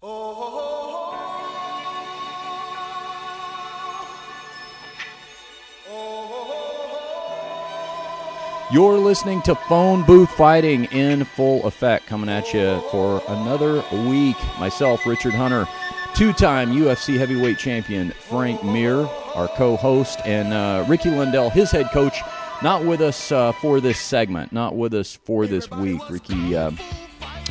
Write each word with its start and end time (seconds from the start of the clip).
You're 0.00 0.12
listening 8.98 9.42
to 9.42 9.56
Phone 9.68 10.04
Booth 10.04 10.30
Fighting 10.30 10.84
in 10.84 11.24
full 11.24 11.66
effect, 11.66 12.06
coming 12.06 12.28
at 12.28 12.54
you 12.54 12.80
for 12.92 13.20
another 13.26 13.82
week. 14.08 14.36
Myself, 14.60 15.04
Richard 15.04 15.34
Hunter, 15.34 15.66
two 16.14 16.32
time 16.32 16.70
UFC 16.70 17.18
heavyweight 17.18 17.58
champion 17.58 18.12
Frank 18.12 18.62
Mir, 18.62 19.00
our 19.34 19.48
co 19.48 19.74
host, 19.74 20.20
and 20.24 20.52
uh, 20.52 20.84
Ricky 20.86 21.10
Lundell, 21.10 21.50
his 21.50 21.72
head 21.72 21.90
coach, 21.90 22.20
not 22.62 22.84
with 22.84 23.00
us 23.00 23.32
uh, 23.32 23.50
for 23.52 23.80
this 23.80 23.98
segment, 23.98 24.52
not 24.52 24.76
with 24.76 24.94
us 24.94 25.16
for 25.16 25.48
this 25.48 25.68
week. 25.72 26.08
Ricky 26.08 26.54
uh, 26.54 26.70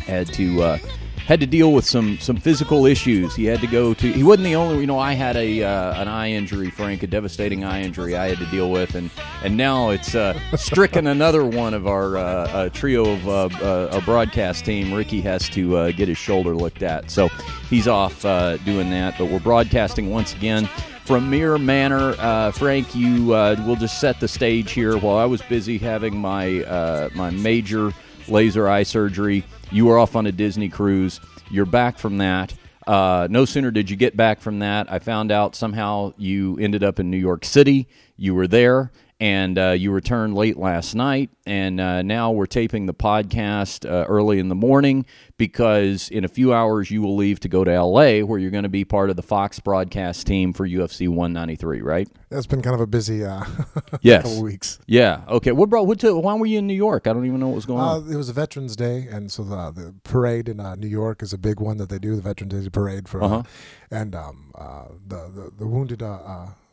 had 0.05 0.27
to. 0.35 0.79
Had 1.27 1.41
to 1.41 1.45
deal 1.45 1.73
with 1.73 1.85
some 1.85 2.17
some 2.19 2.37
physical 2.37 2.85
issues. 2.85 3.35
He 3.35 3.45
had 3.45 3.59
to 3.59 3.67
go 3.67 3.93
to. 3.93 4.11
He 4.13 4.23
wasn't 4.23 4.45
the 4.45 4.55
only. 4.55 4.79
You 4.79 4.87
know, 4.87 4.97
I 4.97 5.13
had 5.13 5.35
a 5.35 5.61
uh, 5.61 6.01
an 6.01 6.07
eye 6.07 6.31
injury, 6.31 6.69
Frank, 6.69 7.03
a 7.03 7.07
devastating 7.07 7.65
eye 7.65 7.81
injury 7.81 8.15
I 8.15 8.29
had 8.29 8.37
to 8.37 8.45
deal 8.45 8.71
with, 8.71 8.95
and 8.95 9.11
and 9.43 9.57
now 9.57 9.89
it's 9.89 10.15
uh, 10.15 10.39
stricken 10.55 11.05
another 11.05 11.45
one 11.45 11.73
of 11.73 11.85
our 11.85 12.17
uh, 12.17 12.21
uh 12.21 12.69
trio 12.69 13.11
of 13.11 13.27
uh, 13.27 13.49
uh, 13.61 13.89
our 13.93 14.01
broadcast 14.01 14.63
team. 14.63 14.93
Ricky 14.93 15.19
has 15.21 15.49
to 15.49 15.91
get 15.91 16.07
his 16.07 16.17
shoulder 16.17 16.55
looked 16.55 16.81
at, 16.81 17.11
so 17.11 17.27
he's 17.69 17.87
off 17.87 18.21
doing 18.63 18.89
that. 18.91 19.15
But 19.17 19.25
we're 19.25 19.39
broadcasting 19.39 20.09
once 20.09 20.33
again 20.33 20.69
from 21.07 21.29
Mir 21.29 21.57
Manor. 21.57 22.15
Uh, 22.19 22.51
Frank, 22.51 22.93
you 22.93 23.33
uh, 23.33 23.55
will 23.65 23.77
just 23.77 24.01
set 24.01 24.19
the 24.19 24.27
stage 24.27 24.71
here. 24.71 24.97
While 24.97 25.15
I 25.15 25.23
was 25.23 25.41
busy 25.43 25.77
having 25.77 26.17
my 26.17 26.63
uh, 26.63 27.09
my 27.15 27.29
major 27.29 27.93
laser 28.27 28.67
eye 28.67 28.83
surgery, 28.83 29.45
you 29.71 29.85
were 29.85 29.97
off 29.97 30.15
on 30.15 30.25
a 30.25 30.31
Disney 30.31 30.69
cruise. 30.69 31.19
You're 31.49 31.65
back 31.65 31.99
from 31.99 32.17
that. 32.19 32.53
Uh, 32.85 33.27
no 33.29 33.43
sooner 33.43 33.69
did 33.69 33.89
you 33.89 33.97
get 33.97 34.15
back 34.15 34.39
from 34.39 34.59
that, 34.59 34.89
I 34.89 34.99
found 34.99 35.29
out 35.29 35.55
somehow 35.55 36.13
you 36.17 36.57
ended 36.57 36.83
up 36.85 36.99
in 36.99 37.11
New 37.11 37.17
York 37.17 37.43
City. 37.43 37.87
You 38.15 38.33
were 38.33 38.47
there 38.47 38.91
and 39.19 39.57
uh, 39.57 39.69
you 39.71 39.91
returned 39.91 40.35
late 40.35 40.57
last 40.57 40.93
night, 40.93 41.29
and 41.47 41.79
uh, 41.81 42.01
now 42.03 42.31
we're 42.31 42.45
taping 42.45 42.85
the 42.85 42.93
podcast 42.93 43.89
uh, 43.89 44.05
early 44.05 44.37
in 44.37 44.47
the 44.49 44.55
morning 44.55 45.05
because 45.37 46.09
in 46.09 46.23
a 46.23 46.27
few 46.27 46.53
hours 46.53 46.91
you 46.91 47.01
will 47.01 47.15
leave 47.15 47.39
to 47.39 47.49
go 47.49 47.63
to 47.63 47.71
LA, 47.81 48.19
where 48.19 48.37
you're 48.39 48.51
going 48.51 48.63
to 48.63 48.69
be 48.69 48.85
part 48.85 49.09
of 49.09 49.15
the 49.15 49.23
Fox 49.23 49.59
broadcast 49.59 50.27
team 50.27 50.53
for 50.53 50.67
UFC 50.67 51.07
193. 51.07 51.81
Right? 51.81 52.07
That's 52.29 52.45
been 52.45 52.61
kind 52.61 52.75
of 52.75 52.81
a 52.81 52.85
busy 52.87 53.25
uh, 53.25 53.43
yes. 54.01 54.23
couple 54.23 54.43
weeks. 54.43 54.79
Yeah. 54.85 55.21
Okay. 55.27 55.51
What 55.51 55.69
brought? 55.69 55.87
What? 55.87 55.99
To, 56.01 56.15
why 56.19 56.35
were 56.35 56.45
you 56.45 56.59
in 56.59 56.67
New 56.67 56.73
York? 56.75 57.07
I 57.07 57.13
don't 57.13 57.25
even 57.25 57.39
know 57.39 57.47
what 57.47 57.55
was 57.55 57.65
going 57.65 57.79
on. 57.81 58.03
Uh, 58.07 58.13
it 58.13 58.17
was 58.17 58.29
a 58.29 58.33
Veterans 58.33 58.75
Day, 58.75 59.07
and 59.09 59.31
so 59.31 59.43
the, 59.43 59.71
the 59.71 59.95
parade 60.03 60.47
in 60.47 60.59
uh, 60.59 60.75
New 60.75 60.87
York 60.87 61.23
is 61.23 61.33
a 61.33 61.37
big 61.37 61.59
one 61.59 61.77
that 61.77 61.89
they 61.89 61.97
do. 61.99 62.15
The 62.15 62.21
Veterans 62.21 62.53
Day 62.65 62.69
parade 62.69 63.07
for, 63.09 63.23
Uh-huh. 63.23 63.43
and 63.89 64.13
um, 64.15 64.51
the, 65.07 65.29
the 65.33 65.51
the 65.57 65.67
wounded. 65.67 66.03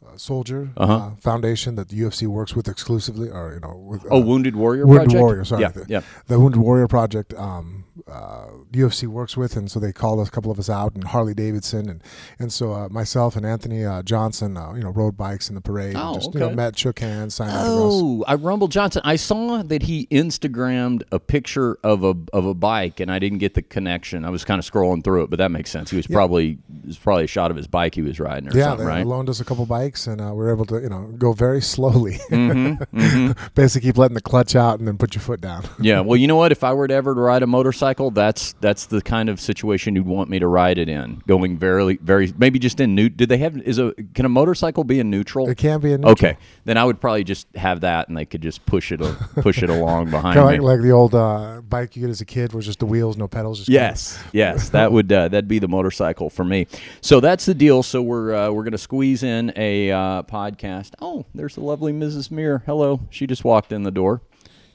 Uh, 0.07 0.17
Soldier 0.17 0.71
Uh-huh. 0.77 0.93
uh, 0.95 1.11
Foundation 1.17 1.75
that 1.77 1.89
the 1.89 1.97
UFC 2.01 2.27
works 2.27 2.55
with 2.55 2.69
exclusively, 2.69 3.31
or 3.31 3.55
you 3.55 3.61
know, 3.61 3.77
with, 3.77 4.05
oh, 4.11 4.19
uh, 4.19 4.21
Wounded 4.25 4.55
Warrior. 4.57 4.87
Wounded 4.87 5.05
Project? 5.07 5.21
Warrior, 5.23 5.45
sorry. 5.45 5.63
Yeah. 5.63 5.69
The- 5.69 5.87
Yeah. 5.89 6.01
the 6.29 6.39
Wounded 6.39 6.61
Warrior 6.61 6.89
Project, 6.89 7.33
um, 7.35 7.85
uh, 8.11 8.49
UFC 8.73 9.07
works 9.07 9.37
with, 9.37 9.57
and 9.57 9.71
so 9.71 9.81
they 9.81 9.93
called 9.93 10.21
us, 10.21 10.29
a 10.29 10.31
couple 10.31 10.51
of 10.51 10.59
us 10.59 10.69
out, 10.69 10.95
and 10.95 11.05
Harley 11.05 11.35
Davidson, 11.35 11.89
and 11.89 12.03
and 12.39 12.53
so 12.53 12.73
uh, 12.73 12.89
myself 12.91 13.37
and 13.37 13.47
Anthony 13.47 13.85
uh, 13.85 14.03
Johnson, 14.03 14.57
uh, 14.57 14.73
you 14.75 14.83
know, 14.83 14.91
rode 14.91 15.17
bikes 15.17 15.49
in 15.49 15.55
the 15.55 15.61
parade, 15.61 15.95
Oh, 15.97 16.15
just 16.15 16.35
you 16.35 16.41
know, 16.41 16.51
met, 16.51 16.79
shook 16.79 16.99
hands, 16.99 17.35
signed. 17.37 17.53
Oh, 17.55 18.25
I 18.29 18.35
Rumble 18.35 18.69
Johnson. 18.69 19.03
I 19.05 19.17
saw 19.17 19.63
that 19.63 19.83
he 19.85 20.07
Instagrammed 20.09 21.03
a 21.13 21.19
picture 21.19 21.79
of 21.83 22.05
a 22.05 22.15
of 22.33 22.45
a 22.47 22.55
bike, 22.55 23.01
and 23.01 23.11
I 23.11 23.19
didn't 23.19 23.39
get 23.39 23.55
the 23.55 23.63
connection. 23.63 24.25
I 24.25 24.31
was 24.31 24.45
kind 24.45 24.59
of 24.59 24.71
scrolling 24.71 25.03
through 25.03 25.25
it, 25.25 25.31
but 25.31 25.39
that 25.39 25.51
makes 25.51 25.71
sense. 25.71 25.91
He 25.91 25.97
was 25.97 26.07
probably 26.07 26.59
it 26.83 26.87
was 26.87 26.99
probably 26.99 27.25
a 27.25 27.29
shot 27.29 27.51
of 27.51 27.57
his 27.57 27.67
bike 27.67 27.95
he 27.95 28.03
was 28.03 28.21
riding 28.21 28.49
or 28.51 28.57
Yeah, 28.57 28.65
something, 28.71 28.87
they 28.87 28.93
right? 28.93 29.07
loaned 29.07 29.29
us 29.31 29.41
a 29.41 29.45
couple 29.45 29.65
bikes, 29.67 30.07
and 30.07 30.21
uh, 30.21 30.27
we 30.31 30.45
were 30.45 30.53
able 30.53 30.67
to, 30.67 30.81
you 30.81 30.89
know, 30.89 31.13
go 31.19 31.33
very 31.33 31.63
slowly. 31.63 32.19
Mm-hmm, 32.31 33.33
Basically, 33.55 33.89
keep 33.89 33.97
letting 33.99 34.15
the 34.15 34.21
clutch 34.21 34.55
out 34.57 34.79
and 34.79 34.87
then 34.87 34.99
put 34.99 35.15
your 35.15 35.23
foot 35.23 35.41
down. 35.41 35.65
yeah. 35.81 36.01
Well, 36.01 36.17
you 36.17 36.27
know 36.27 36.37
what? 36.37 36.53
If 36.53 36.63
I 36.65 36.73
were 36.73 36.87
to 36.89 36.95
ever 36.95 37.15
ride 37.15 37.43
a 37.43 37.47
motorcycle, 37.47 37.94
that's 38.11 38.55
that's 38.61 38.87
the 38.87 39.01
kind 39.03 39.29
of 39.29 39.41
situation 39.41 39.95
you'd 39.97 40.07
want 40.07 40.29
me 40.31 40.39
to 40.39 40.47
ride 40.47 40.79
it 40.79 40.89
in. 40.89 41.23
Going 41.27 41.57
very 41.57 41.97
very 41.99 42.33
maybe 42.37 42.59
just 42.59 42.81
in 42.81 42.95
new. 42.95 43.09
Did 43.09 43.29
they 43.29 43.39
have 43.39 43.57
is 43.59 43.79
a 43.79 43.93
can 44.15 44.25
a 44.25 44.29
motorcycle 44.29 44.85
be 44.85 45.01
in 45.01 45.11
neutral? 45.11 45.49
It 45.49 45.57
can 45.59 45.81
be 45.81 45.93
in 45.93 46.01
neutral. 46.01 46.13
Okay, 46.13 46.37
then 46.65 46.77
I 46.77 46.85
would 46.85 47.01
probably 47.01 47.25
just 47.25 47.47
have 47.57 47.81
that, 47.83 48.09
and 48.09 48.17
they 48.17 48.25
could 48.25 48.43
just 48.43 48.65
push 48.67 48.93
it 48.93 49.01
push 49.37 49.63
it 49.63 49.71
along 49.71 50.11
behind 50.11 50.37
Kind 50.37 50.49
me. 50.51 50.57
of 50.59 50.65
like, 50.65 50.77
like 50.77 50.83
the 50.83 50.93
old 50.93 51.15
uh, 51.15 51.61
bike 51.69 51.97
you 51.97 52.03
get 52.03 52.11
as 52.11 52.21
a 52.21 52.25
kid, 52.25 52.53
was 52.53 52.67
just 52.67 52.79
the 52.81 52.87
wheels, 52.87 53.17
no 53.17 53.29
pedals. 53.29 53.59
Just 53.59 53.69
Yes, 53.69 54.23
yes, 54.33 54.69
that 54.71 54.93
would 54.93 55.13
uh, 55.13 55.29
that'd 55.29 55.49
be 55.49 55.59
the 55.59 55.69
motorcycle 55.69 56.31
for 56.31 56.45
me. 56.45 56.67
So 57.01 57.21
that's 57.21 57.47
the 57.47 57.55
deal. 57.55 57.83
So 57.83 58.03
we're 58.03 58.35
uh, 58.35 58.51
we're 58.51 58.65
gonna 58.65 58.79
squeeze 58.79 59.23
in 59.23 59.53
a 59.57 59.91
uh, 59.91 60.23
podcast. 60.23 60.95
Oh, 61.01 61.27
there's 61.35 61.55
the 61.55 61.63
lovely 61.63 61.93
Mrs. 61.93 62.31
Mir. 62.31 62.63
Hello, 62.67 63.01
she 63.11 63.27
just 63.27 63.45
walked 63.45 63.73
in 63.73 63.83
the 63.83 63.91
door. 63.91 64.23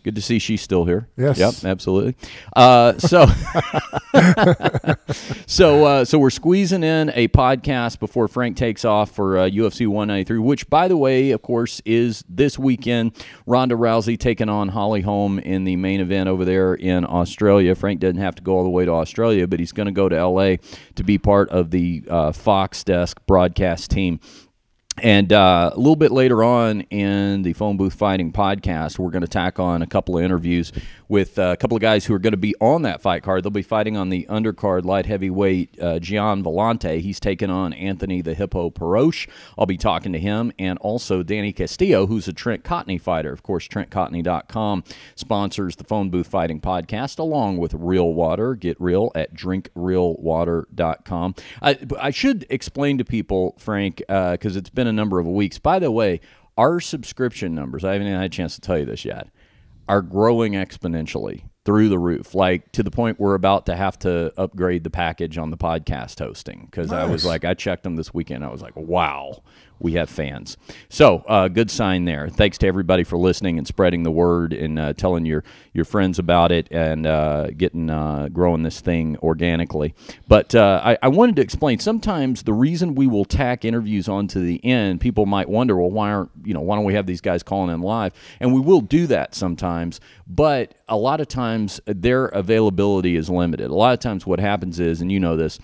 Good 0.03 0.15
to 0.15 0.21
see 0.21 0.39
she's 0.39 0.61
still 0.61 0.85
here. 0.85 1.09
Yes. 1.17 1.37
Yep, 1.37 1.65
absolutely. 1.65 2.15
Uh, 2.55 2.97
so, 2.97 3.25
so, 5.45 5.85
uh, 5.85 6.05
so 6.05 6.17
we're 6.17 6.29
squeezing 6.29 6.83
in 6.83 7.11
a 7.15 7.27
podcast 7.29 7.99
before 7.99 8.27
Frank 8.27 8.55
takes 8.55 8.85
off 8.85 9.11
for 9.11 9.38
uh, 9.38 9.49
UFC 9.49 9.88
193, 9.88 10.39
which, 10.39 10.69
by 10.69 10.88
the 10.88 10.95
way, 10.95 11.31
of 11.31 11.41
course, 11.41 11.81
is 11.85 12.23
this 12.29 12.57
weekend. 12.57 13.11
Ronda 13.45 13.75
Rousey 13.75 14.17
taking 14.17 14.47
on 14.47 14.69
Holly 14.69 15.01
Holm 15.01 15.39
in 15.39 15.65
the 15.65 15.75
main 15.75 15.99
event 15.99 16.29
over 16.29 16.45
there 16.45 16.73
in 16.73 17.05
Australia. 17.05 17.75
Frank 17.75 17.99
doesn't 17.99 18.17
have 18.17 18.35
to 18.35 18.41
go 18.41 18.57
all 18.57 18.63
the 18.63 18.69
way 18.69 18.85
to 18.85 18.91
Australia, 18.91 19.47
but 19.47 19.59
he's 19.59 19.73
going 19.73 19.88
to 19.88 19.91
go 19.91 20.07
to 20.07 20.25
LA 20.25 20.55
to 20.95 21.03
be 21.03 21.17
part 21.17 21.49
of 21.49 21.71
the 21.71 22.03
uh, 22.09 22.31
Fox 22.31 22.83
Desk 22.83 23.19
broadcast 23.27 23.91
team. 23.91 24.19
And 25.01 25.31
uh, 25.31 25.71
a 25.73 25.77
little 25.77 25.95
bit 25.95 26.11
later 26.11 26.43
on 26.43 26.81
in 26.81 27.43
the 27.43 27.53
Phone 27.53 27.77
Booth 27.77 27.93
Fighting 27.93 28.31
podcast, 28.31 28.99
we're 28.99 29.11
going 29.11 29.21
to 29.21 29.27
tack 29.27 29.59
on 29.59 29.81
a 29.81 29.87
couple 29.87 30.17
of 30.17 30.23
interviews 30.23 30.71
with 31.09 31.37
uh, 31.39 31.53
a 31.53 31.57
couple 31.57 31.75
of 31.75 31.81
guys 31.81 32.05
who 32.05 32.13
are 32.13 32.19
going 32.19 32.31
to 32.31 32.37
be 32.37 32.55
on 32.61 32.83
that 32.83 33.01
fight 33.01 33.23
card. 33.23 33.43
They'll 33.43 33.49
be 33.49 33.63
fighting 33.63 33.97
on 33.97 34.09
the 34.09 34.27
undercard 34.29 34.85
light 34.85 35.07
heavyweight 35.07 35.81
uh, 35.81 35.97
Gian 35.99 36.43
Villante. 36.43 37.01
He's 37.01 37.19
taking 37.19 37.49
on 37.49 37.73
Anthony 37.73 38.21
the 38.21 38.35
Hippo 38.35 38.69
Perosh. 38.69 39.27
I'll 39.57 39.65
be 39.65 39.75
talking 39.75 40.13
to 40.13 40.19
him. 40.19 40.53
And 40.59 40.77
also 40.79 41.23
Danny 41.23 41.51
Castillo, 41.51 42.05
who's 42.05 42.27
a 42.27 42.33
Trent 42.33 42.63
Cotney 42.63 43.01
fighter. 43.01 43.33
Of 43.33 43.41
course, 43.41 43.67
TrentCotney.com 43.67 44.83
sponsors 45.15 45.75
the 45.75 45.83
Phone 45.83 46.11
Booth 46.11 46.27
Fighting 46.27 46.61
podcast 46.61 47.17
along 47.17 47.57
with 47.57 47.73
Real 47.73 48.13
Water. 48.13 48.53
Get 48.53 48.79
real 48.79 49.11
at 49.15 49.33
drinkrealwater.com. 49.33 51.35
I, 51.61 51.79
I 51.99 52.11
should 52.11 52.45
explain 52.51 52.99
to 52.99 53.05
people, 53.05 53.55
Frank, 53.57 54.03
because 54.07 54.55
it's 54.55 54.69
been 54.69 54.87
a 54.87 54.93
number 54.93 55.19
of 55.19 55.25
weeks. 55.25 55.57
By 55.57 55.79
the 55.79 55.89
way, 55.89 56.21
our 56.55 56.79
subscription 56.79 57.55
numbers, 57.55 57.83
I 57.83 57.93
haven't 57.93 58.05
had 58.07 58.21
a 58.21 58.29
chance 58.29 58.53
to 58.55 58.61
tell 58.61 58.77
you 58.77 58.85
this 58.85 59.05
yet, 59.05 59.29
are 59.89 60.03
growing 60.03 60.53
exponentially 60.53 61.41
through 61.66 61.89
the 61.89 62.00
roof, 62.00 62.35
like 62.35 62.72
to 62.72 62.83
the 62.83 62.91
point 62.91 63.19
we're 63.19 63.33
about 63.33 63.66
to 63.66 63.75
have 63.75 63.97
to 64.00 64.31
upgrade 64.38 64.83
the 64.83 64.89
package 64.89 65.38
on 65.38 65.50
the 65.50 65.57
podcast 65.57 66.19
hosting. 66.19 66.67
Because 66.69 66.94
I 66.94 67.05
was 67.05 67.25
like, 67.25 67.44
I 67.44 67.55
checked 67.55 67.83
them 67.83 67.95
this 67.95 68.13
weekend. 68.13 68.45
I 68.45 68.50
was 68.50 68.61
like, 68.61 68.75
wow, 68.75 69.41
we 69.79 69.94
have 69.94 70.09
fans. 70.09 70.57
So, 70.90 71.23
uh, 71.28 71.47
good 71.47 71.72
sign 71.72 72.06
there. 72.06 72.29
Thanks 72.29 72.57
to 72.59 72.67
everybody 72.67 73.03
for 73.03 73.17
listening 73.17 73.57
and 73.57 73.66
spreading 73.66 74.03
the 74.03 74.12
word 74.12 74.53
and 74.53 74.78
uh, 74.78 74.94
telling 74.94 75.25
your 75.25 75.44
your 75.73 75.85
friends 75.85 76.19
about 76.19 76.51
it 76.51 76.67
and 76.72 77.06
uh, 77.06 77.47
getting 77.51 77.89
uh, 77.89 78.28
growing 78.29 78.63
this 78.63 78.81
thing 78.81 79.18
organically. 79.18 79.94
But 80.28 80.53
uh, 80.53 80.81
I, 80.84 80.97
I 81.01 81.07
wanted 81.07 81.38
to 81.38 81.41
explain. 81.41 81.79
Sometimes 81.79 82.44
the 82.44 82.53
reason 82.53 82.95
we 82.95 83.07
will 83.07 83.25
tack 83.25 83.63
interviews 83.63 84.09
onto 84.09 84.44
the 84.44 84.63
end, 84.66 85.01
people 85.01 85.25
might 85.25 85.50
wonder, 85.50 85.78
well, 85.78 85.91
why 85.91 86.12
aren't 86.12 86.31
you 86.44 86.53
know 86.53 86.62
why 86.62 86.75
don't 86.75 86.85
we 86.85 86.94
have 86.94 87.06
these 87.06 87.22
guys 87.22 87.44
calling 87.44 87.73
in 87.73 87.81
live? 87.81 88.13
And 88.39 88.53
we 88.53 88.59
will 88.59 88.81
do 88.81 89.07
that 89.07 89.35
sometimes, 89.35 90.00
but 90.28 90.75
a 90.88 90.97
lot 90.97 91.22
of 91.22 91.28
times 91.28 91.79
their 91.85 92.25
availability 92.25 93.16
is 93.16 93.29
limited. 93.29 93.69
A 93.69 93.75
lot 93.75 93.94
of 93.94 94.00
times, 94.00 94.25
what 94.25 94.39
happens 94.39 94.79
is, 94.79 95.01
and 95.01 95.12
you 95.12 95.19
know 95.19 95.38
this 95.38 95.59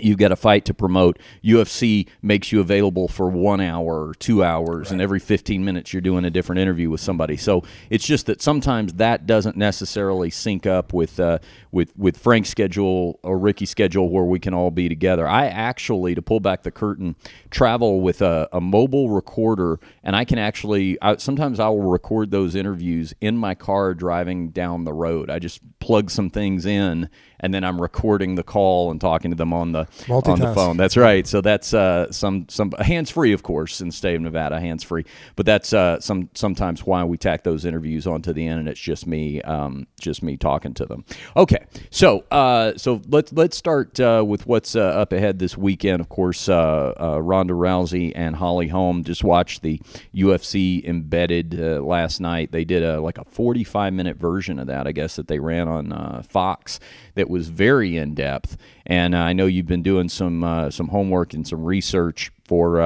you've 0.00 0.18
got 0.18 0.32
a 0.32 0.36
fight 0.36 0.64
to 0.66 0.74
promote. 0.74 1.18
UFC 1.42 2.08
makes 2.22 2.52
you 2.52 2.60
available 2.60 3.08
for 3.08 3.28
one 3.28 3.60
hour 3.60 4.08
or 4.08 4.14
two 4.14 4.44
hours, 4.44 4.90
and 4.90 5.00
every 5.00 5.18
15 5.18 5.64
minutes 5.64 5.92
you're 5.92 6.00
doing 6.00 6.24
a 6.24 6.30
different 6.30 6.60
interview 6.60 6.90
with 6.90 7.00
somebody. 7.00 7.36
So 7.36 7.62
it's 7.90 8.06
just 8.06 8.26
that 8.26 8.42
sometimes 8.42 8.94
that 8.94 9.26
doesn't 9.26 9.56
necessarily 9.56 10.30
sync 10.30 10.66
up 10.66 10.92
with 10.92 11.18
uh, 11.18 11.38
with 11.72 11.96
with 11.96 12.16
Frank's 12.16 12.48
schedule 12.48 13.18
or 13.22 13.38
Ricky's 13.38 13.70
schedule 13.70 14.10
where 14.10 14.24
we 14.24 14.38
can 14.38 14.54
all 14.54 14.70
be 14.70 14.88
together. 14.88 15.26
I 15.26 15.46
actually, 15.46 16.14
to 16.14 16.22
pull 16.22 16.40
back 16.40 16.62
the 16.62 16.70
curtain, 16.70 17.16
travel 17.50 18.00
with 18.00 18.22
a, 18.22 18.48
a 18.52 18.60
mobile 18.60 19.10
recorder, 19.10 19.78
and 20.02 20.14
I 20.14 20.24
can 20.24 20.38
actually 20.38 20.98
I, 21.00 21.16
sometimes 21.16 21.60
I 21.60 21.68
will 21.68 21.82
record 21.82 22.30
those 22.30 22.54
interviews 22.54 23.14
in 23.20 23.36
my 23.36 23.54
car 23.54 23.94
driving 23.94 24.50
down 24.50 24.84
the 24.84 24.92
road. 24.92 25.30
I 25.30 25.38
just 25.38 25.60
plug 25.78 26.10
some 26.10 26.30
things 26.30 26.66
in 26.66 27.08
and 27.40 27.52
then 27.52 27.64
I'm 27.64 27.80
recording 27.80 28.34
the 28.34 28.42
call 28.42 28.90
and 28.90 29.00
talking 29.00 29.30
to 29.30 29.36
them 29.36 29.52
on 29.52 29.72
the 29.72 29.86
on 30.08 30.38
the 30.38 30.54
phone. 30.54 30.76
That's 30.76 30.96
right. 30.96 31.26
So 31.26 31.40
that's 31.40 31.74
uh, 31.74 32.10
some 32.12 32.46
some 32.48 32.72
hands 32.72 33.10
free, 33.10 33.32
of 33.32 33.42
course, 33.42 33.80
in 33.80 33.88
the 33.88 33.92
state 33.92 34.16
of 34.16 34.22
Nevada, 34.22 34.60
hands 34.60 34.82
free. 34.82 35.04
But 35.34 35.46
that's 35.46 35.72
uh, 35.72 36.00
some 36.00 36.30
sometimes 36.34 36.84
why 36.84 37.04
we 37.04 37.16
tack 37.16 37.44
those 37.44 37.64
interviews 37.64 38.06
onto 38.06 38.32
the 38.32 38.46
end, 38.46 38.60
and 38.60 38.68
it's 38.68 38.80
just 38.80 39.06
me, 39.06 39.42
um, 39.42 39.86
just 40.00 40.22
me 40.22 40.36
talking 40.36 40.74
to 40.74 40.86
them. 40.86 41.04
Okay, 41.36 41.66
so 41.90 42.24
uh, 42.30 42.72
so 42.76 43.00
let's 43.08 43.32
let's 43.32 43.56
start 43.56 43.98
uh, 44.00 44.24
with 44.26 44.46
what's 44.46 44.76
uh, 44.76 44.80
up 44.80 45.12
ahead 45.12 45.38
this 45.38 45.56
weekend. 45.56 46.00
Of 46.00 46.08
course, 46.08 46.48
uh, 46.48 46.92
uh, 47.00 47.22
Ronda 47.22 47.54
Rousey 47.54 48.12
and 48.14 48.36
Holly 48.36 48.68
Holm 48.68 49.04
just 49.04 49.24
watched 49.24 49.62
the 49.62 49.80
UFC 50.14 50.84
embedded 50.84 51.58
uh, 51.60 51.80
last 51.82 52.20
night. 52.20 52.52
They 52.52 52.64
did 52.64 52.82
a 52.82 53.00
like 53.00 53.18
a 53.18 53.24
45 53.24 53.92
minute 53.92 54.16
version 54.16 54.58
of 54.58 54.66
that, 54.68 54.86
I 54.86 54.92
guess, 54.92 55.16
that 55.16 55.28
they 55.28 55.38
ran 55.38 55.68
on 55.68 55.92
uh, 55.92 56.22
Fox. 56.28 56.80
That 57.14 57.25
was 57.28 57.48
very 57.48 57.96
in 57.96 58.14
depth, 58.14 58.56
and 58.86 59.14
uh, 59.14 59.18
I 59.18 59.32
know 59.32 59.46
you've 59.46 59.66
been 59.66 59.82
doing 59.82 60.08
some 60.08 60.44
uh, 60.44 60.70
some 60.70 60.88
homework 60.88 61.34
and 61.34 61.46
some 61.46 61.64
research 61.64 62.30
for. 62.44 62.80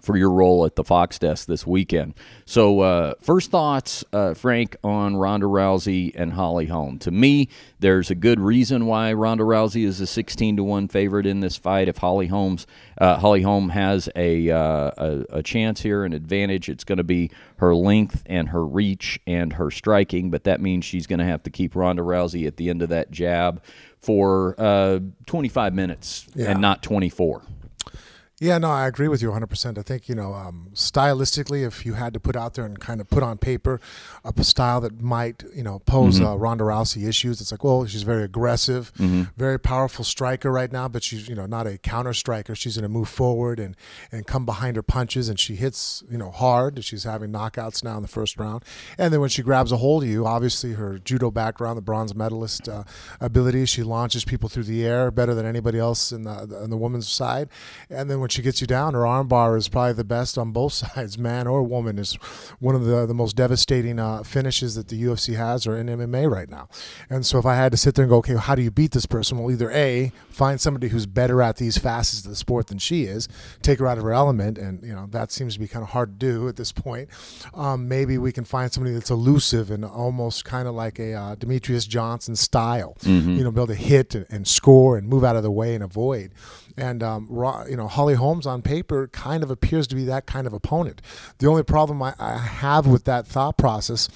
For 0.00 0.16
your 0.16 0.30
role 0.30 0.64
at 0.64 0.76
the 0.76 0.84
Fox 0.84 1.18
desk 1.18 1.46
this 1.46 1.66
weekend. 1.66 2.14
So, 2.46 2.80
uh, 2.80 3.14
first 3.20 3.50
thoughts, 3.50 4.04
uh, 4.12 4.34
Frank, 4.34 4.76
on 4.82 5.16
Ronda 5.16 5.46
Rousey 5.46 6.12
and 6.14 6.32
Holly 6.32 6.66
Holm. 6.66 6.98
To 7.00 7.10
me, 7.10 7.48
there's 7.80 8.10
a 8.10 8.14
good 8.14 8.40
reason 8.40 8.86
why 8.86 9.12
Ronda 9.12 9.44
Rousey 9.44 9.84
is 9.84 10.00
a 10.00 10.06
16 10.06 10.56
to 10.56 10.64
one 10.64 10.88
favorite 10.88 11.26
in 11.26 11.40
this 11.40 11.56
fight. 11.56 11.88
If 11.88 11.98
Holly 11.98 12.28
Holmes, 12.28 12.66
uh, 12.98 13.18
Holly 13.18 13.42
Holm 13.42 13.68
has 13.70 14.08
a, 14.16 14.50
uh, 14.50 14.90
a 14.96 15.24
a 15.30 15.42
chance 15.42 15.80
here, 15.82 16.04
an 16.04 16.12
advantage, 16.12 16.68
it's 16.68 16.84
going 16.84 16.98
to 16.98 17.04
be 17.04 17.30
her 17.56 17.74
length 17.74 18.22
and 18.26 18.48
her 18.48 18.64
reach 18.64 19.20
and 19.26 19.52
her 19.54 19.70
striking. 19.70 20.30
But 20.30 20.44
that 20.44 20.60
means 20.60 20.84
she's 20.84 21.06
going 21.06 21.18
to 21.20 21.24
have 21.26 21.42
to 21.44 21.50
keep 21.50 21.76
Ronda 21.76 22.02
Rousey 22.02 22.46
at 22.46 22.56
the 22.56 22.70
end 22.70 22.82
of 22.82 22.88
that 22.88 23.10
jab 23.10 23.62
for 23.98 24.54
uh, 24.58 25.00
25 25.26 25.74
minutes 25.74 26.26
Yeah. 26.34 26.50
and 26.52 26.60
not 26.60 26.82
24. 26.82 27.42
Yeah, 28.42 28.56
no, 28.56 28.70
I 28.70 28.86
agree 28.86 29.06
with 29.08 29.20
you 29.20 29.30
100%. 29.30 29.76
I 29.76 29.82
think, 29.82 30.08
you 30.08 30.14
know, 30.14 30.32
um, 30.32 30.68
stylistically, 30.72 31.62
if 31.66 31.84
you 31.84 31.92
had 31.92 32.14
to 32.14 32.20
put 32.20 32.36
out 32.36 32.54
there 32.54 32.64
and 32.64 32.80
kind 32.80 32.98
of 32.98 33.10
put 33.10 33.22
on 33.22 33.36
paper 33.36 33.82
a 34.24 34.42
style 34.42 34.80
that 34.80 34.98
might, 35.02 35.44
you 35.54 35.62
know, 35.62 35.80
pose 35.80 36.16
Mm-hmm. 36.16 36.24
uh, 36.26 36.34
Ronda 36.36 36.64
Rousey 36.64 37.06
issues, 37.06 37.42
it's 37.42 37.52
like, 37.52 37.62
well, 37.62 37.84
she's 37.84 38.02
very 38.02 38.22
aggressive, 38.24 38.92
Mm-hmm. 38.94 39.24
very 39.36 39.58
powerful 39.60 40.06
striker 40.06 40.50
right 40.50 40.72
now, 40.72 40.88
but 40.88 41.02
she's, 41.02 41.28
you 41.28 41.34
know, 41.34 41.44
not 41.44 41.66
a 41.66 41.76
counter 41.76 42.14
striker. 42.14 42.54
She's 42.54 42.76
going 42.76 42.84
to 42.84 42.88
move 42.88 43.10
forward 43.10 43.60
and, 43.60 43.76
and 44.10 44.26
come 44.26 44.46
behind 44.46 44.76
her 44.76 44.82
punches, 44.82 45.28
and 45.28 45.38
she 45.38 45.56
hits, 45.56 46.02
you 46.10 46.16
know, 46.16 46.30
hard. 46.30 46.82
She's 46.82 47.04
having 47.04 47.30
knockouts 47.30 47.84
now 47.84 47.96
in 47.96 48.02
the 48.02 48.08
first 48.08 48.38
round. 48.38 48.64
And 48.96 49.12
then 49.12 49.20
when 49.20 49.28
she 49.28 49.42
grabs 49.42 49.70
a 49.70 49.76
hold 49.76 50.04
of 50.04 50.08
you, 50.08 50.26
obviously 50.26 50.72
her 50.72 50.98
judo 50.98 51.30
background, 51.30 51.76
the 51.76 51.82
bronze 51.82 52.14
medalist 52.14 52.70
uh, 52.70 52.84
ability, 53.20 53.66
she 53.66 53.82
launches 53.82 54.24
people 54.24 54.48
through 54.48 54.64
the 54.64 54.86
air 54.86 55.10
better 55.10 55.34
than 55.34 55.44
anybody 55.44 55.78
else 55.78 56.10
in 56.10 56.22
the, 56.22 56.30
on 56.62 56.70
the 56.70 56.78
woman's 56.78 57.06
side. 57.06 57.50
And 57.90 58.10
then 58.10 58.18
when 58.20 58.29
she 58.30 58.42
gets 58.42 58.60
you 58.60 58.66
down, 58.66 58.94
her 58.94 59.00
armbar 59.00 59.56
is 59.56 59.68
probably 59.68 59.92
the 59.92 60.04
best 60.04 60.38
on 60.38 60.52
both 60.52 60.72
sides, 60.94 61.18
man 61.18 61.46
or 61.46 61.62
woman. 61.62 61.98
Is 61.98 62.14
one 62.58 62.74
of 62.74 62.84
the 62.84 63.06
the 63.06 63.14
most 63.14 63.36
devastating 63.36 63.98
uh, 63.98 64.22
finishes 64.22 64.74
that 64.74 64.88
the 64.88 65.02
UFC 65.02 65.36
has 65.36 65.66
or 65.66 65.76
in 65.76 65.86
MMA 65.86 66.30
right 66.30 66.48
now. 66.48 66.68
And 67.08 67.24
so 67.24 67.38
if 67.38 67.46
I 67.46 67.54
had 67.56 67.72
to 67.72 67.78
sit 67.78 67.94
there 67.94 68.04
and 68.04 68.10
go, 68.10 68.18
okay, 68.18 68.36
how 68.36 68.54
do 68.54 68.62
you 68.62 68.70
beat 68.70 68.92
this 68.92 69.06
person? 69.06 69.38
Well, 69.38 69.50
either 69.50 69.70
a 69.70 70.12
find 70.28 70.60
somebody 70.60 70.88
who's 70.88 71.06
better 71.06 71.42
at 71.42 71.56
these 71.56 71.78
facets 71.78 72.24
of 72.24 72.30
the 72.30 72.36
sport 72.36 72.68
than 72.68 72.78
she 72.78 73.04
is, 73.04 73.28
take 73.62 73.78
her 73.78 73.86
out 73.86 73.98
of 73.98 74.04
her 74.04 74.12
element, 74.12 74.58
and 74.58 74.82
you 74.82 74.94
know 74.94 75.06
that 75.10 75.32
seems 75.32 75.54
to 75.54 75.60
be 75.60 75.68
kind 75.68 75.82
of 75.82 75.90
hard 75.90 76.18
to 76.18 76.26
do 76.26 76.48
at 76.48 76.56
this 76.56 76.72
point. 76.72 77.08
Um, 77.54 77.88
maybe 77.88 78.18
we 78.18 78.32
can 78.32 78.44
find 78.44 78.72
somebody 78.72 78.94
that's 78.94 79.10
elusive 79.10 79.70
and 79.70 79.84
almost 79.84 80.44
kind 80.44 80.68
of 80.68 80.74
like 80.74 80.98
a 80.98 81.14
uh, 81.14 81.36
Demetrious 81.36 81.88
Johnson 81.88 82.36
style. 82.36 82.96
You 83.36 83.44
know, 83.44 83.50
be 83.50 83.60
able 83.60 83.66
to 83.68 83.74
hit 83.74 84.14
and, 84.14 84.26
and 84.30 84.46
score 84.46 84.96
and 84.96 85.08
move 85.08 85.24
out 85.24 85.36
of 85.36 85.42
the 85.42 85.50
way 85.50 85.74
and 85.74 85.84
avoid. 85.84 86.32
And 86.76 87.02
um, 87.02 87.28
you 87.68 87.76
know, 87.76 87.88
Holly 87.88 88.14
Holmes 88.14 88.46
on 88.46 88.62
paper 88.62 89.08
kind 89.08 89.42
of 89.42 89.50
appears 89.50 89.86
to 89.88 89.94
be 89.94 90.04
that 90.04 90.26
kind 90.26 90.46
of 90.46 90.52
opponent. 90.52 91.02
The 91.38 91.46
only 91.46 91.62
problem 91.62 92.02
I, 92.02 92.14
I 92.18 92.38
have 92.38 92.86
with 92.86 93.04
that 93.04 93.26
thought 93.26 93.56
process 93.56 94.08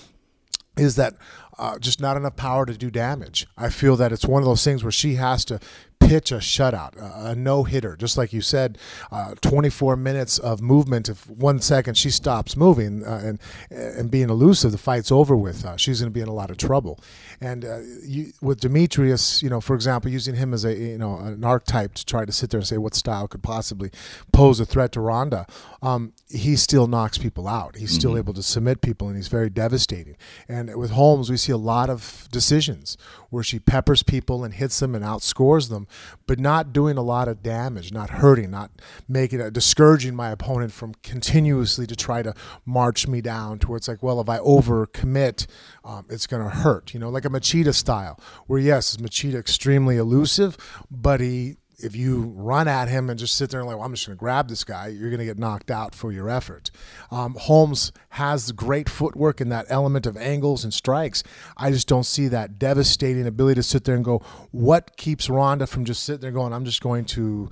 is 0.76 0.96
that 0.96 1.14
uh, 1.58 1.78
just 1.78 2.00
not 2.00 2.16
enough 2.16 2.36
power 2.36 2.66
to 2.66 2.76
do 2.76 2.90
damage. 2.90 3.46
I 3.56 3.68
feel 3.70 3.96
that 3.96 4.12
it's 4.12 4.26
one 4.26 4.42
of 4.42 4.46
those 4.46 4.64
things 4.64 4.82
where 4.82 4.90
she 4.90 5.14
has 5.14 5.44
to 5.46 5.60
pitch 6.08 6.32
a 6.32 6.36
shutout, 6.36 6.96
a, 6.96 7.30
a 7.30 7.34
no 7.34 7.64
hitter, 7.64 7.96
just 7.96 8.16
like 8.16 8.32
you 8.32 8.40
said, 8.40 8.78
uh, 9.10 9.34
24 9.40 9.96
minutes 9.96 10.38
of 10.38 10.60
movement. 10.60 11.08
If 11.08 11.28
one 11.28 11.60
second 11.60 11.96
she 11.96 12.10
stops 12.10 12.56
moving 12.56 13.04
uh, 13.04 13.20
and 13.24 13.38
and 13.70 14.10
being 14.10 14.30
elusive, 14.30 14.72
the 14.72 14.78
fight's 14.78 15.10
over 15.10 15.36
with. 15.36 15.64
Uh, 15.64 15.76
she's 15.76 16.00
going 16.00 16.12
to 16.12 16.14
be 16.14 16.20
in 16.20 16.28
a 16.28 16.34
lot 16.34 16.50
of 16.50 16.56
trouble. 16.56 17.00
And 17.40 17.64
uh, 17.64 17.80
you, 18.02 18.32
with 18.40 18.60
Demetrius, 18.60 19.42
you 19.42 19.50
know, 19.50 19.60
for 19.60 19.74
example, 19.74 20.10
using 20.10 20.34
him 20.34 20.54
as 20.54 20.64
a 20.64 20.74
you 20.74 20.98
know 20.98 21.16
an 21.18 21.44
archetype 21.44 21.94
to 21.94 22.04
try 22.04 22.24
to 22.24 22.32
sit 22.32 22.50
there 22.50 22.58
and 22.58 22.66
say 22.66 22.78
what 22.78 22.94
style 22.94 23.28
could 23.28 23.42
possibly 23.42 23.90
pose 24.32 24.60
a 24.60 24.66
threat 24.66 24.92
to 24.92 25.00
Ronda, 25.00 25.46
um, 25.82 26.12
he 26.28 26.56
still 26.56 26.86
knocks 26.86 27.18
people 27.18 27.46
out. 27.46 27.76
He's 27.76 27.92
still 27.92 28.16
able 28.16 28.34
to 28.34 28.42
submit 28.42 28.80
people, 28.80 29.08
and 29.08 29.16
he's 29.16 29.28
very 29.28 29.50
devastating. 29.50 30.16
And 30.48 30.74
with 30.76 30.92
Holmes, 30.92 31.30
we 31.30 31.36
see 31.36 31.52
a 31.52 31.56
lot 31.56 31.90
of 31.90 32.28
decisions 32.30 32.96
where 33.30 33.42
she 33.42 33.58
peppers 33.58 34.02
people 34.02 34.44
and 34.44 34.54
hits 34.54 34.78
them 34.78 34.94
and 34.94 35.04
outscores 35.04 35.68
them, 35.68 35.86
but 36.26 36.38
not 36.38 36.72
doing 36.72 36.96
a 36.96 37.02
lot 37.02 37.28
of 37.28 37.42
damage, 37.42 37.92
not 37.92 38.10
hurting, 38.10 38.50
not 38.50 38.70
making 39.08 39.40
it 39.40 39.52
discouraging 39.52 40.14
my 40.14 40.30
opponent 40.30 40.72
from 40.72 40.94
continuously 41.02 41.86
to 41.86 41.96
try 41.96 42.22
to 42.22 42.34
march 42.64 43.06
me 43.06 43.20
down 43.20 43.58
towards 43.58 43.88
like, 43.88 44.02
well, 44.02 44.20
if 44.20 44.28
I 44.28 44.38
overcommit, 44.38 45.46
um, 45.84 46.06
it's 46.08 46.26
going 46.26 46.42
to 46.42 46.48
hurt. 46.48 46.94
You 46.94 47.00
know, 47.00 47.08
like 47.08 47.24
a 47.24 47.30
Machida 47.30 47.74
style, 47.74 48.18
where 48.46 48.60
yes, 48.60 48.90
is 48.90 48.96
Machida 48.98 49.36
extremely 49.36 49.96
elusive, 49.96 50.56
but 50.90 51.20
he 51.20 51.56
if 51.78 51.96
you 51.96 52.32
run 52.36 52.68
at 52.68 52.88
him 52.88 53.10
and 53.10 53.18
just 53.18 53.36
sit 53.36 53.50
there 53.50 53.60
and 53.60 53.68
like, 53.68 53.76
well, 53.76 53.86
I'm 53.86 53.92
just 53.92 54.06
going 54.06 54.16
to 54.16 54.20
grab 54.20 54.48
this 54.48 54.64
guy, 54.64 54.88
you're 54.88 55.10
going 55.10 55.18
to 55.18 55.24
get 55.24 55.38
knocked 55.38 55.70
out 55.70 55.94
for 55.94 56.12
your 56.12 56.28
effort. 56.28 56.70
Um, 57.10 57.34
Holmes 57.38 57.92
has 58.10 58.52
great 58.52 58.88
footwork 58.88 59.40
in 59.40 59.48
that 59.48 59.66
element 59.68 60.06
of 60.06 60.16
angles 60.16 60.64
and 60.64 60.72
strikes. 60.72 61.22
I 61.56 61.70
just 61.70 61.88
don't 61.88 62.04
see 62.04 62.28
that 62.28 62.58
devastating 62.58 63.26
ability 63.26 63.56
to 63.56 63.62
sit 63.62 63.84
there 63.84 63.94
and 63.94 64.04
go, 64.04 64.18
what 64.50 64.96
keeps 64.96 65.28
Ronda 65.28 65.66
from 65.66 65.84
just 65.84 66.02
sitting 66.02 66.20
there 66.20 66.30
going, 66.30 66.52
I'm 66.52 66.64
just 66.64 66.82
going 66.82 67.04
to 67.06 67.50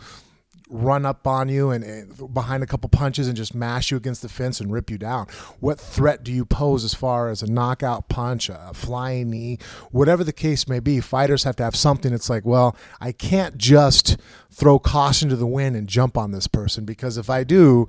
run 0.73 1.05
up 1.05 1.27
on 1.27 1.49
you 1.49 1.71
and, 1.71 1.85
and 1.85 2.35
behind 2.35 2.63
a 2.63 2.67
couple 2.67 2.89
punches 2.89 3.29
and 3.29 3.37
just 3.37 3.55
mash 3.55 3.91
you 3.91 3.97
against 3.97 4.23
the 4.23 4.29
fence 4.29 4.61
and 4.61 4.73
rip 4.73 4.91
you 4.91 4.99
down. 4.99 5.27
What 5.61 5.79
threat 5.79 6.25
do 6.25 6.33
you 6.33 6.45
pose 6.45 6.83
as 6.83 6.95
far 6.95 7.29
as 7.29 7.43
a 7.43 7.51
knockout 7.51 8.09
punch, 8.09 8.49
a 8.49 8.73
flying 8.75 9.31
knee, 9.31 9.59
whatever 9.91 10.25
the 10.25 10.33
case 10.33 10.67
may 10.67 10.81
be? 10.81 11.01
Fighters 11.01 11.45
have 11.45 11.57
to 11.57 11.63
have 11.63 11.77
something 11.77 12.13
It's 12.13 12.31
like, 12.31 12.47
well, 12.47 12.75
I 13.01 13.13
can't 13.13 13.59
just 13.59 14.17
throw 14.51 14.79
caution 14.79 15.29
to 15.29 15.37
the 15.37 15.47
wind 15.47 15.77
and 15.77 15.87
jump 15.87 16.17
on 16.17 16.33
this 16.33 16.47
person 16.47 16.85
because 16.85 17.19
if 17.19 17.29
I 17.29 17.45
do, 17.45 17.87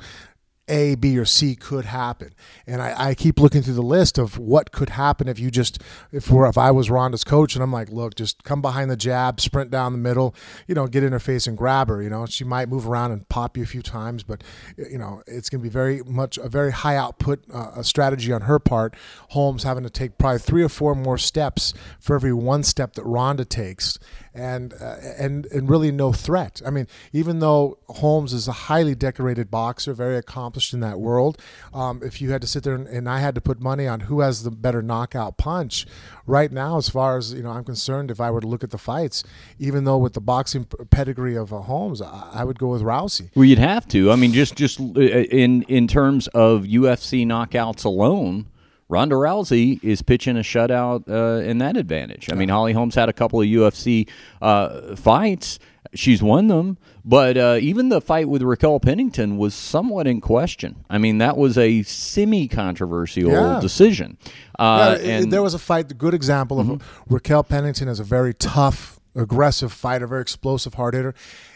a, 0.67 0.95
B, 0.95 1.17
or 1.17 1.25
C 1.25 1.55
could 1.55 1.85
happen. 1.85 2.33
And 2.65 2.81
I, 2.81 3.09
I 3.09 3.15
keep 3.15 3.39
looking 3.39 3.61
through 3.61 3.73
the 3.73 3.81
list 3.81 4.17
of 4.17 4.37
what 4.37 4.71
could 4.71 4.89
happen 4.89 5.27
if 5.27 5.37
you 5.37 5.51
just, 5.51 5.81
if 6.11 6.29
we're, 6.29 6.47
if 6.47 6.57
I 6.57 6.71
was 6.71 6.89
Ronda's 6.89 7.23
coach 7.23 7.55
and 7.55 7.63
I'm 7.63 7.71
like, 7.71 7.89
look, 7.89 8.15
just 8.15 8.43
come 8.43 8.61
behind 8.61 8.89
the 8.89 8.95
jab, 8.95 9.41
sprint 9.41 9.71
down 9.71 9.91
the 9.91 9.97
middle, 9.97 10.33
you 10.67 10.75
know, 10.75 10.87
get 10.87 11.03
in 11.03 11.11
her 11.11 11.19
face 11.19 11.47
and 11.47 11.57
grab 11.57 11.89
her. 11.89 12.01
You 12.01 12.09
know, 12.09 12.25
she 12.25 12.43
might 12.43 12.69
move 12.69 12.87
around 12.87 13.11
and 13.11 13.27
pop 13.27 13.57
you 13.57 13.63
a 13.63 13.67
few 13.67 13.81
times, 13.81 14.23
but, 14.23 14.43
you 14.77 14.97
know, 14.97 15.21
it's 15.27 15.49
going 15.49 15.59
to 15.59 15.63
be 15.63 15.69
very 15.69 16.01
much 16.03 16.37
a 16.37 16.47
very 16.47 16.71
high 16.71 16.95
output 16.95 17.43
uh, 17.53 17.83
strategy 17.83 18.31
on 18.31 18.41
her 18.41 18.59
part. 18.59 18.95
Holmes 19.29 19.63
having 19.63 19.83
to 19.83 19.89
take 19.89 20.17
probably 20.17 20.39
three 20.39 20.63
or 20.63 20.69
four 20.69 20.95
more 20.95 21.17
steps 21.17 21.73
for 21.99 22.15
every 22.15 22.33
one 22.33 22.63
step 22.63 22.93
that 22.93 23.03
Ronda 23.03 23.45
takes. 23.45 23.99
And, 24.35 24.73
uh, 24.73 24.95
and 25.19 25.45
and 25.47 25.69
really 25.69 25.91
no 25.91 26.11
threat. 26.11 26.59
I 26.65 26.71
mean, 26.71 26.87
even 27.11 27.37
though 27.37 27.77
Holmes 27.87 28.33
is 28.33 28.47
a 28.47 28.51
highly 28.51 28.95
decorated 28.95 29.51
boxer, 29.51 29.93
very 29.93 30.17
accomplished 30.17 30.73
in 30.73 30.79
that 30.79 30.99
world, 30.99 31.39
um, 31.71 32.01
if 32.03 32.19
you 32.19 32.31
had 32.31 32.41
to 32.41 32.47
sit 32.47 32.63
there 32.63 32.73
and, 32.73 32.87
and 32.87 33.07
I 33.07 33.19
had 33.19 33.35
to 33.35 33.41
put 33.41 33.61
money 33.61 33.87
on 33.87 34.01
who 34.01 34.21
has 34.21 34.41
the 34.41 34.49
better 34.49 34.81
knockout 34.81 35.37
punch, 35.37 35.85
right 36.25 36.51
now, 36.51 36.77
as 36.77 36.89
far 36.89 37.17
as 37.17 37.33
you 37.33 37.43
know, 37.43 37.51
I'm 37.51 37.63
concerned, 37.63 38.09
if 38.09 38.19
I 38.19 38.31
were 38.31 38.41
to 38.41 38.47
look 38.47 38.63
at 38.63 38.71
the 38.71 38.77
fights, 38.77 39.23
even 39.59 39.83
though 39.83 39.97
with 39.97 40.13
the 40.13 40.21
boxing 40.21 40.65
pedigree 40.89 41.35
of 41.35 41.53
uh, 41.53 41.59
Holmes, 41.59 42.01
I, 42.01 42.29
I 42.33 42.43
would 42.43 42.59
go 42.59 42.69
with 42.69 42.81
Rousey. 42.81 43.29
Well, 43.35 43.45
you'd 43.45 43.59
have 43.59 43.87
to. 43.89 44.11
I 44.11 44.15
mean, 44.15 44.33
just 44.33 44.55
just 44.55 44.79
uh, 44.79 44.99
in 44.99 45.63
in 45.63 45.87
terms 45.87 46.27
of 46.29 46.63
UFC 46.63 47.25
knockouts 47.25 47.85
alone, 47.85 48.47
Ronda 48.89 49.15
Rousey 49.15 49.83
is 49.83 50.01
pitching 50.01 50.37
a 50.37 50.41
shutout 50.41 51.09
uh, 51.09 51.41
in 51.43 51.57
that 51.59 51.77
advantage. 51.77 52.29
I 52.31 52.35
mean, 52.35 52.49
Holly 52.49 52.73
Holmes 52.73 52.95
had 52.95 53.09
a 53.09 53.13
couple 53.13 53.41
of 53.41 53.47
UFC 53.47 54.07
uh, 54.41 54.95
fights. 54.95 55.59
She's 55.95 56.23
won 56.23 56.47
them, 56.47 56.77
but 57.05 57.37
uh, 57.37 57.57
even 57.61 57.89
the 57.89 58.01
fight 58.01 58.27
with 58.27 58.41
Raquel 58.41 58.79
Pennington 58.79 59.37
was 59.37 59.53
somewhat 59.53 60.07
in 60.07 60.21
question. 60.21 60.83
I 60.89 60.97
mean, 60.97 61.19
that 61.19 61.37
was 61.37 61.57
a 61.57 61.83
semi-controversial 61.83 63.29
Yeah. 63.29 63.59
decision. 63.61 64.17
Uh, 64.57 64.97
Yeah, 64.99 65.09
and 65.11 65.31
there 65.31 65.41
was 65.43 65.53
a 65.53 65.59
fight. 65.59 65.87
The 65.89 65.93
good 65.93 66.13
example 66.13 66.59
of 66.59 66.81
Raquel 67.09 67.43
Pennington 67.43 67.87
is 67.87 67.99
a 67.99 68.03
very 68.03 68.33
tough 68.33 68.99
aggressive 69.15 69.71
fighter, 69.71 70.07
very 70.07 70.21
explosive 70.21 70.73
hard 70.73 70.95
hitter. 70.95 71.13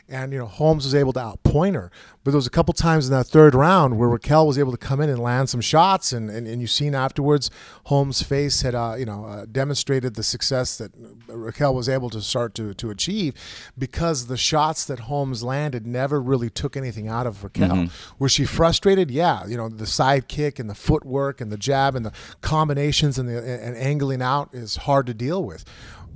And, 0.09 0.31
you 0.31 0.39
know, 0.39 0.45
Holmes 0.45 0.85
was 0.85 0.95
able 0.95 1.11
to 1.13 1.19
outpoint 1.19 1.75
her. 1.75 1.91
But 2.23 2.31
there 2.31 2.37
was 2.37 2.47
a 2.47 2.51
couple 2.51 2.73
times 2.73 3.07
in 3.07 3.13
that 3.13 3.25
third 3.25 3.53
round 3.53 3.97
where 3.97 4.07
Raquel 4.07 4.47
was 4.47 4.57
able 4.57 4.71
to 4.71 4.77
come 4.77 5.01
in 5.01 5.09
and 5.09 5.19
land 5.19 5.49
some 5.49 5.61
shots. 5.61 6.13
And, 6.13 6.29
and, 6.29 6.47
and 6.47 6.61
you've 6.61 6.71
seen 6.71 6.95
afterwards, 6.95 7.49
Holmes' 7.85 8.21
face 8.21 8.61
had, 8.61 8.73
uh, 8.73 8.95
you 8.97 9.05
know, 9.05 9.25
uh, 9.25 9.45
demonstrated 9.51 10.15
the 10.15 10.23
success 10.23 10.77
that 10.77 10.91
Raquel 11.27 11.75
was 11.75 11.89
able 11.89 12.09
to 12.09 12.21
start 12.21 12.53
to, 12.55 12.73
to 12.75 12.89
achieve 12.89 13.33
because 13.77 14.27
the 14.27 14.37
shots 14.37 14.85
that 14.85 14.99
Holmes 14.99 15.43
landed 15.43 15.85
never 15.85 16.21
really 16.21 16.49
took 16.49 16.77
anything 16.77 17.07
out 17.07 17.27
of 17.27 17.43
Raquel. 17.43 17.69
Mm-hmm. 17.69 18.13
Was 18.19 18.31
she 18.31 18.45
frustrated? 18.45 19.11
Yeah. 19.11 19.45
You 19.45 19.57
know, 19.57 19.67
the 19.67 19.87
side 19.87 20.27
kick 20.27 20.59
and 20.59 20.69
the 20.69 20.75
footwork 20.75 21.41
and 21.41 21.51
the 21.51 21.57
jab 21.57 21.95
and 21.95 22.05
the 22.05 22.13
combinations 22.41 23.17
and 23.17 23.27
the 23.27 23.37
and 23.37 23.75
angling 23.75 24.21
out 24.21 24.53
is 24.53 24.77
hard 24.77 25.05
to 25.07 25.13
deal 25.13 25.43
with 25.43 25.65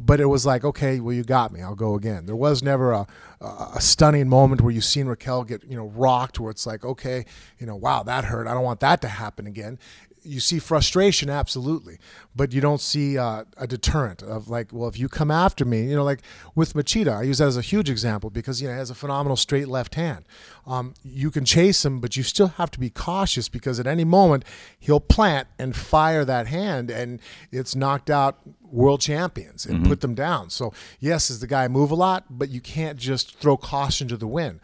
but 0.03 0.19
it 0.19 0.25
was 0.25 0.45
like, 0.45 0.63
okay, 0.63 0.99
well, 0.99 1.13
you 1.13 1.23
got 1.23 1.51
me. 1.51 1.61
I'll 1.61 1.75
go 1.75 1.95
again. 1.95 2.25
There 2.25 2.35
was 2.35 2.63
never 2.63 2.91
a, 2.91 3.07
a 3.41 3.81
stunning 3.81 4.29
moment 4.29 4.61
where 4.61 4.71
you've 4.71 4.83
seen 4.85 5.07
Raquel 5.07 5.43
get, 5.43 5.63
you 5.63 5.75
know, 5.75 5.87
rocked 5.87 6.39
where 6.39 6.51
it's 6.51 6.67
like, 6.67 6.85
okay, 6.85 7.25
you 7.57 7.65
know, 7.65 7.75
wow, 7.75 8.03
that 8.03 8.25
hurt. 8.25 8.45
I 8.47 8.53
don't 8.53 8.63
want 8.63 8.81
that 8.81 9.01
to 9.01 9.07
happen 9.07 9.47
again 9.47 9.79
you 10.23 10.39
see 10.39 10.59
frustration 10.59 11.29
absolutely 11.29 11.97
but 12.35 12.53
you 12.53 12.61
don't 12.61 12.81
see 12.81 13.17
uh, 13.17 13.43
a 13.57 13.67
deterrent 13.67 14.21
of 14.21 14.49
like 14.49 14.67
well 14.71 14.87
if 14.87 14.97
you 14.97 15.09
come 15.09 15.31
after 15.31 15.65
me 15.65 15.83
you 15.83 15.95
know 15.95 16.03
like 16.03 16.21
with 16.55 16.73
machida 16.73 17.17
i 17.17 17.21
use 17.23 17.39
that 17.39 17.47
as 17.47 17.57
a 17.57 17.61
huge 17.61 17.89
example 17.89 18.29
because 18.29 18.61
you 18.61 18.67
know 18.67 18.73
he 18.73 18.79
has 18.79 18.89
a 18.89 18.95
phenomenal 18.95 19.35
straight 19.35 19.67
left 19.67 19.95
hand. 19.95 20.25
Um, 20.65 20.93
you 21.03 21.31
can 21.31 21.43
chase 21.43 21.83
him 21.83 21.99
but 21.99 22.15
you 22.15 22.23
still 22.23 22.47
have 22.47 22.71
to 22.71 22.79
be 22.79 22.89
cautious 22.89 23.49
because 23.49 23.79
at 23.79 23.87
any 23.87 24.05
moment 24.05 24.45
he'll 24.79 24.99
plant 24.99 25.47
and 25.59 25.75
fire 25.75 26.23
that 26.25 26.47
hand 26.47 26.89
and 26.89 27.19
it's 27.51 27.75
knocked 27.75 28.09
out 28.09 28.39
world 28.61 29.01
champions 29.01 29.65
and 29.65 29.79
mm-hmm. 29.79 29.89
put 29.89 30.01
them 30.01 30.13
down. 30.13 30.49
So 30.49 30.73
yes 30.99 31.29
is 31.29 31.39
the 31.39 31.47
guy 31.47 31.67
move 31.67 31.91
a 31.91 31.95
lot 31.95 32.25
but 32.29 32.49
you 32.49 32.61
can't 32.61 32.97
just 32.97 33.37
throw 33.37 33.57
caution 33.57 34.07
to 34.09 34.17
the 34.17 34.27
wind 34.27 34.59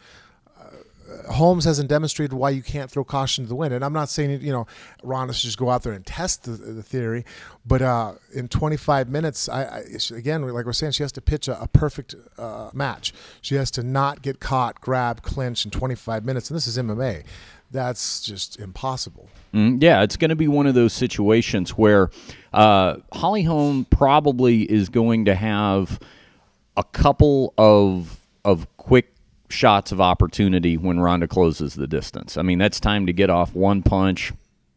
Holmes 1.30 1.64
hasn't 1.64 1.88
demonstrated 1.88 2.32
why 2.32 2.50
you 2.50 2.62
can't 2.62 2.90
throw 2.90 3.04
caution 3.04 3.44
to 3.44 3.48
the 3.48 3.54
wind. 3.54 3.72
And 3.72 3.84
I'm 3.84 3.92
not 3.92 4.08
saying, 4.08 4.40
you 4.42 4.52
know, 4.52 4.66
Ronda 5.02 5.32
should 5.32 5.46
just 5.46 5.58
go 5.58 5.70
out 5.70 5.82
there 5.82 5.92
and 5.92 6.04
test 6.04 6.44
the, 6.44 6.52
the 6.52 6.82
theory, 6.82 7.24
but 7.66 7.82
uh, 7.82 8.14
in 8.34 8.48
25 8.48 9.08
minutes, 9.08 9.48
I, 9.48 9.62
I, 9.62 9.82
again, 10.14 10.42
like 10.42 10.66
we're 10.66 10.72
saying, 10.72 10.92
she 10.92 11.02
has 11.02 11.12
to 11.12 11.20
pitch 11.20 11.48
a, 11.48 11.60
a 11.60 11.68
perfect 11.68 12.14
uh, 12.36 12.70
match. 12.72 13.12
She 13.40 13.54
has 13.54 13.70
to 13.72 13.82
not 13.82 14.22
get 14.22 14.40
caught, 14.40 14.80
grab, 14.80 15.22
clinch 15.22 15.64
in 15.64 15.70
25 15.70 16.24
minutes. 16.24 16.50
And 16.50 16.56
this 16.56 16.66
is 16.66 16.78
MMA. 16.78 17.24
That's 17.70 18.22
just 18.22 18.58
impossible. 18.58 19.28
Mm, 19.52 19.82
yeah, 19.82 20.02
it's 20.02 20.16
going 20.16 20.30
to 20.30 20.36
be 20.36 20.48
one 20.48 20.66
of 20.66 20.74
those 20.74 20.92
situations 20.92 21.70
where 21.70 22.10
uh, 22.52 22.96
Holly 23.12 23.42
Holm 23.42 23.86
probably 23.90 24.62
is 24.62 24.88
going 24.88 25.26
to 25.26 25.34
have 25.34 26.00
a 26.76 26.84
couple 26.84 27.52
of 27.58 28.20
of 28.44 28.66
quick 28.76 29.12
shots 29.48 29.92
of 29.92 30.00
opportunity 30.00 30.76
when 30.76 31.00
Ronda 31.00 31.26
closes 31.26 31.74
the 31.74 31.86
distance. 31.86 32.36
I 32.36 32.42
mean, 32.42 32.58
that's 32.58 32.80
time 32.80 33.06
to 33.06 33.12
get 33.12 33.30
off 33.30 33.54
one 33.54 33.82
punch, 33.82 34.32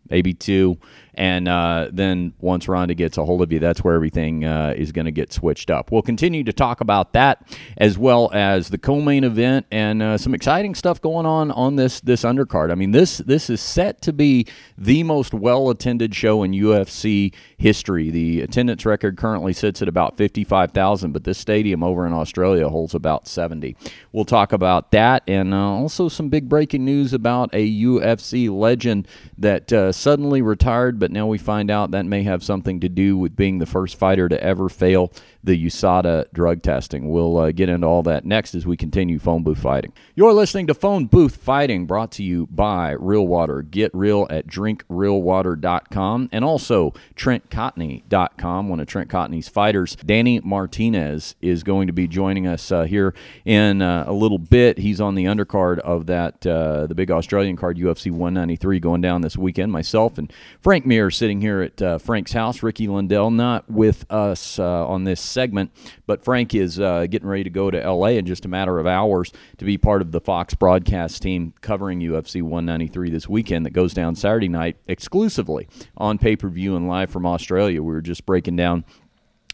maybe 0.10 0.34
two, 0.34 0.78
and 1.14 1.48
uh, 1.48 1.90
then 1.92 2.34
once 2.40 2.68
Ronda 2.68 2.94
gets 2.94 3.18
a 3.18 3.26
hold 3.26 3.42
of 3.42 3.52
you, 3.52 3.60
that's 3.60 3.84
where 3.84 3.96
everything 3.96 4.46
uh, 4.46 4.74
is 4.76 4.92
going 4.92 5.06
to 5.06 5.12
get 5.12 5.34
switched 5.34 5.70
up. 5.70 5.92
We'll 5.92 6.02
continue 6.02 6.44
to 6.46 6.54
talk 6.54 6.82
about 6.82 7.14
that 7.14 7.46
as 7.78 7.98
well 7.98 8.30
as 8.34 8.70
the 8.70 8.78
co-main 8.78 9.24
event 9.24 9.66
and 9.72 10.02
uh, 10.02 10.18
some 10.18 10.34
exciting 10.34 10.76
stuff 10.76 11.02
going 11.02 11.26
on 11.26 11.52
on 11.52 11.76
this 11.76 12.00
this 12.02 12.24
undercard. 12.24 12.72
I 12.72 12.76
mean, 12.76 12.92
this 12.92 13.18
this 13.18 13.50
is 13.50 13.60
set 13.60 14.02
to 14.04 14.14
be 14.14 14.48
the 14.78 15.04
most 15.04 15.34
well-attended 15.34 16.16
show 16.16 16.44
in 16.44 16.52
UFC 16.52 17.34
history. 17.58 18.10
The 18.10 18.42
attendance 18.42 18.86
record 18.86 19.18
currently 19.18 19.54
sits 19.54 19.82
at 19.82 19.88
about 19.88 20.18
55,000, 20.18 21.12
but 21.12 21.24
this 21.24 21.38
stadium 21.38 21.84
over 21.84 22.08
in 22.08 22.14
Australia 22.14 22.70
holds 22.70 22.96
about 22.96 23.28
70. 23.28 23.76
We'll 24.12 24.26
talk 24.26 24.54
about 24.54 24.92
that 24.92 25.24
and 25.28 25.54
uh, 25.54 25.58
also 25.58 26.10
some 26.10 26.30
big 26.30 26.48
breaking 26.48 26.86
news 26.86 27.14
about 27.14 27.54
a 27.54 27.70
UFC 27.84 28.50
legend 28.50 29.08
that 29.38 29.72
uh, 29.74 29.92
suddenly 29.92 30.42
retired 30.42 31.00
but 31.02 31.12
now 31.12 31.26
we 31.26 31.40
find 31.40 31.72
out 31.72 31.90
that 31.92 32.06
may 32.06 32.22
have 32.22 32.44
something 32.44 32.80
to 32.80 32.88
do 32.88 33.18
with 33.18 33.36
being 33.36 33.58
the 33.58 33.66
first 33.66 33.96
fighter 33.96 34.30
to 34.30 34.42
ever 34.42 34.70
fail 34.70 35.12
the 35.44 35.66
USADA 35.66 36.32
drug 36.32 36.62
testing. 36.62 37.10
We'll 37.10 37.38
uh, 37.38 37.52
get 37.52 37.70
into 37.70 37.88
all 37.88 38.04
that 38.04 38.24
next 38.24 38.54
as 38.54 38.68
we 38.68 38.78
continue 38.78 39.18
phone 39.18 39.42
booth 39.42 39.58
fighting. 39.58 39.94
You're 40.14 40.34
listening 40.34 40.68
to 40.68 40.76
Phone 40.76 41.08
Booth 41.08 41.38
Fighting, 41.38 41.88
brought 41.88 42.12
to 42.14 42.24
you 42.24 42.46
by 42.52 42.92
Real 42.92 43.26
Water. 43.26 43.64
Get 43.64 43.90
real 43.96 44.28
at 44.30 44.46
drinkrealwater.com 44.46 46.30
and 46.32 46.46
also 46.46 46.94
TrentCotney.com. 47.16 48.70
One 48.70 48.80
of 48.80 48.88
Trent 48.88 49.10
Cotney's 49.10 49.50
fighters, 49.50 49.96
Danny 49.96 50.40
Martinez, 50.42 51.34
is 51.42 51.64
going 51.64 51.88
to 51.88 51.94
be 51.94 52.08
joining 52.08 52.46
us 52.46 52.72
uh, 52.72 52.84
here 52.84 53.16
in 53.44 53.82
uh, 53.82 54.04
a 54.06 54.14
little 54.14 54.38
bit. 54.38 54.78
He's 54.78 55.02
on 55.02 55.16
the 55.16 55.26
undercard 55.26 55.80
of 55.80 56.06
that, 56.06 56.46
uh, 56.46 56.86
the 56.86 56.94
big 56.96 57.10
Australian 57.10 57.56
card, 57.56 57.78
UFC 57.78 58.12
193, 58.12 58.80
going 58.80 59.02
down 59.02 59.22
this 59.22 59.36
weekend. 59.36 59.72
Myself 59.72 60.20
and 60.20 60.32
Frank 60.60 60.86
Mir 60.92 61.10
sitting 61.10 61.40
here 61.40 61.62
at 61.62 61.82
uh, 61.82 61.98
Frank's 62.00 62.34
house. 62.34 62.62
Ricky 62.62 62.86
Lundell 62.86 63.32
not 63.32 63.72
with 63.72 64.06
us 64.12 64.60
uh, 64.60 64.86
on 64.86 65.06
this 65.06 65.22
segment. 65.22 65.72
But 66.06 66.22
Frank 66.22 66.54
is 66.54 66.82
uh, 66.82 67.06
getting 67.10 67.30
ready 67.30 67.46
to 67.46 67.50
go 67.50 67.72
to 67.72 67.80
LA 67.90 68.08
in 68.08 68.26
just 68.26 68.44
a 68.44 68.50
matter 68.50 68.78
of 68.78 68.86
hours 68.86 69.32
to 69.60 69.64
be 69.64 69.78
part 69.78 70.02
of 70.02 70.12
the 70.12 70.20
Fox 70.20 70.54
broadcast 70.54 71.22
team 71.22 71.54
covering 71.62 72.02
UFC 72.02 72.42
193 72.42 73.10
this 73.10 73.30
weekend 73.30 73.66
that 73.66 73.70
goes 73.70 73.94
down 73.94 74.16
Saturday 74.16 74.50
night 74.50 74.76
exclusively 74.86 75.66
on 75.96 76.18
pay 76.18 76.36
per 76.36 76.50
view 76.50 76.76
and 76.76 76.90
live 76.90 77.10
from 77.10 77.26
Australia. 77.26 77.82
We 77.82 77.94
were 77.94 78.02
just 78.02 78.26
breaking 78.26 78.58
down 78.58 78.84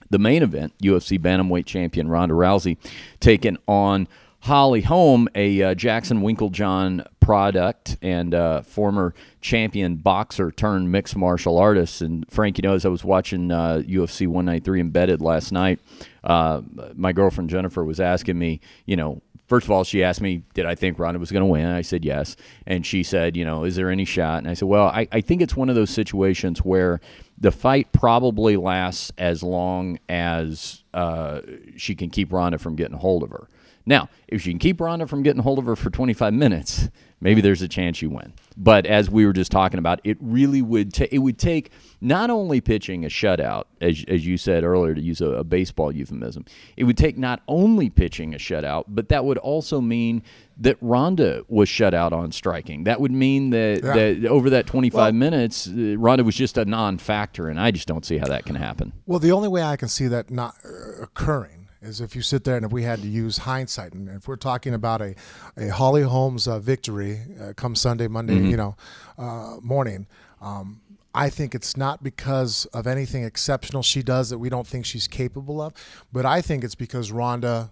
the 0.09 0.17
main 0.17 0.41
event 0.41 0.73
UFC 0.81 1.19
Bantamweight 1.19 1.67
champion 1.67 2.07
Ronda 2.07 2.33
Rousey 2.33 2.77
taking 3.19 3.59
on 3.67 4.07
Holly 4.47 4.79
Holm, 4.79 5.27
a 5.35 5.61
uh, 5.61 5.75
Jackson 5.75 6.21
Winkeljohn 6.21 7.05
product 7.19 7.97
and 8.01 8.33
uh, 8.33 8.61
former 8.61 9.13
champion 9.41 9.97
boxer 9.97 10.51
turned 10.51 10.89
mixed 10.89 11.17
martial 11.17 11.57
artist. 11.57 12.01
And 12.01 12.25
Frank, 12.31 12.57
you 12.57 12.61
know, 12.61 12.73
as 12.73 12.85
I 12.85 12.89
was 12.89 13.03
watching 13.03 13.51
uh, 13.51 13.83
UFC 13.85 14.25
193 14.25 14.79
embedded 14.79 15.21
last 15.21 15.51
night, 15.51 15.81
uh, 16.23 16.61
my 16.95 17.11
girlfriend 17.11 17.49
Jennifer 17.49 17.83
was 17.83 17.99
asking 17.99 18.39
me, 18.39 18.61
you 18.85 18.95
know, 18.95 19.21
first 19.49 19.65
of 19.65 19.71
all, 19.71 19.83
she 19.83 20.01
asked 20.01 20.21
me, 20.21 20.43
did 20.53 20.65
I 20.65 20.75
think 20.75 20.97
Ronda 20.97 21.19
was 21.19 21.29
going 21.29 21.41
to 21.41 21.47
win? 21.47 21.65
I 21.65 21.81
said 21.81 22.05
yes. 22.05 22.37
And 22.65 22.85
she 22.85 23.03
said, 23.03 23.35
you 23.35 23.43
know, 23.43 23.65
is 23.65 23.75
there 23.75 23.89
any 23.89 24.05
shot? 24.05 24.37
And 24.37 24.47
I 24.47 24.53
said, 24.53 24.69
well, 24.69 24.87
I, 24.87 25.09
I 25.11 25.19
think 25.19 25.41
it's 25.41 25.57
one 25.57 25.67
of 25.67 25.75
those 25.75 25.89
situations 25.89 26.59
where 26.59 27.01
the 27.37 27.51
fight 27.51 27.91
probably 27.91 28.55
lasts 28.55 29.11
as 29.17 29.43
long 29.43 29.99
as 30.07 30.85
uh, 30.93 31.41
she 31.75 31.95
can 31.95 32.09
keep 32.09 32.31
Ronda 32.31 32.57
from 32.57 32.77
getting 32.77 32.95
a 32.95 32.99
hold 32.99 33.23
of 33.23 33.31
her. 33.31 33.49
Now, 33.87 34.09
if 34.27 34.45
you 34.45 34.51
can 34.51 34.59
keep 34.59 34.81
Ronda 34.81 35.07
from 35.07 35.23
getting 35.23 35.41
hold 35.41 35.59
of 35.59 35.65
her 35.65 35.77
for 35.77 35.89
25 35.89 36.33
minutes, 36.33 36.89
maybe 37.21 37.39
there's 37.39 37.61
a 37.61 37.69
chance 37.69 38.01
you 38.01 38.09
win. 38.09 38.33
But 38.57 38.85
as 38.85 39.09
we 39.09 39.25
were 39.25 39.31
just 39.31 39.49
talking 39.49 39.79
about, 39.79 40.01
it 40.03 40.17
really 40.19 40.61
would 40.61 40.93
ta- 40.93 41.05
it 41.09 41.19
would 41.19 41.37
take 41.37 41.71
not 42.01 42.29
only 42.29 42.59
pitching 42.59 43.05
a 43.05 43.07
shutout, 43.07 43.63
as, 43.79 44.03
as 44.09 44.27
you 44.27 44.35
said 44.37 44.65
earlier, 44.65 44.93
to 44.93 44.99
use 44.99 45.21
a, 45.21 45.27
a 45.27 45.43
baseball 45.45 45.89
euphemism, 45.93 46.43
it 46.75 46.83
would 46.83 46.97
take 46.97 47.17
not 47.17 47.41
only 47.47 47.89
pitching 47.89 48.35
a 48.35 48.37
shutout, 48.37 48.83
but 48.89 49.07
that 49.07 49.23
would 49.23 49.37
also 49.37 49.79
mean 49.79 50.21
that 50.57 50.75
Ronda 50.81 51.45
was 51.47 51.69
shut 51.69 51.93
out 51.93 52.11
on 52.11 52.33
striking. 52.33 52.83
That 52.83 52.99
would 52.99 53.13
mean 53.13 53.51
that, 53.51 53.83
yeah. 53.83 53.93
that 53.93 54.25
over 54.25 54.49
that 54.49 54.67
25 54.67 54.93
well, 54.99 55.11
minutes, 55.13 55.69
uh, 55.69 55.97
Ronda 55.97 56.25
was 56.25 56.35
just 56.35 56.57
a 56.57 56.65
non 56.65 56.97
factor, 56.97 57.47
and 57.47 57.57
I 57.57 57.71
just 57.71 57.87
don't 57.87 58.05
see 58.05 58.17
how 58.17 58.27
that 58.27 58.45
can 58.45 58.55
happen. 58.55 58.91
Well, 59.05 59.19
the 59.19 59.31
only 59.31 59.47
way 59.47 59.63
I 59.63 59.77
can 59.77 59.87
see 59.87 60.07
that 60.07 60.29
not 60.29 60.55
uh, 60.65 61.03
occurring 61.03 61.66
is 61.87 62.01
if 62.01 62.15
you 62.15 62.21
sit 62.21 62.43
there 62.43 62.55
and 62.55 62.65
if 62.65 62.71
we 62.71 62.83
had 62.83 63.01
to 63.01 63.07
use 63.07 63.39
hindsight, 63.39 63.93
and 63.93 64.09
if 64.09 64.27
we're 64.27 64.35
talking 64.35 64.73
about 64.73 65.01
a, 65.01 65.15
a 65.57 65.69
Holly 65.69 66.03
Holmes 66.03 66.47
uh, 66.47 66.59
victory 66.59 67.19
uh, 67.41 67.53
come 67.55 67.75
Sunday, 67.75 68.07
Monday, 68.07 68.35
mm-hmm. 68.35 68.51
you 68.51 68.57
know, 68.57 68.75
uh, 69.17 69.57
morning, 69.61 70.07
um, 70.41 70.81
I 71.15 71.29
think 71.29 71.55
it's 71.55 71.75
not 71.75 72.03
because 72.03 72.65
of 72.67 72.85
anything 72.85 73.23
exceptional 73.23 73.81
she 73.81 74.03
does 74.03 74.29
that 74.29 74.37
we 74.37 74.49
don't 74.49 74.67
think 74.67 74.85
she's 74.85 75.07
capable 75.07 75.61
of, 75.61 75.73
but 76.13 76.25
I 76.25 76.41
think 76.41 76.63
it's 76.63 76.75
because 76.75 77.11
Ronda 77.11 77.71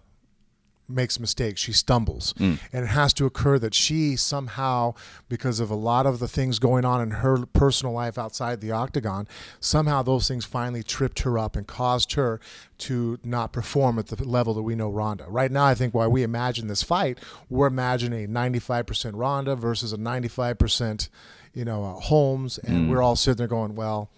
makes 0.88 1.20
mistakes, 1.20 1.62
she 1.62 1.74
stumbles. 1.74 2.34
Mm. 2.34 2.60
And 2.72 2.86
it 2.86 2.89
has 2.89 3.13
to 3.13 3.25
occur 3.25 3.60
that 3.60 3.74
she 3.74 4.15
somehow, 4.15 4.94
because 5.30 5.60
of 5.60 5.70
a 5.70 5.75
lot 5.75 6.06
of 6.06 6.20
the 6.20 6.27
things 6.27 6.60
going 6.60 6.86
on 6.86 7.01
in 7.01 7.12
her 7.12 7.46
personal 7.48 7.94
life 7.94 8.18
outside 8.18 8.62
the 8.62 8.72
octagon, 8.72 9.27
somehow 9.60 10.04
those 10.04 10.27
things 10.27 10.46
finally 10.46 10.84
tripped 10.84 11.20
her 11.20 11.38
up 11.38 11.56
and 11.56 11.68
caused 11.68 12.13
her 12.13 12.39
to 12.77 13.20
not 13.24 13.51
perform 13.51 13.98
at 14.00 14.08
the 14.08 14.24
level 14.27 14.54
that 14.54 14.63
we 14.63 14.75
know 14.75 14.89
Ronda. 14.89 15.25
Right 15.27 15.51
now, 15.51 15.65
I 15.65 15.75
think 15.75 15.94
while 15.94 16.12
we 16.12 16.24
imagine 16.24 16.68
this 16.68 16.84
fight, 16.84 17.20
we're 17.50 17.68
imagining 17.68 18.25
a 18.25 18.27
95% 18.27 19.12
Ronda 19.15 19.56
versus 19.56 19.94
a 19.94 19.98
95%, 19.98 21.10
you 21.54 21.65
know, 21.65 21.84
uh, 21.84 21.94
Holmes. 21.94 22.58
And 22.60 22.88
mm. 22.88 22.89
we're 22.89 23.01
all 23.01 23.15
sitting 23.15 23.38
there 23.38 23.48
going, 23.48 23.75
well, 23.75 24.10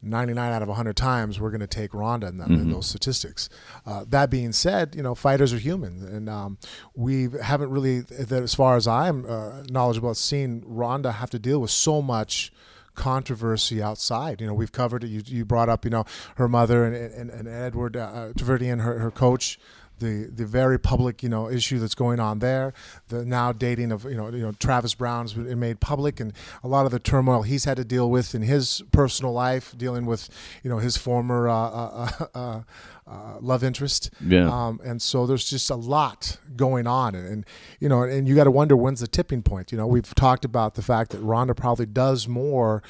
99 0.00 0.52
out 0.52 0.62
of 0.62 0.68
100 0.68 0.96
times 0.96 1.40
we're 1.40 1.50
going 1.50 1.60
to 1.60 1.66
take 1.66 1.92
Ronda 1.92 2.28
in, 2.28 2.38
them, 2.38 2.50
mm-hmm. 2.50 2.62
in 2.62 2.70
those 2.70 2.86
statistics. 2.86 3.48
Uh, 3.84 4.04
that 4.08 4.30
being 4.30 4.52
said, 4.52 4.94
you 4.94 5.02
know, 5.02 5.14
fighters 5.14 5.52
are 5.52 5.58
human, 5.58 6.06
and 6.06 6.28
um, 6.28 6.58
we 6.94 7.28
haven't 7.42 7.70
really, 7.70 8.00
that 8.00 8.42
as 8.42 8.54
far 8.54 8.76
as 8.76 8.86
I'm 8.86 9.26
uh, 9.28 9.62
knowledgeable, 9.70 10.14
seen 10.14 10.62
Ronda 10.66 11.12
have 11.12 11.30
to 11.30 11.38
deal 11.38 11.60
with 11.60 11.70
so 11.70 12.00
much 12.00 12.52
controversy 12.94 13.82
outside. 13.82 14.40
You 14.40 14.48
know, 14.48 14.54
we've 14.54 14.72
covered 14.72 15.04
it. 15.04 15.08
You, 15.08 15.22
you 15.24 15.44
brought 15.44 15.68
up, 15.68 15.84
you 15.84 15.90
know, 15.90 16.04
her 16.36 16.48
mother 16.48 16.84
and, 16.84 16.94
and, 16.94 17.30
and 17.30 17.48
Edward 17.48 17.96
uh, 17.96 18.32
Tarverdyan, 18.34 18.82
her, 18.82 18.98
her 18.98 19.10
coach, 19.10 19.58
the 19.98 20.30
the 20.32 20.46
very 20.46 20.78
public 20.78 21.22
you 21.22 21.28
know 21.28 21.48
issue 21.48 21.78
that's 21.78 21.94
going 21.94 22.20
on 22.20 22.38
there, 22.38 22.72
the 23.08 23.24
now 23.24 23.52
dating 23.52 23.92
of 23.92 24.04
you 24.04 24.16
know 24.16 24.30
you 24.30 24.42
know 24.42 24.52
Travis 24.52 24.94
Browne's 24.94 25.34
been 25.34 25.58
made 25.58 25.80
public, 25.80 26.20
and 26.20 26.32
a 26.62 26.68
lot 26.68 26.86
of 26.86 26.92
the 26.92 26.98
turmoil 26.98 27.42
he's 27.42 27.64
had 27.64 27.76
to 27.76 27.84
deal 27.84 28.10
with 28.10 28.34
in 28.34 28.42
his 28.42 28.82
personal 28.92 29.32
life, 29.32 29.74
dealing 29.76 30.06
with 30.06 30.28
you 30.62 30.70
know 30.70 30.78
his 30.78 30.96
former. 30.96 31.48
Uh, 31.48 31.54
uh, 31.54 32.26
uh, 32.34 32.60
uh, 33.08 33.38
love 33.40 33.64
interest. 33.64 34.10
Yeah. 34.20 34.50
Um, 34.52 34.80
and 34.84 35.00
so 35.00 35.26
there's 35.26 35.48
just 35.48 35.70
a 35.70 35.74
lot 35.74 36.38
going 36.56 36.86
on, 36.86 37.14
and, 37.14 37.26
and 37.26 37.46
you 37.80 37.88
know, 37.88 38.02
and 38.02 38.28
you 38.28 38.34
got 38.34 38.44
to 38.44 38.50
wonder 38.50 38.76
when's 38.76 39.00
the 39.00 39.06
tipping 39.06 39.42
point. 39.42 39.72
You 39.72 39.78
know, 39.78 39.86
we've 39.86 40.14
talked 40.14 40.44
about 40.44 40.74
the 40.74 40.82
fact 40.82 41.12
that 41.12 41.20
Ronda 41.20 41.54
probably 41.54 41.86
does 41.86 42.28
more 42.28 42.82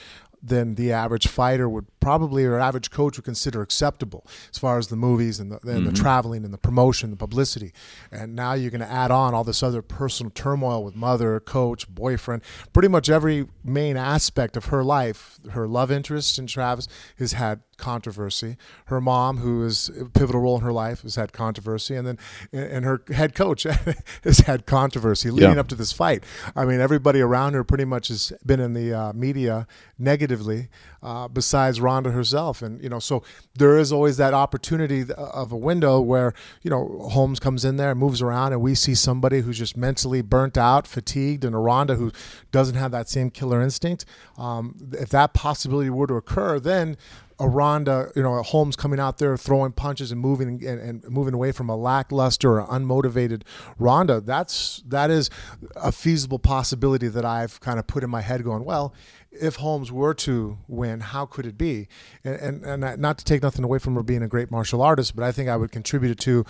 than 0.43 0.75
the 0.77 0.93
average 0.93 1.27
fighter 1.27 1.69
would 1.69 1.87
probably 2.01 2.45
or 2.45 2.59
average 2.59 2.91
coach 2.91 3.17
would 3.17 3.25
consider 3.25 3.61
acceptable 3.61 4.27
as 4.51 4.59
far 4.59 4.79
as 4.79 4.89
the 4.89 4.97
movies 4.97 5.41
and 5.41 5.51
the, 5.51 5.57
and 5.57 5.87
the 5.87 5.91
mm-hmm. 5.91 5.95
traveling 5.95 6.45
and 6.45 6.55
the 6.55 6.59
promotion, 6.59 7.11
the 7.11 7.17
publicity. 7.17 7.73
And 8.13 8.35
now 8.35 8.55
you're 8.55 8.71
going 8.71 8.81
to 8.81 8.91
add 8.91 9.11
on 9.11 9.35
all 9.35 9.45
this 9.45 9.63
other 9.63 9.83
personal 9.83 10.31
turmoil 10.31 10.85
with 10.85 10.95
mother, 10.95 11.41
coach, 11.41 11.89
boyfriend. 11.89 12.43
Pretty 12.73 12.89
much 12.89 13.11
every 13.11 13.47
main 13.65 13.97
aspect 13.97 14.57
of 14.57 14.67
her 14.67 14.85
life, 14.85 15.39
her 15.51 15.67
love 15.67 15.91
interest 15.91 16.39
in 16.39 16.47
Travis 16.47 16.89
has 17.19 17.33
had 17.33 17.61
controversy. 17.79 18.57
Her 18.87 19.01
mom, 19.01 19.39
who 19.39 19.65
is 19.65 19.89
a 19.99 20.05
pivotal 20.07 20.43
role 20.43 20.57
in 20.57 20.63
her 20.63 20.73
life, 20.73 21.03
has 21.03 21.15
had 21.15 21.33
controversy, 21.33 21.95
and 21.95 22.07
then 22.07 22.19
and 22.53 22.85
her 22.85 23.03
head 23.15 23.35
coach 23.35 23.63
has 24.25 24.39
had 24.41 24.67
controversy 24.67 25.31
leading 25.31 25.55
Yeah. 25.55 25.61
up 25.61 25.69
to 25.69 25.75
this 25.75 25.93
fight. 25.93 26.25
I 26.55 26.65
mean, 26.65 26.81
everybody 26.81 27.21
around 27.21 27.55
her 27.55 27.65
pretty 27.65 27.85
much 27.87 28.09
has 28.09 28.33
been 28.45 28.61
in 28.61 28.75
the 28.75 28.93
uh, 28.93 29.13
media 29.15 29.67
negatively, 29.99 30.69
uh, 31.03 31.29
besides 31.29 31.81
Ronda 31.81 32.11
herself, 32.11 32.63
and 32.63 32.83
you 32.83 32.89
know, 32.89 32.99
so 32.99 33.23
there 33.57 33.79
is 33.79 33.93
always 33.93 34.17
that 34.19 34.35
opportunity 34.35 35.05
of 35.17 35.53
a 35.53 35.57
window 35.57 36.01
where 36.01 36.35
you 36.63 36.71
know 36.71 37.09
Holmes 37.11 37.41
comes 37.41 37.65
in 37.65 37.77
there, 37.77 37.95
moves 37.95 38.21
around, 38.21 38.53
and 38.53 38.61
we 38.61 38.75
see 38.75 38.95
somebody 38.95 39.41
who's 39.41 39.59
just 39.59 39.77
mentally 39.77 40.23
burnt 40.23 40.59
out, 40.59 40.87
fatigued, 40.87 41.45
and 41.45 41.55
a 41.55 41.59
Ronda 41.59 41.95
who 41.95 42.13
doesn't 42.53 42.75
have 42.77 42.91
that 42.93 43.09
same 43.09 43.31
killer 43.31 43.61
instinct. 43.63 44.05
Um, 44.37 44.75
if 44.93 45.09
that 45.11 45.35
possibility 45.35 45.91
were 45.91 46.07
to 46.07 46.15
occur, 46.15 46.59
then 46.61 46.97
a 47.41 47.49
Ronda, 47.49 48.11
you 48.17 48.23
know, 48.23 48.35
a 48.35 48.43
Holmes 48.43 48.75
coming 48.75 48.99
out 48.99 49.19
there 49.19 49.37
throwing 49.37 49.73
punches 49.73 50.11
and 50.11 50.21
moving 50.21 50.65
and, 50.67 50.81
and 50.81 51.05
moving 51.09 51.35
away 51.35 51.53
from 51.53 51.69
a 51.69 51.77
lackluster 51.77 52.61
or 52.61 52.67
unmotivated 52.67 53.43
Ronda, 53.79 54.21
that's 54.21 54.83
that 54.87 55.11
is 55.11 55.31
a 55.77 55.93
feasible 55.93 56.39
possibility 56.39 57.09
that 57.09 57.25
I've 57.25 57.61
kind 57.61 57.79
of 57.79 57.87
put 57.87 58.03
in 58.03 58.11
my 58.11 58.23
head, 58.23 58.43
going, 58.43 58.65
well, 58.65 58.93
if 59.31 59.57
Holmes 59.57 59.93
were 59.93 60.15
to 60.15 60.59
win, 60.67 61.01
how 61.01 61.27
could 61.27 61.47
it 61.47 61.57
be? 61.57 61.89
And, 62.25 62.65
and 62.65 62.83
and 62.83 63.01
not 63.01 63.19
to 63.19 63.25
take 63.25 63.43
nothing 63.43 63.65
away 63.65 63.79
from 63.79 63.95
her 63.95 64.03
being 64.03 64.23
a 64.23 64.29
great 64.29 64.51
martial 64.51 64.83
artist, 64.83 65.15
but 65.15 65.25
I 65.25 65.33
think 65.33 65.49
I 65.49 65.57
would 65.57 65.71
contribute 65.71 66.11
it 66.11 66.19
to. 66.21 66.45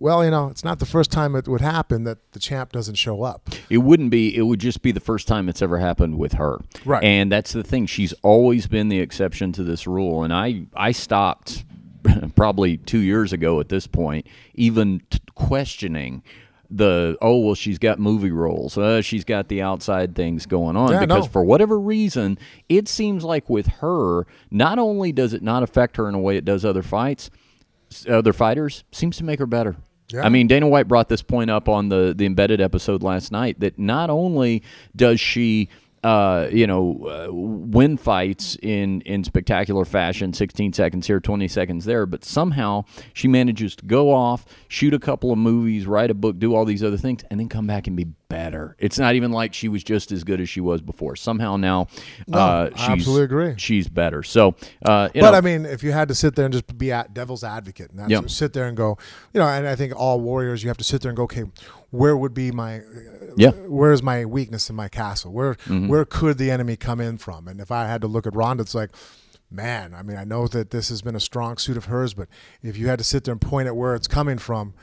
Well, 0.00 0.24
you 0.24 0.30
know, 0.30 0.48
it's 0.48 0.64
not 0.64 0.78
the 0.78 0.86
first 0.86 1.12
time 1.12 1.36
it 1.36 1.46
would 1.46 1.60
happen 1.60 2.04
that 2.04 2.32
the 2.32 2.38
champ 2.38 2.72
doesn't 2.72 2.94
show 2.94 3.22
up. 3.22 3.50
It 3.68 3.78
wouldn't 3.78 4.10
be. 4.10 4.34
It 4.34 4.42
would 4.42 4.58
just 4.58 4.80
be 4.80 4.92
the 4.92 4.98
first 5.00 5.28
time 5.28 5.46
it's 5.50 5.60
ever 5.60 5.76
happened 5.78 6.16
with 6.16 6.32
her. 6.32 6.58
Right. 6.86 7.04
And 7.04 7.30
that's 7.30 7.52
the 7.52 7.62
thing. 7.62 7.84
She's 7.84 8.14
always 8.22 8.66
been 8.66 8.88
the 8.88 8.98
exception 8.98 9.52
to 9.52 9.62
this 9.62 9.86
rule. 9.86 10.24
And 10.24 10.32
I, 10.32 10.62
I 10.74 10.92
stopped 10.92 11.66
probably 12.34 12.78
two 12.78 13.00
years 13.00 13.34
ago 13.34 13.60
at 13.60 13.68
this 13.68 13.86
point, 13.86 14.26
even 14.54 15.02
t- 15.10 15.18
questioning 15.34 16.22
the 16.72 17.18
oh 17.20 17.36
well 17.40 17.54
she's 17.56 17.80
got 17.80 17.98
movie 17.98 18.30
roles 18.30 18.78
uh, 18.78 19.02
she's 19.02 19.24
got 19.24 19.48
the 19.48 19.60
outside 19.60 20.14
things 20.14 20.46
going 20.46 20.76
on 20.76 20.92
Yeah, 20.92 21.00
because 21.00 21.24
no. 21.24 21.28
for 21.32 21.42
whatever 21.42 21.76
reason 21.80 22.38
it 22.68 22.86
seems 22.86 23.24
like 23.24 23.50
with 23.50 23.66
her 23.66 24.24
not 24.52 24.78
only 24.78 25.10
does 25.10 25.34
it 25.34 25.42
not 25.42 25.64
affect 25.64 25.96
her 25.96 26.08
in 26.08 26.14
a 26.14 26.20
way 26.20 26.36
it 26.36 26.44
does 26.44 26.64
other 26.64 26.84
fights 26.84 27.28
other 28.08 28.32
fighters 28.32 28.84
seems 28.92 29.16
to 29.16 29.24
make 29.24 29.40
her 29.40 29.46
better 29.46 29.74
Yeah. 30.12 30.24
I 30.24 30.28
mean, 30.28 30.46
Dana 30.46 30.68
White 30.68 30.88
brought 30.88 31.08
this 31.08 31.22
point 31.22 31.50
up 31.50 31.68
on 31.68 31.88
the 31.88 32.14
the 32.16 32.26
embedded 32.26 32.60
episode 32.60 33.02
last 33.02 33.32
night 33.32 33.60
that 33.60 33.78
not 33.78 34.10
only 34.10 34.62
does 34.96 35.20
she. 35.20 35.68
Uh, 36.02 36.48
you 36.50 36.66
know, 36.66 36.96
uh, 37.06 37.28
win 37.30 37.98
fights 37.98 38.56
in 38.62 39.02
in 39.02 39.22
spectacular 39.22 39.84
fashion, 39.84 40.32
16 40.32 40.72
seconds 40.72 41.06
here, 41.06 41.20
20 41.20 41.46
seconds 41.46 41.84
there, 41.84 42.06
but 42.06 42.24
somehow 42.24 42.82
she 43.12 43.28
manages 43.28 43.76
to 43.76 43.84
go 43.84 44.10
off, 44.10 44.46
shoot 44.68 44.94
a 44.94 44.98
couple 44.98 45.30
of 45.30 45.36
movies, 45.36 45.86
write 45.86 46.10
a 46.10 46.14
book, 46.14 46.38
do 46.38 46.54
all 46.54 46.64
these 46.64 46.82
other 46.82 46.96
things, 46.96 47.22
and 47.30 47.38
then 47.38 47.50
come 47.50 47.66
back 47.66 47.86
and 47.86 47.98
be 47.98 48.04
better. 48.30 48.76
It's 48.78 48.98
not 48.98 49.14
even 49.14 49.30
like 49.30 49.52
she 49.52 49.68
was 49.68 49.84
just 49.84 50.10
as 50.10 50.24
good 50.24 50.40
as 50.40 50.48
she 50.48 50.62
was 50.62 50.80
before. 50.80 51.16
Somehow 51.16 51.56
now, 51.58 51.88
uh, 52.32 52.70
I 52.74 52.78
she's, 52.78 52.88
absolutely 52.88 53.24
agree. 53.24 53.54
She's 53.58 53.88
better. 53.88 54.22
So, 54.22 54.54
uh, 54.86 55.10
you 55.12 55.20
but 55.20 55.32
know, 55.32 55.36
I 55.36 55.42
mean, 55.42 55.66
if 55.66 55.82
you 55.82 55.92
had 55.92 56.08
to 56.08 56.14
sit 56.14 56.34
there 56.34 56.46
and 56.46 56.52
just 56.54 56.78
be 56.78 56.92
at 56.92 57.12
devil's 57.12 57.44
advocate, 57.44 57.90
and 57.90 58.10
Yeah. 58.10 58.22
sit 58.26 58.54
there 58.54 58.66
and 58.66 58.76
go, 58.76 58.96
you 59.34 59.40
know, 59.40 59.46
and 59.46 59.68
I 59.68 59.76
think 59.76 59.92
all 59.94 60.18
warriors, 60.20 60.62
you 60.62 60.68
have 60.70 60.78
to 60.78 60.84
sit 60.84 61.02
there 61.02 61.10
and 61.10 61.16
go, 61.16 61.24
okay, 61.24 61.44
where 61.90 62.16
would 62.16 62.32
be 62.32 62.52
my, 62.52 62.80
Yeah. 63.36 63.50
where 63.50 63.92
is 63.92 64.02
my 64.02 64.24
weakness 64.24 64.70
in 64.70 64.76
my 64.76 64.88
castle? 64.88 65.32
Where 65.32 65.54
Mm-hmm. 65.54 65.88
where 65.88 66.04
could 66.04 66.38
the 66.38 66.50
enemy 66.50 66.76
come 66.76 67.00
in 67.00 67.18
from? 67.18 67.48
And 67.48 67.60
if 67.60 67.70
I 67.70 67.86
had 67.86 68.00
to 68.02 68.06
look 68.08 68.26
at 68.26 68.34
Ronda, 68.34 68.62
it's 68.62 68.74
like, 68.74 68.90
man, 69.50 69.94
I 69.94 70.02
mean, 70.02 70.16
I 70.16 70.24
know 70.24 70.46
that 70.48 70.70
this 70.70 70.88
has 70.90 71.02
been 71.02 71.16
a 71.16 71.20
strong 71.20 71.56
suit 71.58 71.76
of 71.76 71.86
hers, 71.86 72.14
but 72.14 72.28
if 72.62 72.76
you 72.76 72.88
had 72.88 72.98
to 72.98 73.04
sit 73.04 73.24
there 73.24 73.32
and 73.32 73.40
point 73.40 73.66
at 73.68 73.76
where 73.76 73.94
it's 73.94 74.08
coming 74.08 74.38
from. 74.38 74.74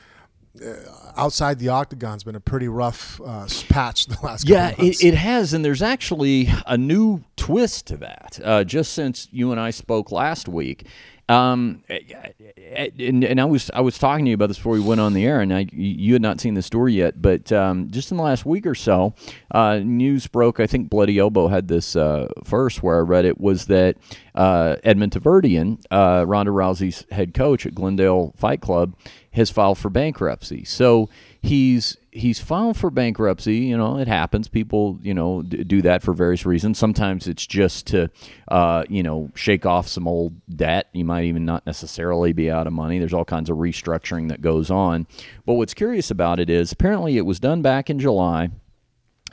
Uh, 0.64 0.72
outside 1.16 1.60
the 1.60 1.68
octagon's 1.68 2.24
been 2.24 2.34
a 2.34 2.40
pretty 2.40 2.66
rough 2.66 3.20
uh, 3.24 3.46
patch 3.68 4.06
the 4.06 4.18
last 4.24 4.48
Yeah, 4.48 4.70
couple 4.70 4.82
of 4.84 4.88
months. 4.88 5.04
it, 5.04 5.08
it 5.08 5.14
has, 5.14 5.52
and 5.52 5.64
there's 5.64 5.82
actually 5.82 6.48
a 6.66 6.76
new 6.76 7.22
twist 7.36 7.86
to 7.88 7.96
that. 7.98 8.40
Uh, 8.42 8.64
just 8.64 8.92
since 8.92 9.28
you 9.30 9.52
and 9.52 9.60
I 9.60 9.70
spoke 9.70 10.10
last 10.10 10.48
week, 10.48 10.86
um, 11.28 11.82
and, 11.88 13.24
and 13.24 13.40
I 13.40 13.44
was 13.44 13.70
I 13.74 13.80
was 13.80 13.98
talking 13.98 14.24
to 14.24 14.30
you 14.30 14.34
about 14.34 14.48
this 14.48 14.56
before 14.56 14.72
we 14.72 14.80
went 14.80 15.00
on 15.00 15.12
the 15.12 15.26
air, 15.26 15.40
and 15.40 15.52
I, 15.52 15.66
you 15.72 16.14
had 16.14 16.22
not 16.22 16.40
seen 16.40 16.54
the 16.54 16.62
story 16.62 16.94
yet, 16.94 17.20
but 17.20 17.52
um, 17.52 17.90
just 17.90 18.10
in 18.10 18.16
the 18.16 18.22
last 18.22 18.46
week 18.46 18.66
or 18.66 18.74
so, 18.74 19.14
uh, 19.50 19.78
news 19.78 20.26
broke. 20.26 20.58
I 20.58 20.66
think 20.66 20.88
Bloody 20.88 21.18
Elbow 21.18 21.48
had 21.48 21.68
this 21.68 21.96
uh, 21.96 22.28
first, 22.44 22.82
where 22.82 22.96
I 22.96 23.00
read 23.00 23.24
it 23.26 23.38
was 23.38 23.66
that 23.66 23.96
uh, 24.34 24.76
Edmund 24.82 25.12
Tarverdyan, 25.12 25.84
uh, 25.90 26.24
Ronda 26.26 26.52
Rousey's 26.52 27.04
head 27.10 27.34
coach 27.34 27.66
at 27.66 27.74
Glendale 27.74 28.32
Fight 28.36 28.60
Club, 28.60 28.96
has 29.32 29.50
filed 29.50 29.78
for 29.78 29.90
bankruptcy. 29.90 30.64
So 30.64 31.10
he's 31.40 31.96
he's 32.10 32.40
filed 32.40 32.76
for 32.76 32.90
bankruptcy. 32.90 33.56
You 33.56 33.76
know, 33.76 33.98
it 33.98 34.08
happens. 34.08 34.48
People, 34.48 34.98
you 35.02 35.14
know, 35.14 35.42
d- 35.42 35.64
do 35.64 35.82
that 35.82 36.02
for 36.02 36.12
various 36.12 36.44
reasons. 36.44 36.78
Sometimes 36.78 37.26
it's 37.26 37.46
just 37.46 37.86
to, 37.88 38.10
uh, 38.48 38.84
you 38.88 39.02
know, 39.02 39.30
shake 39.34 39.64
off 39.66 39.88
some 39.88 40.08
old 40.08 40.34
debt. 40.48 40.88
You 40.92 41.04
might 41.04 41.24
even 41.24 41.44
not 41.44 41.66
necessarily 41.66 42.32
be 42.32 42.50
out 42.50 42.66
of 42.66 42.72
money. 42.72 42.98
There's 42.98 43.14
all 43.14 43.24
kinds 43.24 43.50
of 43.50 43.56
restructuring 43.58 44.28
that 44.28 44.40
goes 44.40 44.70
on. 44.70 45.06
But 45.46 45.54
what's 45.54 45.74
curious 45.74 46.10
about 46.10 46.40
it 46.40 46.50
is 46.50 46.72
apparently 46.72 47.16
it 47.16 47.26
was 47.26 47.40
done 47.40 47.62
back 47.62 47.88
in 47.90 47.98
July 47.98 48.50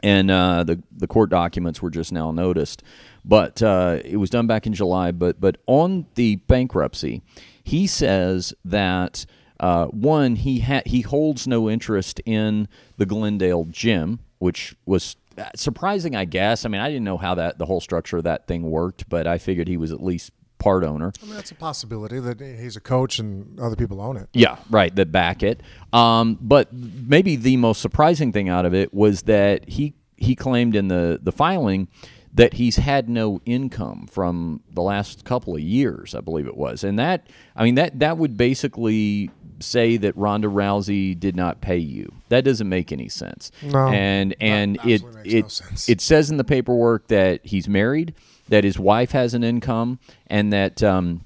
and 0.04 0.30
uh, 0.30 0.64
the 0.64 0.82
the 0.96 1.08
court 1.08 1.30
documents 1.30 1.82
were 1.82 1.90
just 1.90 2.12
now 2.12 2.32
noticed. 2.32 2.84
But 3.24 3.62
uh, 3.64 4.00
it 4.04 4.18
was 4.18 4.30
done 4.30 4.48
back 4.48 4.68
in 4.68 4.74
July. 4.74 5.12
But 5.12 5.40
but 5.42 5.58
on 5.66 6.06
the 6.16 6.36
bankruptcy, 6.36 7.22
he 7.64 7.88
says 7.88 8.54
that 8.64 9.26
uh, 9.66 9.88
one 9.88 10.36
he 10.36 10.60
ha- 10.60 10.84
he 10.86 11.02
holds 11.02 11.48
no 11.48 11.68
interest 11.68 12.22
in 12.24 12.68
the 12.98 13.06
Glendale 13.08 13.66
gym, 13.66 14.20
which 14.38 14.76
was 14.86 15.16
uh, 15.40 15.46
surprising, 15.56 16.16
I 16.16 16.26
guess. 16.26 16.66
I 16.66 16.70
mean, 16.70 16.82
I 16.82 16.88
didn't 16.88 17.04
know 17.04 17.18
how 17.18 17.34
that 17.34 17.58
the 17.58 17.66
whole 17.66 17.82
structure 17.82 18.18
of 18.18 18.26
that 18.26 18.46
thing 18.46 18.70
worked, 18.70 19.10
but 19.10 19.26
I 19.26 19.40
figured 19.40 19.68
he 19.68 19.78
was 19.78 19.92
at 19.92 20.04
least 20.04 20.34
part 20.60 20.84
owner. 20.84 21.12
I 21.20 21.26
mean, 21.26 21.34
that's 21.34 21.50
a 21.50 21.56
possibility 21.56 22.20
that 22.20 22.40
he's 22.40 22.76
a 22.76 22.80
coach 22.80 23.18
and 23.18 23.60
other 23.60 23.76
people 23.76 24.00
own 24.02 24.18
it. 24.18 24.30
Yeah, 24.34 24.58
right. 24.70 24.96
That 24.96 25.12
back 25.12 25.42
it. 25.42 25.62
Um, 25.92 26.38
but 26.40 26.72
maybe 26.72 27.36
the 27.36 27.58
most 27.58 27.82
surprising 27.82 28.32
thing 28.32 28.50
out 28.50 28.68
of 28.68 28.76
it 28.76 28.94
was 28.94 29.24
that 29.24 29.68
he 29.68 29.96
he 30.16 30.36
claimed 30.36 30.76
in 30.76 30.90
the 30.90 31.20
the 31.24 31.32
filing 31.32 31.88
that 32.36 32.54
he's 32.54 32.76
had 32.76 33.10
no 33.10 33.42
income 33.46 34.06
from 34.12 34.62
the 34.70 34.82
last 34.82 35.24
couple 35.24 35.56
of 35.56 35.62
years, 35.62 36.14
I 36.14 36.20
believe 36.20 36.46
it 36.46 36.58
was, 36.58 36.84
and 36.84 37.00
that 37.00 37.30
I 37.56 37.64
mean 37.64 37.76
that 37.76 37.98
that 37.98 38.20
would 38.20 38.38
basically 38.38 39.32
say 39.60 39.98
that 39.98 40.16
Ronda 40.18 40.48
Rousey 40.48 41.20
did 41.20 41.36
not 41.36 41.62
pay 41.62 41.78
you. 41.78 42.14
That 42.30 42.44
doesn't 42.44 42.68
make 42.68 42.92
any 42.92 43.10
sense. 43.10 43.52
No, 43.62 43.88
and 43.88 44.36
and 44.40 44.78
it 44.86 45.04
it 45.24 45.62
no 45.64 45.78
it 45.88 46.02
says 46.02 46.30
in 46.30 46.38
the 46.38 46.44
paperwork 46.44 47.08
that 47.08 47.46
he's 47.46 47.68
married, 47.68 48.14
that 48.50 48.64
his 48.64 48.80
wife 48.80 49.12
has 49.12 49.34
an 49.34 49.44
income, 49.44 50.00
and 50.28 50.52
that. 50.54 50.84
Um, 50.84 51.26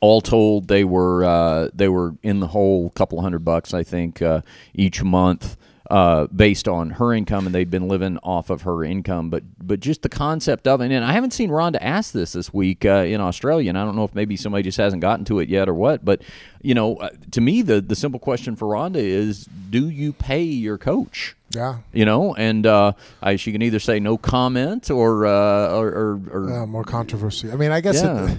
all 0.00 0.20
told, 0.20 0.68
they 0.68 0.84
were 0.84 1.24
uh, 1.24 1.70
they 1.74 1.88
were 1.88 2.14
in 2.22 2.38
the 2.38 2.46
whole 2.46 2.90
couple 2.90 3.20
hundred 3.20 3.40
bucks, 3.44 3.74
I 3.74 3.82
think, 3.82 4.22
uh, 4.22 4.42
each 4.72 5.02
month, 5.02 5.56
uh, 5.90 6.26
based 6.26 6.68
on 6.68 6.90
her 6.90 7.12
income, 7.14 7.46
and 7.46 7.54
they'd 7.54 7.70
been 7.70 7.88
living 7.88 8.18
off 8.18 8.50
of 8.50 8.62
her 8.62 8.84
income. 8.84 9.30
But 9.30 9.42
but 9.60 9.80
just 9.80 10.02
the 10.02 10.08
concept 10.08 10.68
of 10.68 10.80
it, 10.80 10.90
and 10.92 11.04
I 11.04 11.12
haven't 11.12 11.32
seen 11.32 11.50
Ronda 11.50 11.82
ask 11.82 12.12
this 12.12 12.32
this 12.32 12.52
week 12.52 12.84
uh, 12.84 13.04
in 13.06 13.20
Australia, 13.20 13.68
and 13.70 13.78
I 13.78 13.84
don't 13.84 13.96
know 13.96 14.04
if 14.04 14.14
maybe 14.14 14.36
somebody 14.36 14.62
just 14.62 14.78
hasn't 14.78 15.00
gotten 15.00 15.24
to 15.26 15.38
it 15.40 15.48
yet 15.48 15.68
or 15.68 15.74
what. 15.74 16.04
But 16.04 16.22
you 16.62 16.74
know, 16.74 16.96
uh, 16.96 17.10
to 17.32 17.40
me, 17.40 17.62
the 17.62 17.80
the 17.80 17.96
simple 17.96 18.20
question 18.20 18.54
for 18.56 18.68
Ronda 18.68 18.98
is, 19.00 19.46
do 19.70 19.88
you 19.88 20.12
pay 20.12 20.42
your 20.42 20.76
coach? 20.78 21.34
Yeah. 21.50 21.78
You 21.94 22.04
know, 22.04 22.34
and 22.34 22.66
uh, 22.66 22.92
I, 23.22 23.36
she 23.36 23.52
can 23.52 23.62
either 23.62 23.78
say 23.78 24.00
no 24.00 24.18
comment 24.18 24.90
or 24.90 25.24
uh, 25.24 25.70
or, 25.70 25.86
or, 25.88 26.20
or 26.30 26.66
more 26.66 26.84
controversy. 26.84 27.50
I 27.50 27.56
mean, 27.56 27.70
I 27.72 27.80
guess 27.80 28.02
Yeah. 28.02 28.32
it, 28.32 28.38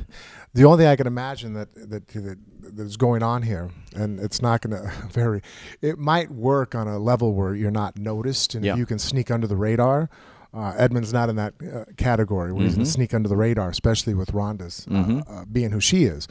the 0.59 0.65
only 0.65 0.83
thing 0.83 0.87
I 0.87 0.95
can 0.95 1.07
imagine 1.07 1.53
that 1.53 1.73
that, 1.75 2.07
that 2.07 2.37
that 2.75 2.83
is 2.83 2.97
going 2.97 3.23
on 3.23 3.41
here, 3.43 3.69
and 3.95 4.19
it's 4.19 4.41
not 4.41 4.61
going 4.61 4.81
to 4.83 4.91
very. 5.09 5.41
It 5.81 5.97
might 5.97 6.29
work 6.31 6.75
on 6.75 6.87
a 6.87 6.99
level 6.99 7.33
where 7.33 7.55
you're 7.55 7.71
not 7.71 7.97
noticed, 7.97 8.55
and 8.55 8.63
Yeah. 8.63 8.75
you 8.75 8.85
can 8.85 8.99
sneak 8.99 9.31
under 9.31 9.47
the 9.47 9.55
radar. 9.55 10.09
Uh, 10.51 10.73
Edmund's 10.77 11.13
not 11.13 11.29
in 11.29 11.35
that 11.35 11.53
uh, 11.61 11.85
category 11.95 12.51
where 12.51 12.63
he's 12.63 12.71
Mm-hmm. 12.71 12.79
going 12.79 12.85
to 12.85 12.91
sneak 12.91 13.13
under 13.13 13.29
the 13.29 13.37
radar, 13.37 13.69
especially 13.69 14.15
with 14.15 14.31
Ronda's 14.33 14.87
uh, 14.89 15.21
uh, 15.29 15.45
being 15.45 15.69
who 15.69 15.79
she 15.79 16.05
is. 16.05 16.27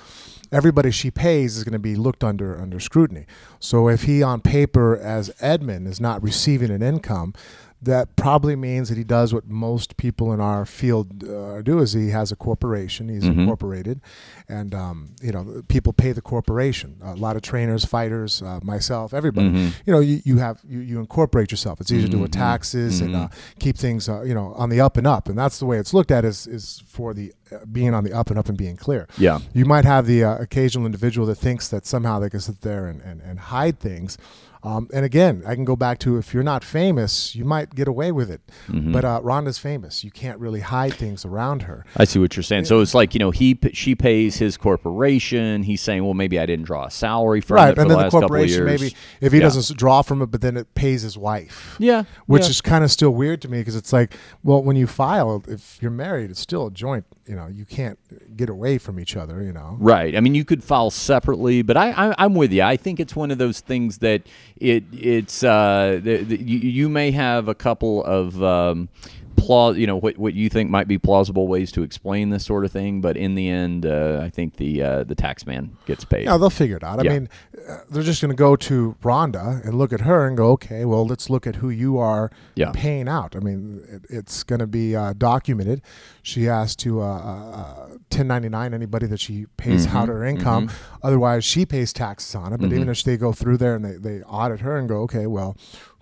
Everybody 0.51 0.91
she 0.91 1.11
pays 1.13 1.57
is 1.57 1.63
going 1.63 1.75
to 1.75 1.79
be 1.79 1.95
looked 1.95 2.25
under 2.25 2.61
under 2.61 2.81
scrutiny. 2.81 3.27
So 3.61 3.89
if 3.89 4.03
he 4.05 4.23
on 4.23 4.41
paper 4.41 4.97
as 4.97 5.31
Edmund 5.41 5.87
is 5.87 6.01
not 6.01 6.21
receiving 6.23 6.71
an 6.71 6.83
income, 6.83 7.33
that 7.81 8.17
probably 8.17 8.57
means 8.57 8.89
that 8.89 8.99
he 8.99 9.05
does 9.05 9.33
what 9.33 9.47
most 9.47 9.97
people 9.97 10.33
in 10.33 10.41
our 10.41 10.67
field 10.67 11.23
uh, 11.23 11.63
do: 11.63 11.79
is 11.79 11.93
he 11.93 12.11
has 12.11 12.33
a 12.33 12.37
corporation, 12.37 13.09
he's 13.09 13.23
Mm-hmm. 13.25 13.41
incorporated, 13.41 14.01
and 14.49 14.75
um, 14.75 15.15
you 15.23 15.31
know 15.33 15.63
people 15.69 15.93
pay 15.93 16.13
the 16.13 16.21
corporation. 16.21 16.97
A 17.03 17.15
lot 17.15 17.37
of 17.37 17.43
trainers, 17.43 17.85
fighters, 17.85 18.43
uh, 18.43 18.59
myself, 18.63 19.15
everybody. 19.15 19.49
Mm-hmm. 19.51 19.69
You 19.87 19.93
know, 19.93 20.01
you, 20.01 20.21
you 20.25 20.39
have 20.39 20.61
you, 20.67 20.81
you 20.81 20.99
incorporate 20.99 21.51
yourself. 21.51 21.81
It's 21.81 21.93
easier 21.93 22.07
to 22.07 22.13
do 22.17 22.19
with 22.19 22.33
taxes 22.33 23.01
and 23.01 23.15
uh, 23.15 23.29
keep 23.61 23.77
things 23.77 24.09
uh, 24.09 24.23
you 24.23 24.35
know 24.35 24.55
on 24.57 24.71
the 24.71 24.81
up 24.81 24.97
and 24.97 25.07
up, 25.07 25.29
and 25.29 25.39
that's 25.39 25.59
the 25.59 25.67
way 25.67 25.79
it's 25.79 25.95
looked 25.95 26.11
at 26.11 26.25
is 26.25 26.47
is 26.47 26.83
for 26.87 27.15
the 27.15 27.33
uh, 27.53 27.65
being 27.71 27.95
on 27.95 28.03
the 28.05 28.13
up 28.13 28.31
and 28.31 28.39
up 28.39 28.49
and 28.49 28.59
being 28.59 28.77
clear. 28.77 29.07
Yeah. 29.19 29.39
You 29.55 29.65
might 29.65 29.85
have 29.85 30.07
the 30.07 30.25
uh, 30.25 30.37
occasional 30.39 30.85
individual 30.87 31.27
that 31.29 31.37
thinks 31.37 31.69
that 31.69 31.87
somehow 31.87 32.19
they 32.19 32.29
can 32.31 32.41
sit 32.41 32.61
there 32.63 32.87
and, 32.87 33.01
and, 33.03 33.21
and 33.23 33.39
hide 33.39 33.79
things. 33.79 34.19
Um, 34.63 34.89
and 34.93 35.05
again, 35.05 35.43
I 35.47 35.55
can 35.55 35.65
go 35.65 35.77
back 35.77 35.99
to 36.01 36.17
if 36.19 36.35
you're 36.35 36.43
not 36.43 36.65
famous, 36.65 37.35
you 37.37 37.45
might 37.45 37.75
get 37.75 37.87
away 37.89 38.11
with 38.13 38.31
it. 38.31 38.41
Mm-hmm. 38.69 38.93
But 38.93 39.05
uh, 39.05 39.21
Ronda's 39.23 39.59
famous. 39.59 40.03
You 40.03 40.11
can't 40.11 40.39
really 40.41 40.61
hide 40.61 40.95
things 40.95 41.25
around 41.25 41.63
her. 41.63 41.85
I 41.97 42.05
see 42.05 42.19
what 42.19 42.37
you're 42.37 42.43
saying. 42.43 42.65
So 42.65 42.81
it's 42.81 42.95
like 42.95 43.15
you 43.15 43.21
know 43.21 43.31
he 43.31 43.59
she 43.73 43.95
pays 43.95 44.37
his 44.37 44.57
corporation. 44.57 45.63
He's 45.63 45.81
saying, 45.81 46.05
well, 46.05 46.15
maybe 46.15 46.39
I 46.39 46.47
didn't 46.47 46.65
draw 46.65 46.87
a 46.87 46.91
salary 46.91 47.41
from 47.41 47.57
Right. 47.57 47.71
it 47.71 47.75
for 47.77 47.83
And 47.83 47.91
the 47.91 47.95
then 47.95 47.99
the 47.99 48.03
last 48.05 48.13
couple 48.13 48.25
of 48.25 48.29
corporation, 48.31 48.67
years. 48.67 48.81
maybe 48.81 48.95
if 49.21 49.33
he 49.33 49.39
Yeah. 49.39 49.45
doesn't 49.45 49.77
draw 49.79 50.03
from 50.03 50.23
it, 50.23 50.27
but 50.31 50.41
then 50.41 50.57
it 50.57 50.75
pays 50.75 51.03
his 51.03 51.17
wife. 51.17 51.77
Yeah, 51.79 52.05
Which 52.27 52.43
yeah. 52.45 52.49
is 52.51 52.61
kind 52.61 52.85
of 52.85 52.91
still 52.91 53.11
weird 53.11 53.41
to 53.43 53.49
me 53.49 53.59
because 53.59 53.77
it's 53.77 53.93
like, 53.93 54.15
well, 54.43 54.63
when 54.63 54.77
you 54.77 54.87
file, 54.87 55.43
if 55.49 55.79
you're 55.81 55.91
married, 55.91 56.31
it's 56.31 56.41
still 56.41 56.67
a 56.67 56.71
joint. 56.71 57.05
You 57.27 57.37
know, 57.37 57.47
you 57.47 57.65
can't 57.67 57.99
get 58.37 58.49
away 58.49 58.79
from 58.79 58.99
each 58.99 59.15
other. 59.17 59.43
You 59.43 59.53
know. 59.53 59.77
Right. 59.79 60.17
I 60.17 60.21
mean, 60.21 60.35
you 60.35 60.45
could 60.45 60.65
file 60.65 60.91
separately, 60.91 61.63
but 61.63 61.77
I, 61.77 61.91
I 61.91 62.15
I'm 62.19 62.35
with 62.35 62.53
you. 62.53 62.63
I 62.63 62.77
think 62.77 62.99
it's 63.01 63.15
one 63.15 63.31
of 63.31 63.39
those 63.39 63.61
things 63.61 63.99
that 63.99 64.23
it 64.61 64.85
it's 64.93 65.43
uh 65.43 66.01
the, 66.03 66.19
the, 66.19 66.37
you, 66.37 66.59
you 66.59 66.89
may 66.89 67.11
have 67.11 67.49
a 67.49 67.55
couple 67.55 68.05
of 68.05 68.43
um 68.43 68.89
plau- 69.39 69.71
you 69.71 69.87
know 69.87 69.97
what 69.97 70.19
what 70.19 70.35
you 70.35 70.49
think 70.49 70.69
might 70.71 70.89
be 70.89 70.99
plausible 70.99 71.47
ways 71.49 71.71
to 71.73 71.83
explain 71.83 72.31
this 72.31 72.45
sort 72.45 72.65
of 72.65 72.73
thing, 72.73 73.01
but 73.01 73.17
in 73.17 73.35
the 73.35 73.49
end, 73.49 73.87
uh, 73.87 74.21
I 74.23 74.29
think 74.31 74.57
the 74.57 74.83
uh, 74.83 75.05
the 75.05 75.15
tax 75.15 75.47
man 75.47 75.77
gets 75.87 76.05
paid. 76.05 76.25
Yeah, 76.25 76.37
they'll 76.37 76.51
figure 76.51 76.77
it 76.77 76.85
out. 76.85 76.99
I 77.01 77.05
Yeah. 77.05 77.13
mean, 77.13 77.29
uh, 77.69 77.79
they're 77.91 78.03
just 78.03 78.21
going 78.21 78.31
to 78.31 78.37
go 78.37 78.57
to 78.57 78.97
Ronda 79.03 79.61
and 79.65 79.75
look 79.79 79.93
at 79.93 80.03
her 80.03 80.27
and 80.27 80.37
go, 80.37 80.51
okay, 80.53 80.85
well, 80.85 81.07
let's 81.07 81.31
look 81.31 81.47
at 81.47 81.57
who 81.57 81.71
you 81.71 81.99
are 81.99 82.31
Yeah. 82.57 82.73
paying 82.75 83.09
out. 83.09 83.35
I 83.37 83.41
mean, 83.41 83.83
it, 83.89 84.03
it's 84.11 84.43
going 84.43 84.61
to 84.61 84.67
be 84.67 84.95
uh, 84.97 85.15
documented. 85.17 85.83
She 86.23 86.45
has 86.45 86.77
to 86.77 87.01
uh, 87.01 87.05
uh, 87.05 87.51
uh, 87.51 87.87
1099 88.11 88.75
anybody 88.75 89.07
that 89.07 89.21
she 89.21 89.47
pays 89.57 89.87
Mm-hmm. 89.87 89.97
out 89.97 90.09
her 90.09 90.25
income. 90.25 90.71
Otherwise, 91.03 91.45
she 91.45 91.65
pays 91.65 91.93
taxes 91.93 92.35
on 92.35 92.53
it. 92.53 92.61
But 92.61 92.73
even 92.73 92.89
if 92.89 93.03
they 93.05 93.17
go 93.17 93.33
through 93.33 93.59
there 93.59 93.75
and 93.77 93.85
they, 93.85 93.97
they 93.97 94.23
audit 94.23 94.61
her 94.61 94.77
and 94.77 94.89
go, 94.89 95.03
okay, 95.03 95.27
well, 95.27 95.57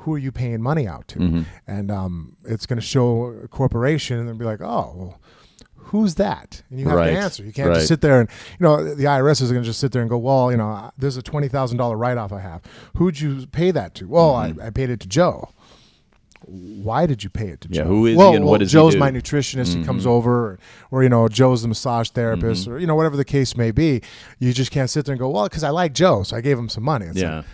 who 0.06 0.14
are 0.14 0.18
you 0.18 0.32
paying 0.32 0.62
money 0.62 0.86
out 0.88 1.06
to? 1.08 1.18
Mm-hmm. 1.18 1.42
And 1.66 1.90
um, 1.90 2.36
it's 2.44 2.64
going 2.64 2.78
to 2.78 2.84
show 2.86 3.24
a 3.44 3.48
corporation 3.48 4.18
and 4.18 4.26
they'll 4.28 4.36
be 4.36 4.44
like, 4.46 4.60
oh, 4.62 4.94
well, 4.96 5.20
who's 5.76 6.14
that? 6.14 6.62
And 6.70 6.80
you 6.80 6.88
have 6.88 6.96
Right. 6.96 7.10
to 7.10 7.16
answer. 7.18 7.44
You 7.44 7.52
can't 7.52 7.68
Right. 7.68 7.74
just 7.76 7.88
sit 7.88 8.00
there 8.00 8.20
and 8.20 8.28
you 8.58 8.64
know 8.64 8.94
the 8.94 9.04
IRS 9.04 9.42
is 9.42 9.50
going 9.52 9.62
to 9.62 9.68
just 9.68 9.78
sit 9.80 9.92
there 9.92 10.00
and 10.02 10.10
go, 10.10 10.18
well, 10.18 10.50
you 10.50 10.56
know, 10.56 10.90
there's 10.98 11.16
a 11.16 11.22
twenty 11.22 11.48
thousand 11.48 11.76
dollar 11.78 11.96
write 11.96 12.16
off 12.18 12.32
I 12.32 12.40
have. 12.40 12.62
Who'd 12.96 13.20
you 13.20 13.46
pay 13.46 13.70
that 13.72 13.94
to? 13.96 14.08
Well, 14.08 14.32
Mm-hmm. 14.34 14.60
I, 14.60 14.66
I 14.66 14.70
paid 14.70 14.90
it 14.90 15.00
to 15.00 15.08
Joe. 15.08 15.50
Why 16.48 17.06
did 17.06 17.24
you 17.24 17.30
pay 17.30 17.48
it 17.48 17.60
to 17.62 17.68
Yeah, 17.70 17.82
Joe? 17.82 17.88
who 17.88 18.06
is 18.06 18.16
he 18.16 18.22
and 18.22 18.44
well, 18.44 18.52
what 18.52 18.60
does 18.60 18.70
he 18.70 18.74
Joe's 18.74 18.94
do? 18.94 19.00
Mm-hmm. 19.00 19.14
my 19.14 19.20
nutritionist. 19.20 19.74
He 19.74 19.82
comes 19.84 20.06
over, 20.06 20.32
or, 20.32 20.58
or 20.92 21.02
you 21.02 21.08
know, 21.08 21.26
Joe's 21.28 21.62
the 21.62 21.68
massage 21.68 22.10
therapist, 22.10 22.68
or 22.68 22.78
you 22.78 22.86
know, 22.86 22.94
whatever 22.94 23.16
the 23.16 23.24
case 23.24 23.56
may 23.56 23.72
be. 23.72 24.00
You 24.38 24.52
just 24.52 24.70
can't 24.70 24.88
sit 24.88 25.04
there 25.06 25.12
and 25.14 25.18
go, 25.18 25.28
well, 25.28 25.44
because 25.48 25.64
I 25.64 25.70
like 25.70 25.92
Joe, 25.92 26.22
so 26.22 26.36
I 26.36 26.40
gave 26.40 26.56
him 26.56 26.68
some 26.68 26.84
money. 26.84 27.06
It's 27.06 27.16
yeah. 27.18 27.36
like, 27.38 27.44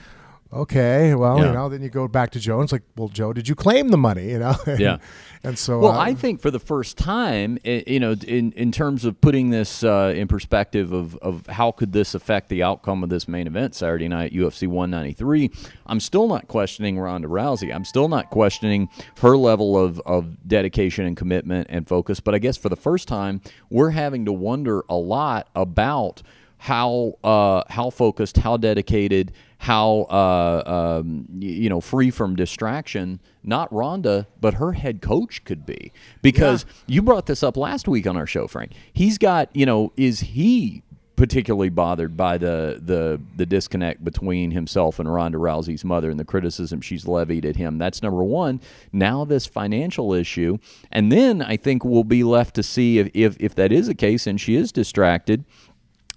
okay, 0.53 1.15
well, 1.15 1.39
Yeah. 1.39 1.47
you 1.47 1.53
know, 1.53 1.69
then 1.69 1.83
you 1.83 1.89
go 1.89 2.07
back 2.09 2.31
to 2.33 2.41
Joe, 2.41 2.57
and 2.57 2.65
it's 2.65 2.73
like, 2.73 2.83
well, 2.97 3.09
Joe, 3.09 3.33
did 3.33 3.49
you 3.49 3.55
claim 3.55 3.89
the 3.89 3.97
money? 3.97 4.29
You 4.33 4.39
know, 4.39 4.55
Yeah. 4.79 4.99
and 5.45 5.59
so, 5.59 5.79
Well, 5.81 5.93
uh, 5.93 5.99
I 5.99 6.15
think 6.15 6.41
for 6.41 6.51
the 6.51 6.59
first 6.59 6.97
time, 6.99 7.59
you 7.65 7.99
know, 8.01 8.15
in 8.27 8.53
in 8.53 8.71
terms 8.73 9.05
of 9.05 9.21
putting 9.21 9.51
this 9.51 9.83
uh, 9.85 10.13
in 10.17 10.29
perspective 10.29 10.93
of 10.93 11.17
of 11.17 11.47
how 11.49 11.71
could 11.73 11.93
this 11.93 12.15
affect 12.15 12.49
the 12.49 12.63
outcome 12.63 13.03
of 13.03 13.09
this 13.11 13.27
main 13.29 13.47
event 13.47 13.75
Saturday 13.75 14.09
night 14.09 14.33
UFC 14.33 14.67
193, 14.69 15.51
I'm 15.87 16.01
still 16.01 16.29
not 16.29 16.49
questioning 16.49 16.99
Ronda 16.99 17.29
Rousey. 17.29 17.75
I'm 17.75 17.85
still 17.85 18.09
not 18.09 18.31
questioning 18.31 18.89
her 19.21 19.37
level 19.37 19.77
of 19.77 20.01
of 20.07 20.37
dedication 20.47 21.07
and 21.07 21.17
commitment 21.17 21.67
and 21.71 21.87
focus. 21.89 22.21
But 22.21 22.35
I 22.35 22.39
guess 22.39 22.57
for 22.57 22.69
the 22.69 22.77
first 22.77 23.09
time, 23.09 23.41
we're 23.71 23.91
having 23.91 24.25
to 24.27 24.33
wonder 24.33 24.83
a 24.89 24.97
lot 24.97 25.49
about 25.55 26.23
how 26.59 27.15
uh, 27.25 27.63
how 27.69 27.91
focused, 27.91 28.37
how 28.39 28.57
dedicated, 28.57 29.33
how 29.63 30.09
uh, 30.11 30.99
um, 30.99 31.25
you 31.39 31.69
know 31.69 31.81
free 31.81 32.11
from 32.11 32.35
distraction. 32.35 33.21
Not 33.45 33.73
Ronda, 33.73 34.27
but 34.41 34.55
her 34.55 34.73
head 34.73 35.01
coach 35.01 35.45
could 35.45 35.65
be 35.65 35.93
because 36.21 36.67
you 36.87 37.01
brought 37.01 37.27
this 37.27 37.45
up 37.45 37.57
last 37.57 37.87
week 37.87 38.09
on 38.09 38.17
our 38.17 38.27
show, 38.27 38.49
Frank. 38.49 38.73
He's 38.93 39.19
got 39.19 39.55
you 39.55 39.65
know 39.65 39.93
is 39.97 40.21
he 40.21 40.83
particularly 41.15 41.69
bothered 41.69 42.17
by 42.17 42.39
the 42.39 42.81
the 42.85 43.21
the 43.37 43.47
disconnect 43.47 44.03
between 44.05 44.51
himself 44.51 44.99
and 44.99 45.13
Ronda 45.13 45.39
Rousey's 45.39 45.85
mother 45.85 46.11
and 46.11 46.19
the 46.19 46.25
criticism 46.25 46.81
she's 46.81 47.07
levied 47.07 47.47
at 47.47 47.55
him. 47.55 47.79
That's 47.79 48.03
number 48.03 48.25
one. 48.25 48.61
Now 48.93 49.25
this 49.25 49.47
financial 49.47 50.13
issue, 50.13 50.59
and 50.91 51.13
then 51.13 51.41
I 51.41 51.57
think 51.57 51.85
we'll 51.85 52.03
be 52.03 52.25
left 52.25 52.57
to 52.57 52.65
see 52.65 52.99
if 52.99 53.11
if, 53.15 53.37
if 53.39 53.55
that 53.55 53.71
is 53.71 53.87
the 53.87 53.95
case 53.95 54.27
and 54.27 54.41
she 54.41 54.57
is 54.57 54.73
distracted 54.73 55.45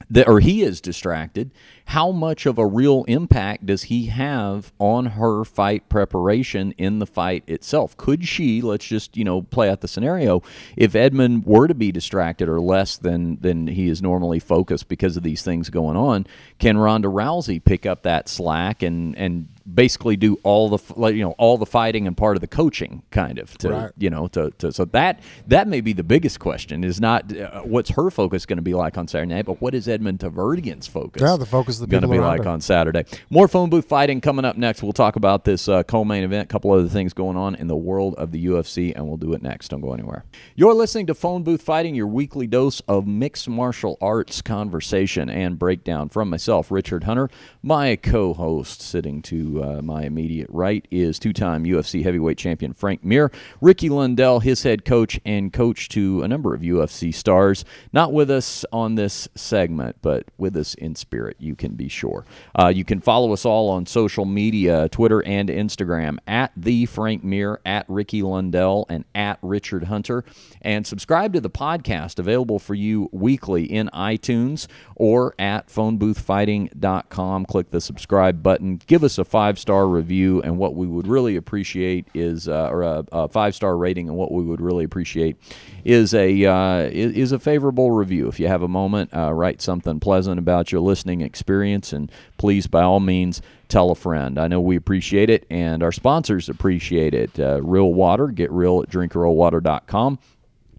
that 0.09 0.27
or 0.27 0.39
he 0.39 0.61
is 0.61 0.81
distracted 0.81 1.51
how 1.89 2.11
much 2.11 2.45
of 2.45 2.57
a 2.57 2.65
real 2.65 3.03
impact 3.07 3.65
does 3.65 3.83
he 3.83 4.07
have 4.07 4.73
on 4.79 5.05
her 5.05 5.43
fight 5.45 5.87
preparation 5.87 6.71
in 6.77 6.99
the 6.99 7.05
fight 7.05 7.43
itself 7.47 7.95
could 7.97 8.27
she 8.27 8.61
let's 8.61 8.85
just 8.85 9.15
you 9.15 9.23
know 9.23 9.41
play 9.43 9.69
out 9.69 9.81
the 9.81 9.87
scenario 9.87 10.41
if 10.75 10.95
edmund 10.95 11.45
were 11.45 11.67
to 11.67 11.75
be 11.75 11.91
distracted 11.91 12.49
or 12.49 12.59
less 12.59 12.97
than 12.97 13.37
than 13.41 13.67
he 13.67 13.87
is 13.87 14.01
normally 14.01 14.39
focused 14.39 14.87
because 14.87 15.15
of 15.15 15.23
these 15.23 15.43
things 15.43 15.69
going 15.69 15.95
on 15.95 16.25
can 16.59 16.77
ronda 16.77 17.07
rousey 17.07 17.63
pick 17.63 17.85
up 17.85 18.03
that 18.03 18.27
slack 18.27 18.81
and 18.81 19.15
and 19.17 19.47
basically 19.73 20.15
do 20.15 20.37
all 20.43 20.69
the 20.77 21.07
you 21.11 21.23
know 21.23 21.31
all 21.39 21.57
the 21.57 21.65
fighting 21.65 22.05
and 22.05 22.15
part 22.15 22.37
of 22.37 22.41
the 22.41 22.47
coaching 22.47 23.01
kind 23.09 23.39
of 23.39 23.57
to 23.57 23.69
Right. 23.69 23.91
you 23.97 24.11
know 24.11 24.27
to, 24.27 24.51
to 24.59 24.71
so 24.71 24.85
that 24.85 25.19
that 25.47 25.67
may 25.67 25.81
be 25.81 25.91
the 25.91 26.03
biggest 26.03 26.39
question 26.39 26.83
is 26.83 27.01
not 27.01 27.35
uh, 27.35 27.61
what's 27.63 27.89
her 27.91 28.11
focus 28.11 28.45
going 28.45 28.57
to 28.57 28.61
be 28.63 28.75
like 28.75 28.95
on 28.95 29.07
Saturday 29.07 29.33
night 29.33 29.45
but 29.45 29.61
what 29.61 29.73
is 29.73 29.87
Edmund 29.87 30.19
Tarverdyan's 30.19 30.85
focus 30.85 31.21
Yeah, 31.23 31.35
the 31.37 31.47
focus 31.47 31.74
the 31.79 31.87
going 31.87 32.03
to 32.03 32.07
be 32.07 32.19
like 32.19 32.43
her. 32.43 32.49
on 32.49 32.61
Saturday 32.61 33.03
more 33.29 33.47
phone 33.47 33.69
booth 33.69 33.85
fighting 33.85 34.21
coming 34.21 34.45
up 34.45 34.57
next 34.57 34.81
we'll 34.83 34.93
talk 34.93 35.15
about 35.15 35.43
this 35.43 35.67
uh, 35.67 35.83
co-main 35.83 36.23
event 36.23 36.45
a 36.45 36.51
couple 36.51 36.71
other 36.71 36.87
things 36.87 37.13
going 37.13 37.37
on 37.37 37.55
in 37.55 37.67
the 37.67 37.75
world 37.75 38.15
of 38.15 38.31
the 38.31 38.45
UFC 38.45 38.93
and 38.95 39.07
we'll 39.07 39.17
do 39.17 39.33
it 39.33 39.41
next 39.41 39.69
don't 39.69 39.81
go 39.81 39.93
anywhere 39.93 40.23
you're 40.55 40.73
listening 40.73 41.05
to 41.07 41.13
phone 41.13 41.43
booth 41.43 41.61
fighting 41.61 41.95
your 41.95 42.07
weekly 42.07 42.47
dose 42.47 42.79
of 42.81 43.05
mixed 43.07 43.49
martial 43.49 43.97
arts 44.01 44.41
conversation 44.41 45.29
and 45.29 45.59
breakdown 45.59 46.09
from 46.09 46.29
myself 46.29 46.71
Richard 46.71 47.03
Hunter 47.03 47.29
my 47.61 47.95
co-host 47.95 48.81
sitting 48.81 49.21
to 49.23 49.63
uh, 49.63 49.81
my 49.81 50.03
immediate 50.03 50.49
right 50.51 50.85
is 50.91 51.19
two-time 51.19 51.65
UFC 51.65 52.03
heavyweight 52.03 52.37
champion 52.37 52.73
Frank 52.73 53.03
Mir. 53.03 53.31
Ricky 53.61 53.89
Lundell, 53.89 54.39
his 54.39 54.63
head 54.63 54.85
coach 54.85 55.19
and 55.25 55.51
coach 55.51 55.89
to 55.89 56.21
a 56.21 56.27
number 56.27 56.53
of 56.53 56.61
UFC 56.61 57.13
stars. 57.13 57.65
Not 57.91 58.13
with 58.13 58.29
us 58.29 58.65
on 58.71 58.95
this 58.95 59.27
segment, 59.35 59.97
but 60.01 60.25
with 60.37 60.55
us 60.55 60.73
in 60.75 60.95
spirit, 60.95 61.37
you 61.39 61.55
can 61.55 61.64
be 61.73 61.87
sure. 61.89 62.25
Uh, 62.57 62.67
you 62.67 62.85
can 62.85 63.01
follow 63.01 63.33
us 63.33 63.45
all 63.45 63.69
on 63.69 63.85
social 63.85 64.25
media, 64.25 64.87
Twitter 64.89 65.23
and 65.25 65.49
Instagram, 65.49 66.17
at 66.27 66.51
the 66.55 66.85
Frank 66.85 67.23
Mir, 67.23 67.59
at 67.65 67.85
Ricky 67.87 68.21
Lundell, 68.21 68.85
and 68.89 69.05
at 69.13 69.39
Richard 69.41 69.85
Hunter. 69.85 70.23
And 70.61 70.85
subscribe 70.85 71.33
to 71.33 71.41
the 71.41 71.49
podcast 71.49 72.19
available 72.19 72.59
for 72.59 72.75
you 72.75 73.09
weekly 73.11 73.63
in 73.63 73.89
iTunes 73.93 74.67
or 74.95 75.35
at 75.39 75.67
phoneboothfighting.com. 75.67 77.45
Click 77.45 77.69
the 77.69 77.81
subscribe 77.81 78.43
button. 78.43 78.81
Give 78.87 79.03
us 79.03 79.17
a 79.17 79.25
five 79.25 79.59
star 79.59 79.87
review, 79.87 80.41
and 80.41 80.57
what 80.57 80.75
we 80.75 80.87
would 80.87 81.07
really 81.07 81.35
appreciate 81.35 82.07
is, 82.13 82.47
uh, 82.47 82.69
or 82.69 82.83
a, 82.83 83.05
a 83.11 83.27
five 83.27 83.55
star 83.55 83.77
rating, 83.77 84.07
and 84.07 84.17
what 84.17 84.31
we 84.31 84.43
would 84.43 84.61
really 84.61 84.83
appreciate 84.83 85.37
is 85.83 86.13
a 86.13 86.45
uh, 86.45 86.89
is 86.91 87.31
a 87.31 87.39
favorable 87.39 87.91
review. 87.91 88.27
If 88.27 88.39
you 88.39 88.47
have 88.47 88.61
a 88.61 88.67
moment, 88.67 89.13
uh, 89.15 89.33
write 89.33 89.61
something 89.61 89.99
pleasant 89.99 90.39
about 90.39 90.71
your 90.71 90.81
listening 90.81 91.21
experience, 91.21 91.54
and 91.63 92.11
please, 92.37 92.67
by 92.67 92.81
all 92.83 92.99
means, 92.99 93.41
tell 93.67 93.91
a 93.91 93.95
friend. 93.95 94.37
I 94.37 94.47
know 94.47 94.61
we 94.61 94.75
appreciate 94.75 95.29
it, 95.29 95.45
and 95.49 95.83
our 95.83 95.91
sponsors 95.91 96.49
appreciate 96.49 97.13
it. 97.13 97.39
Uh, 97.39 97.61
Real 97.63 97.93
Water, 97.93 98.27
get 98.27 98.51
real 98.51 98.81
at 98.81 98.89
drinkrealwater.com. 98.89 100.19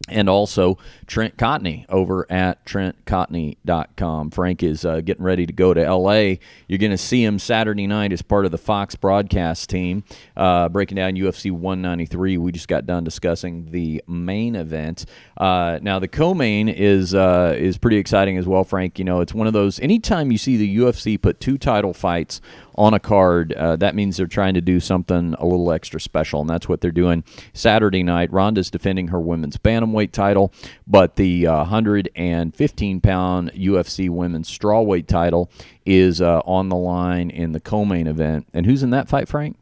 and 0.09 0.29
also 0.29 0.79
Trent 1.07 1.37
Cotney 1.37 1.85
over 1.89 2.31
at 2.31 2.65
trentcotney.com. 2.65 4.31
Frank 4.31 4.63
is 4.63 4.85
uh, 4.85 5.01
getting 5.01 5.25
ready 5.25 5.47
to 5.47 5.53
go 5.53 5.75
to 5.75 5.93
LA. 5.93 6.37
You're 6.69 6.79
going 6.79 6.91
to 6.91 6.99
see 6.99 7.25
him 7.25 7.39
Saturday 7.39 7.87
night 7.87 8.13
as 8.13 8.23
part 8.23 8.45
of 8.45 8.51
the 8.51 8.59
Fox 8.59 8.95
broadcast 8.95 9.69
team, 9.69 10.05
uh, 10.37 10.69
breaking 10.69 10.97
down 10.97 11.15
UFC 11.15 11.51
193. 11.51 12.39
We 12.39 12.53
just 12.53 12.69
got 12.69 12.87
done 12.87 13.05
discussing 13.05 13.71
the 13.71 14.03
main 14.07 14.55
event. 14.55 15.07
Uh, 15.37 15.79
now 15.83 15.99
the 15.99 16.09
co-main 16.09 16.69
is 16.69 17.15
uh, 17.15 17.55
is 17.57 17.79
pretty 17.79 17.97
exciting 17.97 18.39
as 18.39 18.47
well, 18.47 18.65
Frank. 18.65 18.99
You 18.99 19.05
know, 19.05 19.21
it's 19.21 19.35
one 19.35 19.47
of 19.47 19.53
those. 19.53 19.81
Anytime 19.81 20.31
you 20.31 20.39
see 20.39 20.57
the 20.57 20.77
UFC 20.79 21.21
put 21.21 21.41
two 21.41 21.59
title 21.59 21.93
fights 21.93 22.41
on 22.77 22.95
a 22.95 23.01
card, 23.01 23.53
uh, 23.55 23.77
that 23.77 23.95
means 23.95 24.17
they're 24.17 24.27
trying 24.27 24.55
to 24.55 24.61
do 24.61 24.81
something 24.81 25.35
a 25.39 25.47
little 25.47 25.73
extra 25.73 26.01
special, 26.01 26.41
and 26.41 26.51
that's 26.51 26.69
what 26.69 26.81
they're 26.81 26.91
doing 26.91 27.25
Saturday 27.53 28.03
night. 28.03 28.33
Ronda's 28.33 28.71
defending 28.71 29.09
her 29.09 29.21
women's 29.21 29.57
bantamweight 29.57 30.13
title, 30.13 30.53
but 30.87 31.17
the 31.17 31.47
uh, 31.47 31.57
115 31.59 33.01
pound 33.01 33.53
UFC 33.53 34.09
women's 34.11 34.51
strawweight 34.51 35.07
title 35.07 35.51
is 35.85 36.21
uh, 36.21 36.41
on 36.41 36.69
the 36.69 36.77
line 36.77 37.31
in 37.31 37.53
the 37.53 37.61
co-main 37.61 38.07
event. 38.07 38.47
And 38.53 38.67
who's 38.67 38.83
in 38.83 38.91
that 38.91 39.09
fight, 39.09 39.29
Frank? 39.29 39.57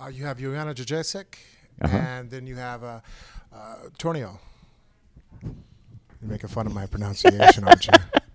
Uh, 0.00 0.08
you 0.08 0.24
have 0.24 0.38
Joanna 0.38 0.74
Jacek, 0.74 1.34
Uh-huh. 1.82 1.96
and 1.96 2.30
then 2.30 2.46
you 2.46 2.56
have 2.56 2.82
uh, 2.84 3.00
uh, 3.54 3.74
Tornio. 3.98 4.38
You're 5.42 6.30
making 6.30 6.48
fun 6.50 6.66
of 6.66 6.74
my 6.74 6.86
pronunciation, 6.86 7.64
aren't 7.64 7.86
you? 7.86 7.92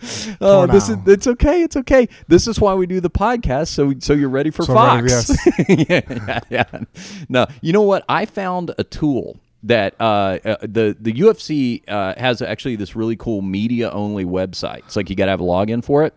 Oh, 0.40 0.66
this 0.66 0.88
is, 0.88 0.96
it's 1.06 1.26
okay. 1.26 1.62
It's 1.62 1.76
okay. 1.76 2.08
This 2.28 2.46
is 2.46 2.60
why 2.60 2.74
we 2.74 2.86
do 2.86 3.00
the 3.00 3.10
podcast, 3.10 3.68
so 3.68 3.92
so 3.98 4.12
you're 4.12 4.28
ready 4.28 4.50
for 4.50 4.62
So 4.62 4.74
Fox. 4.74 5.30
ready, 5.68 5.86
yeah, 5.88 6.00
yeah, 6.08 6.40
yeah. 6.50 6.80
No, 7.28 7.46
you 7.60 7.72
know 7.72 7.82
what? 7.82 8.04
I 8.08 8.24
found 8.26 8.72
a 8.78 8.84
tool 8.84 9.40
that 9.64 9.94
uh, 10.00 10.38
uh, 10.44 10.56
the 10.62 10.96
the 11.00 11.12
UFC 11.12 11.82
uh, 11.88 12.14
has 12.16 12.40
actually 12.42 12.76
this 12.76 12.94
really 12.94 13.16
cool 13.16 13.42
media 13.42 13.90
only 13.90 14.24
website. 14.24 14.78
It's 14.80 14.96
like 14.96 15.10
you 15.10 15.16
got 15.16 15.24
to 15.26 15.30
have 15.32 15.40
a 15.40 15.44
login 15.44 15.82
for 15.84 16.04
it. 16.04 16.14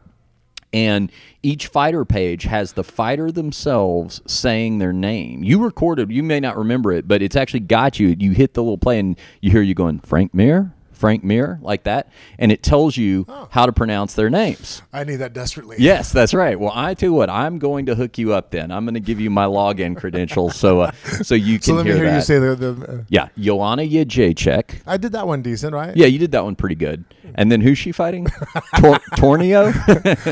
And 0.74 1.12
each 1.44 1.67
fighter 1.67 2.06
page 2.06 2.44
has 2.44 2.74
the 2.74 2.84
fighter 2.84 3.30
themselves 3.30 4.22
saying 4.26 4.80
their 4.80 4.94
name. 4.94 5.44
You 5.44 5.62
recorded, 5.62 6.10
you 6.12 6.24
may 6.24 6.39
not 6.39 6.56
remember 6.58 6.94
it, 6.94 7.10
but 7.10 7.22
it's 7.22 7.36
actually 7.36 7.60
got 7.62 8.00
you. 8.00 8.15
You 8.17 8.32
hit 8.32 8.54
the 8.54 8.63
little 8.63 8.78
play 8.78 8.98
and 9.00 9.17
you 9.41 9.52
hear 9.52 9.62
you 9.62 9.74
going, 9.74 10.00
Frank 10.00 10.34
Mir, 10.34 10.74
Frank 11.02 11.24
Mir, 11.24 11.58
like 11.64 11.84
that. 11.84 12.12
And 12.38 12.52
it 12.52 12.62
tells 12.62 12.96
you 12.96 13.26
how 13.50 13.66
to 13.66 13.74
pronounce 13.74 14.14
their 14.14 14.30
names. 14.30 14.84
I 14.94 15.04
need 15.04 15.16
that 15.18 15.34
desperately. 15.34 15.78
Yes, 15.80 16.12
that's 16.12 16.34
right. 16.34 16.60
Well, 16.60 16.72
I 16.76 16.94
tell 16.94 17.10
you 17.10 17.14
what, 17.14 17.30
I'm 17.30 17.58
going 17.58 17.88
to 17.88 17.96
hook 17.96 18.20
you 18.20 18.34
up 18.34 18.52
then. 18.52 18.72
I'm 18.72 18.86
going 18.86 18.94
to 18.94 19.00
give 19.00 19.20
you 19.20 19.32
my 19.32 19.46
login 19.46 19.98
credentials 19.98 20.56
so 20.56 20.82
uh, 20.82 20.92
so 21.24 21.34
you 21.36 21.56
can 21.58 21.64
So 21.64 21.74
let 21.74 21.86
me 21.86 21.92
hear, 21.92 22.02
hear 22.04 22.10
that. 22.12 22.16
you 22.18 22.22
say 22.22 22.38
the. 22.40 22.56
the 22.56 22.72
uh, 23.00 23.04
yeah, 23.10 23.30
Joanna 23.40 23.82
Jacek. 23.82 24.82
I 24.86 24.98
did 24.98 25.12
that 25.14 25.26
one 25.28 25.42
decent, 25.42 25.74
right? 25.74 25.96
Yeah, 25.98 26.06
you 26.06 26.20
did 26.20 26.32
that 26.34 26.44
one 26.44 26.56
pretty 26.56 26.76
good. 26.76 27.04
And 27.34 27.50
then 27.52 27.62
who's 27.62 27.78
she 27.78 27.94
fighting? 27.94 28.28
Tor- 28.78 29.00
Tornio? 29.16 29.72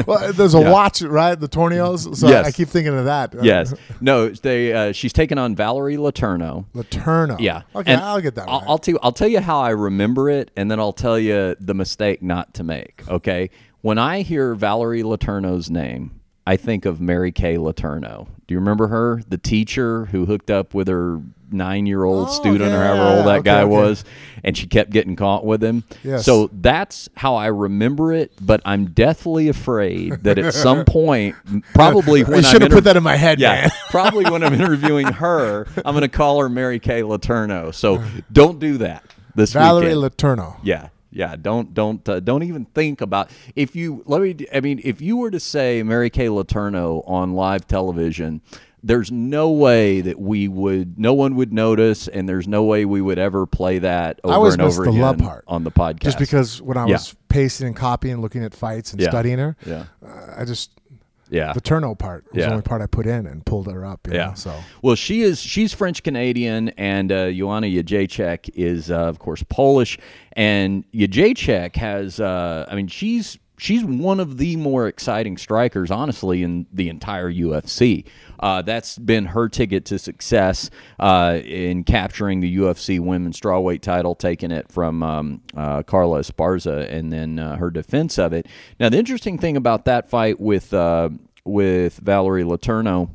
Well, 0.07 0.33
there's 0.33 0.53
a 0.53 0.59
Yeah. 0.59 0.71
watch, 0.71 1.01
right? 1.01 1.39
The 1.39 1.47
Tornios. 1.47 2.15
So 2.15 2.27
Yes. 2.27 2.45
I 2.45 2.51
keep 2.51 2.67
thinking 2.67 2.93
of 2.97 3.05
that. 3.05 3.33
yes. 3.41 3.73
No, 4.01 4.29
they. 4.29 4.73
Uh, 4.73 4.91
she's 4.91 5.13
taking 5.13 5.37
on 5.37 5.55
Valerie 5.55 5.95
Letourneau. 5.97 6.65
Letourneau. 6.75 7.39
Yeah. 7.39 7.61
Okay, 7.75 7.91
And 7.93 8.01
I'll 8.01 8.19
get 8.21 8.35
that 8.35 8.47
I'll, 8.49 8.59
right. 8.59 8.69
I'll 8.69 8.77
tell 8.77 8.93
you. 8.93 8.99
I'll 9.01 9.11
tell 9.13 9.27
you 9.29 9.39
how 9.39 9.59
I 9.61 9.69
remember 9.69 10.29
it, 10.29 10.51
and 10.59 10.69
then 10.69 10.77
I'll 10.77 10.91
tell 10.91 11.17
you 11.17 11.55
the 11.61 11.73
mistake 11.73 12.21
not 12.21 12.53
to 12.55 12.65
make. 12.65 13.03
Okay. 13.07 13.49
When 13.79 13.97
I 13.97 14.23
hear 14.23 14.53
Valerie 14.55 15.03
Letourneau's 15.03 15.69
name, 15.71 16.19
I 16.45 16.57
think 16.57 16.83
of 16.83 16.99
Mary 16.99 17.31
Kay 17.31 17.55
Letourneau. 17.55 18.27
Do 18.45 18.53
you 18.53 18.59
remember 18.59 18.87
her, 18.87 19.21
the 19.25 19.37
teacher 19.37 20.07
who 20.07 20.25
hooked 20.25 20.51
up 20.51 20.73
with 20.73 20.89
her 20.89 21.21
nine-year-old 21.49 22.27
Oh, 22.27 22.31
student, 22.31 22.73
or 22.73 22.77
yeah, 22.77 22.87
however 22.87 23.17
old 23.17 23.27
that 23.27 23.39
okay, 23.39 23.43
guy 23.43 23.61
okay. 23.61 23.71
was, 23.71 24.03
and 24.43 24.57
she 24.57 24.67
kept 24.67 24.89
getting 24.89 25.15
caught 25.15 25.45
with 25.45 25.63
him? 25.63 25.85
Yes. 26.03 26.25
So 26.25 26.49
that's 26.51 27.07
how 27.15 27.35
I 27.35 27.45
remember 27.47 28.11
it. 28.11 28.33
But 28.41 28.59
I'm 28.65 28.87
deathly 28.87 29.47
afraid 29.47 30.23
that 30.23 30.37
at 30.37 30.53
some 30.53 30.83
point, 30.87 31.37
probably 31.73 32.25
when 32.25 32.33
I'm 32.33 32.43
should 32.43 32.61
have 32.63 32.63
inter- 32.63 32.75
put 32.75 32.83
that 32.83 32.97
in 32.97 33.03
my 33.03 33.15
head, 33.15 33.39
yeah, 33.39 33.53
man. 33.53 33.69
probably 33.91 34.29
when 34.29 34.43
I'm 34.43 34.55
interviewing 34.55 35.07
her, 35.07 35.67
I'm 35.85 35.93
going 35.95 36.01
to 36.01 36.09
call 36.09 36.41
her 36.41 36.49
Mary 36.49 36.79
Kay 36.79 37.03
Letourneau. 37.03 37.73
So 37.73 38.03
don't 38.29 38.59
do 38.59 38.79
that 38.79 39.05
this 39.39 39.53
Valerie 39.53 39.95
weekend. 39.95 40.15
Letourneau. 40.17 40.55
yeah, 40.63 40.89
yeah. 41.11 41.35
Don't 41.35 41.73
don't 41.73 42.07
uh, 42.07 42.19
don't 42.19 42.43
even 42.43 42.65
think 42.65 43.01
about 43.01 43.31
if 43.55 43.75
you. 43.75 44.03
Let 44.05 44.21
me. 44.21 44.35
I 44.53 44.59
mean, 44.59 44.79
if 44.83 45.01
you 45.01 45.17
were 45.17 45.31
to 45.31 45.39
say 45.39 45.81
Mary 45.83 46.09
Kay 46.11 46.27
Letourneau 46.27 47.03
on 47.09 47.33
live 47.33 47.67
television. 47.67 48.41
There's 48.81 49.11
no 49.11 49.51
way 49.51 49.99
that 49.99 50.17
we 50.21 50.47
would, 50.47 50.97
no 50.97 51.13
one 51.13 51.35
would 51.35 51.51
notice, 51.51 52.07
and 52.07 52.29
there's 52.29 52.47
no 52.47 52.63
way 52.63 52.85
we 52.85 53.01
would 53.01 53.19
ever 53.19 53.45
play 53.45 53.79
that 53.79 54.21
over 54.23 54.53
and 54.53 54.61
over 54.61 54.83
the 54.85 54.89
again 54.91 55.01
love 55.01 55.17
part. 55.17 55.43
on 55.49 55.65
the 55.65 55.69
podcast. 55.71 55.99
Just 55.99 56.17
because 56.17 56.61
when 56.61 56.77
I 56.77 56.85
Yeah. 56.85 56.93
was 56.93 57.13
pasting 57.27 57.67
and 57.67 57.75
copying, 57.75 58.21
looking 58.21 58.41
at 58.41 58.53
fights 58.53 58.93
and 58.93 59.01
Yeah. 59.01 59.09
studying 59.09 59.37
her, 59.37 59.57
yeah, 59.65 59.83
uh, 60.01 60.35
I 60.37 60.45
just 60.45 60.71
yeah, 61.29 61.53
the 61.53 61.61
Turno 61.61 61.97
part 61.97 62.25
was 62.31 62.39
Yeah. 62.41 62.45
the 62.47 62.51
only 62.51 62.63
part 62.63 62.81
I 62.81 62.85
put 62.87 63.05
in 63.05 63.25
and 63.25 63.45
pulled 63.45 63.67
her 63.71 63.85
up. 63.85 64.07
you 64.07 64.13
Yeah. 64.15 64.27
know, 64.29 64.33
so 64.35 64.53
Well, 64.81 64.95
she 64.95 65.21
is 65.21 65.39
she's 65.39 65.73
French 65.73 66.03
Canadian, 66.03 66.69
and 66.69 67.11
uh, 67.11 67.31
Joanna 67.31 67.67
Jacek 67.67 68.49
is, 68.55 68.89
uh, 68.91 68.95
of 68.97 69.19
course, 69.19 69.43
Polish. 69.43 69.97
And 70.33 70.83
Jacek 70.93 71.75
has, 71.75 72.19
uh, 72.19 72.65
I 72.69 72.75
mean, 72.75 72.87
she's 72.87 73.37
she's 73.57 73.83
one 73.83 74.21
of 74.21 74.37
the 74.37 74.55
more 74.55 74.87
exciting 74.87 75.37
strikers, 75.37 75.91
honestly, 75.91 76.43
in 76.43 76.65
the 76.71 76.87
entire 76.87 77.29
UFC. 77.31 78.05
Uh, 78.39 78.61
that's 78.61 78.97
been 78.97 79.25
her 79.25 79.49
ticket 79.49 79.85
to 79.85 79.99
success 79.99 80.69
uh, 80.99 81.39
in 81.43 81.83
capturing 81.83 82.39
the 82.39 82.57
UFC 82.57 82.99
women's 82.99 83.39
strawweight 83.39 83.81
title, 83.81 84.15
taking 84.15 84.51
it 84.51 84.71
from 84.71 85.03
um, 85.03 85.41
uh, 85.55 85.83
Carla 85.83 86.19
Esparza, 86.21 86.89
and 86.91 87.11
then 87.11 87.39
uh, 87.39 87.57
her 87.57 87.69
defense 87.69 88.17
of 88.17 88.33
it. 88.33 88.47
Now, 88.79 88.89
the 88.89 88.97
interesting 88.97 89.37
thing 89.37 89.57
about 89.57 89.85
that 89.85 90.09
fight 90.09 90.39
with 90.39 90.73
uh, 90.73 91.09
with 91.45 91.97
Valerie 91.97 92.43
Letourneau 92.43 93.09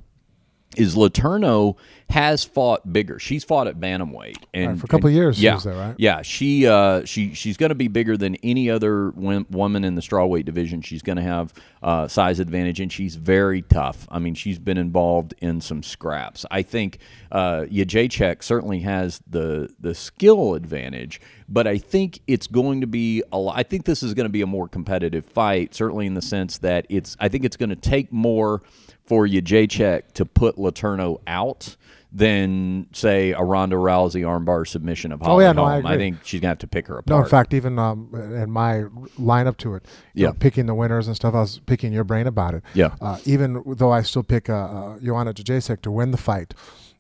is 0.77 0.95
Letourneau 0.97 1.77
has 2.11 2.45
fought 2.45 2.93
bigger. 2.93 3.19
She's 3.19 3.45
fought 3.45 3.67
at 3.67 3.81
bantamweight 3.81 4.37
and 4.53 4.73
Right, 4.73 4.79
for 4.79 4.85
a 4.85 4.89
couple 4.89 5.07
and- 5.09 5.17
of 5.17 5.23
years 5.23 5.37
she 5.39 5.45
Yeah, 5.45 5.55
was 5.55 5.65
there, 5.65 5.75
right? 5.75 5.95
Yeah, 5.99 6.23
she 6.23 6.67
uh, 6.67 7.05
she 7.05 7.33
she's 7.35 7.57
going 7.57 7.71
to 7.71 7.75
be 7.75 7.89
bigger 7.89 8.17
than 8.17 8.37
any 8.37 8.69
other 8.71 9.11
wom- 9.11 9.47
woman 9.51 9.85
in 9.85 9.95
the 9.95 10.03
strawweight 10.03 10.45
division. 10.45 10.83
She's 10.83 11.03
going 11.03 11.17
to 11.17 11.23
have 11.23 11.53
uh, 11.83 12.07
size 12.09 12.41
advantage, 12.41 12.79
and 12.81 12.93
she's 12.93 13.17
very 13.17 13.63
tough. 13.63 14.07
I 14.11 14.19
mean, 14.19 14.35
she's 14.35 14.59
been 14.59 14.77
involved 14.79 15.35
in 15.41 15.61
some 15.61 15.83
scraps. 15.83 16.45
I 16.51 16.63
think 16.63 16.99
uh, 17.33 17.63
Jacek 17.71 18.43
certainly 18.43 18.81
has 18.81 19.21
the 19.27 19.75
the 19.81 19.95
skill 19.95 20.55
advantage, 20.55 21.21
but 21.49 21.67
I 21.67 21.79
think 21.79 22.21
it's 22.27 22.47
going 22.47 22.83
to 22.83 22.87
be 22.87 23.23
a. 23.33 23.49
I 23.53 23.63
think 23.63 23.87
this 23.87 24.03
is 24.03 24.13
going 24.15 24.27
to 24.27 24.33
be 24.33 24.43
a 24.43 24.47
more 24.47 24.69
competitive 24.69 25.25
fight, 25.25 25.75
certainly 25.75 26.07
in 26.07 26.15
the 26.15 26.23
sense 26.23 26.59
that 26.59 26.87
it's. 26.91 27.17
I 27.19 27.29
think 27.29 27.45
it's 27.45 27.57
going 27.57 27.71
to 27.71 27.77
take 27.77 28.13
more 28.13 28.63
for 29.07 29.27
you, 29.27 29.43
Jacek 29.43 30.13
to 30.15 30.25
put 30.25 30.57
Letourneau 30.57 31.21
out 31.27 31.77
than 32.17 32.87
say 32.93 33.33
a 33.33 33.41
Ronda 33.43 33.75
Rousey 33.75 34.23
armbar 34.23 34.67
submission 34.69 35.11
of 35.11 35.21
Holly 35.21 35.45
Oh, 35.45 35.47
yeah, 35.49 35.53
no, 35.53 35.65
I 35.65 35.75
Holm. 35.81 35.87
I, 35.87 35.97
think 35.97 36.19
she's 36.25 36.41
gonna 36.41 36.51
have 36.51 36.59
to 36.59 36.69
pick 36.69 36.87
her 36.87 36.99
apart. 36.99 37.09
no, 37.09 37.19
in 37.25 37.29
fact, 37.29 37.53
even 37.53 37.77
um, 37.77 38.09
in 38.15 38.51
my 38.53 38.85
lineup 39.19 39.57
to 39.59 39.75
it, 39.75 39.85
you 40.15 40.23
know, 40.25 40.29
Yeah. 40.31 40.37
picking 40.39 40.67
the 40.67 40.75
winners 40.77 41.09
and 41.09 41.17
stuff, 41.17 41.35
I 41.35 41.41
was 41.41 41.59
picking 41.67 41.93
your 41.93 42.05
brain 42.05 42.29
about 42.29 42.55
it. 42.55 42.63
Yeah. 42.73 42.95
Uh, 43.01 43.19
even 43.25 43.63
though 43.67 43.91
I 43.91 44.03
still 44.03 44.23
pick 44.23 44.49
uh, 44.49 44.55
uh, 44.55 44.99
Joanna 45.01 45.35
Jacek 45.35 45.83
to 45.83 45.91
win 45.91 46.13
the 46.13 46.17
fight. 46.17 46.55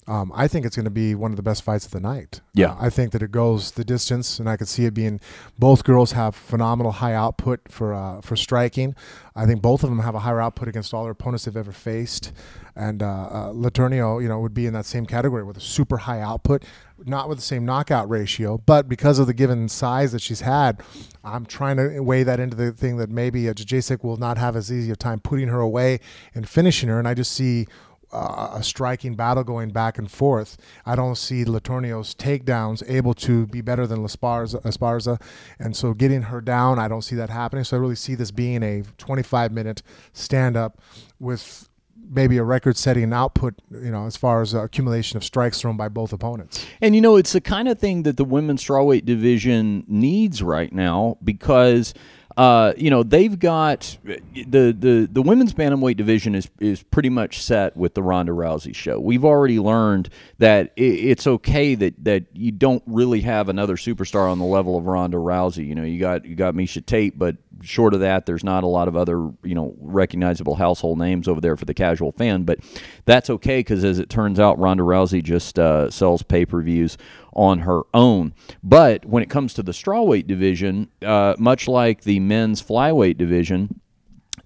Um, 0.06 0.32
I 0.34 0.48
think 0.48 0.66
it's 0.66 0.76
going 0.76 0.84
to 0.84 0.90
be 0.90 1.14
one 1.14 1.30
of 1.30 1.36
the 1.36 1.42
best 1.42 1.62
fights 1.62 1.86
of 1.86 1.92
the 1.92 2.00
night. 2.00 2.40
Yeah. 2.52 2.72
Uh, 2.72 2.76
I 2.80 2.90
think 2.90 3.12
that 3.12 3.22
it 3.22 3.30
goes 3.30 3.72
the 3.72 3.84
distance, 3.84 4.38
and 4.38 4.48
I 4.48 4.56
could 4.56 4.68
see 4.68 4.84
it 4.84 4.94
being. 4.94 5.20
Both 5.58 5.84
girls 5.84 6.12
have 6.12 6.34
phenomenal 6.34 6.92
high 6.92 7.14
output 7.14 7.60
for 7.70 7.94
uh, 7.94 8.20
for 8.20 8.36
striking. 8.36 8.94
I 9.36 9.46
think 9.46 9.62
both 9.62 9.82
of 9.82 9.90
them 9.90 10.00
have 10.00 10.14
a 10.14 10.20
higher 10.20 10.40
output 10.40 10.68
against 10.68 10.94
all 10.94 11.04
their 11.04 11.12
opponents 11.12 11.44
they've 11.44 11.56
ever 11.56 11.72
faced. 11.72 12.32
And 12.76 13.02
uh, 13.02 13.06
uh, 13.06 13.52
Letourneau, 13.52 14.20
you 14.20 14.28
know, 14.28 14.40
would 14.40 14.54
be 14.54 14.66
in 14.66 14.72
that 14.74 14.84
same 14.84 15.06
category 15.06 15.44
with 15.44 15.56
a 15.56 15.60
super 15.60 15.96
high 15.96 16.20
output, 16.20 16.64
not 17.04 17.28
with 17.28 17.38
the 17.38 17.44
same 17.44 17.64
knockout 17.64 18.08
ratio, 18.10 18.58
but 18.58 18.88
because 18.88 19.18
of 19.18 19.26
the 19.26 19.34
given 19.34 19.68
size 19.68 20.12
that 20.12 20.22
she's 20.22 20.40
had, 20.40 20.82
I'm 21.22 21.46
trying 21.46 21.76
to 21.76 22.00
weigh 22.00 22.24
that 22.24 22.40
into 22.40 22.56
the 22.56 22.72
thing 22.72 22.96
that 22.98 23.10
maybe 23.10 23.48
uh, 23.48 23.54
Jacek 23.54 24.02
will 24.02 24.16
not 24.16 24.38
have 24.38 24.56
as 24.56 24.72
easy 24.72 24.90
a 24.90 24.96
time 24.96 25.20
putting 25.20 25.48
her 25.48 25.60
away 25.60 26.00
and 26.34 26.48
finishing 26.48 26.88
her. 26.88 26.98
And 26.98 27.06
I 27.06 27.14
just 27.14 27.32
see 27.32 27.66
a 28.14 28.62
striking 28.62 29.14
battle 29.14 29.44
going 29.44 29.70
back 29.70 29.98
and 29.98 30.10
forth. 30.10 30.56
I 30.86 30.94
don't 30.96 31.16
see 31.16 31.44
Letourneau's 31.44 32.14
takedowns 32.14 32.82
able 32.88 33.14
to 33.14 33.46
be 33.46 33.60
better 33.60 33.86
than 33.86 34.04
Esparza, 34.04 34.62
Esparza, 34.62 35.20
and 35.58 35.76
so 35.76 35.94
getting 35.94 36.22
her 36.22 36.40
down, 36.40 36.78
I 36.78 36.88
don't 36.88 37.02
see 37.02 37.16
that 37.16 37.30
happening. 37.30 37.64
So 37.64 37.76
I 37.76 37.80
really 37.80 37.94
see 37.94 38.14
this 38.14 38.30
being 38.30 38.62
a 38.62 38.82
25 38.98 39.52
minute 39.52 39.82
stand 40.12 40.56
up 40.56 40.80
with 41.18 41.68
maybe 42.10 42.36
a 42.36 42.44
record 42.44 42.76
setting 42.76 43.12
output, 43.12 43.54
you 43.70 43.90
know, 43.90 44.06
as 44.06 44.16
far 44.16 44.42
as 44.42 44.54
accumulation 44.54 45.16
of 45.16 45.24
strikes 45.24 45.60
thrown 45.60 45.76
by 45.76 45.88
both 45.88 46.12
opponents. 46.12 46.64
And 46.80 46.94
you 46.94 47.00
know, 47.00 47.16
it's 47.16 47.32
the 47.32 47.40
kind 47.40 47.68
of 47.68 47.78
thing 47.78 48.02
that 48.04 48.16
the 48.16 48.24
women's 48.24 48.62
strawweight 48.62 49.04
division 49.04 49.84
needs 49.88 50.42
right 50.42 50.72
now 50.72 51.18
because 51.22 51.94
uh, 52.36 52.72
you 52.76 52.90
know 52.90 53.02
they've 53.02 53.38
got 53.38 53.96
the 54.04 54.76
the 54.76 55.08
the 55.10 55.22
women's 55.22 55.54
bantamweight 55.54 55.96
division 55.96 56.34
is 56.34 56.50
is 56.58 56.82
pretty 56.82 57.08
much 57.08 57.40
set 57.40 57.76
with 57.76 57.94
the 57.94 58.02
Ronda 58.02 58.32
Rousey 58.32 58.74
show. 58.74 58.98
We've 58.98 59.24
already 59.24 59.60
learned 59.60 60.08
that 60.38 60.72
it, 60.76 60.82
it's 60.82 61.26
okay 61.26 61.76
that 61.76 62.04
that 62.04 62.24
you 62.32 62.50
don't 62.50 62.82
really 62.86 63.20
have 63.20 63.48
another 63.48 63.76
superstar 63.76 64.30
on 64.30 64.40
the 64.40 64.44
level 64.44 64.76
of 64.76 64.86
Ronda 64.86 65.16
Rousey. 65.16 65.66
You 65.66 65.76
know, 65.76 65.84
you 65.84 66.00
got 66.00 66.24
you 66.24 66.34
got 66.34 66.54
Miesha 66.54 66.84
Tate, 66.84 67.16
but 67.16 67.36
short 67.62 67.94
of 67.94 68.00
that, 68.00 68.26
there's 68.26 68.44
not 68.44 68.64
a 68.64 68.68
lot 68.68 68.88
of 68.88 68.96
other 68.96 69.30
you 69.42 69.54
know 69.54 69.74
recognizable 69.80 70.56
household 70.56 70.98
names 70.98 71.28
over 71.28 71.40
there 71.40 71.56
for 71.56 71.64
the 71.64 71.74
casual 71.74 72.12
fan. 72.12 72.44
But 72.44 72.60
that's 73.04 73.30
okay 73.30 73.60
because 73.60 73.84
as 73.84 73.98
it 73.98 74.08
turns 74.08 74.38
out, 74.40 74.58
Ronda 74.58 74.82
Rousey 74.82 75.22
just 75.22 75.58
uh, 75.58 75.90
sells 75.90 76.22
pay 76.22 76.46
per 76.46 76.62
views 76.62 76.96
on 77.32 77.60
her 77.60 77.82
own. 77.92 78.34
But 78.62 79.04
when 79.04 79.22
it 79.22 79.30
comes 79.30 79.54
to 79.54 79.62
the 79.62 79.72
strawweight 79.72 80.26
division, 80.26 80.88
uh, 81.02 81.34
much 81.38 81.68
like 81.68 82.02
the 82.02 82.20
men's 82.20 82.62
flyweight 82.62 83.18
division, 83.18 83.80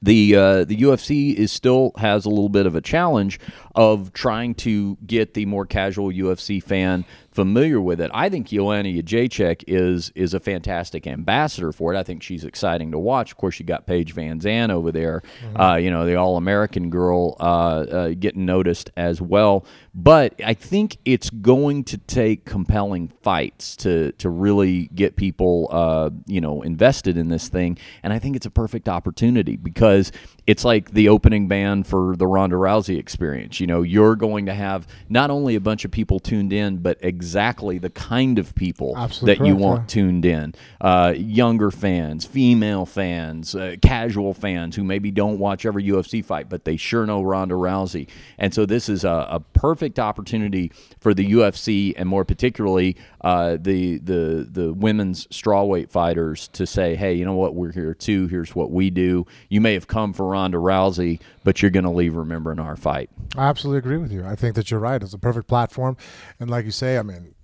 the 0.03 0.37
uh, 0.37 0.65
the 0.65 0.77
UFC 0.77 1.35
is 1.35 1.51
still 1.51 1.93
has 1.97 2.25
a 2.25 2.29
little 2.29 2.49
bit 2.49 2.67
of 2.67 2.75
a 2.75 2.81
challenge 2.81 3.41
of 3.75 4.13
trying 4.13 4.55
to 4.57 4.97
get 5.07 5.35
the 5.35 5.47
more 5.47 5.67
casual 5.67 6.11
UFC 6.11 6.63
fan 6.63 7.05
familiar 7.39 7.81
with 7.81 8.01
it. 8.01 8.11
I 8.13 8.29
think 8.29 8.49
Joanna 8.49 8.89
Jacek 8.89 9.63
is 9.69 10.11
is 10.17 10.35
a 10.35 10.41
fantastic 10.41 11.07
ambassador 11.07 11.71
for 11.71 11.95
it. 11.95 11.97
I 11.97 12.03
think 12.03 12.21
she's 12.21 12.43
exciting 12.43 12.91
to 12.91 12.99
watch. 12.99 13.31
Of 13.31 13.37
course, 13.37 13.61
you 13.61 13.65
got 13.65 13.87
Paige 13.87 14.13
VanZant 14.13 14.71
over 14.71 14.91
there, 14.91 15.23
mm-hmm. 15.45 15.61
uh, 15.61 15.77
you 15.77 15.89
know, 15.89 16.05
the 16.05 16.17
All 16.17 16.37
American 16.37 16.91
girl 16.91 17.37
uh, 17.39 17.43
uh, 17.43 18.09
getting 18.19 18.45
noticed 18.45 18.91
as 18.97 19.23
well. 19.23 19.65
But 19.95 20.41
I 20.45 20.55
think 20.55 20.99
it's 21.05 21.31
going 21.31 21.85
to 21.85 21.99
take 21.99 22.45
compelling 22.45 23.09
fights 23.23 23.75
to 23.77 24.13
to 24.13 24.29
really 24.29 24.89
get 24.95 25.17
people, 25.17 25.69
uh, 25.71 26.11
you 26.27 26.41
know, 26.41 26.63
invested 26.63 27.17
in 27.17 27.29
this 27.29 27.49
thing. 27.49 27.79
And 28.03 28.13
I 28.13 28.19
think 28.19 28.37
it's 28.37 28.47
a 28.47 28.51
perfect 28.51 28.89
opportunity 28.89 29.57
because 29.57 30.13
it's 30.47 30.65
like 30.65 30.93
the 30.93 31.09
opening 31.09 31.49
band 31.49 31.87
for 31.87 32.17
the 32.17 32.27
Ronda 32.27 32.57
Rousey 32.57 32.99
experience. 32.99 33.61
You 33.61 33.67
know, 33.67 33.83
you're 33.83 34.17
going 34.17 34.47
to 34.47 34.55
have 34.55 34.87
not 35.09 35.31
only 35.31 35.57
a 35.57 35.61
bunch 35.61 35.85
of 35.85 35.91
people 35.91 36.21
tuned 36.21 36.53
in, 36.53 36.79
but 36.79 36.99
exactly 37.01 37.79
the 37.79 37.91
kind 37.91 38.39
of 38.39 38.55
people 38.55 38.95
Absolutely 38.97 39.35
that 39.35 39.47
you 39.47 39.57
want 39.57 39.83
yeah. 39.83 39.87
tuned 39.87 40.25
in. 40.25 40.55
Uh, 40.81 41.15
younger 41.17 41.71
fans, 41.71 42.25
female 42.25 42.87
fans, 42.87 43.55
uh, 43.55 43.77
casual 43.83 44.33
fans 44.33 44.77
who 44.77 44.85
maybe 44.85 45.11
don't 45.11 45.39
watch 45.39 45.67
every 45.67 45.85
UFC 45.85 46.25
fight, 46.25 46.49
but 46.49 46.65
they 46.65 46.77
sure 46.77 47.05
know 47.05 47.23
Ronda 47.23 47.55
Rousey. 47.55 48.09
And 48.39 48.55
so 48.55 48.65
this 48.65 48.89
is 48.89 49.05
a, 49.05 49.27
a 49.31 49.41
perfect 49.41 49.78
opportunity 49.99 50.73
for 51.01 51.15
the 51.15 51.33
UFC 51.33 51.95
and 51.97 52.09
more 52.09 52.25
particularly 52.25 52.97
uh, 53.23 53.57
the 53.61 53.99
the 53.99 54.49
the 54.51 54.73
women's 54.73 55.27
strawweight 55.29 55.91
fighters 55.91 56.49
to 56.49 56.67
say, 56.67 56.95
hey, 56.95 57.15
you 57.15 57.25
know 57.25 57.35
what, 57.35 57.55
we're 57.55 57.73
here 57.73 57.95
too. 57.95 58.27
Here's 58.29 58.55
what 58.55 58.71
we 58.71 58.91
do. 58.91 59.27
You 59.49 59.61
may 59.61 59.75
have 59.75 59.87
come 59.87 60.13
for 60.13 60.27
Ronda 60.27 60.59
Rousey, 60.59 61.21
but 61.45 61.63
you're 61.63 61.71
going 61.71 61.85
to 61.85 61.91
leave 61.91 62.15
remembering 62.15 62.59
our 62.59 62.77
fight. 62.77 63.11
I 63.37 63.49
absolutely 63.49 63.79
agree 63.79 63.99
with 63.99 64.13
you. 64.13 64.25
I 64.25 64.35
think 64.35 64.55
that 64.57 64.71
you're 64.71 64.81
right. 64.81 65.03
It's 65.03 65.15
a 65.15 65.19
perfect 65.19 65.49
platform, 65.49 65.97
and 66.41 66.51
like 66.51 66.65
you 66.65 66.71
say, 66.71 66.99
I 66.99 67.03
mean, 67.03 67.35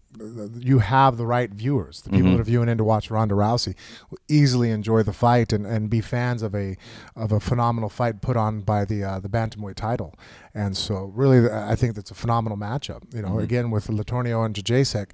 you 0.59 0.79
have 0.79 1.17
the 1.17 1.27
right 1.27 1.51
viewers. 1.51 2.03
The 2.03 2.11
people 2.11 2.29
Mhm. 2.31 2.35
that 2.35 2.41
are 2.41 2.45
viewing 2.45 2.69
in 2.69 2.79
to 2.79 2.85
watch 2.85 3.11
Ronda 3.11 3.35
Rousey 3.35 3.75
will 4.11 4.19
easily 4.29 4.71
enjoy 4.71 5.03
the 5.03 5.13
fight 5.13 5.53
and, 5.53 5.67
and 5.67 5.91
be 5.91 6.01
fans 6.01 6.43
of 6.43 6.55
a 6.55 6.77
of 7.17 7.33
a 7.33 7.41
phenomenal 7.41 7.89
fight 7.89 8.21
put 8.21 8.37
on 8.37 8.61
by 8.61 8.85
the 8.85 9.03
uh, 9.05 9.19
the 9.21 9.29
bantamweight 9.29 9.75
title. 9.77 10.15
And 10.55 10.77
so, 10.77 11.13
really, 11.15 11.51
I 11.51 11.75
think 11.75 11.95
that's 11.97 12.11
a 12.11 12.15
phenomenal 12.15 12.57
matchup. 12.59 13.03
You 13.15 13.23
know, 13.23 13.31
Mhm. 13.37 13.43
again 13.43 13.71
with 13.71 13.89
Letourneau 13.89 14.45
and 14.47 14.55
Jacek. 14.55 15.11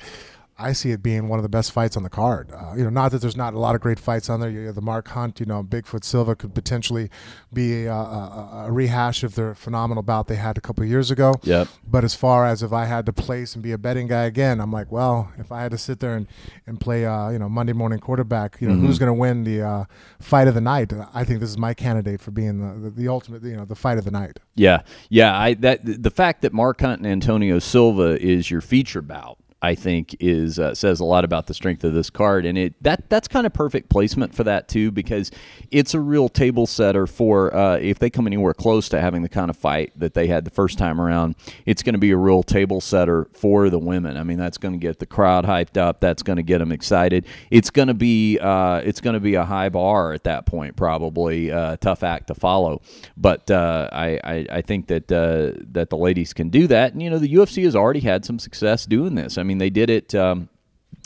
I 0.61 0.73
see 0.73 0.91
it 0.91 1.03
being 1.03 1.29
one 1.29 1.39
of 1.39 1.43
the 1.43 1.49
best 1.49 1.73
fights 1.73 1.97
on 1.97 2.03
the 2.03 2.11
card. 2.11 2.51
Uh, 2.53 2.75
you 2.77 2.85
know, 2.85 2.91
not 2.91 3.13
that 3.13 3.21
there's 3.21 3.37
not 3.37 3.55
a 3.55 3.59
lot 3.59 3.75
of 3.75 3.81
great 3.81 3.99
fights 3.99 4.29
on 4.29 4.41
there. 4.41 4.51
You 4.51 4.67
have 4.67 4.75
the 4.75 4.83
Mark 4.83 5.09
Hunt, 5.09 5.41
you 5.41 5.47
know, 5.47 5.63
Bigfoot 5.63 6.05
Silva 6.05 6.37
could 6.37 6.55
potentially 6.55 7.09
be 7.53 7.87
a, 7.87 7.93
a, 7.93 8.65
a 8.67 8.73
rehash 8.73 9.23
of 9.23 9.35
their 9.35 9.55
phenomenal 9.55 10.03
bout 10.03 10.27
they 10.29 10.37
had 10.37 10.59
a 10.59 10.61
couple 10.61 10.85
of 10.85 10.91
years 10.91 11.11
ago. 11.11 11.35
Yep. 11.43 11.69
But 11.87 12.05
as 12.05 12.15
far 12.15 12.47
as 12.47 12.63
if 12.63 12.73
I 12.73 12.85
had 12.85 13.07
to 13.07 13.13
place 13.13 13.55
and 13.55 13.63
be 13.63 13.73
a 13.73 13.79
betting 13.79 14.07
guy 14.07 14.25
again, 14.25 14.61
I'm 14.61 14.73
like, 14.73 14.93
well, 14.93 15.33
if 15.39 15.51
I 15.51 15.63
had 15.63 15.71
to 15.73 15.79
sit 15.79 16.01
there 16.01 16.15
and, 16.15 16.27
and 16.67 16.79
play, 16.79 17.07
uh, 17.07 17.31
you 17.31 17.39
know, 17.39 17.49
Monday 17.49 17.73
morning 17.73 17.99
quarterback, 17.99 18.59
you 18.61 18.69
know, 18.69 18.75
Mhm. 18.75 18.87
who's 18.87 18.99
going 18.99 19.09
to 19.09 19.15
win 19.15 19.45
the 19.45 19.63
uh, 19.63 19.85
fight 20.21 20.47
of 20.49 20.55
the 20.55 20.61
night? 20.61 20.93
I 21.15 21.25
think 21.25 21.41
this 21.41 21.51
is 21.51 21.59
my 21.59 21.75
candidate 21.75 22.21
for 22.21 22.31
being 22.31 22.59
the, 22.61 22.89
the, 22.89 22.91
the 22.91 23.09
ultimate, 23.09 23.43
you 23.43 23.57
know, 23.57 23.65
the 23.65 23.75
fight 23.75 23.99
of 23.99 24.05
the 24.05 24.11
night. 24.11 24.39
Yeah, 24.55 24.83
yeah. 25.09 25.39
I 25.39 25.55
that 25.55 25.81
the 26.03 26.11
fact 26.11 26.43
that 26.43 26.53
Mark 26.53 26.81
Hunt 26.81 26.99
and 27.01 27.07
Antonio 27.07 27.59
Silva 27.59 28.21
is 28.21 28.51
your 28.51 28.61
feature 28.61 29.01
bout, 29.03 29.39
I 29.63 29.75
think, 29.75 30.17
is 30.21 30.59
uh, 30.59 30.75
says 30.75 31.01
a 31.01 31.05
lot 31.05 31.25
about 31.25 31.47
the 31.47 31.55
strength 31.55 31.85
of 31.85 31.93
this 31.93 32.09
card, 32.09 32.47
and 32.47 32.57
it 32.57 32.83
that 32.83 33.11
that's 33.11 33.29
kind 33.29 33.47
of 33.47 33.53
perfect 33.53 33.91
placement 33.91 34.35
for 34.35 34.45
that 34.45 34.69
too, 34.69 34.91
because 34.91 35.31
it's 35.71 35.93
a 35.93 36.01
real 36.01 36.29
table 36.29 36.67
setter 36.67 37.07
for 37.07 37.55
uh, 37.55 37.77
if 37.77 37.99
they 37.99 38.09
come 38.09 38.27
anywhere 38.27 38.55
close 38.55 38.89
to 38.89 39.01
having 39.01 39.23
the 39.23 39.29
kind 39.29 39.51
of 39.51 39.57
fight 39.57 39.93
that 39.97 40.15
they 40.15 40.29
had 40.29 40.45
the 40.45 40.51
first 40.51 40.79
time 40.79 41.01
around, 41.01 41.35
it's 41.67 41.83
going 41.83 41.93
to 41.93 41.99
be 41.99 42.11
a 42.11 42.17
real 42.17 42.43
table 42.43 42.81
setter 42.81 43.29
for 43.33 43.69
the 43.69 43.79
women. 43.79 44.17
I 44.17 44.23
mean, 44.23 44.39
that's 44.39 44.57
going 44.57 44.73
to 44.73 44.79
get 44.79 44.99
the 44.99 45.07
crowd 45.07 45.45
hyped 45.45 45.77
up. 45.77 46.01
That's 46.01 46.23
going 46.23 46.37
to 46.37 46.43
get 46.43 46.59
them 46.59 46.73
excited. 46.73 47.27
It's 47.51 47.71
going 47.71 47.89
to 47.89 47.95
be 47.95 48.39
uh, 48.39 48.81
it's 48.85 49.01
going 49.01 49.15
to 49.15 49.21
be 49.21 49.35
a 49.35 49.45
high 49.45 49.69
bar 49.69 50.13
at 50.13 50.25
that 50.25 50.47
point, 50.47 50.77
probably 50.77 51.51
uh, 51.51 51.77
tough 51.77 52.03
act 52.03 52.29
to 52.29 52.35
follow. 52.35 52.81
But 53.17 53.51
uh, 53.51 53.91
I, 53.93 54.21
I 54.25 54.47
I 54.51 54.63
think 54.63 54.87
that 54.87 55.13
uh, 55.13 55.61
that 55.73 55.91
the 55.91 55.97
ladies 55.97 56.33
can 56.33 56.49
do 56.49 56.67
that, 56.69 56.93
and 56.93 57.03
you 57.03 57.11
know 57.11 57.19
the 57.19 57.35
UFC 57.35 57.65
has 57.65 57.77
already 57.77 58.01
had 58.01 58.25
some 58.25 58.39
success 58.39 58.87
doing 58.87 59.15
this. 59.15 59.37
I 59.37 59.43
mean, 59.43 59.50
they 59.59 59.71
did 59.71 59.91
it. 59.91 60.15
Um, 60.15 60.49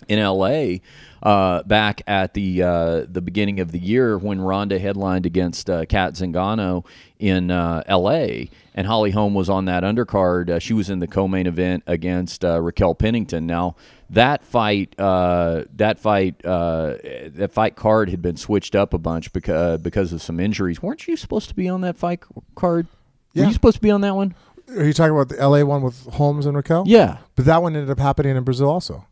in 0.09 0.23
LA 0.23 0.77
uh, 1.23 1.63
back 1.63 2.03
at 2.07 2.35
the 2.35 2.63
uh, 2.63 3.07
the 3.09 3.23
beginning 3.23 3.61
of 3.61 3.73
the 3.73 3.79
year 3.79 4.19
when 4.19 4.41
Ronda 4.41 4.79
headlined 4.79 5.27
against 5.27 5.71
uh, 5.71 5.87
Cat 5.87 6.15
Zingano 6.15 6.85
in 7.19 7.51
uh, 7.51 7.83
LA, 7.89 8.47
and 8.75 8.87
Holly 8.87 9.11
Holm 9.11 9.35
was 9.35 9.49
on 9.49 9.65
that 9.65 9.83
undercard. 9.83 10.51
Uh, 10.51 10.59
she 10.59 10.75
was 10.75 10.91
in 10.91 10.99
the 10.99 11.07
co-main 11.07 11.47
event 11.47 11.83
against 11.87 12.45
uh, 12.45 12.61
Raquel 12.61 12.95
Pennington. 12.95 13.47
Now 13.47 13.77
that 14.11 14.45
fight, 14.45 14.99
uh, 14.99 15.65
that 15.77 15.99
fight, 15.99 16.45
uh, 16.45 16.97
that 17.29 17.53
fight 17.53 17.77
card 17.77 18.11
had 18.11 18.21
been 18.21 18.37
switched 18.37 18.75
up 18.75 18.93
a 18.93 18.99
bunch 18.99 19.33
because 19.33 19.81
because 19.81 20.13
of 20.13 20.21
some 20.21 20.39
injuries. 20.39 20.83
weren't 20.83 21.07
you 21.09 21.17
supposed 21.17 21.49
to 21.49 21.55
be 21.55 21.69
on 21.69 21.81
that 21.83 21.97
fight 21.97 22.21
card? 22.55 22.87
Were 23.35 23.47
you 23.47 23.53
supposed 23.53 23.77
to 23.77 23.83
be 23.83 23.91
on 23.91 24.03
that 24.03 24.15
one? 24.15 24.35
Are 24.69 24.85
you 24.85 24.93
talking 24.93 25.15
about 25.15 25.29
the 25.29 25.37
LA 25.37 25.63
one 25.65 25.83
with 25.83 26.07
Holmes 26.07 26.47
and 26.47 26.57
Raquel? 26.57 26.85
Yeah. 26.87 27.19
But 27.37 27.45
that 27.45 27.63
one 27.63 27.77
ended 27.77 27.91
up 27.91 27.99
happening 27.99 28.37
in 28.37 28.45
Brazil 28.45 28.69
also. 28.71 29.07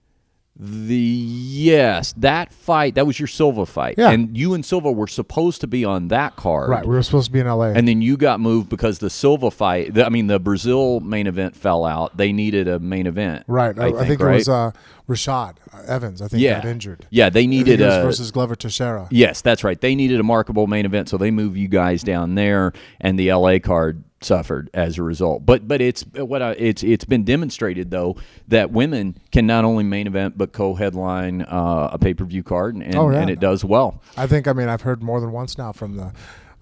The 0.54 0.94
yes, 0.94 2.12
that 2.18 2.52
fight 2.52 2.94
that 2.96 3.06
was 3.06 3.18
your 3.18 3.26
Silva 3.26 3.64
fight, 3.64 3.94
Yeah. 3.96 4.10
and 4.10 4.36
you 4.36 4.52
and 4.52 4.64
Silva 4.64 4.92
were 4.92 5.06
supposed 5.06 5.62
to 5.62 5.66
be 5.66 5.82
on 5.82 6.08
that 6.08 6.36
card, 6.36 6.68
Right. 6.68 6.86
We 6.86 6.94
were 6.94 7.02
supposed 7.02 7.26
to 7.28 7.32
be 7.32 7.40
in 7.40 7.46
LA. 7.46 7.68
And 7.68 7.88
then 7.88 8.02
you 8.02 8.18
got 8.18 8.38
moved 8.38 8.68
because 8.68 8.98
the 8.98 9.08
Silva 9.08 9.50
fight. 9.50 9.94
The, 9.94 10.04
I 10.04 10.10
mean, 10.10 10.26
the 10.26 10.38
Brazil 10.38 11.00
main 11.00 11.26
event 11.26 11.56
fell 11.56 11.86
out. 11.86 12.18
They 12.18 12.32
needed 12.32 12.68
a 12.68 12.78
main 12.78 13.06
event, 13.06 13.44
right. 13.48 13.76
I, 13.78 13.84
I 13.84 13.86
I 13.86 13.90
think, 13.92 14.06
think, 14.08 14.20
it 14.20 14.24
was 14.30 14.48
uh, 14.48 14.72
Rashad 15.12 15.56
Evans. 15.86 16.22
I 16.22 16.28
think 16.28 16.42
yeah, 16.42 16.54
got 16.60 16.64
injured. 16.66 17.06
Yeah, 17.10 17.28
they 17.30 17.46
needed 17.46 17.80
a 17.80 18.02
versus 18.02 18.30
Glover 18.30 18.54
Teixeira. 18.56 19.08
Yes, 19.10 19.40
that's 19.40 19.62
right. 19.64 19.80
They 19.80 19.94
needed 19.94 20.20
a 20.20 20.22
markable 20.24 20.66
main 20.66 20.84
event, 20.86 21.08
so 21.08 21.16
they 21.16 21.30
moved 21.30 21.56
you 21.56 21.68
guys 21.68 22.02
down 22.02 22.34
there, 22.34 22.72
and 23.00 23.18
the 23.18 23.32
LA 23.32 23.58
card 23.58 24.04
suffered 24.20 24.70
as 24.72 24.98
a 24.98 25.02
result. 25.02 25.44
But 25.44 25.66
but 25.66 25.80
it's 25.80 26.02
what 26.14 26.42
I, 26.42 26.52
it's 26.52 26.82
it's 26.82 27.04
been 27.04 27.24
demonstrated 27.24 27.90
though 27.90 28.16
that 28.48 28.70
women 28.70 29.16
can 29.32 29.46
not 29.46 29.64
only 29.64 29.82
main 29.84 30.06
event 30.06 30.38
but 30.38 30.52
co-headline 30.52 31.42
uh, 31.42 31.90
a 31.92 31.98
pay 31.98 32.14
per 32.14 32.24
view 32.24 32.42
card, 32.44 32.76
and, 32.76 32.94
Oh, 32.94 33.10
yeah. 33.10 33.20
and 33.20 33.30
it 33.30 33.40
does 33.40 33.64
well. 33.64 34.00
I 34.16 34.26
think. 34.26 34.46
I 34.46 34.52
mean, 34.52 34.68
I've 34.68 34.82
heard 34.82 35.02
more 35.02 35.20
than 35.20 35.32
once 35.32 35.58
now 35.58 35.72
from 35.72 35.96
the 35.96 36.12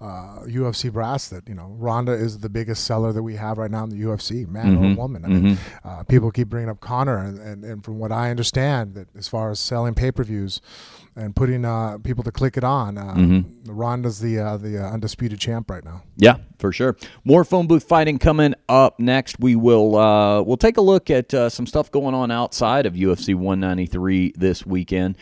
uh, 0.01 0.39
UFC 0.47 0.91
brass 0.91 1.27
that 1.29 1.47
you 1.47 1.53
know 1.53 1.75
Ronda 1.77 2.11
is 2.13 2.39
the 2.39 2.49
biggest 2.49 2.85
seller 2.85 3.13
that 3.13 3.21
we 3.21 3.35
have 3.35 3.59
right 3.59 3.69
now 3.69 3.83
in 3.83 3.89
the 3.91 3.97
UFC, 4.01 4.47
man 4.47 4.75
Mhm. 4.77 4.93
or 4.93 4.97
woman. 4.97 5.23
I 5.23 5.27
mean, 5.27 5.57
uh, 5.85 6.03
people 6.03 6.31
keep 6.31 6.49
bringing 6.49 6.69
up 6.69 6.79
Conor, 6.79 7.17
and, 7.19 7.37
and, 7.37 7.63
and 7.63 7.83
from 7.85 7.99
what 7.99 8.11
I 8.11 8.31
understand, 8.31 8.95
that 8.95 9.07
as 9.15 9.27
far 9.27 9.51
as 9.51 9.59
selling 9.59 9.93
pay 9.93 10.11
per 10.11 10.23
views 10.23 10.59
and 11.15 11.35
putting 11.35 11.65
uh, 11.65 11.99
people 11.99 12.23
to 12.23 12.31
click 12.31 12.57
it 12.57 12.63
on, 12.63 12.97
uh, 12.97 13.13
Mhm. 13.13 13.45
Ronda's 13.67 14.19
the 14.19 14.39
uh, 14.39 14.57
the 14.57 14.83
uh, 14.83 14.89
undisputed 14.91 15.39
champ 15.39 15.69
right 15.69 15.85
now. 15.85 16.01
Yeah, 16.17 16.37
for 16.57 16.71
sure. 16.71 16.95
More 17.23 17.43
phone 17.43 17.67
booth 17.67 17.83
fighting 17.83 18.17
coming 18.17 18.55
up 18.67 18.99
next. 18.99 19.39
We 19.39 19.55
will 19.55 19.97
uh, 19.97 20.41
we'll 20.41 20.57
take 20.57 20.77
a 20.77 20.81
look 20.81 21.11
at 21.11 21.31
uh, 21.33 21.49
some 21.49 21.67
stuff 21.67 21.91
going 21.91 22.15
on 22.15 22.31
outside 22.31 22.87
of 22.87 22.95
UFC 22.95 23.35
193 23.35 24.33
this 24.35 24.65
weekend. 24.65 25.15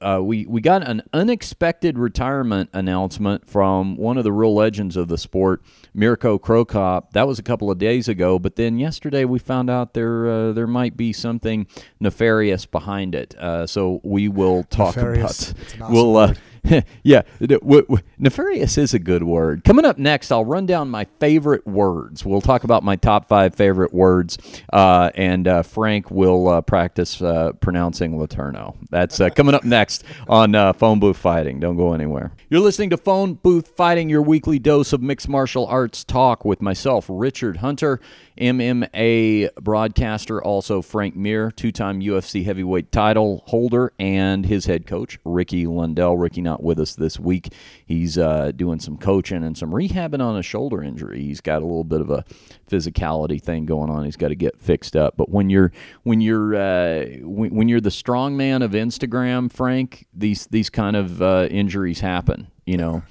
Uh, 0.00 0.20
we 0.22 0.44
we 0.46 0.60
got 0.60 0.86
an 0.86 1.02
unexpected 1.14 1.98
retirement 1.98 2.68
announcement 2.74 3.48
from 3.48 3.96
one 3.96 4.18
of 4.18 4.24
the 4.24 4.32
real 4.32 4.54
legends 4.54 4.94
of 4.94 5.08
the 5.08 5.16
sport, 5.16 5.62
Mirko 5.94 6.38
Cro 6.38 6.66
Cop. 6.66 7.12
That 7.14 7.26
was 7.26 7.38
a 7.38 7.42
couple 7.42 7.70
of 7.70 7.78
days 7.78 8.06
ago, 8.06 8.38
but 8.38 8.56
then 8.56 8.78
yesterday 8.78 9.24
we 9.24 9.38
found 9.38 9.70
out 9.70 9.94
there 9.94 10.28
uh, 10.28 10.52
there 10.52 10.66
might 10.66 10.98
be 10.98 11.14
something 11.14 11.66
nefarious 11.98 12.66
behind 12.66 13.14
it. 13.14 13.34
Uh, 13.38 13.66
so 13.66 14.00
we 14.04 14.28
will 14.28 14.64
talk 14.64 14.96
Nefarious. 14.96 15.52
about 15.52 15.82
awesome 15.82 15.92
we'll 15.94 16.16
uh. 16.16 16.34
yeah, 17.02 17.22
w- 17.40 17.82
w- 17.82 18.02
nefarious 18.18 18.78
is 18.78 18.94
a 18.94 18.98
good 18.98 19.22
word. 19.22 19.64
Coming 19.64 19.84
up 19.84 19.98
next, 19.98 20.32
I'll 20.32 20.44
run 20.44 20.66
down 20.66 20.90
my 20.90 21.06
favorite 21.20 21.66
words. 21.66 22.24
We'll 22.24 22.40
talk 22.40 22.64
about 22.64 22.82
my 22.82 22.96
top 22.96 23.28
five 23.28 23.54
favorite 23.54 23.92
words, 23.94 24.38
uh, 24.72 25.10
and 25.14 25.46
uh, 25.46 25.62
Frank 25.62 26.10
will 26.10 26.48
uh, 26.48 26.60
practice 26.60 27.20
uh, 27.22 27.52
pronouncing 27.60 28.18
Letourneau. 28.18 28.76
That's 28.90 29.20
uh, 29.20 29.30
coming 29.30 29.54
up 29.54 29.64
next 29.76 30.04
on 30.28 30.54
uh, 30.54 30.72
Phone 30.72 30.98
Booth 30.98 31.16
Fighting. 31.16 31.60
Don't 31.60 31.76
go 31.76 31.92
anywhere. 31.92 32.32
You're 32.50 32.60
listening 32.60 32.90
to 32.90 32.96
Phone 32.96 33.34
Booth 33.34 33.68
Fighting, 33.76 34.08
your 34.08 34.22
weekly 34.22 34.58
dose 34.58 34.92
of 34.92 35.02
mixed 35.02 35.28
martial 35.28 35.66
arts 35.66 36.04
talk 36.04 36.44
with 36.44 36.60
myself, 36.60 37.06
Richard 37.08 37.58
Hunter. 37.58 38.00
MMA 38.38 39.54
broadcaster, 39.54 40.42
also 40.42 40.82
Frank 40.82 41.16
Mir, 41.16 41.50
two 41.50 41.72
time 41.72 42.00
UFC 42.00 42.44
heavyweight 42.44 42.92
title 42.92 43.42
holder, 43.46 43.92
and 43.98 44.44
his 44.44 44.66
head 44.66 44.86
coach, 44.86 45.18
Ricky 45.24 45.66
Lundell. 45.66 46.16
Ricky 46.16 46.42
not 46.56 46.62
with 46.62 46.80
us 46.80 46.94
this 46.94 47.20
week. 47.20 47.52
He's 47.84 48.16
uh, 48.16 48.52
doing 48.52 48.80
some 48.80 48.96
coaching 48.96 49.44
and 49.44 49.56
some 49.56 49.70
rehabbing 49.70 50.22
on 50.22 50.36
a 50.36 50.42
shoulder 50.42 50.82
injury. 50.82 51.22
He's 51.22 51.40
got 51.40 51.62
a 51.62 51.66
little 51.66 51.84
bit 51.84 52.00
of 52.00 52.10
a 52.10 52.24
physicality 52.70 53.40
thing 53.40 53.66
going 53.66 53.90
on. 53.90 54.04
He's 54.04 54.16
got 54.16 54.28
to 54.28 54.34
get 54.34 54.58
fixed 54.58 54.96
up. 54.96 55.16
But 55.16 55.28
when 55.28 55.50
you're 55.50 55.72
when 56.04 56.20
you're 56.20 56.54
uh, 56.54 57.04
when, 57.20 57.54
when, 57.54 57.68
you're 57.68 57.80
the 57.80 57.90
strong 57.90 58.36
man 58.36 58.62
of 58.62 58.72
Instagram, 58.72 59.52
Frank, 59.52 60.06
these 60.14 60.46
these 60.46 60.70
kind 60.70 60.96
of 60.96 61.20
uh, 61.20 61.48
injuries 61.50 62.00
happen. 62.00 62.48
You 62.64 62.78
know, 62.78 63.02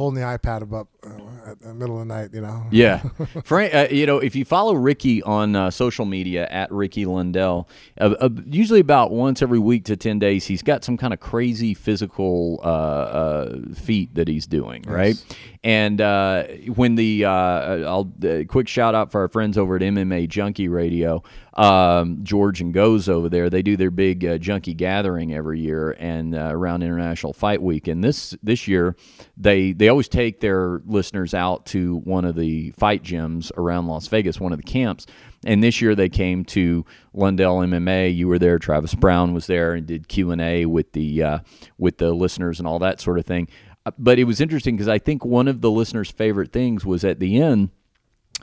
holding 0.00 0.18
the 0.18 0.26
iPad 0.26 0.62
up 0.72 0.88
uh, 1.04 1.50
at 1.50 1.58
the 1.58 1.74
middle 1.74 2.00
of 2.00 2.08
the 2.08 2.14
night, 2.14 2.30
you 2.32 2.40
know. 2.40 2.64
Yeah, 2.70 3.00
Frank. 3.44 3.74
Uh, 3.74 3.88
you 3.90 4.06
know, 4.06 4.16
if 4.16 4.34
you 4.34 4.46
follow 4.46 4.72
Ricky 4.72 5.22
on 5.22 5.54
uh, 5.54 5.70
social 5.70 6.06
media 6.06 6.48
at 6.50 6.72
Ricky 6.72 7.04
Lundell, 7.04 7.68
uh, 8.00 8.14
uh, 8.18 8.30
usually 8.46 8.80
about 8.80 9.10
once 9.10 9.42
every 9.42 9.58
week 9.58 9.84
to 9.84 9.98
ten 9.98 10.18
days, 10.18 10.46
he's 10.46 10.62
got 10.62 10.84
some 10.84 10.96
kind 10.96 11.12
of 11.12 11.20
crazy 11.20 11.74
physical 11.74 12.60
uh, 12.62 13.50
feat 13.74 14.14
that 14.14 14.26
he's 14.26 14.46
doing, 14.46 14.84
yes. 14.84 14.90
right? 14.90 15.36
And 15.62 16.00
uh, 16.00 16.44
when 16.74 16.94
the 16.94 17.26
uh, 17.26 17.30
I'll 17.30 18.10
uh, 18.24 18.44
quick 18.48 18.68
shout 18.68 18.94
out 18.94 19.12
for 19.12 19.20
our 19.20 19.28
friends 19.28 19.58
over 19.58 19.76
at 19.76 19.82
MMA 19.82 20.30
Junkie 20.30 20.68
Radio, 20.68 21.22
um, 21.54 22.20
George 22.22 22.60
and 22.60 22.72
Goze 22.72 23.08
over 23.08 23.28
there. 23.28 23.50
They 23.50 23.62
do 23.62 23.76
their 23.76 23.90
big 23.90 24.24
uh, 24.24 24.38
junkie 24.38 24.74
gathering 24.74 25.34
every 25.34 25.60
year 25.60 25.96
and 25.98 26.34
uh, 26.34 26.50
around 26.52 26.82
International 26.82 27.32
Fight 27.32 27.60
Week. 27.62 27.88
And 27.88 28.02
this 28.04 28.36
this 28.42 28.68
year, 28.68 28.96
they 29.36 29.72
they 29.72 29.88
always 29.88 30.08
take 30.08 30.40
their 30.40 30.80
listeners 30.86 31.34
out 31.34 31.66
to 31.66 31.96
one 31.98 32.24
of 32.24 32.36
the 32.36 32.70
fight 32.72 33.02
gyms 33.02 33.50
around 33.56 33.86
Las 33.86 34.06
Vegas, 34.08 34.40
one 34.40 34.52
of 34.52 34.58
the 34.58 34.64
camps. 34.64 35.06
And 35.44 35.62
this 35.62 35.80
year 35.80 35.94
they 35.94 36.10
came 36.10 36.44
to 36.46 36.84
Lundell 37.14 37.58
MMA. 37.60 38.14
You 38.14 38.28
were 38.28 38.38
there. 38.38 38.58
Travis 38.58 38.94
Browne 38.94 39.32
was 39.32 39.46
there 39.46 39.72
and 39.72 39.86
did 39.86 40.08
Q 40.08 40.30
and 40.30 40.40
A 40.40 40.66
with 40.66 40.92
the 40.92 41.22
uh, 41.22 41.38
with 41.78 41.98
the 41.98 42.12
listeners 42.12 42.58
and 42.58 42.68
all 42.68 42.78
that 42.80 43.00
sort 43.00 43.18
of 43.18 43.26
thing. 43.26 43.48
Uh, 43.86 43.92
but 43.98 44.18
it 44.18 44.24
was 44.24 44.40
interesting 44.40 44.76
because 44.76 44.88
I 44.88 44.98
think 44.98 45.24
one 45.24 45.48
of 45.48 45.62
the 45.62 45.70
listeners' 45.70 46.10
favorite 46.10 46.52
things 46.52 46.84
was 46.84 47.04
at 47.04 47.18
the 47.18 47.40
end, 47.40 47.70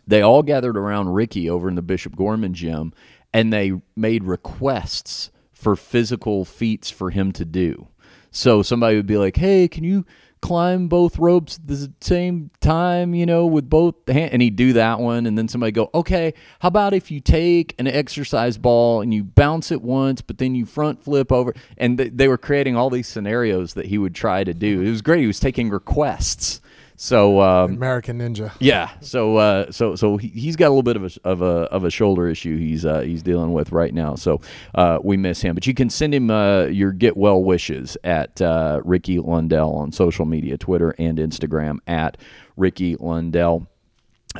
they 0.08 0.22
all 0.22 0.42
gathered 0.42 0.78
around 0.78 1.14
Ricky 1.14 1.50
over 1.50 1.68
in 1.68 1.76
the 1.76 1.82
Bishop 1.82 2.16
Gorman 2.16 2.54
gym 2.54 2.94
and 3.34 3.52
they 3.52 3.74
made 3.96 4.24
requests 4.24 5.30
for 5.52 5.76
physical 5.76 6.46
feats 6.46 6.90
for 6.90 7.10
him 7.10 7.32
to 7.34 7.46
do. 7.46 7.90
So 8.32 8.62
somebody 8.62 8.96
would 8.96 9.08
be 9.08 9.18
like, 9.18 9.38
hey, 9.38 9.68
can 9.68 9.84
you 9.84 10.06
climb 10.42 10.88
both 10.88 11.18
ropes 11.18 11.58
at 11.58 11.68
the 11.68 11.92
same 12.02 12.52
time, 12.60 13.14
you 13.14 13.26
know, 13.26 13.46
with 13.46 13.70
both 13.70 13.96
hands. 14.08 14.32
And 14.34 14.42
he'd 14.42 14.56
do 14.56 14.74
that 14.74 15.00
one. 15.00 15.26
And 15.26 15.38
then 15.38 15.48
somebody 15.48 15.72
go, 15.72 15.90
okay, 15.94 16.34
how 16.60 16.68
about 16.68 16.94
if 16.94 17.12
you 17.12 17.20
take 17.20 17.76
an 17.80 17.88
exercise 17.88 18.58
ball 18.58 19.02
and 19.02 19.14
you 19.14 19.24
bounce 19.24 19.72
it 19.72 19.82
once, 19.82 20.22
but 20.22 20.38
then 20.38 20.56
you 20.56 20.66
front 20.66 21.04
flip 21.04 21.32
over? 21.32 21.54
And 21.78 21.98
th- 21.98 22.12
they 22.14 22.28
were 22.28 22.38
creating 22.38 22.76
all 22.76 22.90
these 22.90 23.08
scenarios 23.08 23.74
that 23.74 23.88
he 23.88 23.98
would 23.98 24.16
try 24.16 24.44
to 24.44 24.54
do. 24.54 24.82
It 24.82 24.90
was 24.90 25.02
great. 25.02 25.22
He 25.22 25.28
was 25.28 25.40
taking 25.40 25.70
requests. 25.70 26.62
So 27.00 27.42
um, 27.42 27.74
American 27.74 28.20
Ninja. 28.20 28.52
Yeah. 28.60 28.90
So 29.02 29.38
uh, 29.38 29.72
so 29.72 29.96
so 29.96 30.18
he, 30.18 30.48
has 30.48 30.56
got 30.56 30.66
a 30.66 30.74
little 30.74 30.84
bit 30.84 30.96
of 30.96 31.04
a 31.04 31.12
of 31.24 31.42
a 31.44 31.72
of 31.72 31.84
a 31.84 31.92
shoulder 31.92 32.28
issue 32.28 32.58
he's 32.58 32.86
uh, 32.86 33.02
he's 33.02 33.22
dealing 33.22 33.54
with 33.54 33.72
right 33.72 33.94
now. 33.94 34.16
So 34.16 34.42
uh, 34.74 34.98
we 35.04 35.16
miss 35.16 35.42
him. 35.42 35.54
But 35.54 35.68
you 35.68 35.76
can 35.76 35.92
send 35.92 36.14
him 36.14 36.32
uh, 36.32 36.66
your 36.66 36.92
get 36.92 37.16
well 37.16 37.42
wishes 37.42 37.98
at 38.04 38.42
uh, 38.42 38.82
Ricky 38.84 39.20
Lundell 39.20 39.74
on 39.74 39.92
social 39.92 40.26
media, 40.26 40.58
Twitter 40.58 40.96
and 40.98 41.20
Instagram 41.20 41.78
at 41.86 42.18
Ricky 42.58 42.96
Lundell. 42.96 43.68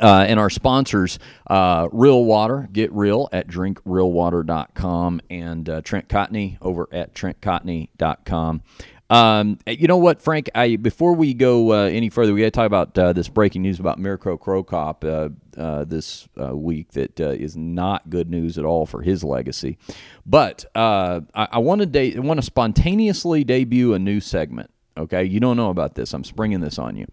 Uh, 0.00 0.24
and 0.28 0.38
our 0.38 0.50
sponsors, 0.50 1.18
uh, 1.48 1.88
Real 1.90 2.24
Water, 2.24 2.68
get 2.72 2.92
real 2.92 3.28
at 3.32 3.48
drinkrealwater.com, 3.48 5.20
and 5.28 5.68
uh, 5.68 5.80
Trent 5.80 6.08
Cotney 6.08 6.56
over 6.60 6.88
at 6.92 7.14
trentcotney.com. 7.14 8.62
Um, 9.10 9.58
you 9.66 9.86
know 9.88 9.96
what, 9.96 10.20
Frank? 10.20 10.50
I 10.54 10.76
before 10.76 11.14
we 11.14 11.32
go 11.32 11.72
uh, 11.72 11.84
any 11.86 12.10
further, 12.10 12.34
we 12.34 12.40
got 12.40 12.46
to 12.46 12.50
talk 12.50 12.66
about 12.66 12.98
uh, 12.98 13.12
this 13.14 13.28
breaking 13.28 13.62
news 13.62 13.80
about 13.80 13.98
Mirko 13.98 14.36
Cro 14.36 14.62
Cop 14.62 15.02
uh, 15.04 15.30
uh, 15.56 15.84
this 15.84 16.28
uh, 16.40 16.54
week. 16.54 16.92
That 16.92 17.18
uh, 17.20 17.30
is 17.30 17.56
not 17.56 18.10
good 18.10 18.28
news 18.30 18.58
at 18.58 18.64
all 18.64 18.84
for 18.84 19.00
his 19.00 19.24
legacy. 19.24 19.78
But 20.26 20.66
I, 20.74 21.22
I 21.34 21.58
want 21.58 21.80
to 21.80 21.86
de- 21.86 22.18
want 22.18 22.38
to 22.38 22.42
spontaneously 22.42 23.44
debut 23.44 23.94
a 23.94 23.98
new 23.98 24.20
segment. 24.20 24.70
Okay, 24.96 25.24
you 25.24 25.40
don't 25.40 25.56
know 25.56 25.70
about 25.70 25.94
this. 25.94 26.12
I'm 26.12 26.24
springing 26.24 26.60
this 26.60 26.78
on 26.78 26.96
you. 26.96 27.06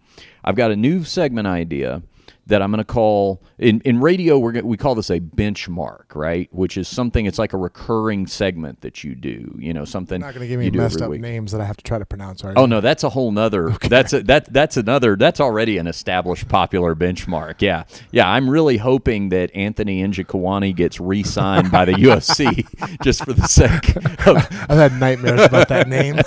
I've 0.44 0.56
got 0.56 0.72
a 0.72 0.76
new 0.76 1.04
segment 1.04 1.46
idea 1.46 2.02
that 2.46 2.62
I'm 2.62 2.70
going 2.70 2.78
to 2.78 2.84
call 2.84 3.42
in, 3.58 3.80
in 3.80 4.00
radio. 4.00 4.38
We're 4.38 4.62
we 4.62 4.76
call 4.76 4.94
this 4.94 5.10
a 5.10 5.20
benchmark, 5.20 6.14
right? 6.14 6.48
Which 6.52 6.76
is 6.76 6.88
something. 6.88 7.26
It's 7.26 7.38
like 7.38 7.52
a 7.52 7.56
recurring 7.56 8.26
segment 8.26 8.80
that 8.82 9.02
you 9.02 9.14
do. 9.14 9.54
You 9.58 9.74
know, 9.74 9.84
something. 9.84 10.20
You're 10.20 10.28
not 10.28 10.34
going 10.34 10.44
to 10.44 10.48
give 10.48 10.60
me 10.60 10.70
messed 10.70 11.02
up 11.02 11.10
week. 11.10 11.20
names 11.20 11.52
that 11.52 11.60
I 11.60 11.64
have 11.64 11.76
to 11.76 11.84
try 11.84 11.98
to 11.98 12.06
pronounce. 12.06 12.44
Are 12.44 12.50
you? 12.50 12.54
Oh 12.56 12.66
no, 12.66 12.80
that's 12.80 13.04
a 13.04 13.10
whole 13.10 13.32
nother. 13.32 13.70
Okay. 13.76 13.88
That's 13.88 14.12
a, 14.14 14.22
that 14.22 14.50
that's 14.52 14.78
another. 14.78 15.16
That's 15.16 15.38
already 15.38 15.76
an 15.76 15.86
established 15.86 16.48
popular 16.48 16.94
benchmark. 16.94 17.60
Yeah, 17.60 17.84
yeah. 18.10 18.26
I'm 18.26 18.48
really 18.48 18.78
hoping 18.78 19.28
that 19.30 19.54
Anthony 19.54 20.02
Njokuani 20.02 20.74
gets 20.74 20.98
re-signed 20.98 21.70
by 21.70 21.84
the 21.84 21.92
UFC 21.94 22.64
just 23.02 23.22
for 23.24 23.34
the 23.34 23.46
sake. 23.46 23.96
Of, 24.26 24.36
I've 24.70 24.78
had 24.78 24.98
nightmares 24.98 25.42
about 25.42 25.68
that 25.68 25.88
name. 25.88 26.20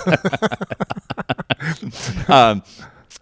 um, 2.28 2.62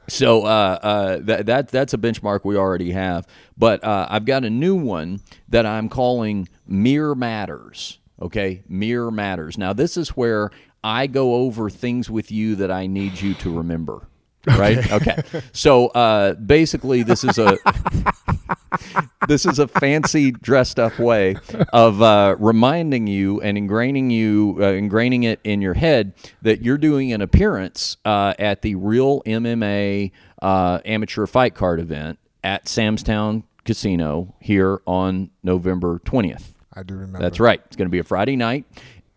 so 0.08 0.44
uh, 0.44 0.78
uh, 0.82 1.18
that, 1.22 1.46
that 1.46 1.68
that's 1.68 1.94
a 1.94 1.98
benchmark 1.98 2.40
we 2.44 2.56
already 2.56 2.90
have. 2.92 3.26
But 3.56 3.84
uh, 3.84 4.06
I've 4.10 4.24
got 4.24 4.44
a 4.44 4.50
new 4.50 4.74
one 4.74 5.20
that 5.48 5.66
I'm 5.66 5.88
calling 5.88 6.48
Mir 6.66 7.14
Matters. 7.14 7.98
Okay, 8.20 8.62
Mir 8.68 9.10
Matters. 9.10 9.58
Now 9.58 9.72
this 9.72 9.96
is 9.96 10.10
where 10.10 10.50
I 10.82 11.06
go 11.06 11.34
over 11.34 11.70
things 11.70 12.10
with 12.10 12.30
you 12.30 12.56
that 12.56 12.70
I 12.70 12.86
need 12.86 13.20
you 13.20 13.34
to 13.34 13.56
remember. 13.56 14.08
Right? 14.56 14.78
Okay. 14.92 15.12
okay. 15.18 15.42
So 15.52 15.88
uh, 15.88 16.34
basically, 16.34 17.02
this 17.02 17.24
is 17.24 17.38
a 17.38 17.58
this 19.28 19.46
is 19.46 19.58
a 19.58 19.68
fancy 19.68 20.30
dressed 20.30 20.78
up 20.78 20.98
way 20.98 21.36
of 21.72 22.02
uh, 22.02 22.36
reminding 22.38 23.06
you 23.06 23.40
and 23.40 23.56
ingraining 23.58 24.10
you, 24.10 24.56
uh, 24.58 24.62
ingraining 24.62 25.24
it 25.24 25.40
in 25.44 25.60
your 25.60 25.74
head 25.74 26.14
that 26.42 26.62
you're 26.62 26.78
doing 26.78 27.12
an 27.12 27.20
appearance 27.20 27.96
uh, 28.04 28.34
at 28.38 28.62
the 28.62 28.74
Real 28.74 29.22
MMA 29.22 30.12
uh, 30.42 30.78
Amateur 30.84 31.26
Fight 31.26 31.54
Card 31.54 31.80
event 31.80 32.18
at 32.42 32.68
Sam's 32.68 33.02
Town 33.02 33.44
Casino 33.64 34.34
here 34.40 34.80
on 34.86 35.30
November 35.42 36.00
20th. 36.04 36.54
I 36.74 36.82
do 36.82 36.94
remember. 36.94 37.18
That's 37.18 37.40
right. 37.40 37.60
It's 37.66 37.76
going 37.76 37.86
to 37.86 37.90
be 37.90 37.98
a 37.98 38.04
Friday 38.04 38.36
night, 38.36 38.64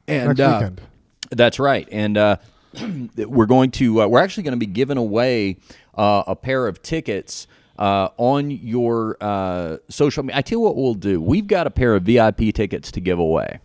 and 0.07 0.39
uh, 0.39 0.71
that's 1.29 1.59
right. 1.59 1.88
And 1.91 2.17
uh, 2.17 2.38
we're 3.17 3.45
going 3.45 3.72
to 3.72 4.07
we're 4.07 4.19
actually 4.19 4.43
going 4.43 4.59
to 4.59 4.65
be 4.65 4.72
giving 4.72 4.97
away 4.97 5.57
a 5.95 6.36
pair 6.36 6.67
of 6.67 6.82
tickets 6.82 7.47
uh, 7.82 8.09
on 8.17 8.51
your 8.51 9.17
uh, 9.22 9.78
social 9.89 10.24
media. 10.24 10.38
I 10.38 10.41
tell 10.41 10.57
you 10.57 10.59
what 10.61 10.76
we'll 10.76 10.93
do. 10.93 11.19
We've 11.19 11.47
got 11.47 11.65
a 11.65 11.72
pair 11.72 11.95
of 11.95 12.03
VIP 12.03 12.53
tickets 12.53 12.91
to 12.91 13.01
give 13.01 13.17
away. 13.17 13.59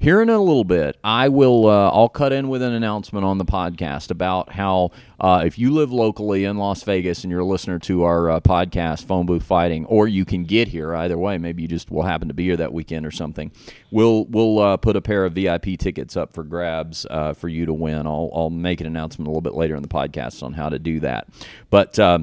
Here 0.00 0.22
in 0.22 0.30
a 0.30 0.38
little 0.38 0.62
bit, 0.62 0.96
I 1.02 1.28
will. 1.28 1.66
Uh, 1.66 1.90
I'll 1.90 2.08
cut 2.08 2.32
in 2.32 2.48
with 2.48 2.62
an 2.62 2.72
announcement 2.72 3.24
on 3.24 3.38
the 3.38 3.44
podcast 3.44 4.12
about 4.12 4.52
how 4.52 4.92
uh, 5.18 5.42
if 5.44 5.58
you 5.58 5.72
live 5.72 5.90
locally 5.90 6.44
in 6.44 6.56
Las 6.56 6.84
Vegas 6.84 7.24
and 7.24 7.32
you're 7.32 7.40
a 7.40 7.44
listener 7.44 7.80
to 7.80 8.04
our 8.04 8.30
uh, 8.30 8.40
podcast, 8.40 9.06
Phone 9.06 9.26
Booth 9.26 9.42
Fighting, 9.42 9.84
or 9.86 10.06
you 10.06 10.24
can 10.24 10.44
get 10.44 10.68
here 10.68 10.94
either 10.94 11.18
way. 11.18 11.36
Maybe 11.36 11.62
you 11.62 11.68
just 11.68 11.90
will 11.90 12.04
happen 12.04 12.28
to 12.28 12.34
be 12.34 12.44
here 12.44 12.56
that 12.58 12.72
weekend 12.72 13.06
or 13.06 13.10
something. 13.10 13.50
We'll 13.90 14.26
we'll 14.26 14.60
uh, 14.60 14.76
put 14.76 14.94
a 14.94 15.00
pair 15.00 15.24
of 15.24 15.32
VIP 15.32 15.76
tickets 15.76 16.16
up 16.16 16.32
for 16.32 16.44
grabs 16.44 17.04
uh, 17.10 17.32
for 17.32 17.48
you 17.48 17.66
to 17.66 17.74
win. 17.74 18.06
I'll 18.06 18.30
I'll 18.32 18.50
make 18.50 18.80
an 18.80 18.86
announcement 18.86 19.26
a 19.26 19.30
little 19.32 19.40
bit 19.40 19.54
later 19.54 19.74
in 19.74 19.82
the 19.82 19.88
podcast 19.88 20.44
on 20.44 20.52
how 20.52 20.68
to 20.68 20.78
do 20.78 21.00
that. 21.00 21.26
But 21.70 21.98
uh, 21.98 22.20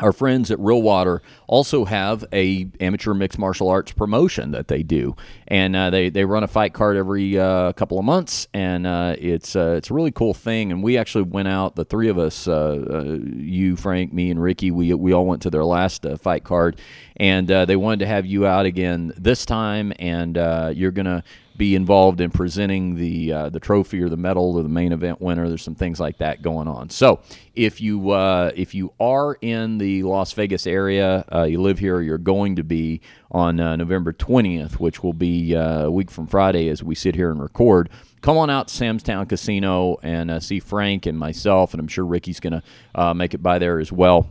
our 0.00 0.12
friends 0.12 0.50
at 0.50 0.58
Real 0.58 0.82
Water 0.82 1.22
also 1.46 1.84
have 1.84 2.24
a 2.32 2.68
amateur 2.80 3.14
mixed 3.14 3.38
martial 3.38 3.68
arts 3.68 3.92
promotion 3.92 4.50
that 4.52 4.68
they 4.68 4.82
do, 4.82 5.16
and 5.48 5.76
uh, 5.76 5.90
they 5.90 6.10
they 6.10 6.24
run 6.24 6.42
a 6.42 6.48
fight 6.48 6.72
card 6.72 6.96
every 6.96 7.38
uh, 7.38 7.72
couple 7.74 7.98
of 7.98 8.04
months, 8.04 8.48
and 8.54 8.86
uh, 8.86 9.14
it's 9.18 9.54
uh, 9.54 9.74
it's 9.76 9.90
a 9.90 9.94
really 9.94 10.10
cool 10.10 10.34
thing. 10.34 10.72
And 10.72 10.82
we 10.82 10.96
actually 10.96 11.24
went 11.24 11.48
out, 11.48 11.76
the 11.76 11.84
three 11.84 12.08
of 12.08 12.18
us, 12.18 12.48
uh, 12.48 12.84
uh, 12.90 13.18
you, 13.36 13.76
Frank, 13.76 14.12
me, 14.12 14.30
and 14.30 14.42
Ricky. 14.42 14.70
We 14.70 14.94
we 14.94 15.12
all 15.12 15.26
went 15.26 15.42
to 15.42 15.50
their 15.50 15.64
last 15.64 16.06
fight 16.18 16.44
card, 16.44 16.80
and 17.16 17.48
they 17.48 17.76
wanted 17.76 18.00
to 18.00 18.06
have 18.06 18.26
you 18.26 18.46
out 18.46 18.66
again 18.66 19.12
this 19.16 19.44
time, 19.44 19.92
and 19.98 20.36
you're 20.76 20.92
gonna 20.92 21.22
be 21.60 21.74
involved 21.74 22.22
in 22.22 22.30
presenting 22.30 22.94
the 22.94 23.30
uh, 23.30 23.50
the 23.50 23.60
trophy 23.60 24.00
or 24.00 24.08
the 24.08 24.16
medal 24.16 24.56
or 24.56 24.62
the 24.62 24.68
main 24.68 24.92
event 24.92 25.20
winner. 25.20 25.46
There's 25.46 25.62
some 25.62 25.74
things 25.74 26.00
like 26.00 26.16
that 26.16 26.40
going 26.40 26.66
on. 26.66 26.88
So 26.88 27.20
if 27.54 27.82
you 27.82 28.12
uh, 28.12 28.50
if 28.56 28.74
you 28.74 28.94
are 28.98 29.36
in 29.42 29.76
the 29.76 30.02
Las 30.04 30.32
Vegas 30.32 30.66
area, 30.66 31.22
uh, 31.30 31.42
you 31.42 31.60
live 31.60 31.78
here, 31.78 32.00
you're 32.00 32.16
going 32.16 32.56
to 32.56 32.64
be 32.64 33.02
on 33.30 33.60
uh, 33.60 33.76
November 33.76 34.14
20th, 34.14 34.80
which 34.80 35.02
will 35.02 35.12
be 35.12 35.54
uh, 35.54 35.84
a 35.84 35.90
week 35.90 36.10
from 36.10 36.26
Friday 36.26 36.70
as 36.70 36.82
we 36.82 36.94
sit 36.94 37.14
here 37.14 37.30
and 37.30 37.42
record. 37.42 37.90
Come 38.22 38.38
on 38.38 38.48
out 38.48 38.68
to 38.68 38.74
Sam's 38.74 39.02
Town 39.02 39.26
Casino 39.26 39.98
and 40.02 40.30
uh, 40.30 40.40
see 40.40 40.60
Frank 40.60 41.04
and 41.04 41.18
myself, 41.18 41.74
and 41.74 41.80
I'm 41.80 41.88
sure 41.88 42.06
Ricky's 42.06 42.40
going 42.40 42.62
to 42.94 43.14
make 43.14 43.34
it 43.34 43.42
by 43.42 43.58
there 43.58 43.78
as 43.78 43.92
well 43.92 44.30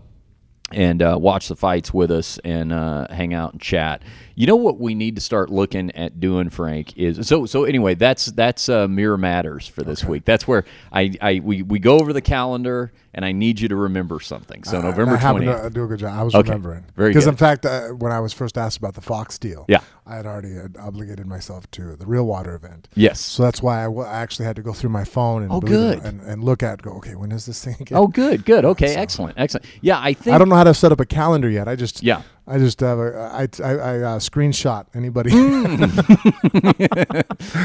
and 0.72 1.02
uh, 1.02 1.18
watch 1.20 1.48
the 1.48 1.56
fights 1.56 1.94
with 1.94 2.12
us 2.12 2.40
and 2.44 2.72
uh, 2.72 3.08
hang 3.10 3.34
out 3.34 3.54
and 3.54 3.62
chat. 3.62 4.02
You 4.36 4.48
know 4.48 4.56
what 4.56 4.80
we 4.80 4.96
need 4.96 5.16
to 5.16 5.22
start 5.22 5.50
looking 5.50 5.92
at 5.92 6.20
doing, 6.20 6.50
Frank, 6.50 6.96
is 6.98 7.28
so. 7.28 7.46
So 7.46 7.66
anyway, 7.66 7.96
that's 7.96 8.28
that's 8.28 8.70
uh, 8.70 8.88
mirror 8.88 9.18
matters 9.18 9.68
for 9.68 9.84
this 9.84 10.02
okay. 10.02 10.12
week. 10.12 10.26
That's 10.26 10.48
where 10.48 10.64
I, 10.94 11.14
I 11.22 11.42
we, 11.44 11.62
we 11.62 11.78
go 11.80 12.00
over 12.00 12.14
the 12.14 12.22
calendar, 12.22 12.94
and 13.14 13.26
I 13.26 13.34
need 13.34 13.60
you 13.60 13.68
to 13.68 13.76
remember 13.76 14.22
something. 14.22 14.64
So 14.64 14.82
November 14.82 15.18
twentieth. 15.18 15.66
I 15.66 15.70
do 15.70 15.84
a 15.84 15.88
good 15.88 16.00
job. 16.00 16.18
I 16.18 16.24
was 16.24 16.36
okay. 16.36 16.52
remembering 16.52 16.86
very 16.96 17.10
because 17.10 17.28
in 17.28 17.36
fact, 17.36 17.66
uh, 17.66 17.90
when 17.90 18.14
I 18.14 18.22
was 18.22 18.32
first 18.32 18.58
asked 18.58 18.78
about 18.78 18.94
the 18.94 19.02
Fox 19.02 19.38
deal, 19.38 19.66
yeah, 19.68 19.82
I 20.10 20.16
had 20.16 20.26
already 20.26 20.58
obligated 20.80 21.28
myself 21.28 21.70
to 21.72 21.96
the 21.96 22.08
Real 22.08 22.26
Water 22.26 22.56
event. 22.56 22.88
Yes, 22.96 23.20
so 23.20 23.44
that's 23.44 23.62
why 23.62 23.82
I, 23.82 23.84
w- 23.84 24.08
I 24.08 24.22
actually 24.22 24.46
had 24.46 24.56
to 24.56 24.64
go 24.64 24.74
through 24.74 24.90
my 24.90 25.04
phone 25.04 25.44
and 25.44 25.52
oh 25.52 25.60
good 25.60 26.00
and, 26.00 26.20
and, 26.22 26.44
look 26.44 26.64
at 26.64 26.82
go 26.82 26.92
okay 26.94 27.14
when 27.16 27.32
is 27.32 27.46
this 27.46 27.64
thing? 27.64 27.76
Oh, 27.80 27.84
again? 27.84 27.98
Oh 27.98 28.08
good, 28.08 28.46
good, 28.46 28.66
okay, 28.66 28.94
so, 28.94 29.00
excellent, 29.00 29.38
excellent. 29.38 29.68
Yeah, 29.82 30.00
I 30.02 30.14
think 30.14 30.34
I 30.34 30.40
don't 30.40 30.50
know 30.50 30.56
how 30.56 30.64
to 30.64 30.74
set 30.74 30.92
up 30.92 31.00
a 31.00 31.06
calendar 31.06 31.50
yet. 31.50 31.68
I 31.68 31.76
just 31.76 32.02
yeah. 32.02 32.24
I 32.50 32.58
just 32.58 32.80
have 32.80 32.98
a 32.98 33.30
I 33.32 33.48
I, 33.64 33.72
I 33.72 34.00
uh, 34.00 34.20
screenshot 34.20 34.88
anybody. 34.96 35.30
Mm. 35.30 35.68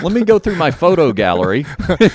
Let 0.02 0.12
me 0.12 0.22
go 0.24 0.38
through 0.38 0.56
my 0.56 0.70
photo 0.70 1.10
gallery. 1.12 1.64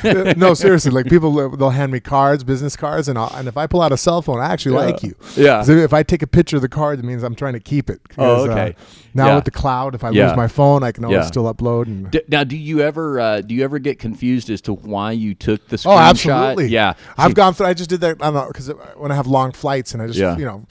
no, 0.37 0.53
seriously, 0.53 0.91
like 0.91 1.07
people 1.07 1.49
they'll 1.49 1.71
hand 1.71 1.91
me 1.91 1.99
cards, 1.99 2.43
business 2.43 2.75
cards, 2.75 3.07
and 3.07 3.17
I'll, 3.17 3.31
and 3.33 3.47
if 3.47 3.57
I 3.57 3.65
pull 3.65 3.81
out 3.81 3.91
a 3.91 3.97
cell 3.97 4.21
phone, 4.21 4.39
I 4.39 4.51
actually 4.53 4.75
yeah. 4.75 4.81
like 4.81 5.01
you. 5.01 5.15
Yeah. 5.35 5.63
if 5.67 5.93
I 5.93 6.03
take 6.03 6.21
a 6.21 6.27
picture 6.27 6.57
of 6.57 6.61
the 6.61 6.69
card, 6.69 6.99
it 6.99 7.05
means 7.05 7.23
I'm 7.23 7.33
trying 7.33 7.53
to 7.53 7.59
keep 7.59 7.89
it. 7.89 8.01
Oh, 8.19 8.47
okay. 8.47 8.75
Uh, 8.77 8.83
now 9.15 9.27
yeah. 9.27 9.35
with 9.35 9.45
the 9.45 9.51
cloud, 9.51 9.95
if 9.95 10.03
I 10.03 10.11
yeah. 10.11 10.27
lose 10.27 10.37
my 10.37 10.47
phone, 10.47 10.83
I 10.83 10.91
can 10.91 11.05
always 11.05 11.25
still 11.25 11.51
upload. 11.51 11.87
And 11.87 12.11
D- 12.11 12.21
now, 12.27 12.43
do 12.43 12.55
you 12.55 12.81
ever 12.81 13.19
uh, 13.19 13.41
do 13.41 13.55
you 13.55 13.63
ever 13.63 13.79
get 13.79 13.97
confused 13.97 14.51
as 14.51 14.61
to 14.61 14.73
why 14.73 15.11
you 15.11 15.33
took 15.33 15.67
the 15.69 15.77
screenshot? 15.77 15.95
Oh, 15.95 15.97
absolutely. 15.97 16.67
Yeah, 16.67 16.93
I've 17.17 17.33
gone 17.33 17.55
through. 17.55 17.65
I 17.65 17.73
just 17.73 17.89
did 17.89 18.01
that. 18.01 18.17
I 18.21 18.25
don't 18.25 18.35
know 18.35 18.47
because 18.47 18.69
when 18.95 19.11
I 19.11 19.15
have 19.15 19.25
long 19.25 19.53
flights 19.53 19.93
and 19.93 20.03
I 20.03 20.07
just 20.07 20.19
you 20.19 20.45
know 20.45 20.67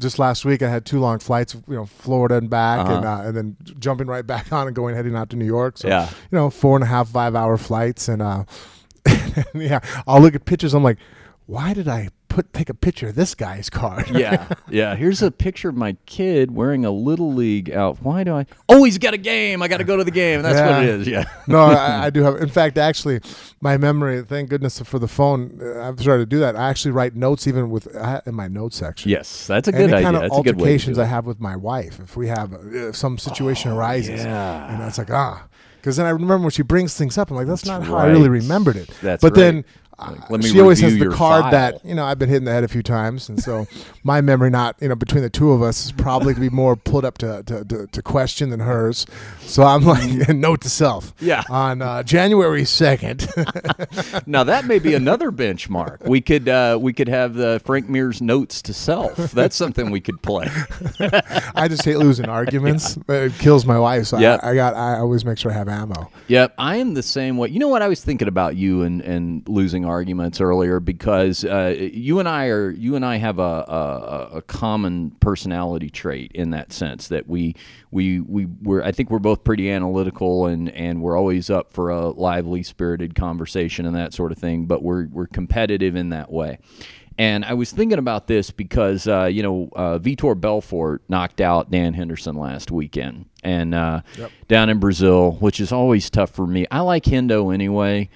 just 0.00 0.18
last 0.18 0.44
week 0.44 0.62
I 0.62 0.68
had 0.68 0.84
two 0.84 0.98
long 0.98 1.18
flights, 1.18 1.54
you 1.68 1.76
know, 1.76 1.86
Florida 1.86 2.36
and 2.36 2.50
back, 2.50 2.80
uh-huh. 2.80 2.94
and 2.94 3.04
uh, 3.04 3.20
and 3.24 3.36
then 3.36 3.56
jumping 3.78 4.06
right 4.06 4.26
back 4.26 4.52
on 4.52 4.66
and 4.66 4.74
going 4.74 4.96
heading 4.96 5.14
out 5.14 5.30
to 5.30 5.36
New 5.36 5.44
York. 5.46 5.78
So 5.78 5.88
yeah. 5.88 6.08
you 6.08 6.38
know, 6.38 6.50
four 6.50 6.76
and 6.76 6.82
a 6.82 6.86
half, 6.86 7.08
five 7.08 7.34
hour 7.34 7.56
flights, 7.56 8.08
and 8.08 8.22
uh, 8.22 8.44
yeah, 9.54 9.80
I'll 10.06 10.20
look 10.20 10.34
at 10.34 10.44
pictures. 10.44 10.74
I'm 10.74 10.82
like, 10.82 10.98
why 11.46 11.74
did 11.74 11.86
I 11.86 12.08
put 12.30 12.52
take 12.54 12.70
a 12.70 12.74
picture 12.74 13.08
of 13.08 13.14
this 13.14 13.34
guy's 13.34 13.68
car. 13.68 14.04
yeah, 14.10 14.48
yeah. 14.70 14.96
Here's 14.96 15.20
a 15.20 15.30
picture 15.30 15.68
of 15.68 15.76
my 15.76 15.96
kid 16.06 16.52
wearing 16.52 16.86
a 16.86 16.90
little 16.90 17.34
league 17.34 17.70
out. 17.70 17.98
Why 18.00 18.24
do 18.24 18.34
I? 18.34 18.46
Oh, 18.70 18.84
he's 18.84 18.96
got 18.96 19.12
a 19.12 19.18
game. 19.18 19.60
I 19.60 19.68
got 19.68 19.78
to 19.78 19.84
go 19.84 19.98
to 19.98 20.04
the 20.04 20.10
game. 20.10 20.40
That's 20.40 20.58
yeah. 20.58 20.78
what 20.78 20.82
it 20.84 20.88
is. 20.88 21.08
Yeah. 21.08 21.24
no, 21.46 21.60
I, 21.60 22.04
I, 22.06 22.10
do 22.10 22.22
have. 22.22 22.36
In 22.36 22.48
fact, 22.48 22.78
actually, 22.78 23.20
my 23.60 23.76
memory. 23.76 24.22
Thank 24.22 24.48
goodness 24.48 24.80
for 24.80 24.98
the 24.98 25.08
phone. 25.08 25.58
Uh, 25.60 25.88
I've 25.88 26.00
started 26.00 26.22
to 26.22 26.26
do 26.26 26.38
that. 26.38 26.56
I 26.56 26.70
actually 26.70 26.92
write 26.92 27.14
notes 27.14 27.46
even 27.46 27.68
with 27.68 27.94
uh, 27.94 28.22
in 28.24 28.34
my 28.34 28.48
note 28.48 28.72
section. 28.72 29.10
Yes, 29.10 29.46
that's 29.46 29.68
a 29.68 29.72
good 29.72 29.82
Any 29.82 29.94
idea. 29.94 30.04
kind 30.04 30.16
of 30.16 30.22
that's 30.22 30.32
altercations 30.32 30.98
I 30.98 31.04
have 31.04 31.26
with 31.26 31.40
my 31.40 31.56
wife. 31.56 32.00
If 32.00 32.16
we 32.16 32.28
have 32.28 32.54
uh, 32.54 32.92
some 32.92 33.18
situation 33.18 33.72
oh, 33.72 33.76
arises, 33.76 34.24
yeah. 34.24 34.72
and 34.72 34.82
it's 34.82 34.96
like 34.96 35.10
ah. 35.10 35.46
Because 35.80 35.96
then 35.96 36.04
I 36.04 36.10
remember 36.10 36.40
when 36.40 36.50
she 36.50 36.60
brings 36.60 36.94
things 36.94 37.16
up, 37.16 37.30
I'm 37.30 37.38
like, 37.38 37.46
"That's, 37.46 37.62
that's 37.62 37.70
not 37.70 37.80
right. 37.80 37.88
how 37.88 37.96
I 37.96 38.10
really 38.10 38.28
remembered 38.28 38.76
it." 38.76 38.90
That's 39.00 39.22
but 39.22 39.34
right. 39.34 39.40
then 39.40 39.64
like, 40.28 40.42
she 40.42 40.60
always 40.60 40.80
has 40.80 40.98
the 40.98 41.08
card 41.08 41.42
file. 41.42 41.50
that 41.50 41.84
you 41.84 41.94
know 41.94 42.04
I've 42.04 42.18
been 42.18 42.28
hit 42.28 42.38
in 42.38 42.44
the 42.44 42.52
head 42.52 42.64
a 42.64 42.68
few 42.68 42.82
times, 42.82 43.28
and 43.28 43.40
so 43.40 43.66
my 44.02 44.20
memory, 44.20 44.50
not 44.50 44.76
you 44.80 44.88
know, 44.88 44.94
between 44.94 45.22
the 45.22 45.30
two 45.30 45.52
of 45.52 45.62
us, 45.62 45.86
is 45.86 45.92
probably 45.92 46.34
to 46.34 46.40
be 46.40 46.48
more 46.48 46.76
put 46.76 47.04
up 47.04 47.18
to, 47.18 47.42
to, 47.44 47.64
to, 47.64 47.86
to 47.86 48.02
question 48.02 48.50
than 48.50 48.60
hers. 48.60 49.06
So 49.40 49.62
I'm 49.62 49.84
like, 49.84 50.28
note 50.34 50.62
to 50.62 50.70
self. 50.70 51.12
Yeah. 51.20 51.42
On 51.48 51.82
uh, 51.82 52.02
January 52.02 52.64
second. 52.64 53.28
now 54.26 54.44
that 54.44 54.64
may 54.64 54.78
be 54.78 54.94
another 54.94 55.30
benchmark. 55.30 56.06
We 56.06 56.20
could 56.20 56.48
uh, 56.48 56.78
we 56.80 56.92
could 56.92 57.08
have 57.08 57.34
the 57.34 57.60
Frank 57.64 57.88
Mir's 57.88 58.22
notes 58.22 58.62
to 58.62 58.74
self. 58.74 59.16
That's 59.32 59.56
something 59.56 59.90
we 59.90 60.00
could 60.00 60.22
play. 60.22 60.48
I 61.54 61.68
just 61.68 61.84
hate 61.84 61.98
losing 61.98 62.28
arguments. 62.28 62.98
Yeah. 63.08 63.16
It 63.16 63.34
kills 63.34 63.66
my 63.66 63.78
wife. 63.78 64.06
So 64.06 64.18
yep. 64.18 64.40
I, 64.42 64.50
I 64.50 64.54
got 64.54 64.74
I 64.74 64.98
always 64.98 65.24
make 65.24 65.38
sure 65.38 65.50
I 65.50 65.54
have 65.54 65.68
ammo. 65.68 66.10
Yep, 66.28 66.54
I 66.58 66.76
am 66.76 66.94
the 66.94 67.02
same 67.02 67.36
way. 67.36 67.48
You 67.48 67.58
know 67.58 67.68
what? 67.68 67.82
I 67.82 67.88
was 67.88 68.02
thinking 68.02 68.28
about 68.28 68.56
you 68.56 68.82
and 68.82 69.00
and 69.02 69.48
losing 69.48 69.84
arguments 69.90 70.40
earlier 70.40 70.80
because 70.80 71.44
uh, 71.44 71.74
you 71.78 72.18
and 72.18 72.28
I 72.28 72.46
are 72.46 72.70
you 72.70 72.96
and 72.96 73.04
I 73.04 73.16
have 73.16 73.38
a, 73.38 73.42
a, 73.42 74.28
a 74.36 74.42
common 74.42 75.10
personality 75.20 75.90
trait 75.90 76.32
in 76.32 76.50
that 76.50 76.72
sense 76.72 77.08
that 77.08 77.28
we 77.28 77.54
we 77.90 78.20
we 78.20 78.46
we're 78.46 78.82
I 78.82 78.92
think 78.92 79.10
we're 79.10 79.18
both 79.18 79.44
pretty 79.44 79.70
analytical 79.70 80.46
and 80.46 80.70
and 80.70 81.02
we're 81.02 81.18
always 81.18 81.50
up 81.50 81.72
for 81.72 81.90
a 81.90 82.08
lively 82.08 82.62
spirited 82.62 83.14
conversation 83.14 83.84
and 83.84 83.94
that 83.96 84.14
sort 84.14 84.32
of 84.32 84.38
thing 84.38 84.66
but 84.66 84.82
we're 84.82 85.08
we're 85.08 85.26
competitive 85.26 85.96
in 85.96 86.08
that 86.10 86.32
way 86.32 86.58
and 87.18 87.44
I 87.44 87.52
was 87.52 87.70
thinking 87.70 87.98
about 87.98 88.28
this 88.28 88.50
because 88.50 89.06
uh, 89.06 89.24
you 89.24 89.42
know 89.42 89.68
uh, 89.76 89.98
Vitor 89.98 90.40
Belfort 90.40 91.02
knocked 91.08 91.40
out 91.40 91.70
Dan 91.70 91.92
Henderson 91.92 92.36
last 92.36 92.70
weekend 92.70 93.26
and 93.44 93.74
uh, 93.74 94.00
yep. 94.16 94.30
down 94.48 94.70
in 94.70 94.78
Brazil 94.78 95.32
which 95.32 95.60
is 95.60 95.72
always 95.72 96.08
tough 96.08 96.30
for 96.30 96.46
me 96.46 96.66
I 96.70 96.80
like 96.80 97.04
Hendo 97.04 97.52
anyway 97.52 98.08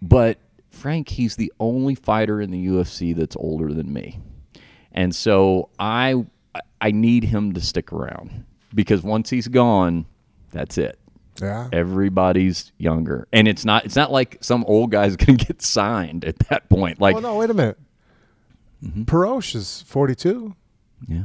but 0.00 0.38
Frank, 0.78 1.08
he's 1.08 1.36
the 1.36 1.52
only 1.58 1.94
fighter 1.94 2.40
in 2.40 2.50
the 2.50 2.66
UFC 2.66 3.14
that's 3.14 3.36
older 3.36 3.72
than 3.74 3.92
me. 3.92 4.20
And 4.92 5.14
so 5.14 5.68
I 5.78 6.24
I 6.80 6.90
need 6.92 7.24
him 7.24 7.52
to 7.54 7.60
stick 7.60 7.92
around 7.92 8.44
because 8.74 9.02
once 9.02 9.30
he's 9.30 9.48
gone, 9.48 10.06
that's 10.50 10.78
it. 10.78 10.98
Yeah. 11.40 11.68
Everybody's 11.72 12.72
younger. 12.78 13.26
And 13.32 13.48
it's 13.48 13.64
not 13.64 13.84
it's 13.84 13.96
not 13.96 14.10
like 14.12 14.38
some 14.40 14.64
old 14.66 14.90
guy's 14.90 15.16
going 15.24 15.36
to 15.38 15.44
get 15.44 15.62
signed 15.62 16.24
at 16.24 16.38
that 16.50 16.68
point. 16.68 17.00
Like 17.00 17.16
Oh 17.16 17.20
no, 17.20 17.36
wait 17.36 17.50
a 17.50 17.54
minute. 17.54 17.78
Mm-hmm. 18.82 19.02
Perosh 19.04 19.54
is 19.54 19.82
42. 19.86 20.54
Yeah. 21.08 21.24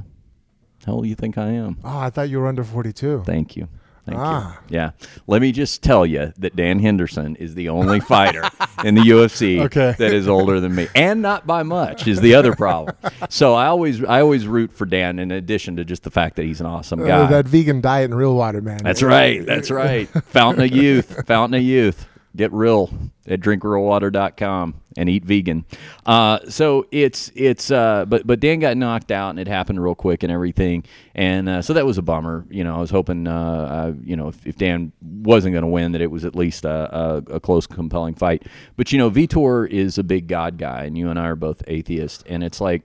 How 0.86 0.93
old 0.93 1.04
do 1.04 1.10
you 1.10 1.16
think 1.16 1.38
I 1.38 1.49
am? 1.51 1.78
Oh, 1.84 1.97
I 1.97 2.10
thought 2.10 2.30
you 2.30 2.39
were 2.39 2.47
under 2.47 2.64
42. 2.64 3.24
Thank 3.26 3.56
you. 3.56 3.68
Thank 4.06 4.20
ah. 4.20 4.60
you. 4.68 4.76
Yeah. 4.76 4.91
Let 5.28 5.41
me 5.41 5.51
just 5.51 5.82
tell 5.82 6.06
you 6.06 6.34
that 6.38 6.56
Dan 6.56 6.80
Henderson 6.80 7.38
is 7.38 7.56
the 7.56 7.70
only 7.70 8.01
fighter 8.01 8.43
in 8.84 8.95
the 8.95 9.01
UFC 9.01 9.62
okay. 9.66 9.95
that 9.97 10.14
is 10.14 10.28
older 10.28 10.60
than 10.60 10.76
me, 10.76 10.88
and 10.93 11.22
not 11.22 11.47
by 11.47 11.64
much 11.64 12.08
is 12.08 12.20
the 12.20 12.36
other 12.36 12.54
problem. 12.56 12.95
so 13.30 13.54
I 13.54 13.68
always 13.68 14.04
I 14.04 14.20
always 14.22 14.45
root 14.45 14.74
for 14.74 14.86
Dan. 14.86 15.20
In 15.20 15.32
addition 15.32 15.78
to 15.78 15.86
just 15.86 16.04
the 16.04 16.12
fact 16.12 16.36
that 16.36 16.43
he's 16.43 16.60
an 16.60 16.66
awesome 16.66 17.06
guy. 17.06 17.22
Uh, 17.22 17.28
that 17.28 17.45
vegan 17.45 17.80
diet 17.80 18.06
and 18.06 18.16
real 18.16 18.36
water, 18.36 18.62
man. 18.62 18.80
That's 18.84 19.01
right. 19.01 19.45
That's 19.45 19.72
right. 19.72 20.10
Fountain 20.10 20.66
of 20.66 20.72
youth. 20.72 21.26
Fountain 21.26 21.60
of 21.60 21.64
youth. 21.64 22.08
Get 22.36 22.51
real 22.51 22.89
at 23.27 23.39
drinkrealwater.com 23.39 24.81
and 24.97 25.09
eat 25.09 25.23
vegan. 25.23 25.65
Uh, 26.05 26.39
so 26.49 26.88
it's 26.91 27.31
it's 27.36 27.71
uh, 27.71 28.05
but 28.05 28.25
but 28.27 28.39
Dan 28.39 28.59
got 28.59 28.75
knocked 28.77 29.11
out 29.11 29.29
and 29.29 29.39
it 29.39 29.47
happened 29.47 29.81
real 29.84 29.95
quick 29.95 30.23
and 30.23 30.31
everything, 30.31 30.84
and 31.15 31.47
uh, 31.47 31.61
so 31.61 31.73
that 31.73 31.86
was 31.86 31.97
a 31.97 32.01
bummer. 32.01 32.45
You 32.49 32.63
know, 32.63 32.75
I 32.75 32.79
was 32.79 32.89
hoping 32.89 33.27
uh, 33.27 33.93
you 34.03 34.15
know 34.15 34.29
if, 34.29 34.45
if 34.45 34.57
Dan 34.57 34.91
wasn't 35.01 35.53
going 35.53 35.63
to 35.63 35.67
win 35.67 35.91
that 35.93 36.01
it 36.01 36.11
was 36.11 36.25
at 36.25 36.36
least 36.36 36.65
a, 36.65 36.95
a, 36.95 37.17
a, 37.36 37.39
close, 37.39 37.67
compelling 37.67 38.15
fight. 38.15 38.43
But 38.75 38.91
you 38.91 38.97
know, 38.97 39.09
Vitor 39.09 39.69
is 39.69 39.97
a 39.97 40.03
big 40.03 40.27
God 40.27 40.57
guy, 40.57 40.84
and 40.84 40.97
you 40.97 41.09
and 41.09 41.19
I 41.19 41.27
are 41.27 41.36
both 41.36 41.63
atheists, 41.67 42.23
and 42.27 42.43
it's 42.43 42.61
like. 42.61 42.84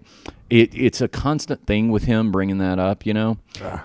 It, 0.51 0.75
it's 0.75 1.03
a 1.03 1.09
constant 1.09 1.67
thing 1.67 1.91
with 1.91 2.05
him 2.05 2.33
bringing 2.33 2.57
that 2.57 2.79
up, 2.79 3.05
you 3.05 3.13
know, 3.13 3.37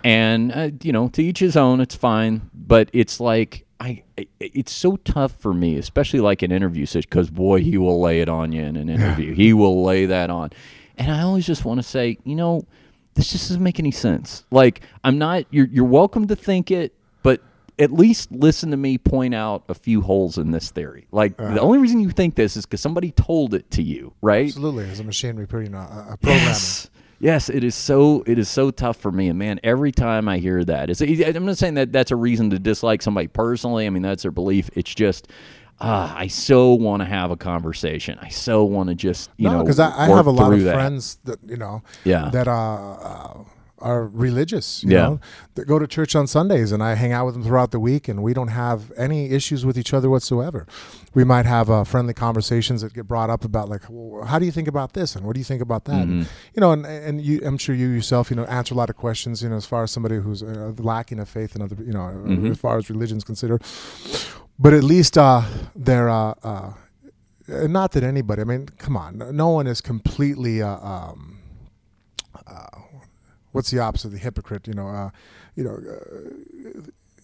and 0.02 0.50
uh, 0.50 0.70
you 0.82 0.94
know 0.94 1.10
to 1.10 1.22
each 1.22 1.40
his 1.40 1.58
own. 1.58 1.82
It's 1.82 1.94
fine, 1.94 2.50
but 2.54 2.90
it's 2.94 3.20
like 3.20 3.66
I, 3.84 4.04
it's 4.40 4.72
so 4.72 4.96
tough 4.96 5.34
for 5.42 5.54
me, 5.54 5.76
especially 5.78 6.22
like 6.22 6.42
an 6.42 6.54
interview 6.54 6.86
situation, 6.86 7.10
because 7.10 7.30
boy, 7.30 7.60
he 7.60 7.78
will 7.78 8.00
lay 8.00 8.22
it 8.22 8.30
on 8.30 8.54
you 8.54 8.62
in 8.62 8.78
an 8.78 8.88
interview. 8.88 9.32
Yeah. 9.32 9.36
He 9.36 9.52
will 9.52 9.84
lay 9.84 10.06
that 10.06 10.30
on, 10.30 10.52
and 10.98 11.12
I 11.12 11.22
always 11.22 11.46
just 11.46 11.66
want 11.66 11.80
to 11.80 11.84
say, 11.84 12.18
you 12.24 12.36
know, 12.36 12.64
this 13.16 13.34
just 13.34 13.50
doesn't 13.50 13.62
make 13.62 13.80
any 13.80 13.92
sense. 13.92 14.46
Like, 14.52 14.82
I'm 15.04 15.18
not. 15.18 15.46
You're 15.52 15.68
you're 15.68 15.84
welcome 15.84 16.28
to 16.28 16.36
think 16.36 16.72
it, 16.72 16.94
but 17.24 17.42
at 17.78 17.92
least 17.92 18.32
listen 18.32 18.72
to 18.72 18.78
me 18.78 18.98
point 18.98 19.36
out 19.36 19.64
a 19.68 19.74
few 19.74 20.00
holes 20.00 20.38
in 20.38 20.52
this 20.52 20.72
theory. 20.72 21.08
Like, 21.12 21.34
uh, 21.38 21.54
the 21.54 21.60
only 21.60 21.80
reason 21.80 22.00
you 22.00 22.12
think 22.12 22.36
this 22.36 22.56
is 22.56 22.66
because 22.66 22.80
somebody 22.80 23.12
told 23.12 23.54
it 23.54 23.70
to 23.72 23.84
you, 23.84 24.14
right? 24.22 24.46
Absolutely, 24.46 24.90
as 24.90 25.02
a 25.02 25.04
machine 25.04 25.36
repeating 25.36 25.74
a, 25.74 26.08
a 26.12 26.18
programmer. 26.18 26.46
Yes. 26.46 26.90
Yes, 27.24 27.48
it 27.48 27.64
is 27.64 27.74
so 27.74 28.22
it 28.28 28.38
is 28.38 28.50
so 28.50 28.70
tough 28.70 28.98
for 28.98 29.10
me, 29.10 29.30
and 29.30 29.40
man, 29.40 29.58
every 29.64 29.94
time 29.94 30.28
I 30.28 30.40
hear 30.40 30.62
that, 30.66 30.90
it's, 30.90 31.00
I'm 31.00 31.46
not 31.46 31.58
saying 31.58 31.76
that 31.76 31.94
that's 31.94 32.12
a 32.12 32.18
reason 32.18 32.50
to 32.50 32.60
dislike 32.60 33.02
somebody 33.02 33.28
personally. 33.28 33.88
I 33.88 33.92
mean, 33.92 34.04
that's 34.04 34.24
their 34.24 34.32
belief. 34.32 34.70
It's 34.74 34.94
just. 34.94 35.30
Uh, 35.80 36.14
I 36.16 36.28
so 36.28 36.74
want 36.74 37.02
to 37.02 37.06
have 37.06 37.32
a 37.32 37.36
conversation. 37.36 38.20
I 38.22 38.30
so 38.30 38.64
want 38.66 38.90
to 38.90 38.96
just 38.96 39.32
you 39.38 39.50
no, 39.50 39.58
know 39.58 39.64
because 39.64 39.80
I, 39.80 40.06
I 40.06 40.08
have 40.10 40.28
a 40.28 40.32
lot 40.32 40.54
of 40.54 40.64
that. 40.64 40.74
friends 40.76 41.18
that 41.24 41.40
you 41.48 41.58
know 41.58 41.82
yeah 42.04 42.30
that 42.30 42.48
uh, 42.48 42.94
uh 42.94 43.44
are 43.84 44.08
religious. 44.08 44.84
You 44.84 44.92
Yeah. 44.92 45.02
know, 45.08 45.20
that 45.56 45.66
go 45.68 45.78
to 45.78 45.86
church 45.88 46.16
on 46.16 46.26
Sundays, 46.28 46.72
and 46.72 46.82
I 46.82 46.96
hang 46.96 47.12
out 47.12 47.26
with 47.28 47.36
them 47.36 47.44
throughout 47.44 47.72
the 47.72 47.80
week, 47.80 48.08
and 48.08 48.24
we 48.24 48.34
don't 48.34 48.48
have 48.66 48.80
any 48.98 49.30
issues 49.32 49.66
with 49.66 49.78
each 49.78 49.94
other 49.94 50.10
whatsoever. 50.10 50.66
We 51.14 51.24
might 51.24 51.46
have 51.46 51.70
uh, 51.70 51.84
friendly 51.84 52.14
conversations 52.14 52.82
that 52.82 52.94
get 52.94 53.08
brought 53.08 53.30
up 53.30 53.44
about 53.46 53.70
like, 53.70 53.84
well, 53.90 54.26
how 54.26 54.40
do 54.40 54.46
you 54.46 54.52
think 54.52 54.68
about 54.68 54.94
this, 54.94 55.16
and 55.16 55.26
what 55.26 55.34
do 55.36 55.40
you 55.40 55.46
think 55.52 55.62
about 55.62 55.84
that? 55.86 56.02
And, 56.04 56.26
you 56.56 56.62
know, 56.62 56.72
and 56.72 56.86
and 56.86 57.22
you, 57.22 57.42
I'm 57.46 57.58
sure 57.58 57.76
you 57.76 57.90
yourself, 57.90 58.30
you 58.32 58.36
know, 58.38 58.46
answer 58.46 58.74
a 58.74 58.78
lot 58.78 58.90
of 58.90 58.96
questions. 58.96 59.44
You 59.44 59.50
know, 59.50 59.58
as 59.58 59.66
far 59.66 59.84
as 59.84 59.92
somebody 59.92 60.16
who's 60.16 60.42
uh, 60.42 60.72
lacking 60.80 61.20
of 61.20 61.30
faith 61.30 61.54
and 61.56 61.62
other, 61.64 61.78
you 61.84 61.94
know, 61.94 62.06
as 62.52 62.58
far 62.58 62.78
as 62.78 62.90
religion's 62.90 63.24
considered. 63.24 63.62
But 64.58 64.74
at 64.74 64.84
least 64.84 65.18
uh, 65.18 65.42
they're. 65.76 66.10
Uh, 66.10 66.34
uh, 66.44 66.74
not 67.68 67.92
that 67.92 68.04
anybody. 68.04 68.42
I 68.42 68.46
mean, 68.46 68.68
come 68.78 68.96
on. 68.96 69.18
no- 69.18 69.32
No 69.32 69.50
one 69.50 69.68
is 69.68 69.82
completely. 69.82 70.62
Uh, 70.62 70.78
um, 70.80 71.40
uh, 72.48 72.68
what's 73.54 73.72
the 73.72 73.80
opposite 73.80 74.08
of 74.08 74.12
the 74.14 74.20
hypocrite? 74.20 74.68
You 74.68 74.74
know, 74.74 74.90
uh, 74.90 75.10
you 75.56 75.64
know, 75.64 75.76
uh, 75.76 76.82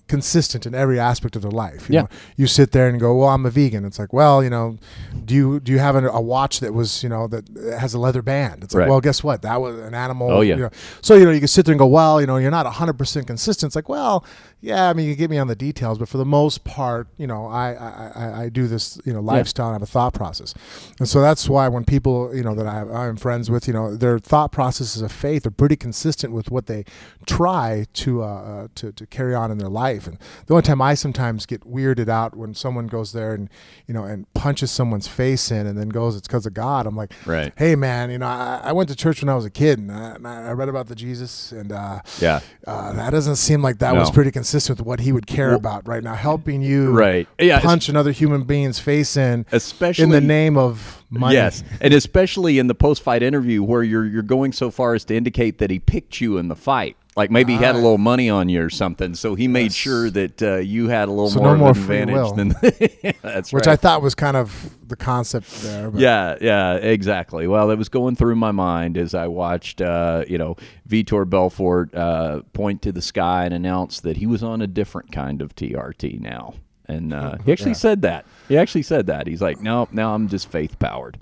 consistent 0.08 0.66
in 0.66 0.74
every 0.74 1.00
aspect 1.00 1.36
of 1.36 1.44
their 1.44 1.52
life. 1.52 1.88
You 1.88 1.94
Yeah. 1.96 2.02
know, 2.02 2.10
you 2.36 2.48
sit 2.48 2.72
there 2.72 2.88
and 2.88 3.00
go, 3.00 3.16
"Well, 3.16 3.30
I'm 3.30 3.46
a 3.46 3.52
vegan." 3.52 3.86
It's 3.86 4.00
like, 4.00 4.12
well, 4.12 4.44
you 4.44 4.50
know, 4.50 4.78
do 5.26 5.36
you 5.36 5.60
do 5.60 5.72
you 5.72 5.78
have 5.78 5.96
a, 5.96 6.08
a 6.10 6.20
watch 6.20 6.62
that 6.62 6.74
was, 6.74 7.04
you 7.04 7.10
know, 7.10 7.28
that 7.28 7.48
has 7.80 7.94
a 7.94 8.00
leather 8.00 8.24
band? 8.24 8.64
It's 8.64 8.74
like, 8.74 8.82
Right. 8.82 8.90
well, 8.90 9.02
guess 9.02 9.24
what? 9.24 9.44
That 9.44 9.62
was 9.62 9.78
an 9.80 9.94
animal. 9.94 10.32
Oh, 10.32 10.42
yeah. 10.42 10.56
you 10.56 10.62
know. 10.64 10.70
So 11.02 11.14
you 11.14 11.26
know, 11.26 11.32
you 11.32 11.40
can 11.40 11.48
sit 11.48 11.66
there 11.66 11.74
and 11.74 11.80
go, 11.80 11.86
well, 11.86 12.20
you 12.20 12.26
know, 12.26 12.38
you're 12.38 12.50
not 12.50 12.66
100 12.66 12.94
percent 12.98 13.28
consistent. 13.28 13.70
It's 13.70 13.76
like, 13.76 13.88
well, 13.90 14.26
yeah, 14.62 14.90
I 14.90 14.94
mean, 14.94 15.08
you 15.08 15.16
can 15.16 15.20
get 15.20 15.30
me 15.30 15.38
on 15.38 15.48
the 15.48 15.56
details, 15.56 15.98
but 15.98 16.10
for 16.10 16.18
the 16.18 16.26
most 16.26 16.64
part, 16.66 17.08
you 17.18 17.28
know, 17.28 17.46
I 17.48 17.74
I, 17.74 18.12
I, 18.16 18.42
I 18.44 18.50
do 18.50 18.68
this, 18.68 19.00
you 19.06 19.14
know, 19.14 19.22
lifestyle 19.22 19.68
and 19.68 19.76
have 19.76 19.82
a 19.84 19.86
thought 19.86 20.14
process, 20.14 20.54
and 21.00 21.08
so 21.08 21.22
that's 21.22 21.48
why 21.48 21.68
when 21.70 21.86
people, 21.86 22.36
you 22.36 22.44
know, 22.44 22.54
that 22.56 22.68
I 22.68 22.74
have, 22.74 22.92
I'm 22.92 23.16
friends 23.16 23.50
with, 23.50 23.68
you 23.68 23.74
know, 23.74 23.96
their 23.96 24.20
thought 24.20 24.52
processes 24.52 25.02
of 25.02 25.12
faith 25.14 25.46
are 25.46 25.52
pretty 25.52 25.76
consistent 25.78 26.34
with 26.34 26.52
what 26.52 26.66
they 26.66 26.84
try 27.26 27.86
to 27.94 28.22
uh, 28.24 28.26
uh, 28.26 28.68
to 28.76 28.92
to 28.92 29.06
carry 29.08 29.34
on 29.34 29.50
in 29.52 29.58
their 29.60 29.70
life. 29.70 30.08
And 30.08 30.18
the 30.48 30.54
only 30.56 30.64
time 30.64 30.82
I 30.82 30.94
sometimes 30.94 31.46
get 31.46 31.62
weirded 31.62 32.10
out 32.10 32.36
when 32.36 32.54
someone 32.54 32.88
goes 32.88 33.14
there 33.14 33.34
and 33.34 33.50
you 33.88 33.94
know 33.94 34.04
and 34.04 34.32
punches 34.34 34.72
someone's 34.72 35.08
face 35.08 35.52
in 35.52 35.68
and 35.68 35.78
then 35.78 35.88
goes, 35.90 36.16
it's 36.18 36.28
because 36.28 36.46
of 36.46 36.54
God. 36.54 36.86
I'm 36.86 36.96
like, 36.98 37.14
Right. 37.26 37.54
hey 37.58 37.76
man, 37.76 38.12
you 38.12 38.18
know, 38.18 38.28
I, 38.28 38.60
I 38.66 38.72
went 38.74 38.90
to 38.90 38.96
church 38.96 39.22
when 39.22 39.30
I 39.30 39.36
was 39.36 39.46
a 39.46 39.50
kid 39.50 39.80
and 39.80 39.92
I, 39.92 40.16
and 40.16 40.28
I 40.28 40.52
read 40.52 40.68
about 40.70 40.88
the 40.88 40.96
Jesus 40.96 41.52
and 41.54 41.72
uh, 41.72 42.02
Yeah. 42.20 42.42
uh, 42.68 42.92
that 42.94 43.12
doesn't 43.12 43.38
seem 43.38 43.62
like 43.62 43.80
that 43.80 43.96
was 43.96 44.10
pretty 44.12 44.32
consistent 44.32 44.49
with 44.54 44.82
what 44.82 45.00
he 45.02 45.12
would 45.12 45.28
care 45.28 45.50
Well- 45.50 45.58
about 45.58 45.88
right 45.88 46.04
now, 46.04 46.16
helping 46.16 46.62
you 46.62 46.92
Right. 46.92 47.28
Yeah. 47.40 47.60
punch 47.60 47.90
another 47.90 48.12
human 48.12 48.44
being's 48.44 48.80
face 48.80 49.16
in 49.18 49.46
Especially 49.52 50.04
in 50.04 50.10
the 50.10 50.22
name 50.22 50.58
of 50.58 51.04
money. 51.10 51.36
Yes, 51.36 51.64
and 51.82 51.94
especially 51.94 52.60
in 52.60 52.68
the 52.68 52.76
post-fight 52.76 53.22
interview 53.24 53.64
where 53.64 53.84
you're 53.84 54.06
you're 54.06 54.22
going 54.24 54.52
so 54.54 54.72
far 54.72 54.96
as 54.96 55.04
to 55.06 55.16
indicate 55.16 55.58
that 55.60 55.70
he 55.70 55.80
picked 55.80 56.20
you 56.22 56.38
in 56.38 56.48
the 56.48 56.56
fight. 56.56 56.96
Like 57.20 57.32
maybe 57.32 57.52
he 57.58 57.60
had 57.60 57.76
a 57.76 57.78
little 57.78 57.98
money 57.98 58.30
on 58.30 58.48
you 58.48 58.64
or 58.64 58.70
something, 58.70 59.14
so 59.14 59.36
he 59.36 59.50
made 59.50 59.64
Yes. 59.64 59.74
sure 59.74 60.10
that 60.10 60.42
uh, 60.42 60.56
you 60.56 60.88
had 60.88 61.10
a 61.10 61.12
little 61.12 61.30
So 61.30 61.40
more 61.42 61.58
no 61.58 61.68
of 61.68 61.78
more 61.78 62.02
advantage 62.06 62.34
than. 62.38 62.50
That's 63.22 63.52
Which 63.52 63.66
right. 63.68 63.74
I 63.74 63.76
thought 63.76 64.02
was 64.02 64.16
kind 64.16 64.38
of 64.38 64.74
the 64.88 64.96
concept 64.96 65.62
there. 65.62 65.92
But 65.92 66.00
Yeah, 66.00 66.38
yeah, 66.40 66.76
exactly. 66.76 67.46
Well, 67.46 67.72
it 67.72 67.78
was 67.78 67.90
going 67.90 68.16
through 68.16 68.38
my 68.38 68.52
mind 68.52 68.98
as 68.98 69.14
I 69.14 69.28
watched, 69.28 69.82
uh, 69.82 70.24
you 70.30 70.38
know, 70.38 70.56
Vitor 70.88 71.30
Belfort 71.30 71.94
uh, 71.94 72.42
point 72.54 72.82
to 72.84 72.94
the 72.94 73.02
sky 73.02 73.44
and 73.44 73.54
announce 73.54 74.00
that 74.00 74.16
he 74.18 74.26
was 74.26 74.42
on 74.42 74.62
a 74.62 74.68
different 74.68 75.12
kind 75.12 75.42
of 75.42 75.54
TRT 75.56 76.22
now. 76.22 76.54
And 76.88 77.14
uh, 77.14 77.36
he 77.46 77.52
actually 77.52 77.72
Yeah. 77.72 77.78
said 77.78 78.02
that. 78.04 78.26
He 78.48 78.58
actually 78.58 78.84
said 78.84 79.08
that. 79.08 79.28
He's 79.28 79.42
like, 79.42 79.62
no, 79.62 79.90
now 79.92 80.16
I'm 80.16 80.30
just 80.30 80.50
faith 80.50 80.80
powered. 80.80 81.18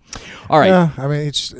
All 0.49 0.59
right. 0.59 0.67
Yeah, 0.67 0.91
I 0.97 1.07
mean, 1.07 1.21
it's 1.27 1.53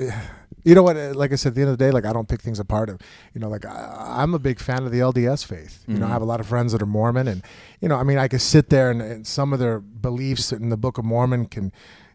you 0.67 0.75
know 0.75 0.83
what? 0.83 0.97
uh, 0.97 1.13
Like 1.15 1.31
I 1.31 1.35
said, 1.35 1.49
at 1.49 1.55
the 1.55 1.61
end 1.61 1.71
of 1.71 1.77
the 1.77 1.85
day, 1.85 1.91
like 1.91 2.05
I 2.05 2.13
don't 2.13 2.27
pick 2.27 2.41
things 2.41 2.59
apart. 2.59 2.89
Of 2.89 2.99
you 3.33 3.39
know, 3.41 3.49
like 3.55 3.65
I, 3.65 3.79
I'm 4.21 4.33
a 4.33 4.39
big 4.39 4.59
fan 4.59 4.83
of 4.85 4.91
the 4.91 4.99
LDS 4.99 5.45
faith. 5.45 5.83
You 5.87 5.93
Mm-hmm. 5.93 6.01
know, 6.01 6.07
I 6.07 6.09
have 6.09 6.21
a 6.21 6.25
lot 6.33 6.39
of 6.39 6.47
friends 6.47 6.71
that 6.73 6.81
are 6.81 6.85
Mormon, 6.99 7.27
and 7.27 7.41
you 7.81 7.87
know, 7.89 7.95
I 7.95 8.03
mean, 8.03 8.17
I 8.17 8.27
could 8.27 8.41
sit 8.41 8.69
there 8.69 8.91
and, 8.91 9.01
and 9.01 9.25
some 9.25 9.53
of 9.53 9.59
their 9.59 9.79
beliefs 9.79 10.51
in 10.51 10.69
the 10.69 10.77
Book 10.77 10.97
of 10.97 11.05
Mormon 11.05 11.45
can 11.45 11.71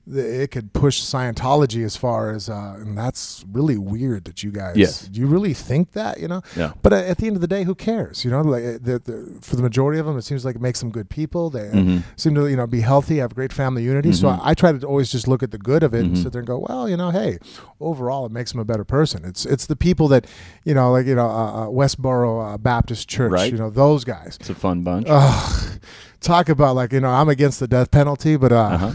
it 0.07 0.51
could 0.51 0.73
push 0.73 1.01
Scientology 1.01 1.85
as 1.85 1.97
far 1.97 2.31
as, 2.31 2.49
uh, 2.49 2.75
and 2.79 2.99
that's 2.99 3.45
really 3.51 3.79
weird 3.79 4.25
that 4.25 4.43
you 4.43 4.51
guys. 4.51 4.77
Yes. 4.77 5.09
You 5.13 5.27
really 5.27 5.55
think 5.55 5.93
that? 5.93 6.19
You 6.19 6.29
know. 6.29 6.43
Yeah. 6.57 6.73
But 6.83 6.93
at 6.93 7.19
the 7.19 7.27
end 7.29 7.37
of 7.37 7.41
the 7.41 7.47
day, 7.47 7.63
who 7.65 7.75
cares? 7.75 8.25
You 8.25 8.31
know, 8.33 8.41
like 8.41 8.65
uh, 8.65 8.73
the, 8.81 8.99
the, 9.05 9.39
for 9.43 9.57
the 9.57 9.63
majority 9.63 10.01
of 10.01 10.07
them, 10.07 10.19
it 10.19 10.23
seems 10.23 10.45
like 10.45 10.57
it 10.57 10.61
makes 10.63 10.81
them 10.81 10.91
good 10.91 11.09
people. 11.09 11.51
They 11.51 11.63
Mm-hmm. 11.73 11.99
seem 12.17 12.35
to, 12.35 12.49
you 12.49 12.57
know, 12.57 12.67
be 12.67 12.81
healthy, 12.81 13.19
have 13.19 13.35
great 13.35 13.53
family 13.53 13.83
unity. 13.85 14.13
So 14.13 14.29
I, 14.29 14.51
I 14.51 14.55
try 14.55 14.73
to 14.73 14.87
always 14.87 15.11
just 15.11 15.27
look 15.29 15.43
at 15.43 15.53
the 15.53 15.59
good 15.59 15.83
of 15.83 15.95
it 15.95 16.01
and 16.05 16.19
sit 16.19 16.33
there 16.33 16.41
and 16.41 16.47
go, 16.47 16.59
well, 16.59 16.89
you 16.89 16.97
know, 16.97 17.11
hey, 17.11 17.39
overall, 17.81 18.27
it 18.27 18.33
makes 18.33 18.51
them 18.53 18.61
a 18.61 18.65
better 18.65 18.85
person. 18.85 19.25
It's 19.25 19.47
it's 19.47 19.67
the 19.67 19.77
people 19.77 20.09
that, 20.09 20.27
you 20.65 20.75
know, 20.75 20.91
like 20.93 21.07
you 21.07 21.15
know, 21.15 21.27
uh, 21.29 21.65
uh, 21.65 21.67
Westboro 21.69 22.55
uh, 22.55 22.59
Baptist 22.59 23.09
Church, 23.09 23.33
Right. 23.33 23.51
you 23.53 23.59
know, 23.59 23.71
those 23.71 24.05
guys. 24.05 24.37
It's 24.41 24.51
a 24.51 24.55
fun 24.55 24.83
bunch. 24.83 25.07
Ugh, 25.09 25.81
talk 26.21 26.49
about 26.49 26.75
like 26.77 26.93
you 26.93 27.01
know, 27.01 27.09
I'm 27.11 27.29
against 27.29 27.61
the 27.61 27.69
death 27.69 27.91
penalty, 27.91 28.37
but 28.37 28.53
uh, 28.53 28.57
Uh-huh. 28.57 28.93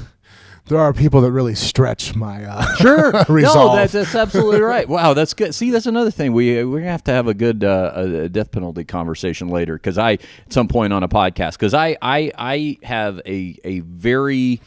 There 0.68 0.80
are 0.80 0.94
people 0.94 1.22
that 1.22 1.32
really 1.32 1.56
stretch 1.56 2.16
my 2.16 2.46
uh, 2.46 2.76
Sure. 2.78 3.12
resolve. 3.30 3.74
No, 3.74 3.76
that's, 3.76 3.94
that's 3.94 4.16
absolutely 4.16 4.62
right. 4.62 4.88
Wow, 4.98 5.14
that's 5.14 5.34
good. 5.34 5.54
See, 5.54 5.72
that's 5.72 5.86
another 5.86 6.12
thing. 6.12 6.34
We 6.34 6.64
we're 6.64 6.80
gonna 6.80 6.92
have 6.92 7.04
to 7.06 7.12
have 7.12 7.28
a 7.28 7.34
good 7.34 7.64
uh, 7.64 7.92
a 7.96 8.30
death 8.30 8.52
penalty 8.52 8.84
conversation 8.84 9.48
later 9.50 9.76
because 9.76 9.98
I 9.98 10.14
at 10.14 10.22
some 10.54 10.68
point 10.68 10.94
on 10.94 11.04
a 11.04 11.10
podcast 11.10 11.54
because 11.54 11.74
I 11.74 11.98
I 12.02 12.32
I 12.38 12.78
have 12.84 13.20
a 13.26 13.58
a 13.64 13.80
very 13.82 14.62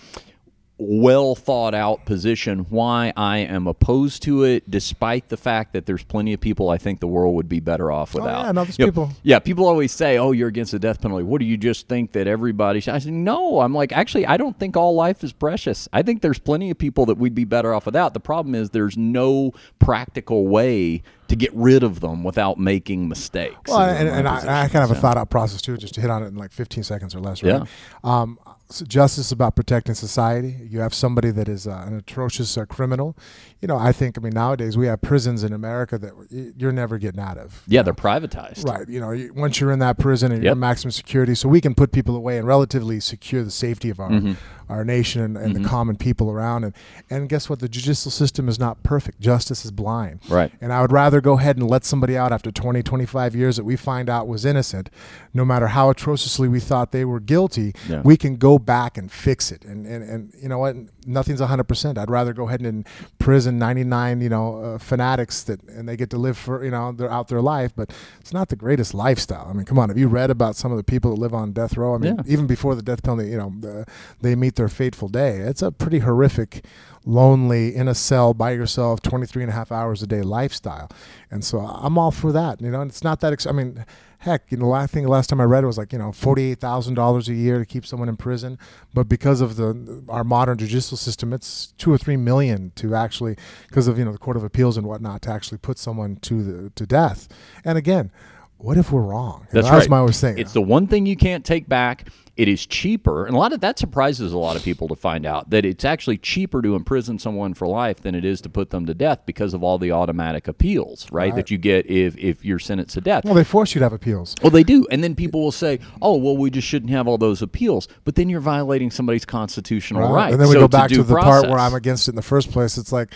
well 0.81 1.35
thought 1.35 1.75
out 1.75 2.07
position 2.07 2.61
why 2.71 3.13
I 3.17 3.39
am 3.39 3.67
opposed 3.67 4.23
to 4.23 4.45
it, 4.45 4.71
despite 4.71 5.29
the 5.29 5.37
fact 5.37 5.75
that 5.75 5.85
there's 5.87 6.03
plenty 6.03 6.33
of 6.33 6.41
people 6.41 6.71
I 6.71 6.79
think 6.79 7.01
the 7.01 7.07
world 7.07 7.35
would 7.35 7.49
be 7.49 7.61
better 7.61 7.93
off 7.93 8.15
without. 8.15 8.43
Oh, 8.43 8.47
yeah, 8.47 8.53
no, 8.53 8.65
there's 8.65 8.79
You 8.79 8.87
know, 8.87 8.91
people- 8.93 9.11
yeah, 9.23 9.39
people 9.39 9.67
always 9.67 9.93
say, 9.93 10.17
"Oh, 10.19 10.33
you're 10.33 10.49
against 10.49 10.73
the 10.73 10.79
death 10.79 11.01
penalty." 11.01 11.23
What 11.25 11.41
do 11.41 11.45
you 11.45 11.57
just 11.57 11.87
think 11.89 12.13
that 12.13 12.27
everybody? 12.27 12.81
Should? 12.81 12.95
I 12.95 12.99
said, 12.99 13.13
"No, 13.13 13.61
I'm 13.61 13.75
like, 13.75 13.93
actually, 13.93 14.27
I 14.27 14.37
don't 14.37 14.59
think 14.59 14.77
all 14.77 14.95
life 14.95 15.23
is 15.23 15.33
precious. 15.33 15.89
I 15.93 16.03
think 16.03 16.23
there's 16.23 16.39
plenty 16.39 16.71
of 16.71 16.79
people 16.79 17.07
that 17.07 17.19
we'd 17.19 17.35
be 17.35 17.45
better 17.45 17.75
off 17.75 17.85
without. 17.87 18.15
The 18.15 18.21
problem 18.21 18.55
is 18.55 18.71
there's 18.71 18.97
no 18.97 19.53
practical 19.79 20.47
way 20.49 21.03
to 21.29 21.37
get 21.37 21.55
rid 21.55 21.83
of 21.83 22.01
them 22.01 22.25
without 22.25 22.59
making 22.59 23.09
mistakes." 23.09 23.69
Well, 23.71 23.81
and, 23.81 24.09
and 24.09 24.27
I, 24.29 24.65
I 24.65 24.69
kind 24.69 24.83
of 24.83 24.89
have 24.89 24.93
a 24.93 24.95
thought 25.01 25.17
out 25.17 25.31
process 25.31 25.61
too, 25.63 25.77
just 25.77 25.95
to 25.95 26.01
hit 26.01 26.11
on 26.11 26.23
it 26.23 26.29
in 26.29 26.37
like 26.37 26.53
15 26.53 26.83
seconds 26.85 27.15
or 27.15 27.21
less, 27.21 27.43
right? 27.43 27.63
Yeah. 27.63 27.65
Um, 28.03 28.39
justice 28.87 29.33
about 29.33 29.57
protecting 29.57 29.95
society. 29.95 30.57
You 30.69 30.81
have 30.81 30.95
somebody 30.95 31.31
that 31.33 31.49
is 31.49 31.67
uh, 31.67 31.85
an 31.87 31.97
atrocious 31.97 32.57
uh, 32.57 32.65
criminal. 32.67 33.17
You 33.63 33.69
know, 33.69 33.77
I 33.77 33.93
think, 33.93 34.17
I 34.17 34.23
mean, 34.23 34.33
nowadays 34.33 34.79
we 34.79 34.87
have 34.87 35.03
prisons 35.03 35.45
in 35.45 35.53
America 35.53 35.99
that 35.99 36.55
you're 36.57 36.73
never 36.73 36.97
getting 36.97 37.21
out 37.21 37.37
of. 37.37 37.63
Yeah, 37.67 37.83
they're 37.83 37.93
privatized. 37.93 38.65
Right. 38.67 38.89
You 38.89 39.01
know, 39.01 39.11
you, 39.11 39.35
once 39.35 39.61
you're 39.61 39.71
in 39.73 39.81
that 39.81 39.99
prison 39.99 40.33
and 40.33 40.43
you're 40.43 40.55
maximum 40.55 40.93
security, 40.93 41.35
so 41.35 41.49
we 41.49 41.61
can 41.61 41.75
put 41.75 41.93
people 41.93 42.17
away 42.17 42.39
and 42.39 42.47
relatively 42.47 43.01
secure 43.01 43.43
the 43.45 43.51
safety 43.51 43.91
of 43.91 44.01
our 44.01 44.11
Mm-hmm. 44.11 44.33
our 44.69 44.85
nation 44.85 45.21
and, 45.23 45.37
and 45.37 45.55
the 45.57 45.69
common 45.69 45.97
people 45.97 46.31
around. 46.31 46.65
And 46.65 46.75
and 47.11 47.29
guess 47.29 47.49
what? 47.51 47.59
The 47.61 47.69
judicial 47.69 48.11
system 48.11 48.49
is 48.49 48.59
not 48.59 48.83
perfect. 48.83 49.21
Justice 49.21 49.65
is 49.65 49.71
blind. 49.73 50.21
Right. 50.29 50.51
And 50.61 50.73
I 50.73 50.81
would 50.81 50.93
rather 50.93 51.21
go 51.21 51.35
ahead 51.39 51.57
and 51.57 51.69
let 51.69 51.85
somebody 51.85 52.17
out 52.17 52.33
after 52.33 52.51
20, 52.51 52.83
25 52.83 53.35
years 53.37 53.57
that 53.57 53.65
we 53.65 53.77
find 53.77 54.09
out 54.09 54.27
was 54.29 54.45
innocent, 54.45 54.89
no 55.35 55.45
matter 55.45 55.69
how 55.69 55.91
atrociously 55.91 56.49
we 56.49 56.61
thought 56.61 56.93
they 56.93 57.05
were 57.05 57.21
guilty. 57.21 57.73
Yeah. 57.89 58.01
We 58.05 58.17
can 58.17 58.37
go 58.37 58.59
back 58.59 58.97
and 58.97 59.11
fix 59.13 59.53
it. 59.53 59.65
And 59.65 59.87
and, 59.87 60.03
and 60.09 60.33
you 60.41 60.49
know 60.49 60.59
what? 60.59 60.77
Nothing's 61.07 61.41
100%. 61.41 61.99
I'd 61.99 62.11
rather 62.11 62.33
go 62.33 62.47
ahead 62.49 62.61
and 62.61 62.87
prison 63.19 63.50
99, 63.59 64.21
you 64.21 64.29
know, 64.29 64.63
uh, 64.63 64.79
fanatics 64.79 65.43
that 65.45 65.63
and 65.69 65.89
they 65.89 65.97
get 65.97 66.11
to 66.11 66.19
live 66.19 66.37
for, 66.39 66.65
you 66.65 66.71
know, 66.71 66.93
they're 66.93 67.11
out 67.11 67.29
their 67.29 67.41
life, 67.43 67.73
but 67.77 67.93
it's 68.21 68.33
not 68.33 68.49
the 68.49 68.57
greatest 68.57 68.95
lifestyle. 68.95 69.47
I 69.49 69.53
mean, 69.53 69.65
come 69.65 69.79
on, 69.79 69.89
have 69.89 69.99
you 69.99 70.09
read 70.09 70.31
about 70.31 70.57
some 70.57 70.71
of 70.71 70.77
the 70.79 70.85
people 70.85 71.11
that 71.15 71.21
live 71.21 71.35
on 71.35 71.53
death 71.53 71.77
row? 71.77 71.95
I 71.95 71.99
mean, 71.99 72.17
Yeah. 72.17 72.23
even 72.33 72.47
before 72.47 72.75
the 72.75 72.83
death 72.83 73.03
penalty, 73.03 73.31
you 73.31 73.37
know, 73.39 73.53
the, 73.61 73.87
they 74.21 74.35
meet 74.35 74.57
their 74.57 74.69
fateful 74.69 75.09
day. 75.09 75.39
It's 75.39 75.63
a 75.63 75.71
pretty 75.73 76.01
horrific, 76.01 76.65
lonely, 77.05 77.75
in 77.75 77.89
a 77.89 77.95
cell 77.95 78.35
by 78.35 78.51
yourself, 78.53 79.01
23 79.03 79.43
and 79.45 79.51
a 79.51 79.55
half 79.55 79.73
hours 79.73 80.03
a 80.03 80.07
day 80.07 80.23
lifestyle. 80.23 80.89
And 81.31 81.45
so 81.45 81.61
I'm 81.61 81.97
all 81.97 82.11
for 82.11 82.33
that. 82.33 82.61
You 82.61 82.71
know, 82.71 82.81
and 82.81 82.91
it's 82.91 83.05
not 83.05 83.21
that, 83.21 83.33
ex- 83.33 83.47
I 83.47 83.53
mean, 83.53 83.85
heck, 84.19 84.51
you 84.51 84.59
know, 84.59 84.73
I 84.73 84.87
think 84.87 85.07
the 85.07 85.11
last 85.11 85.29
time 85.29 85.41
I 85.41 85.45
read 85.45 85.65
it 85.65 85.67
was 85.67 85.79
like, 85.79 85.93
you 85.93 85.99
know, 85.99 86.11
$48,000 86.11 87.29
a 87.29 87.35
year 87.35 87.59
to 87.59 87.65
keep 87.65 87.87
someone 87.87 88.09
in 88.09 88.17
prison. 88.17 88.59
But 88.93 89.09
because 89.09 89.41
of 89.41 89.57
the 89.57 90.05
our 90.09 90.25
modern 90.25 90.59
judicial 90.59 90.97
system, 90.97 91.33
it's 91.33 91.73
two 91.79 91.93
or 91.93 91.99
three 91.99 92.17
million 92.17 92.73
to 92.77 92.95
actually, 92.95 93.37
because 93.69 93.89
of, 93.89 93.99
you 93.99 94.05
know, 94.05 94.13
the 94.13 94.19
Court 94.19 94.37
of 94.37 94.45
Appeals 94.45 94.77
and 94.77 94.87
whatnot, 94.87 95.23
to 95.23 95.31
actually 95.31 95.59
put 95.59 95.79
someone 95.79 96.17
to 96.17 96.43
the 96.43 96.71
to 96.71 96.87
death. 96.87 97.29
And 97.65 97.79
again, 97.79 98.11
what 98.59 98.77
if 98.77 98.93
we're 98.93 99.03
wrong? 99.03 99.47
That's 99.51 99.67
that 99.67 99.75
was 99.75 99.85
right. 99.85 99.91
my 99.91 99.99
always 99.99 100.21
thing. 100.21 100.37
It's 100.37 100.53
the 100.53 100.61
one 100.61 100.87
thing 100.87 101.07
you 101.07 101.17
can't 101.17 101.45
take 101.45 101.69
back. 101.69 102.09
It 102.41 102.49
is 102.49 102.65
cheaper, 102.65 103.27
and 103.27 103.35
a 103.35 103.39
lot 103.39 103.53
of 103.53 103.61
that 103.61 103.79
surprises 103.79 104.33
a 104.33 104.39
lot 104.39 104.57
of 104.57 104.63
people 104.63 104.89
to 104.89 104.97
find 104.97 105.27
out 105.27 105.51
that 105.51 105.67
it's 105.67 105.85
actually 105.85 106.17
cheaper 106.17 106.63
to 106.63 106.75
imprison 106.75 107.19
someone 107.19 107.53
for 107.53 107.67
life 107.69 107.99
than 108.01 108.15
it 108.15 108.25
is 108.25 108.41
to 108.41 108.49
put 108.49 108.71
them 108.71 108.87
to 108.87 108.95
death 108.95 109.21
because 109.27 109.53
of 109.53 109.63
all 109.63 109.77
the 109.77 109.93
automatic 109.93 110.49
appeals, 110.49 111.07
right? 111.13 111.27
Right. 111.27 111.35
That 111.35 111.51
you 111.51 111.59
get 111.59 111.85
if 111.91 112.17
if 112.17 112.43
you're 112.43 112.59
sentenced 112.59 112.95
to 112.95 113.03
death. 113.03 113.27
well, 113.27 113.35
they 113.35 113.45
force 113.45 113.75
you 113.75 113.81
to 113.81 113.85
have 113.85 113.93
appeals. 113.93 114.37
Well, 114.43 114.51
they 114.51 114.63
do, 114.65 114.87
and 114.91 115.05
then 115.05 115.15
people 115.15 115.43
will 115.43 115.53
say, 115.53 115.81
"Oh, 116.01 116.17
well, 116.17 116.35
we 116.35 116.49
just 116.49 116.67
shouldn't 116.67 116.91
have 116.93 117.07
all 117.07 117.19
those 117.19 117.43
appeals." 117.43 117.89
But 118.05 118.15
then 118.15 118.31
you're 118.31 118.41
violating 118.41 118.91
somebody's 118.91 119.27
constitutional 119.27 120.01
Right. 120.05 120.11
rights. 120.15 120.33
And 120.33 120.41
then 120.41 120.49
we 120.49 120.55
So 120.55 120.61
go 120.61 120.69
back 120.69 120.89
to, 120.93 121.03
the 121.03 121.15
part 121.15 121.47
where 121.47 121.59
I'm 121.59 121.75
against 121.75 122.09
it 122.09 122.13
in 122.13 122.17
the 122.17 122.23
first 122.23 122.51
place. 122.53 122.79
It's 122.79 122.91
like, 122.91 123.13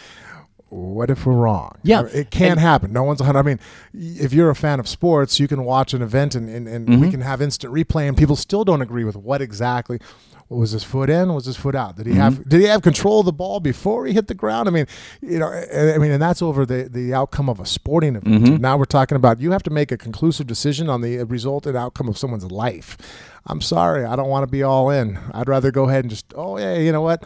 what 0.75 1.09
if 1.11 1.25
we're 1.25 1.35
wrong? 1.35 1.79
Yeah. 1.83 2.03
it 2.13 2.31
can't 2.31 2.53
And- 2.53 2.61
happen. 2.61 2.93
No 2.93 3.03
one's. 3.05 3.21
a 3.21 3.25
hundred- 3.25 3.39
I 3.41 3.43
mean, 3.43 3.61
if 3.95 4.33
you're 4.33 4.51
a 4.51 4.57
fan 4.57 4.81
of 4.81 4.89
sports, 4.89 5.39
you 5.39 5.47
can 5.49 5.65
watch 5.65 5.95
an 5.95 6.03
event 6.03 6.35
and 6.35 6.49
and, 6.49 6.67
and 6.69 6.87
Mm-hmm. 6.89 7.01
we 7.01 7.11
can 7.11 7.21
have 7.21 7.41
instant 7.41 7.73
replay, 7.73 8.09
and 8.09 8.17
people 8.17 8.37
still 8.37 8.65
don't 8.65 8.83
agree 8.83 9.05
with 9.05 9.17
what 9.17 9.41
exactly. 9.41 9.99
Was 10.51 10.73
his 10.73 10.85
foot 10.85 11.09
in? 11.09 11.33
Was 11.33 11.47
his 11.47 11.57
foot 11.57 11.75
out? 11.75 11.97
Did 11.97 12.05
he 12.07 12.13
Mm-hmm. 12.13 12.21
have? 12.21 12.49
Did 12.49 12.61
he 12.61 12.67
have 12.67 12.83
control 12.83 13.21
of 13.21 13.27
the 13.27 13.33
ball 13.33 13.61
before 13.61 14.05
he 14.07 14.13
hit 14.13 14.27
the 14.29 14.35
ground? 14.35 14.69
I 14.69 14.73
mean, 14.73 14.87
you 15.23 15.39
know, 15.39 15.49
I 15.49 15.95
I 15.95 15.99
mean, 15.99 16.11
and 16.11 16.21
that's 16.23 16.43
over 16.43 16.67
the 16.67 16.87
the 16.91 17.15
outcome 17.15 17.49
of 17.49 17.61
a 17.61 17.67
sporting 17.67 18.15
event. 18.17 18.45
Mm-hmm. 18.45 18.57
Now 18.59 18.77
we're 18.77 18.85
talking 18.85 19.17
about 19.17 19.41
you 19.41 19.53
have 19.53 19.63
to 19.63 19.71
make 19.71 19.91
a 19.91 19.97
conclusive 19.97 20.47
decision 20.47 20.91
on 20.91 21.01
the 21.01 21.23
result 21.25 21.67
and 21.67 21.77
outcome 21.77 22.09
of 22.09 22.19
someone's 22.19 22.51
life. 22.51 22.99
I'm 23.47 23.61
sorry, 23.63 24.05
I 24.05 24.17
don't 24.17 24.29
want 24.29 24.43
to 24.47 24.51
be 24.51 24.63
all 24.63 24.91
in. 24.91 25.19
I'd 25.33 25.49
rather 25.49 25.71
go 25.71 25.89
ahead 25.89 26.05
and 26.05 26.11
just, 26.11 26.27
oh 26.37 26.59
yeah, 26.59 26.77
you 26.77 26.93
know 26.93 27.03
what? 27.03 27.25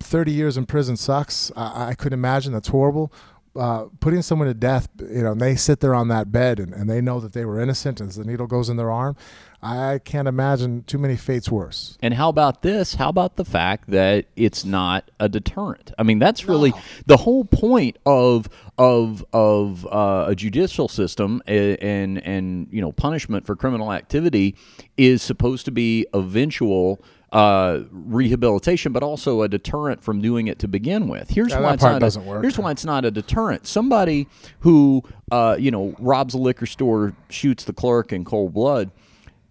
30 0.00 0.32
years 0.32 0.56
in 0.56 0.66
prison 0.66 0.96
sucks. 0.96 1.50
I, 1.56 1.88
I 1.90 1.94
couldn't 1.94 2.18
imagine. 2.18 2.52
That's 2.52 2.68
horrible. 2.68 3.12
Uh, 3.56 3.86
putting 3.98 4.22
someone 4.22 4.46
to 4.46 4.54
death, 4.54 4.88
you 5.00 5.22
know, 5.22 5.32
and 5.32 5.40
they 5.40 5.56
sit 5.56 5.80
there 5.80 5.94
on 5.94 6.06
that 6.08 6.30
bed 6.30 6.60
and, 6.60 6.72
and 6.72 6.88
they 6.88 7.00
know 7.00 7.18
that 7.18 7.32
they 7.32 7.44
were 7.44 7.58
innocent 7.58 8.00
as 8.00 8.14
the 8.14 8.24
needle 8.24 8.46
goes 8.46 8.68
in 8.68 8.76
their 8.76 8.90
arm. 8.90 9.16
I 9.60 9.98
can't 10.04 10.28
imagine 10.28 10.84
too 10.84 10.98
many 10.98 11.16
fates 11.16 11.50
worse. 11.50 11.98
And 12.00 12.14
how 12.14 12.28
about 12.28 12.62
this? 12.62 12.94
How 12.94 13.08
about 13.08 13.34
the 13.34 13.44
fact 13.44 13.90
that 13.90 14.26
it's 14.36 14.64
not 14.64 15.10
a 15.18 15.28
deterrent? 15.28 15.90
I 15.98 16.04
mean, 16.04 16.20
that's 16.20 16.44
really 16.46 16.72
the 17.06 17.16
whole 17.16 17.44
point 17.44 17.98
of 18.06 18.48
of 18.76 19.24
of 19.32 19.84
uh, 19.86 20.26
a 20.28 20.36
judicial 20.36 20.86
system 20.86 21.42
a- 21.48 21.76
and 21.78 22.24
and 22.24 22.68
you 22.70 22.80
know 22.80 22.92
punishment 22.92 23.44
for 23.46 23.56
criminal 23.56 23.92
activity 23.92 24.54
is 24.96 25.20
supposed 25.22 25.64
to 25.64 25.72
be 25.72 26.06
eventual 26.14 27.02
uh, 27.32 27.80
rehabilitation, 27.90 28.92
but 28.92 29.02
also 29.02 29.42
a 29.42 29.48
deterrent 29.48 30.02
from 30.02 30.20
doing 30.20 30.46
it 30.46 30.58
to 30.60 30.68
begin 30.68 31.08
with. 31.08 31.30
Here's 31.30 31.50
Yeah, 31.50 31.60
why 31.60 31.74
it's 31.74 31.82
not 31.82 32.00
doesn't 32.00 32.22
a, 32.22 32.26
work. 32.26 32.42
Here's 32.42 32.58
why 32.58 32.70
it's 32.70 32.84
not 32.84 33.04
a 33.04 33.10
deterrent. 33.10 33.66
Somebody 33.66 34.26
who 34.60 35.02
uh, 35.30 35.56
you 35.58 35.70
know 35.70 35.94
robs 35.98 36.34
a 36.34 36.38
liquor 36.38 36.66
store, 36.66 37.14
shoots 37.28 37.64
the 37.64 37.72
clerk 37.72 38.12
in 38.12 38.24
cold 38.24 38.54
blood. 38.54 38.90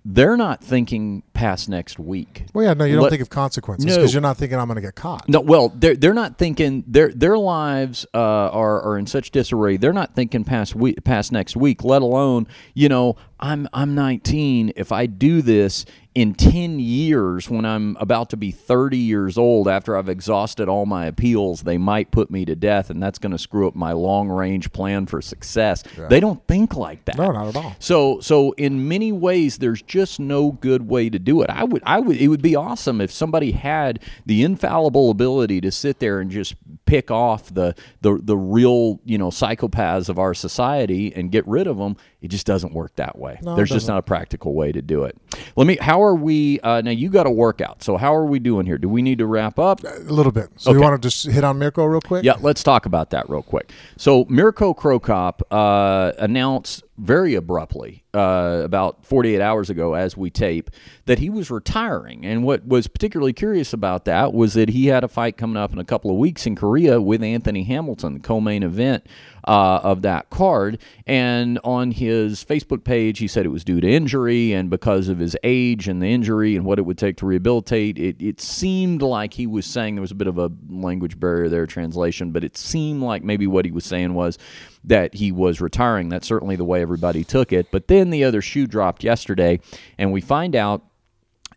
They're 0.10 0.38
not 0.38 0.64
thinking 0.64 1.22
past 1.34 1.68
next 1.68 2.00
week. 2.00 2.46
Well, 2.54 2.64
yeah, 2.64 2.74
no, 2.74 2.86
you 2.86 2.94
don't 2.94 3.04
Let- 3.04 3.10
think 3.10 3.22
of 3.22 3.30
consequences 3.30 3.86
No. 3.88 3.98
because 3.98 4.14
you're 4.14 4.22
not 4.22 4.38
thinking 4.38 4.58
I'm 4.58 4.68
going 4.68 4.76
to 4.78 4.82
get 4.82 4.96
caught. 4.96 5.28
No, 5.28 5.42
well, 5.42 5.68
they're 5.76 5.98
they're 5.98 6.14
not 6.14 6.38
thinking 6.38 6.86
their 6.88 7.10
their 7.10 7.38
lives 7.38 8.06
uh, 8.14 8.18
are 8.18 8.82
are 8.84 8.98
in 8.98 9.06
such 9.06 9.32
disarray. 9.32 9.76
They're 9.76 9.92
not 9.92 10.16
thinking 10.16 10.46
past 10.46 10.76
week, 10.76 11.04
past 11.04 11.34
next 11.34 11.58
week. 11.58 11.84
Let 11.84 12.02
alone, 12.02 12.48
you 12.74 12.88
know, 12.88 13.18
I'm 13.42 13.68
I'm 13.74 13.96
19. 13.96 14.72
If 14.78 14.94
I 14.94 15.08
do 15.08 15.42
this 15.42 15.86
in 16.18 16.34
10 16.34 16.80
years, 16.80 17.48
when 17.48 17.64
I'm 17.64 17.96
about 18.00 18.32
to 18.32 18.38
be 18.38 18.50
30 18.50 18.98
years 18.98 19.38
old, 19.38 19.68
after 19.68 19.96
I've 19.96 20.10
exhausted 20.10 20.68
all 20.68 20.88
my 20.88 21.06
appeals, 21.06 21.62
they 21.62 21.78
might 21.78 22.10
put 22.10 22.32
me 22.32 22.44
to 22.46 22.56
death, 22.56 22.90
and 22.90 23.04
that's 23.04 23.20
going 23.20 23.34
to 23.34 23.38
screw 23.38 23.68
up 23.68 23.76
my 23.76 23.92
long 23.92 24.28
range 24.28 24.72
plan 24.72 25.06
for 25.06 25.22
success. 25.22 25.84
They 26.10 26.20
don't 26.20 26.44
think 26.48 26.76
like 26.76 27.06
that. 27.06 27.20
No, 27.20 27.32
not 27.32 27.50
at 27.50 27.56
all. 27.56 27.76
So 27.78 28.20
so 28.22 28.54
in 28.54 28.88
many 28.88 29.12
ways 29.12 29.60
there's 29.60 29.84
just 29.84 30.20
no 30.20 30.54
good 30.54 30.90
way 30.90 31.12
to 31.12 31.20
do 31.20 31.44
it. 31.44 31.52
I 31.52 31.64
would 31.64 31.84
I 31.86 32.00
would 32.00 32.18
it 32.18 32.30
would 32.30 32.42
be 32.42 32.56
awesome 32.56 33.00
if 33.00 33.12
somebody 33.12 33.52
had 33.52 34.00
the 34.26 34.42
infallible 34.42 35.12
ability 35.12 35.62
to 35.62 35.72
sit 35.72 36.00
there 36.00 36.20
and 36.20 36.32
just 36.32 36.56
pick 36.88 37.12
off 37.12 37.54
the 37.54 37.76
the 38.02 38.18
the 38.24 38.36
real, 38.36 39.00
you 39.06 39.20
know, 39.20 39.30
psychopaths 39.30 40.10
of 40.10 40.18
our 40.18 40.34
society 40.34 41.14
and 41.16 41.32
get 41.32 41.48
rid 41.48 41.68
of 41.68 41.78
them. 41.78 41.96
It 42.22 42.30
just 42.30 42.48
doesn't 42.48 42.74
work 42.74 42.96
that 42.96 43.18
way. 43.20 43.38
No, 43.44 43.56
there's 43.56 43.70
just 43.70 43.86
doesn't. 43.86 43.98
a 43.98 44.02
practical 44.02 44.56
way 44.56 44.72
to 44.72 44.82
do 44.82 45.04
it. 45.04 45.16
Let 45.56 45.68
me 45.68 45.78
how 45.80 46.02
are 46.02 46.16
we 46.16 46.60
uh, 46.62 46.82
now 46.82 46.90
you 46.92 47.10
got 47.10 47.28
a 47.28 47.32
workout. 47.32 47.84
So 47.84 47.98
how 47.98 48.16
are 48.16 48.26
we 48.26 48.40
doing 48.40 48.66
here? 48.66 48.80
Do 48.80 48.90
we 48.90 49.04
need 49.04 49.20
to 49.20 49.28
wrap 49.28 49.60
up? 49.60 49.84
A 49.84 50.00
little 50.00 50.32
bit. 50.32 50.50
So 50.56 50.72
you 50.72 50.78
Okay. 50.78 50.84
want 50.88 51.00
to 51.02 51.06
just 51.08 51.28
hit 51.28 51.44
on 51.44 51.60
Mirko 51.60 51.86
real 51.86 52.02
quick? 52.02 52.24
Yeah, 52.24 52.38
let's 52.42 52.64
talk 52.64 52.86
about 52.88 53.12
that 53.12 53.30
real 53.30 53.44
quick. 53.44 53.72
So 53.98 54.26
Mirko 54.30 54.74
Cro 54.74 55.00
Cop 55.00 55.44
uh, 55.52 56.14
announced 56.18 56.84
very 56.98 57.36
abruptly 57.36 58.04
uh, 58.14 58.62
about 58.64 59.06
48 59.06 59.40
hours 59.40 59.70
ago, 59.70 59.94
as 59.94 60.18
we 60.18 60.30
tape, 60.30 60.72
that 61.06 61.20
he 61.20 61.30
was 61.30 61.52
retiring. 61.52 62.26
And 62.26 62.44
what 62.44 62.66
was 62.66 62.88
particularly 62.88 63.34
curious 63.34 63.74
about 63.74 64.06
that 64.06 64.34
was 64.34 64.54
that 64.56 64.70
he 64.70 64.88
had 64.88 65.04
a 65.04 65.08
fight 65.08 65.38
coming 65.38 65.58
up 65.58 65.72
in 65.72 65.80
a 65.80 65.86
couple 65.86 66.10
of 66.10 66.18
weeks 66.18 66.46
in 66.48 66.56
Korea 66.56 67.00
with 67.00 67.22
Anthony 67.22 67.64
Hamilton, 67.64 68.16
the 68.16 68.20
co-main 68.20 68.64
event 68.64 69.06
uh, 69.48 69.80
of 69.82 70.02
that 70.02 70.30
card. 70.30 70.78
And 71.06 71.58
on 71.64 71.92
his 71.92 72.44
Facebook 72.44 72.84
page, 72.84 73.20
he 73.20 73.28
said 73.28 73.46
it 73.46 73.50
was 73.50 73.64
due 73.64 73.80
to 73.80 73.88
injury 73.88 74.54
and 74.54 74.70
because 74.70 75.08
of 75.08 75.20
his 75.20 75.38
age 75.44 75.88
and 75.88 76.02
the 76.02 76.08
injury 76.08 76.56
and 76.56 76.66
what 76.66 76.80
it 76.80 76.84
would 76.84 76.98
take 76.98 77.18
to 77.18 77.26
rehabilitate. 77.26 77.98
It, 77.98 78.18
it 78.20 78.42
seemed 78.42 79.02
like 79.02 79.34
he 79.34 79.48
was 79.48 79.66
saying 79.66 79.96
there 79.96 80.02
was 80.02 80.12
a 80.12 80.16
bit 80.16 80.28
of 80.28 80.38
a 80.38 80.52
language 80.70 81.20
barrier 81.20 81.48
there, 81.48 81.66
translation, 81.66 82.32
but 82.32 82.44
it 82.44 82.58
seemed 82.58 83.02
like 83.02 83.24
maybe 83.24 83.48
what 83.48 83.66
he 83.66 83.72
was 83.72 83.86
saying 83.86 84.14
was 84.14 84.38
that 84.84 85.14
he 85.14 85.32
was 85.32 85.62
retiring. 85.62 86.10
That's 86.10 86.28
certainly 86.28 86.58
the 86.58 86.66
way 86.66 86.82
everybody 86.82 87.24
took 87.24 87.54
it. 87.54 87.72
But 87.72 87.88
then 87.88 88.10
the 88.10 88.26
other 88.26 88.42
shoe 88.42 88.68
dropped 88.68 89.04
yesterday, 89.04 89.60
and 89.98 90.12
we 90.12 90.22
find 90.22 90.56
out 90.56 90.84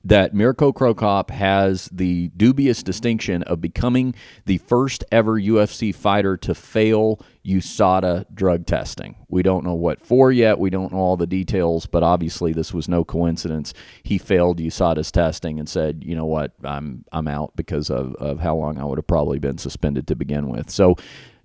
that 0.04 0.32
Mirko 0.32 0.72
Cro 0.72 0.94
Cop 0.94 1.30
has 1.30 1.88
the 1.92 2.28
dubious 2.36 2.82
distinction 2.82 3.42
of 3.42 3.60
becoming 3.60 4.14
the 4.46 4.58
first 4.58 5.04
ever 5.12 5.38
UFC 5.38 5.94
fighter 5.94 6.36
to 6.38 6.54
fail 6.54 7.20
USADA 7.44 8.26
drug 8.34 8.66
testing. 8.66 9.16
We 9.28 9.42
don't 9.42 9.64
know 9.64 9.74
what 9.74 10.00
for 10.00 10.32
yet. 10.32 10.58
We 10.58 10.70
don't 10.70 10.92
know 10.92 10.98
all 10.98 11.16
the 11.16 11.26
details, 11.26 11.86
but 11.86 12.02
obviously 12.02 12.52
this 12.52 12.72
was 12.72 12.88
no 12.88 13.04
coincidence. 13.04 13.74
He 14.02 14.16
failed 14.16 14.58
USADA's 14.58 15.10
testing 15.12 15.58
and 15.58 15.68
said, 15.68 16.02
"You 16.04 16.16
know 16.16 16.26
what? 16.26 16.52
I'm 16.64 17.04
I'm 17.12 17.28
out 17.28 17.54
because 17.56 17.90
of, 17.90 18.14
of 18.16 18.40
how 18.40 18.56
long 18.56 18.78
I 18.78 18.84
would 18.84 18.98
have 18.98 19.06
probably 19.06 19.38
been 19.38 19.58
suspended 19.58 20.06
to 20.08 20.16
begin 20.16 20.48
with." 20.48 20.70
So 20.70 20.96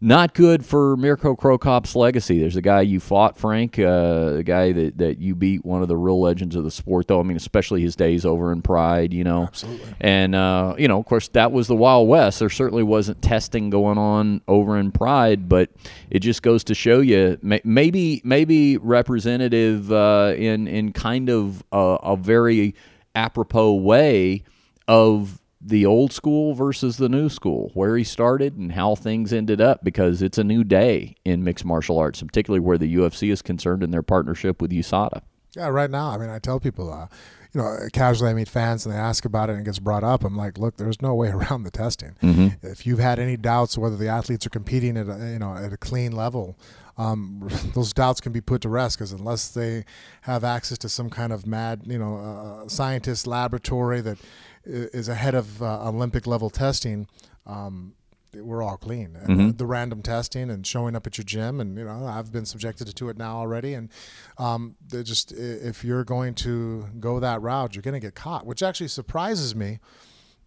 not 0.02 0.34
good 0.34 0.66
for 0.66 0.98
Mirko 0.98 1.36
Cro 1.36 1.58
Cop's 1.58 1.96
legacy. 1.96 2.40
There's 2.40 2.56
a 2.56 2.62
guy 2.62 2.82
you 2.82 3.00
fought, 3.00 3.38
Frank, 3.38 3.80
uh, 3.80 4.36
a 4.38 4.44
guy 4.44 4.72
that, 4.72 4.98
that 4.98 5.20
you 5.20 5.36
beat, 5.36 5.66
one 5.66 5.82
of 5.82 5.88
the 5.88 5.98
real 5.98 6.20
legends 6.20 6.56
of 6.56 6.64
the 6.64 6.72
sport, 6.72 7.08
though. 7.08 7.20
I 7.20 7.24
mean, 7.24 7.38
especially 7.38 7.82
his 7.82 7.96
days 7.96 8.26
over 8.26 8.52
in 8.52 8.62
Pride, 8.62 9.14
you 9.14 9.24
know. 9.24 9.44
Absolutely. 9.44 9.94
And, 10.02 10.36
uh, 10.36 10.76
you 10.78 10.88
know, 10.88 11.00
of 11.00 11.06
course, 11.06 11.30
that 11.30 11.52
was 11.52 11.68
the 11.68 11.76
Wild 11.76 12.08
West. 12.08 12.40
There 12.40 12.50
certainly 12.50 12.84
wasn't 12.84 13.22
testing 13.22 13.70
going 13.70 13.98
on 13.98 14.42
over 14.48 14.78
in 14.78 14.92
Pride, 14.92 15.48
but 15.50 15.70
it 16.10 16.20
just 16.20 16.42
goes 16.42 16.64
to 16.66 16.76
show 16.76 17.00
you 17.00 17.38
maybe 17.42 18.22
maybe 18.24 18.78
representative 18.78 19.92
uh, 19.92 20.34
in, 20.38 20.68
in 20.68 20.92
kind 20.92 21.30
of 21.30 21.64
a, 21.72 21.98
a 22.04 22.18
very 22.18 22.76
apropos 23.16 23.74
way 23.74 24.44
of 24.88 25.42
the 25.66 25.86
old 25.86 26.14
school 26.14 26.54
versus 26.54 26.98
the 26.98 27.10
new 27.10 27.28
school, 27.28 27.72
where 27.74 27.98
he 27.98 28.04
started 28.04 28.56
and 28.56 28.74
how 28.74 28.94
things 28.94 29.34
ended 29.34 29.60
up, 29.60 29.84
because 29.84 30.22
it's 30.22 30.38
a 30.38 30.44
new 30.44 30.64
day 30.64 31.16
in 31.26 31.44
mixed 31.44 31.66
martial 31.66 31.98
arts, 31.98 32.22
particularly 32.22 32.60
where 32.60 32.78
the 32.78 32.96
UFC 32.96 33.32
is 33.32 33.42
concerned 33.42 33.82
in 33.82 33.90
their 33.90 34.04
partnership 34.04 34.62
with 34.62 34.72
USADA. 34.72 35.22
Yeah, 35.56 35.70
right 35.70 35.90
now. 35.90 36.10
I 36.10 36.18
mean, 36.18 36.30
I 36.30 36.38
tell 36.38 36.60
people, 36.60 36.94
uh, 36.94 37.08
you 37.54 37.62
know, 37.62 37.78
casually 37.94 38.30
I 38.30 38.34
meet 38.34 38.50
fans 38.50 38.86
and 38.86 38.94
they 38.94 39.00
ask 39.00 39.24
about 39.26 39.50
it 39.50 39.54
and 39.54 39.62
it 39.62 39.66
gets 39.66 39.80
brought 39.80 40.04
up. 40.04 40.24
I'm 40.24 40.36
like, 40.36 40.58
look, 40.58 40.76
there's 40.78 41.02
no 41.02 41.16
way 41.16 41.30
around 41.32 41.64
the 41.64 41.72
testing. 41.72 42.16
If 42.62 42.86
you've 42.86 43.00
had 43.00 43.18
any 43.18 43.38
doubts 43.38 43.78
whether 43.78 43.96
the 43.96 44.10
athletes 44.10 44.46
are 44.46 44.50
competing 44.52 44.98
at 44.98 45.08
a, 45.08 45.32
you 45.32 45.40
know 45.40 45.56
at 45.56 45.72
a 45.72 45.78
clean 45.78 46.12
level, 46.12 46.60
um, 46.98 47.48
those 47.74 47.94
doubts 47.94 48.22
can 48.22 48.34
be 48.34 48.42
put 48.42 48.62
to 48.62 48.70
rest 48.70 48.98
because 48.98 49.14
unless 49.14 49.48
they 49.48 49.86
have 50.22 50.44
access 50.44 50.78
to 50.80 50.90
some 50.90 51.10
kind 51.10 51.32
of 51.32 51.48
mad, 51.48 51.82
you 51.86 51.98
know, 51.98 52.18
uh, 52.18 52.68
scientist 52.68 53.26
laboratory 53.26 54.02
that 54.02 54.18
is 54.66 55.08
ahead 55.10 55.36
of 55.36 55.62
uh, 55.62 55.88
Olympic 55.88 56.26
level 56.28 56.50
testing. 56.50 57.08
Um, 57.46 57.94
we're 58.34 58.62
all 58.62 58.76
clean. 58.78 59.16
And 59.16 59.30
Mm-hmm. 59.38 59.50
uh, 59.50 59.52
the 59.56 59.66
random 59.66 60.02
testing 60.02 60.50
and 60.50 60.68
showing 60.68 60.94
up 60.96 61.08
at 61.08 61.18
your 61.18 61.24
gym, 61.24 61.62
and 61.62 61.78
you 61.78 61.86
know, 61.86 62.06
I've 62.06 62.32
been 62.34 62.46
subjected 62.46 62.94
to 62.94 63.10
it 63.10 63.18
now 63.18 63.38
already. 63.38 63.74
And 63.74 63.90
um, 64.38 64.76
just 64.92 65.32
if 65.32 65.84
you're 65.86 66.04
going 66.04 66.34
to 66.36 66.88
go 67.00 67.20
that 67.22 67.42
route, 67.42 67.76
you're 67.76 67.82
going 67.82 67.94
to 67.94 68.00
get 68.00 68.16
caught, 68.16 68.46
which 68.46 68.62
actually 68.62 68.90
surprises 68.90 69.56
me. 69.56 69.80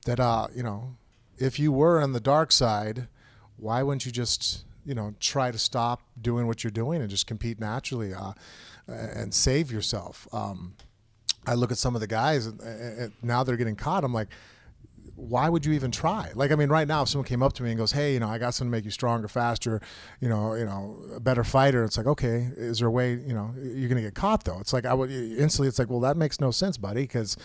That 0.05 0.21
uh, 0.21 0.49
you 0.55 0.63
know, 0.63 0.97
if 1.39 1.59
you 1.59 1.73
were 1.73 2.01
on 2.03 2.13
the 2.13 2.21
dark 2.21 2.53
side, 2.53 3.09
why 3.57 3.83
wouldn't 3.83 4.05
you 4.05 4.13
just 4.13 4.65
you 4.85 4.95
know 4.95 5.15
try 5.19 5.51
to 5.51 5.59
stop 5.59 6.03
doing 6.21 6.47
what 6.47 6.63
you're 6.65 6.71
doing 6.71 7.01
and 7.01 7.09
just 7.11 7.27
compete 7.27 7.59
naturally 7.59 8.13
uh, 8.13 8.33
and 8.87 9.33
save 9.33 9.73
yourself? 9.73 10.29
Um, 10.33 10.75
I 11.49 11.55
look 11.55 11.73
at 11.73 11.79
some 11.79 11.95
of 11.95 12.01
the 12.01 12.07
guys, 12.07 12.47
and, 12.47 12.61
and 12.61 13.13
now 13.23 13.43
they're 13.43 13.57
getting 13.57 13.77
caught. 13.77 14.05
I'm 14.05 14.13
like, 14.13 14.29
why 15.17 15.49
would 15.49 15.67
you 15.67 15.73
even 15.73 15.91
try? 15.91 16.31
Like, 16.35 16.53
I 16.53 16.55
mean, 16.55 16.69
right 16.69 16.87
now, 16.87 17.03
if 17.03 17.09
someone 17.09 17.27
came 17.27 17.43
up 17.43 17.53
to 17.55 17.63
me 17.65 17.71
and 17.71 17.79
goes, 17.79 17.91
"Hey, 17.91 18.15
you 18.15 18.21
know, 18.21 18.29
I 18.29 18.39
got 18.39 18.55
something 18.55 18.71
to 18.71 18.77
make 18.77 18.85
you 18.85 18.93
stronger, 18.93 19.27
faster, 19.27 19.81
you 20.21 20.29
know, 20.29 20.55
you 20.55 20.65
know, 20.65 20.97
a 21.17 21.21
better 21.21 21.43
fighter," 21.43 21.83
it's 21.83 21.97
like, 21.97 22.07
okay, 22.07 22.51
is 22.57 22.79
there 22.79 22.89
a 22.89 22.91
way? 22.91 23.15
You 23.15 23.35
know, 23.35 23.53
you're 23.61 23.89
gonna 23.89 24.01
get 24.01 24.15
caught 24.15 24.45
though. 24.45 24.61
It's 24.61 24.73
like 24.73 24.87
I 24.87 24.95
would 24.95 25.11
instantly. 25.11 25.67
It's 25.67 25.79
like, 25.79 25.91
well, 25.91 26.01
that 26.01 26.17
makes 26.17 26.41
no 26.41 26.53
sense, 26.53 26.77
buddy, 26.77 27.03
because 27.03 27.37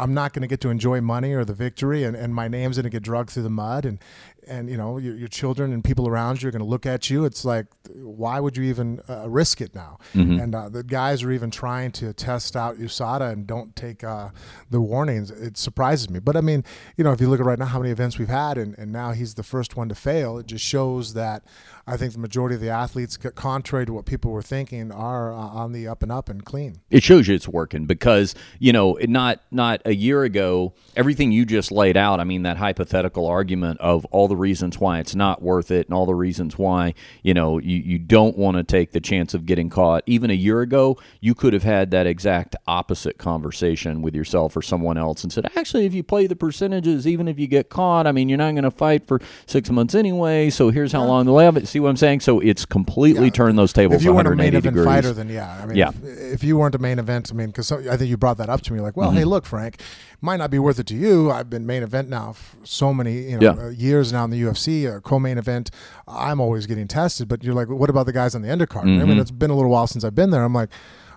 I'm 0.00 0.14
not 0.14 0.32
going 0.32 0.42
to 0.42 0.48
get 0.48 0.60
to 0.62 0.70
enjoy 0.70 1.02
money 1.02 1.34
or 1.34 1.44
the 1.44 1.52
victory, 1.52 2.04
and, 2.04 2.16
and 2.16 2.34
my 2.34 2.48
name's 2.48 2.76
going 2.76 2.84
to 2.84 2.90
get 2.90 3.02
dragged 3.02 3.30
through 3.30 3.42
the 3.42 3.50
mud, 3.50 3.84
and 3.84 3.98
and 4.46 4.68
you 4.70 4.76
know 4.76 4.98
your, 4.98 5.14
your 5.14 5.28
children 5.28 5.72
and 5.72 5.82
people 5.82 6.08
around 6.08 6.42
you 6.42 6.48
are 6.48 6.52
going 6.52 6.60
to 6.60 6.68
look 6.68 6.86
at 6.86 7.10
you. 7.10 7.24
It's 7.24 7.44
like, 7.44 7.66
why 7.94 8.40
would 8.40 8.56
you 8.56 8.64
even 8.64 9.00
uh, 9.08 9.28
risk 9.28 9.60
it 9.60 9.74
now? 9.74 9.98
Mm-hmm. 10.14 10.40
And 10.40 10.54
uh, 10.54 10.68
the 10.68 10.82
guys 10.82 11.22
are 11.22 11.30
even 11.30 11.50
trying 11.50 11.92
to 11.92 12.12
test 12.12 12.56
out 12.56 12.76
USADA 12.76 13.32
and 13.32 13.46
don't 13.46 13.74
take 13.76 14.04
uh, 14.04 14.30
the 14.70 14.80
warnings. 14.80 15.30
It 15.30 15.56
surprises 15.56 16.10
me, 16.10 16.20
but 16.20 16.36
I 16.36 16.40
mean, 16.40 16.64
you 16.96 17.04
know, 17.04 17.12
if 17.12 17.20
you 17.20 17.28
look 17.28 17.40
at 17.40 17.46
right 17.46 17.58
now 17.58 17.66
how 17.66 17.78
many 17.78 17.90
events 17.90 18.18
we've 18.18 18.28
had, 18.28 18.58
and, 18.58 18.76
and 18.78 18.92
now 18.92 19.12
he's 19.12 19.34
the 19.34 19.42
first 19.42 19.76
one 19.76 19.88
to 19.88 19.94
fail, 19.94 20.38
it 20.38 20.46
just 20.46 20.64
shows 20.64 21.14
that 21.14 21.44
I 21.86 21.96
think 21.96 22.12
the 22.12 22.18
majority 22.18 22.54
of 22.54 22.60
the 22.60 22.70
athletes, 22.70 23.16
contrary 23.16 23.84
to 23.86 23.92
what 23.92 24.06
people 24.06 24.30
were 24.30 24.42
thinking, 24.42 24.92
are 24.92 25.32
uh, 25.32 25.36
on 25.36 25.72
the 25.72 25.88
up 25.88 26.02
and 26.02 26.12
up 26.12 26.28
and 26.28 26.44
clean. 26.44 26.80
It 26.90 27.02
shows 27.02 27.26
you 27.26 27.34
it's 27.34 27.48
working 27.48 27.86
because 27.86 28.34
you 28.58 28.72
know, 28.72 28.98
not 29.02 29.40
not 29.50 29.82
a 29.84 29.94
year 29.94 30.22
ago, 30.22 30.74
everything 30.96 31.32
you 31.32 31.44
just 31.44 31.72
laid 31.72 31.96
out. 31.96 32.20
I 32.20 32.24
mean, 32.24 32.42
that 32.44 32.56
hypothetical 32.56 33.26
argument 33.26 33.80
of 33.80 34.04
all 34.06 34.28
the 34.30 34.36
reasons 34.36 34.78
why 34.80 34.98
it's 35.00 35.14
not 35.14 35.42
worth 35.42 35.70
it 35.70 35.86
and 35.86 35.94
all 35.94 36.06
the 36.06 36.14
reasons 36.14 36.56
why 36.56 36.94
you 37.22 37.34
know 37.34 37.58
you, 37.58 37.76
you 37.76 37.98
don't 37.98 38.38
want 38.38 38.56
to 38.56 38.64
take 38.64 38.92
the 38.92 39.00
chance 39.00 39.34
of 39.34 39.44
getting 39.44 39.68
caught. 39.68 40.02
Even 40.06 40.30
a 40.30 40.34
year 40.34 40.62
ago, 40.62 40.96
you 41.20 41.34
could 41.34 41.52
have 41.52 41.62
had 41.64 41.90
that 41.90 42.06
exact 42.06 42.56
opposite 42.66 43.18
conversation 43.18 44.00
with 44.00 44.14
yourself 44.14 44.56
or 44.56 44.62
someone 44.62 44.96
else 44.96 45.22
and 45.22 45.32
said, 45.32 45.44
actually, 45.56 45.84
if 45.84 45.92
you 45.92 46.02
play 46.02 46.26
the 46.26 46.36
percentages, 46.36 47.06
even 47.06 47.28
if 47.28 47.38
you 47.38 47.46
get 47.46 47.68
caught, 47.68 48.06
I 48.06 48.12
mean, 48.12 48.28
you're 48.30 48.38
not 48.38 48.52
going 48.52 48.64
to 48.64 48.70
fight 48.70 49.06
for 49.06 49.20
six 49.46 49.68
months 49.70 49.94
anyway. 49.94 50.48
So 50.50 50.70
here's 50.70 50.92
how 50.92 51.04
long 51.04 51.26
they'll 51.26 51.38
have 51.38 51.56
it. 51.56 51.68
See 51.68 51.80
what 51.80 51.88
I'm 51.90 51.96
saying? 51.96 52.20
So 52.20 52.40
it's 52.40 52.64
completely 52.64 53.24
Yeah. 53.26 53.30
turned 53.30 53.58
those 53.58 53.72
tables 53.72 53.96
If 54.00 54.04
you 54.04 54.14
weren't 54.14 54.28
a 54.28 54.36
main 54.36 54.48
event 54.54 54.62
degrees. 54.64 54.84
fighter, 54.86 55.12
then 55.12 55.28
yeah. 55.28 55.60
I 55.62 55.66
mean, 55.66 55.76
Yeah. 55.76 55.88
If, 55.90 56.34
if 56.34 56.44
you 56.44 56.56
weren't 56.56 56.74
a 56.74 56.78
main 56.78 56.98
event, 56.98 57.30
I 57.32 57.34
mean, 57.34 57.48
because 57.48 57.70
I 57.72 57.96
think 57.96 58.08
you 58.08 58.16
brought 58.16 58.38
that 58.38 58.48
up 58.48 58.60
to 58.62 58.72
me, 58.72 58.80
like, 58.80 58.92
Mm-hmm. 58.92 59.00
well, 59.00 59.10
hey, 59.10 59.24
look, 59.24 59.44
Frank, 59.46 59.80
might 60.20 60.36
not 60.36 60.50
be 60.50 60.58
worth 60.58 60.78
it 60.78 60.86
to 60.88 60.94
you. 60.94 61.30
I've 61.30 61.48
been 61.48 61.66
main 61.66 61.82
event 61.82 62.08
now 62.08 62.32
for 62.34 62.66
so 62.66 62.92
many 62.92 63.30
you 63.30 63.38
know 63.38 63.54
Yeah. 63.54 63.62
uh, 63.66 63.68
years 63.68 64.12
now 64.12 64.24
in 64.24 64.30
the 64.30 64.40
UFC, 64.42 64.86
a 64.86 65.00
co-main 65.00 65.38
event. 65.38 65.70
I'm 66.06 66.40
always 66.40 66.66
getting 66.66 66.88
tested, 66.88 67.28
but 67.28 67.42
you're 67.42 67.54
like, 67.54 67.68
what 67.68 67.90
about 67.90 68.06
the 68.06 68.12
guys 68.12 68.34
on 68.34 68.42
the 68.42 68.48
undercard? 68.48 68.82
I 68.82 68.86
Mm-hmm. 68.86 69.08
mean, 69.08 69.18
it's 69.18 69.30
been 69.30 69.50
a 69.50 69.54
little 69.56 69.70
while 69.70 69.86
since 69.86 70.04
I've 70.04 70.14
been 70.14 70.30
there. 70.30 70.44
I'm 70.44 70.54
like, 70.54 70.70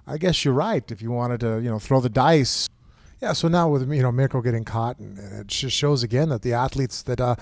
I 0.08 0.18
guess 0.18 0.44
you're 0.46 0.54
right. 0.54 0.90
If 0.92 1.02
you 1.02 1.12
wanted 1.12 1.40
to, 1.42 1.60
you 1.62 1.70
know, 1.70 1.80
throw 1.80 2.00
the 2.02 2.10
dice. 2.10 2.70
Yeah, 3.22 3.32
so 3.32 3.48
now 3.48 3.70
with 3.70 3.90
you 3.90 4.02
know 4.02 4.12
Mirko 4.12 4.42
getting 4.42 4.66
caught, 4.66 5.00
and 5.00 5.18
it 5.18 5.48
just 5.48 5.78
shows 5.78 6.04
again 6.04 6.28
that 6.28 6.42
the 6.42 6.52
athletes 6.52 7.02
that 7.04 7.22
uh, 7.22 7.36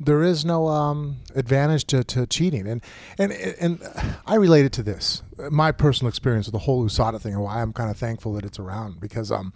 there 0.00 0.24
is 0.24 0.44
no 0.44 0.66
um, 0.66 1.18
advantage 1.36 1.84
to, 1.86 2.02
to 2.02 2.26
cheating, 2.26 2.66
and 2.66 2.82
and 3.20 3.30
and 3.60 3.78
I 4.26 4.34
related 4.34 4.72
to 4.72 4.82
this 4.82 5.22
my 5.48 5.70
personal 5.70 6.08
experience 6.08 6.46
with 6.48 6.54
the 6.54 6.58
whole 6.66 6.84
USADA 6.84 7.20
thing, 7.20 7.34
and 7.34 7.42
why 7.42 7.62
I'm 7.62 7.72
kind 7.72 7.88
of 7.88 7.96
thankful 7.96 8.32
that 8.34 8.44
it's 8.44 8.58
around 8.58 8.98
because 8.98 9.30
um, 9.30 9.52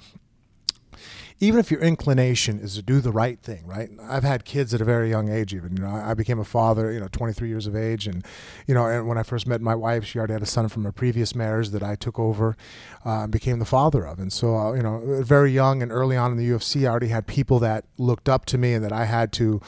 even 1.43 1.59
if 1.59 1.72
your 1.72 1.80
inclination 1.80 2.61
is 2.61 2.76
to 2.76 2.82
do 2.82 3.01
the 3.01 3.11
right 3.11 3.40
thing, 3.40 3.66
right? 3.66 3.90
I've 4.01 4.22
had 4.22 4.45
kids 4.45 4.72
at 4.72 4.80
a 4.80 4.84
very 4.84 5.11
young 5.11 5.28
age. 5.28 5.53
Even 5.53 5.76
you 5.76 5.82
know, 5.82 5.90
I 5.90 6.14
became 6.14 6.38
a 6.38 6.45
father, 6.45 6.93
you 6.93 7.01
know, 7.01 7.09
23 7.11 7.49
years 7.49 7.66
of 7.66 7.74
age, 7.74 8.07
and 8.07 8.24
you 8.68 8.74
know, 8.74 8.86
and 8.86 9.09
when 9.09 9.18
I 9.18 9.24
first 9.24 9.49
met 9.49 9.61
my 9.61 9.74
wife, 9.74 10.05
she 10.05 10.18
already 10.20 10.34
had 10.34 10.43
a 10.43 10.47
son 10.47 10.68
from 10.68 10.86
a 10.86 10.93
previous 10.93 11.34
marriage 11.34 11.70
that 11.70 11.82
I 11.82 11.97
took 11.97 12.16
over, 12.16 12.57
uh, 13.05 13.24
and 13.24 13.32
became 13.32 13.59
the 13.59 13.64
father 13.64 14.07
of. 14.07 14.20
And 14.20 14.32
so, 14.32 14.57
uh, 14.57 14.72
you 14.74 14.84
know, 14.84 15.20
very 15.24 15.51
young 15.51 15.82
and 15.82 15.90
early 15.90 16.16
on 16.16 16.30
in 16.30 16.36
the 16.36 16.49
UFC, 16.49 16.86
I 16.86 16.90
already 16.90 17.09
had 17.09 17.26
people 17.26 17.59
that 17.59 17.86
looked 17.99 18.28
up 18.28 18.45
to 18.47 18.57
me 18.57 18.74
and 18.74 18.84
that 18.84 18.93
I 18.93 19.07
had 19.07 19.32
to 19.32 19.61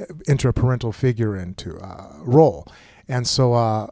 uh, 0.00 0.04
enter 0.26 0.48
a 0.48 0.54
parental 0.54 0.92
figure 0.92 1.36
into 1.36 1.78
uh, 1.78 2.10
role. 2.20 2.66
And 3.06 3.26
so, 3.26 3.52
uh, 3.52 3.88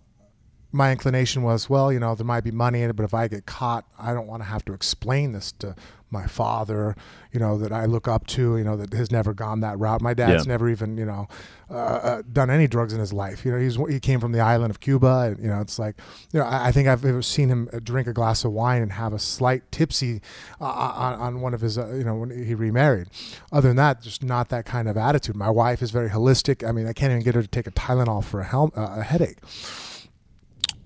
my 0.72 0.93
inclination 0.93 1.43
was, 1.43 1.70
well, 1.70 1.93
you 1.93 1.99
know, 1.99 2.14
there 2.14 2.26
might 2.26 2.45
be 2.45 2.51
money 2.51 2.82
in 2.82 2.91
it, 2.91 2.97
but 2.97 3.05
if 3.05 3.14
I 3.14 3.28
get 3.28 3.47
caught, 3.47 3.84
I 3.99 4.12
don't 4.12 4.26
want 4.26 4.43
to 4.43 4.49
have 4.49 4.64
to 4.66 4.72
explain 4.72 5.32
this 5.32 5.53
to 5.53 5.74
my 6.11 6.27
father, 6.27 6.95
you 7.33 7.41
know, 7.41 7.59
that 7.59 7.73
I 7.73 7.85
look 7.87 8.07
up 8.07 8.27
to, 8.29 8.57
you 8.57 8.65
know, 8.65 8.77
that 8.77 8.93
has 8.93 9.11
never 9.11 9.35
gone 9.35 9.61
that 9.61 9.79
route. 9.79 10.01
My 10.01 10.15
dad's 10.15 10.47
Yeah. 10.47 10.53
never 10.53 10.69
even, 10.71 10.97
you 10.97 11.05
know, 11.05 11.27
uh, 11.69 11.75
uh, 11.75 12.23
done 12.33 12.49
any 12.49 12.69
drugs 12.69 12.93
in 12.93 13.01
his 13.01 13.13
life. 13.13 13.45
You 13.45 13.51
know, 13.53 13.59
he's 13.59 13.77
he 13.89 13.99
came 13.99 14.21
from 14.21 14.31
the 14.33 14.39
island 14.41 14.71
of 14.71 14.79
Cuba, 14.79 15.33
and 15.33 15.39
you 15.43 15.49
know, 15.49 15.61
it's 15.61 15.79
like, 15.81 15.97
you 16.33 16.39
know, 16.39 16.47
I, 16.47 16.69
I 16.69 16.73
think 16.73 16.87
I've 16.87 17.05
ever 17.05 17.23
seen 17.23 17.49
him 17.49 17.69
uh, 17.73 17.81
drink 17.83 18.07
a 18.07 18.13
glass 18.13 18.45
of 18.45 18.53
wine 18.53 18.83
and 18.83 18.93
have 18.93 19.13
a 19.13 19.19
slight 19.19 19.71
tipsy 19.73 20.21
uh, 20.61 20.65
on, 20.65 21.15
on 21.15 21.41
one 21.41 21.55
of 21.55 21.61
his, 21.61 21.77
uh, 21.77 21.89
you 21.89 22.05
know, 22.05 22.15
when 22.15 22.31
he 22.31 22.55
remarried. 22.55 23.09
Other 23.51 23.69
than 23.69 23.77
that, 23.79 24.01
just 24.01 24.23
not 24.23 24.49
that 24.51 24.65
kind 24.65 24.89
of 24.89 24.97
attitude. 24.97 25.35
My 25.35 25.51
wife 25.51 25.83
is 25.83 25.91
very 25.91 26.11
holistic. 26.11 26.67
I 26.67 26.71
mean, 26.71 26.87
I 26.87 26.93
can't 26.93 27.11
even 27.11 27.23
get 27.25 27.35
her 27.35 27.43
to 27.43 27.49
take 27.49 27.67
a 27.67 27.73
Tylenol 27.73 28.25
for 28.25 28.41
a, 28.41 28.45
hel- 28.45 28.73
uh, 28.77 28.97
a 28.99 29.03
headache. 29.03 29.39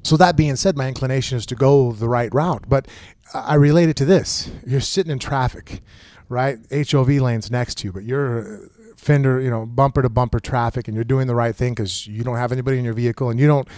So 0.03 0.17
that 0.17 0.37
being 0.37 0.57
said, 0.57 0.77
my 0.77 0.89
inclination 0.89 1.37
is 1.37 1.47
to 1.47 1.55
go 1.55 1.93
the 1.93 2.09
right 2.09 2.33
route. 2.33 2.65
But 2.69 2.89
I 3.35 3.55
relate 3.55 3.89
it 3.89 3.97
to 3.97 4.05
this: 4.05 4.51
you're 4.67 4.81
sitting 4.81 5.13
in 5.13 5.19
traffic, 5.19 5.83
right? 6.29 6.59
HOV 6.73 7.09
lanes 7.09 7.51
next 7.51 7.79
to 7.79 7.89
you, 7.89 7.93
but 7.93 8.05
you're 8.05 8.65
uh, 8.65 8.69
fender, 8.97 9.41
you 9.41 9.51
know, 9.51 9.67
bumper 9.67 10.03
to 10.03 10.09
bumper 10.09 10.41
traffic, 10.41 10.89
and 10.89 10.95
you're 10.95 11.05
doing 11.05 11.27
the 11.27 11.35
right 11.35 11.55
thing 11.55 11.75
because 11.75 12.07
you 12.07 12.23
don't 12.25 12.37
have 12.37 12.53
anybody 12.53 12.79
in 12.79 12.85
your 12.85 12.95
vehicle, 12.95 13.31
and 13.31 13.39
you 13.39 13.47
don't 13.47 13.69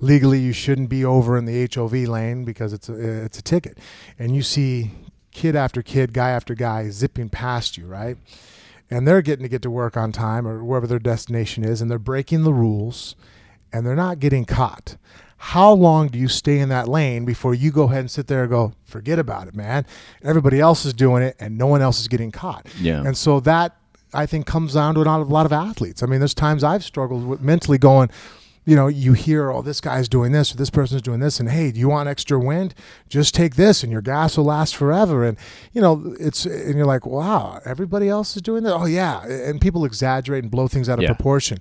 legally 0.00 0.38
you 0.38 0.52
shouldn't 0.52 0.88
be 0.88 1.04
over 1.04 1.36
in 1.36 1.44
the 1.44 1.68
HOV 1.72 1.92
lane 1.92 2.44
because 2.44 2.72
it's 2.72 2.88
a 2.88 3.24
it's 3.24 3.38
a 3.38 3.42
ticket, 3.42 3.78
and 4.18 4.34
you 4.34 4.42
see 4.42 4.90
kid 5.32 5.56
after 5.56 5.82
kid, 5.82 6.12
guy 6.12 6.30
after 6.30 6.54
guy 6.54 6.90
zipping 6.90 7.28
past 7.28 7.78
you, 7.78 7.86
right? 7.86 8.16
And 8.90 9.06
they're 9.06 9.22
getting 9.22 9.44
to 9.44 9.48
get 9.48 9.62
to 9.62 9.70
work 9.70 9.96
on 9.96 10.10
time 10.10 10.48
or 10.48 10.64
wherever 10.64 10.86
their 10.86 10.98
destination 10.98 11.64
is, 11.64 11.80
and 11.80 11.90
they're 11.90 11.98
breaking 11.98 12.42
the 12.42 12.52
rules, 12.52 13.14
and 13.72 13.86
they're 13.86 13.94
not 13.94 14.18
getting 14.18 14.44
caught 14.44 14.96
how 15.42 15.72
long 15.72 16.08
do 16.08 16.18
you 16.18 16.28
stay 16.28 16.58
in 16.58 16.68
that 16.68 16.86
lane 16.86 17.24
before 17.24 17.54
you 17.54 17.70
go 17.70 17.84
ahead 17.84 18.00
and 18.00 18.10
sit 18.10 18.26
there 18.26 18.42
and 18.42 18.50
go, 18.50 18.74
forget 18.84 19.18
about 19.18 19.48
it, 19.48 19.54
man? 19.54 19.86
Everybody 20.22 20.60
else 20.60 20.84
is 20.84 20.92
doing 20.92 21.22
it 21.22 21.34
and 21.40 21.56
no 21.56 21.66
one 21.66 21.80
else 21.80 21.98
is 21.98 22.08
getting 22.08 22.30
caught. 22.30 22.66
Yeah. 22.78 23.02
And 23.02 23.16
so 23.16 23.40
that 23.40 23.74
I 24.12 24.26
think 24.26 24.44
comes 24.44 24.74
down 24.74 24.96
to 24.96 25.00
a 25.00 25.04
lot 25.04 25.20
of, 25.22 25.30
a 25.30 25.32
lot 25.32 25.46
of 25.46 25.52
athletes. 25.52 26.02
I 26.02 26.06
mean, 26.06 26.18
there's 26.20 26.34
times 26.34 26.62
I've 26.62 26.84
struggled 26.84 27.26
with 27.26 27.40
mentally 27.40 27.78
going, 27.78 28.10
you 28.66 28.76
know, 28.76 28.86
you 28.88 29.14
hear, 29.14 29.50
oh, 29.50 29.62
this 29.62 29.80
guy's 29.80 30.10
doing 30.10 30.32
this 30.32 30.52
or 30.52 30.58
this 30.58 30.68
person's 30.68 31.00
doing 31.00 31.18
this, 31.20 31.40
and 31.40 31.48
hey, 31.48 31.72
do 31.72 31.80
you 31.80 31.88
want 31.88 32.10
extra 32.10 32.38
wind? 32.38 32.74
Just 33.08 33.34
take 33.34 33.56
this, 33.56 33.82
and 33.82 33.90
your 33.90 34.02
gas 34.02 34.36
will 34.36 34.44
last 34.44 34.76
forever. 34.76 35.24
And 35.24 35.38
you 35.72 35.80
know, 35.80 36.14
it's 36.20 36.44
and 36.44 36.76
you're 36.76 36.86
like, 36.86 37.06
wow, 37.06 37.60
everybody 37.64 38.10
else 38.10 38.36
is 38.36 38.42
doing 38.42 38.62
that. 38.64 38.74
Oh 38.74 38.84
yeah, 38.84 39.24
and 39.24 39.62
people 39.62 39.86
exaggerate 39.86 40.44
and 40.44 40.50
blow 40.50 40.68
things 40.68 40.90
out 40.90 40.98
of 40.98 41.02
Yeah. 41.04 41.14
proportion. 41.14 41.58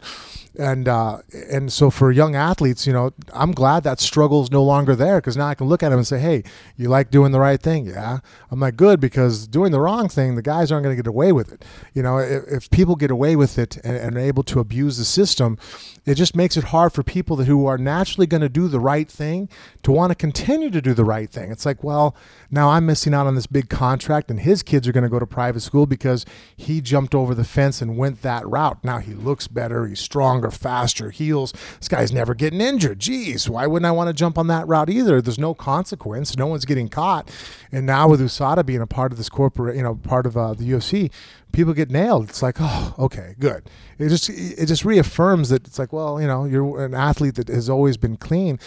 And 0.60 0.90
uh, 0.90 1.20
and 1.50 1.72
so 1.72 1.90
for 1.90 2.12
young 2.12 2.36
athletes, 2.36 2.86
you 2.86 2.92
know, 2.92 3.14
I'm 3.34 3.54
glad 3.54 3.84
that 3.84 4.02
struggle 4.02 4.44
is 4.44 4.52
no 4.52 4.62
longer 4.62 4.94
there 4.94 5.20
because 5.20 5.38
now 5.38 5.48
I 5.48 5.56
can 5.56 5.68
look 5.68 5.82
at 5.82 5.90
them 5.90 6.00
and 6.00 6.08
say, 6.08 6.20
hey, 6.20 6.44
you 6.76 6.90
like 6.90 7.12
doing 7.12 7.32
the 7.32 7.40
right 7.40 7.62
thing, 7.62 7.86
yeah? 7.86 8.20
I'm 8.52 8.60
like 8.60 8.76
good 8.76 9.00
because 9.00 9.48
doing 9.48 9.72
the 9.72 9.80
wrong 9.80 10.10
thing, 10.10 10.36
the 10.36 10.42
guys 10.42 10.70
aren't 10.70 10.84
going 10.84 10.96
to 10.96 11.02
get 11.02 11.08
away 11.08 11.32
with 11.32 11.54
it. 11.54 11.64
You 11.94 12.04
know, 12.04 12.18
if, 12.18 12.44
if 12.48 12.70
people 12.72 12.98
get 12.98 13.10
away 13.10 13.38
with 13.38 13.58
it 13.58 13.78
and, 13.78 13.96
and 13.96 14.18
are 14.18 14.20
able 14.20 14.44
to 14.44 14.60
abuse 14.60 14.98
the 14.98 15.06
system, 15.06 15.58
it 16.06 16.16
just 16.16 16.36
makes 16.36 16.58
it 16.58 16.66
hard 16.66 16.92
for 16.92 17.04
people 17.04 17.36
that 17.38 17.46
who 17.46 17.66
are 17.66 17.78
naturally 17.78 18.28
going 18.28 18.42
to 18.42 18.50
do 18.50 18.68
the 18.68 18.80
right 18.80 19.10
thing 19.10 19.48
to 19.84 19.92
want 19.92 20.12
to 20.12 20.16
continue 20.16 20.70
to 20.72 20.82
do 20.82 20.94
the 20.94 21.06
right 21.06 21.30
thing. 21.30 21.52
It's 21.52 21.66
like, 21.66 21.84
well, 21.84 22.16
now 22.52 22.70
I'm 22.70 22.86
missing 22.86 23.14
out 23.14 23.28
on 23.28 23.36
this 23.36 23.48
big 23.48 23.70
contract, 23.70 24.32
and 24.32 24.40
his 24.40 24.64
kids 24.64 24.88
are 24.88 24.92
going 24.92 25.04
to 25.04 25.10
go 25.10 25.20
to 25.20 25.28
private 25.28 25.62
school 25.62 25.86
because 25.86 26.26
he 26.58 26.82
jumped 26.82 27.14
over 27.16 27.36
the 27.36 27.44
fence 27.44 27.82
and 27.82 27.98
went 27.98 28.24
that 28.24 28.48
route. 28.48 28.84
Now 28.84 28.98
he 28.98 29.14
looks 29.14 29.48
better, 29.48 29.88
he's 29.88 30.00
stronger, 30.00 30.49
faster, 30.52 31.12
heals. 31.12 31.54
This 31.80 31.88
guy's 31.88 32.12
never 32.12 32.34
getting 32.34 32.62
injured. 32.62 33.00
Geez, 33.00 33.50
why 33.50 33.68
wouldn't 33.68 33.88
I 33.88 33.92
want 33.92 34.08
to 34.08 34.14
jump 34.14 34.38
on 34.38 34.48
that 34.48 34.68
route 34.68 34.90
either? 34.90 35.22
There's 35.22 35.40
no 35.40 35.54
consequence, 35.54 36.38
no 36.38 36.48
one's 36.48 36.66
getting 36.66 36.90
caught. 36.90 37.30
And 37.72 37.86
now 37.86 38.08
with 38.10 38.20
USADA 38.20 38.66
being 38.66 38.82
a 38.82 38.88
part 38.88 39.12
of 39.12 39.18
this 39.18 39.30
corporate, 39.30 39.76
you 39.76 39.84
know, 39.84 39.96
part 39.96 40.26
of 40.26 40.36
uh, 40.36 40.54
the 40.54 40.70
UFC, 40.72 41.12
people 41.52 41.74
get 41.74 41.90
nailed. 41.90 42.30
It's 42.30 42.42
like, 42.42 42.58
oh, 42.60 42.96
okay, 43.00 43.36
good. 43.40 43.70
It 43.98 44.10
just 44.10 44.30
it 44.30 44.66
just 44.66 44.86
reaffirms 44.86 45.50
that 45.50 45.68
it's 45.68 45.80
like, 45.80 45.92
well, 45.92 46.22
you 46.22 46.28
know, 46.28 46.46
you're 46.46 46.84
an 46.84 46.94
athlete 46.94 47.36
that 47.36 47.48
has 47.48 47.70
always 47.70 47.98
been 47.98 48.18
clean. 48.18 48.60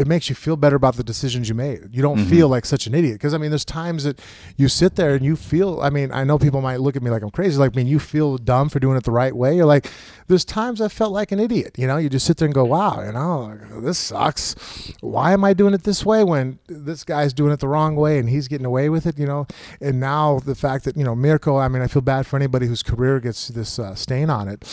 It 0.00 0.06
makes 0.06 0.30
you 0.30 0.34
feel 0.34 0.56
better 0.56 0.76
about 0.76 0.96
the 0.96 1.04
decisions 1.04 1.50
you 1.50 1.54
made. 1.54 1.94
You 1.94 2.00
don't 2.00 2.24
feel 2.24 2.48
like 2.48 2.64
such 2.64 2.86
an 2.86 2.94
idiot 2.94 3.16
because 3.16 3.34
I 3.34 3.38
mean, 3.38 3.50
there's 3.50 3.66
times 3.66 4.04
that 4.04 4.18
you 4.56 4.66
sit 4.66 4.96
there 4.96 5.14
and 5.14 5.22
you 5.22 5.36
feel. 5.36 5.78
I 5.82 5.90
mean, 5.90 6.10
I 6.10 6.24
know 6.24 6.38
people 6.38 6.62
might 6.62 6.80
look 6.80 6.96
at 6.96 7.02
me 7.02 7.10
like 7.10 7.22
I'm 7.22 7.28
crazy. 7.30 7.58
Like, 7.58 7.72
I 7.74 7.76
mean, 7.76 7.86
you 7.86 7.98
feel 7.98 8.38
dumb 8.38 8.70
for 8.70 8.80
doing 8.80 8.96
it 8.96 9.04
the 9.04 9.10
right 9.10 9.36
way. 9.36 9.54
You're 9.54 9.66
like, 9.66 9.90
there's 10.26 10.46
times 10.46 10.80
I 10.80 10.88
felt 10.88 11.12
like 11.12 11.32
an 11.32 11.38
idiot. 11.38 11.76
You 11.76 11.86
know, 11.86 11.98
you 11.98 12.08
just 12.08 12.24
sit 12.24 12.38
there 12.38 12.46
and 12.46 12.54
go, 12.54 12.64
wow, 12.64 13.04
you 13.04 13.12
know, 13.12 13.58
this 13.82 13.98
sucks. 13.98 14.54
Why 15.02 15.34
am 15.34 15.44
I 15.44 15.52
doing 15.52 15.74
it 15.74 15.82
this 15.82 16.06
way 16.06 16.24
when 16.24 16.58
this 16.66 17.04
guy's 17.04 17.34
doing 17.34 17.52
it 17.52 17.60
the 17.60 17.68
wrong 17.68 17.94
way 17.94 18.18
and 18.18 18.26
he's 18.26 18.48
getting 18.48 18.64
away 18.64 18.88
with 18.88 19.04
it? 19.04 19.18
You 19.18 19.26
know, 19.26 19.46
and 19.82 20.00
now 20.00 20.38
the 20.38 20.54
fact 20.54 20.86
that 20.86 20.96
you 20.96 21.04
know 21.04 21.14
Mirko. 21.14 21.58
I 21.58 21.68
mean, 21.68 21.82
I 21.82 21.88
feel 21.88 22.00
bad 22.00 22.26
for 22.26 22.36
anybody 22.36 22.66
whose 22.66 22.82
career 22.82 23.20
gets 23.20 23.48
this 23.48 23.78
uh, 23.78 23.94
stain 23.94 24.30
on 24.30 24.48
it. 24.48 24.64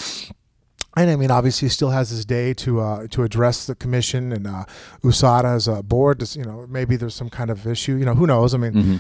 And 1.02 1.12
I 1.12 1.16
mean, 1.16 1.32
obviously, 1.32 1.68
he 1.68 1.70
still 1.70 1.92
has 1.92 2.10
his 2.10 2.26
day 2.26 2.54
to 2.56 2.80
uh, 2.82 3.08
to 3.12 3.24
address 3.24 3.66
the 3.68 3.76
commission 3.76 4.32
and 4.32 4.48
uh, 4.48 4.66
USADA's 5.04 5.68
uh, 5.68 5.82
board. 5.82 6.20
To, 6.22 6.40
you 6.40 6.46
know, 6.46 6.66
maybe 6.70 6.96
there's 6.96 7.16
some 7.16 7.30
kind 7.30 7.50
of 7.50 7.66
issue. 7.68 7.96
You 7.96 8.06
know, 8.06 8.16
who 8.16 8.28
knows? 8.28 8.54
I 8.54 8.58
mean, 8.58 8.74
Mhm. 8.74 9.00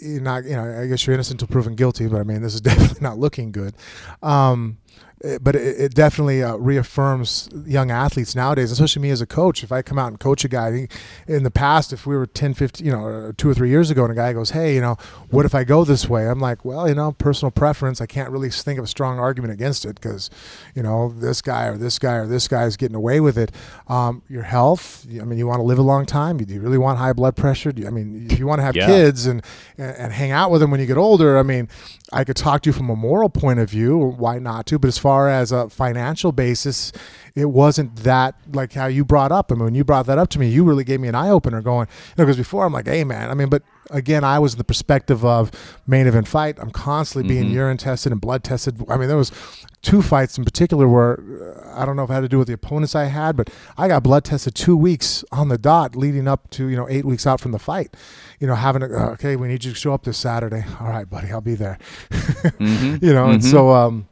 you're 0.00 0.20
not. 0.20 0.44
You 0.44 0.56
know, 0.56 0.80
I 0.82 0.86
guess 0.86 1.06
you're 1.06 1.14
innocent 1.14 1.40
until 1.42 1.52
proven 1.52 1.74
guilty. 1.74 2.06
But 2.06 2.20
I 2.20 2.24
mean, 2.24 2.42
this 2.42 2.54
is 2.54 2.60
definitely 2.70 3.00
not 3.00 3.18
looking 3.18 3.52
good. 3.52 3.74
Um, 4.22 4.78
but 5.40 5.56
it, 5.56 5.80
it 5.80 5.94
definitely 5.94 6.42
uh, 6.42 6.54
reaffirms 6.56 7.48
young 7.66 7.90
athletes 7.90 8.34
nowadays, 8.34 8.70
especially 8.70 9.02
me 9.02 9.10
as 9.10 9.20
a 9.20 9.26
coach. 9.26 9.62
If 9.62 9.72
I 9.72 9.82
come 9.82 9.98
out 9.98 10.08
and 10.08 10.20
coach 10.20 10.44
a 10.44 10.48
guy, 10.48 10.88
in 11.26 11.42
the 11.42 11.50
past, 11.50 11.92
if 11.92 12.06
we 12.06 12.16
were 12.16 12.26
10, 12.26 12.54
15, 12.54 12.84
you 12.86 12.92
know, 12.92 13.32
two 13.36 13.50
or 13.50 13.54
three 13.54 13.68
years 13.68 13.90
ago, 13.90 14.04
and 14.04 14.12
a 14.12 14.14
guy 14.14 14.32
goes, 14.32 14.50
"Hey, 14.50 14.74
you 14.74 14.80
know, 14.80 14.96
what 15.30 15.44
if 15.44 15.54
I 15.54 15.64
go 15.64 15.84
this 15.84 16.08
way?" 16.08 16.28
I'm 16.28 16.40
like, 16.40 16.64
"Well, 16.64 16.88
you 16.88 16.94
know, 16.94 17.12
personal 17.12 17.50
preference. 17.50 18.00
I 18.00 18.06
can't 18.06 18.30
really 18.30 18.50
think 18.50 18.78
of 18.78 18.84
a 18.84 18.88
strong 18.88 19.18
argument 19.18 19.52
against 19.52 19.84
it 19.84 19.94
because, 20.00 20.30
you 20.74 20.82
know, 20.82 21.12
this 21.16 21.42
guy 21.42 21.66
or 21.66 21.76
this 21.76 21.98
guy 21.98 22.14
or 22.14 22.26
this 22.26 22.48
guy 22.48 22.64
is 22.64 22.76
getting 22.76 22.96
away 22.96 23.20
with 23.20 23.36
it. 23.38 23.50
Um, 23.88 24.22
your 24.28 24.42
health. 24.44 25.06
I 25.10 25.24
mean, 25.24 25.38
you 25.38 25.46
want 25.46 25.58
to 25.58 25.64
live 25.64 25.78
a 25.78 25.82
long 25.82 26.06
time. 26.06 26.36
Do 26.38 26.52
you 26.52 26.60
really 26.60 26.78
want 26.78 26.98
high 26.98 27.12
blood 27.12 27.36
pressure? 27.36 27.72
Do 27.72 27.82
you, 27.82 27.88
I 27.88 27.90
mean, 27.90 28.28
if 28.30 28.38
you 28.38 28.46
want 28.46 28.58
to 28.60 28.62
have 28.64 28.76
Yeah. 28.76 28.86
kids 28.86 29.26
and, 29.26 29.42
and 29.76 29.96
and 29.96 30.12
hang 30.12 30.30
out 30.30 30.50
with 30.50 30.60
them 30.60 30.70
when 30.70 30.80
you 30.80 30.86
get 30.86 30.96
older, 30.96 31.38
I 31.38 31.42
mean, 31.42 31.68
I 32.12 32.24
could 32.24 32.36
talk 32.36 32.62
to 32.62 32.70
you 32.70 32.72
from 32.72 32.88
a 32.88 32.96
moral 32.96 33.28
point 33.28 33.58
of 33.58 33.68
view. 33.68 33.98
Why 33.98 34.38
not 34.38 34.66
to? 34.66 34.78
But 34.78 34.88
as 34.88 34.98
far 34.98 35.28
as 35.28 35.52
a 35.52 35.68
financial 35.68 36.32
basis, 36.32 36.92
it 37.34 37.46
wasn't 37.46 37.96
that 37.96 38.34
like 38.52 38.72
how 38.72 38.86
you 38.86 39.04
brought 39.04 39.30
up. 39.30 39.52
I 39.52 39.54
mean, 39.54 39.64
when 39.64 39.74
you 39.74 39.84
brought 39.84 40.06
that 40.06 40.18
up 40.18 40.30
to 40.30 40.38
me, 40.38 40.48
you 40.48 40.64
really 40.64 40.84
gave 40.84 41.00
me 41.00 41.08
an 41.08 41.14
eye 41.14 41.28
opener. 41.28 41.60
Going, 41.60 41.86
you 41.88 42.14
know, 42.16 42.24
because 42.24 42.38
before 42.38 42.64
I'm 42.64 42.72
like, 42.72 42.86
hey 42.86 43.04
man, 43.04 43.30
I 43.30 43.34
mean, 43.34 43.48
but 43.48 43.62
again, 43.90 44.24
I 44.24 44.38
was 44.38 44.54
in 44.54 44.58
the 44.58 44.64
perspective 44.64 45.24
of 45.24 45.50
main 45.86 46.06
event 46.06 46.28
fight. 46.28 46.58
I'm 46.58 46.70
constantly 46.70 47.28
being 47.28 47.50
urine 47.50 47.76
tested 47.76 48.12
and 48.12 48.20
blood 48.20 48.44
tested. 48.44 48.82
I 48.88 48.96
mean, 48.96 49.08
there 49.08 49.16
was 49.16 49.32
two 49.82 50.02
fights 50.02 50.36
in 50.36 50.44
particular 50.44 50.88
where 50.88 51.20
uh, 51.66 51.80
I 51.80 51.86
don't 51.86 51.96
know 51.96 52.04
if 52.04 52.10
it 52.10 52.14
had 52.14 52.20
to 52.20 52.28
do 52.28 52.38
with 52.38 52.48
the 52.48 52.54
opponents 52.54 52.94
I 52.94 53.04
had, 53.04 53.36
but 53.36 53.50
I 53.76 53.88
got 53.88 54.02
blood 54.02 54.24
tested 54.24 54.54
two 54.54 54.76
weeks 54.76 55.24
on 55.32 55.48
the 55.48 55.58
dot 55.58 55.96
leading 55.96 56.28
up 56.28 56.50
to 56.50 56.68
you 56.68 56.76
know 56.76 56.88
eight 56.88 57.04
weeks 57.04 57.26
out 57.26 57.40
from 57.40 57.52
the 57.52 57.58
fight. 57.58 57.96
You 58.40 58.46
know, 58.46 58.54
having 58.54 58.82
a, 58.82 58.86
uh, 58.86 59.10
okay, 59.12 59.36
we 59.36 59.48
need 59.48 59.64
you 59.64 59.72
to 59.72 59.76
show 59.78 59.92
up 59.92 60.04
this 60.04 60.18
Saturday. 60.18 60.64
All 60.80 60.88
right, 60.88 61.08
buddy, 61.08 61.30
I'll 61.30 61.40
be 61.40 61.54
there. 61.54 61.78
You 62.58 63.12
know, 63.12 63.30
and 63.30 63.44
so 63.44 63.70
um, 63.70 64.08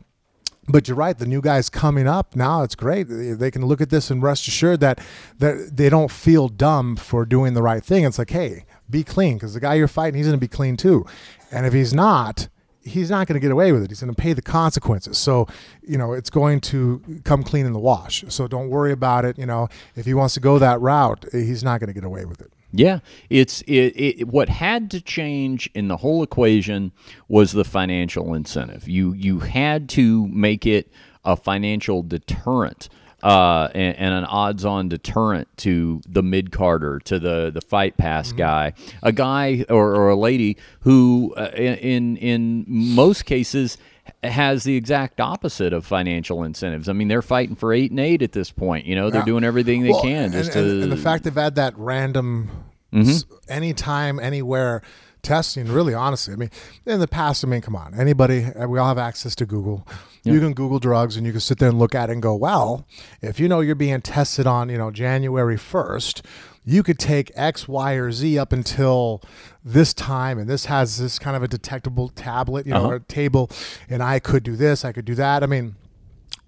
but 0.69 0.89
you're 0.89 0.97
right. 0.97 1.17
The 1.17 1.27
new 1.27 1.41
guys 1.41 1.69
coming 1.69 2.09
up 2.09 2.35
now, 2.35 2.63
it's 2.63 2.75
great. 2.75 3.05
They 3.05 3.33
they 3.33 3.51
can 3.51 3.65
look 3.65 3.81
at 3.81 3.91
this 3.91 4.11
and 4.11 4.23
rest 4.23 4.49
assured 4.49 4.81
that 4.81 5.01
that 5.39 5.77
they 5.77 5.89
don't 5.89 6.11
feel 6.11 6.49
dumb 6.49 6.97
for 6.97 7.25
doing 7.25 7.55
the 7.55 7.63
right 7.63 7.85
thing. 7.85 8.05
It's 8.05 8.19
like, 8.19 8.31
hey, 8.31 8.65
be 8.91 9.05
clean 9.05 9.37
because 9.37 9.55
the 9.55 9.61
guy 9.61 9.75
you're 9.75 9.89
fighting, 9.89 10.17
he's 10.17 10.27
going 10.27 10.39
to 10.39 10.41
be 10.41 10.49
clean 10.49 10.77
too. 10.77 11.05
And 11.51 11.67
if 11.67 11.73
he's 11.73 11.95
not, 11.95 12.49
he's 12.83 13.11
not 13.11 13.27
going 13.27 13.35
to 13.35 13.41
get 13.41 13.51
away 13.51 13.73
with 13.73 13.83
it. 13.83 13.91
He's 13.91 14.01
going 14.01 14.15
to 14.15 14.21
pay 14.21 14.33
the 14.33 14.43
consequences. 14.43 15.19
So, 15.19 15.47
you 15.83 15.99
know, 15.99 16.13
it's 16.13 16.31
going 16.31 16.61
to 16.63 17.03
come 17.25 17.43
clean 17.43 17.67
in 17.67 17.73
the 17.73 17.79
wash. 17.79 18.25
So 18.29 18.47
don't 18.47 18.71
worry 18.71 18.93
about 18.93 19.25
it. 19.25 19.39
You 19.39 19.47
know, 19.47 19.69
if 19.95 20.07
he 20.07 20.15
wants 20.15 20.35
to 20.35 20.41
go 20.41 20.59
that 20.59 20.81
route, 20.81 21.25
eh, 21.33 21.39
he's 21.39 21.65
not 21.65 21.81
going 21.81 21.89
to 21.89 21.95
get 21.95 22.05
away 22.05 22.25
with 22.25 22.41
it. 22.41 22.53
Yeah, 22.73 22.99
it's 23.31 23.63
it, 23.63 23.95
it. 23.97 24.29
What 24.29 24.49
had 24.49 24.91
to 24.91 25.01
change 25.01 25.71
in 25.75 25.89
the 25.89 25.99
whole 25.99 26.23
equation 26.23 26.93
was 27.29 27.53
the 27.53 27.65
financial 27.65 28.35
incentive. 28.35 28.89
You 28.89 29.15
you 29.15 29.41
had 29.41 29.89
to 29.91 30.27
make 30.29 30.67
it 30.67 30.91
a 31.25 31.37
financial 31.37 32.03
deterrent. 32.03 32.89
Uh, 33.23 33.69
and, 33.75 33.97
and 33.97 34.15
an 34.15 34.25
odds-on 34.27 34.89
deterrent 34.89 35.49
to 35.57 36.01
the 36.07 36.23
mid 36.23 36.53
Carter, 36.53 37.01
to 37.01 37.19
the 37.19 37.51
the 37.53 37.63
fight 37.63 37.97
pass 37.97 38.31
guy, 38.31 38.75
a 39.03 39.11
guy 39.11 39.65
or, 39.71 39.95
or 39.97 40.11
a 40.11 40.17
lady 40.17 40.57
who, 40.81 41.33
uh, 41.37 41.51
in 41.57 42.19
in 42.19 42.65
most 42.69 43.25
cases, 43.25 43.79
has 44.23 44.65
the 44.65 44.77
exact 44.77 45.19
opposite 45.19 45.73
of 45.73 45.85
financial 45.87 46.45
incentives. 46.45 46.89
I 46.91 46.93
mean, 46.93 47.09
they're 47.09 47.23
fighting 47.23 47.57
for 47.57 47.73
eight 47.73 47.91
and 47.91 47.99
eight 47.99 48.21
at 48.21 48.33
this 48.33 48.51
point. 48.53 48.85
You 48.85 48.95
know, 48.95 49.09
they're 49.11 49.23
Yeah. 49.23 49.25
doing 49.27 49.45
everything 49.45 49.83
they 49.83 49.91
Well, 49.91 50.03
can 50.03 50.25
and, 50.25 50.33
just 50.35 50.55
and- 50.55 50.55
to. 50.55 50.61
Mm-hmm. 50.75 50.83
and 50.85 50.93
the 50.93 50.97
fact 50.99 51.25
they've 51.25 51.35
had 51.35 51.55
that 51.55 51.73
random, 51.79 52.51
s- 52.95 53.25
anytime, 53.49 54.21
anywhere 54.21 54.83
testing. 55.27 55.67
Really, 55.67 55.93
honestly, 55.95 56.33
I 56.33 56.37
mean, 56.37 56.51
in 56.87 57.01
the 57.01 57.09
past, 57.09 57.45
I 57.45 57.49
mean, 57.49 57.61
come 57.61 57.77
on, 57.77 57.95
anybody. 57.99 58.45
uh, 58.45 58.67
We 58.69 58.79
all 58.79 58.89
have 58.89 58.99
access 58.99 59.35
to 59.37 59.47
Google. 59.47 59.87
You 60.23 60.41
can 60.41 60.55
Google 60.55 60.81
drugs, 60.81 61.17
and 61.17 61.25
you 61.25 61.31
can 61.33 61.41
sit 61.41 61.59
there 61.59 61.69
and 61.69 61.79
look 61.79 61.95
at 61.95 62.11
it 62.11 62.15
and 62.15 62.23
go, 62.23 62.35
well, 62.35 62.85
if 63.23 63.39
you 63.39 63.47
know 63.49 63.61
you're 63.61 63.77
being 63.77 64.01
tested 64.01 64.47
on, 64.47 64.69
you 64.69 64.79
know, 64.79 64.91
January 64.91 65.57
first. 65.57 66.23
You 66.69 66.83
could 66.83 66.99
take 66.99 67.31
X, 67.37 67.69
Y, 67.69 67.93
or 67.93 68.11
Z 68.11 68.37
up 68.41 68.53
until 68.53 69.23
this 69.65 69.95
time, 69.95 70.37
and 70.37 70.51
this 70.51 70.65
has 70.65 70.99
this 70.99 71.17
kind 71.21 71.37
of 71.37 71.45
a 71.45 71.49
detectable 71.49 72.09
tablet, 72.09 72.67
you 72.67 72.73
know, 72.73 72.79
Uh-huh. 72.81 72.89
or 72.89 72.95
a 72.97 73.01
table, 73.01 73.49
and 73.89 74.03
I 74.03 74.19
could 74.19 74.43
do 74.43 74.57
this, 74.57 74.85
I 74.85 74.91
could 74.91 75.05
do 75.05 75.15
that. 75.15 75.45
I 75.45 75.47
mean, 75.47 75.77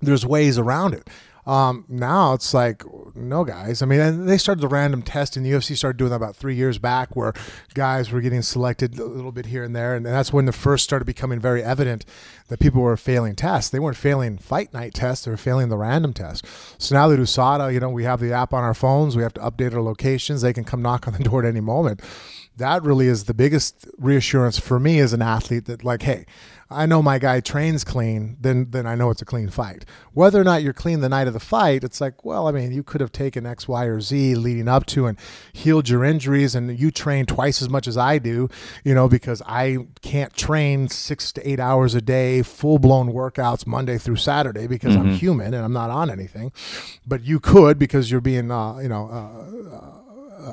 there's 0.02 0.26
ways 0.26 0.58
around 0.58 0.94
it. 0.94 1.08
Um, 1.48 1.86
now 1.88 2.34
it's 2.34 2.52
like, 2.52 2.84
no, 3.16 3.42
guys. 3.42 3.80
I 3.80 3.86
mean, 3.86 4.00
and 4.00 4.28
they 4.28 4.36
started 4.36 4.60
the 4.60 4.68
random 4.68 5.00
testing. 5.00 5.42
The 5.42 5.52
UFC 5.52 5.74
started 5.78 5.96
doing 5.96 6.10
that 6.10 6.16
about 6.16 6.36
three 6.36 6.54
years 6.54 6.76
back, 6.76 7.16
where 7.16 7.32
guys 7.72 8.12
were 8.12 8.20
getting 8.20 8.42
selected 8.42 8.98
a 8.98 9.04
little 9.06 9.32
bit 9.32 9.46
here 9.46 9.64
and 9.64 9.74
there, 9.74 9.96
and 9.96 10.04
that's 10.04 10.30
when 10.30 10.44
the 10.44 10.52
first 10.52 10.84
started 10.84 11.06
becoming 11.06 11.40
very 11.40 11.62
evident 11.64 12.04
that 12.48 12.60
people 12.60 12.82
were 12.82 12.98
failing 12.98 13.34
tests. 13.34 13.70
They 13.70 13.78
weren't 13.78 13.96
failing 13.96 14.36
fight 14.36 14.74
night 14.74 14.92
tests; 14.92 15.24
they 15.24 15.30
were 15.30 15.38
failing 15.38 15.70
the 15.70 15.78
random 15.78 16.12
test. 16.12 16.44
So 16.76 16.94
now 16.94 17.08
that 17.08 17.18
USADA, 17.18 17.72
you 17.72 17.80
know, 17.80 17.88
we 17.88 18.04
have 18.04 18.20
the 18.20 18.32
app 18.32 18.52
on 18.52 18.62
our 18.62 18.74
phones. 18.74 19.16
We 19.16 19.22
have 19.22 19.34
to 19.34 19.40
update 19.40 19.72
our 19.72 19.80
locations. 19.80 20.42
They 20.42 20.52
can 20.52 20.64
come 20.64 20.82
knock 20.82 21.08
on 21.08 21.14
the 21.14 21.24
door 21.24 21.42
at 21.42 21.48
any 21.48 21.60
moment. 21.62 22.02
That 22.58 22.82
really 22.82 23.06
is 23.06 23.24
the 23.24 23.34
biggest 23.34 23.86
reassurance 23.96 24.58
for 24.58 24.78
me 24.78 24.98
as 24.98 25.14
an 25.14 25.22
athlete. 25.22 25.64
That 25.64 25.82
like, 25.82 26.02
hey, 26.02 26.26
I 26.70 26.84
know 26.84 27.02
my 27.02 27.18
guy 27.18 27.40
trains 27.40 27.82
clean, 27.82 28.36
then 28.38 28.66
then 28.70 28.86
I 28.86 28.94
know 28.94 29.08
it's 29.08 29.22
a 29.22 29.24
clean 29.24 29.48
fight. 29.48 29.86
Whether 30.12 30.38
or 30.38 30.44
not 30.44 30.62
you're 30.62 30.74
clean 30.74 31.00
the 31.00 31.08
night 31.08 31.26
of 31.26 31.32
the 31.32 31.40
fight, 31.40 31.82
it's 31.82 31.98
like, 31.98 32.24
well, 32.26 32.46
I 32.46 32.52
mean, 32.52 32.72
you 32.72 32.82
could 32.82 33.00
have 33.00 33.10
taken 33.10 33.46
X, 33.46 33.66
Y, 33.66 33.84
or 33.84 34.00
Z 34.02 34.34
leading 34.34 34.68
up 34.68 34.84
to 34.86 35.06
and 35.06 35.18
healed 35.52 35.88
your 35.88 36.04
injuries, 36.04 36.54
and 36.54 36.78
you 36.78 36.90
train 36.90 37.24
twice 37.24 37.62
as 37.62 37.70
much 37.70 37.88
as 37.88 37.96
I 37.96 38.18
do, 38.18 38.50
you 38.84 38.94
know, 38.94 39.08
because 39.08 39.40
I 39.46 39.78
can't 40.02 40.34
train 40.36 40.88
six 40.88 41.32
to 41.32 41.48
eight 41.48 41.58
hours 41.58 41.94
a 41.94 42.02
day, 42.02 42.42
full 42.42 42.78
blown 42.78 43.12
workouts 43.12 43.66
Monday 43.66 43.96
through 43.96 44.16
Saturday 44.16 44.66
because 44.66 44.94
I'm 44.94 45.12
human 45.12 45.54
and 45.54 45.64
I'm 45.64 45.72
not 45.72 45.90
on 45.90 46.10
anything. 46.10 46.52
But 47.06 47.24
you 47.24 47.40
could 47.40 47.78
because 47.78 48.10
you're 48.10 48.20
being, 48.20 48.50
uh, 48.50 48.78
you 48.78 48.88
know. 48.88 49.08
Uh, 49.08 49.97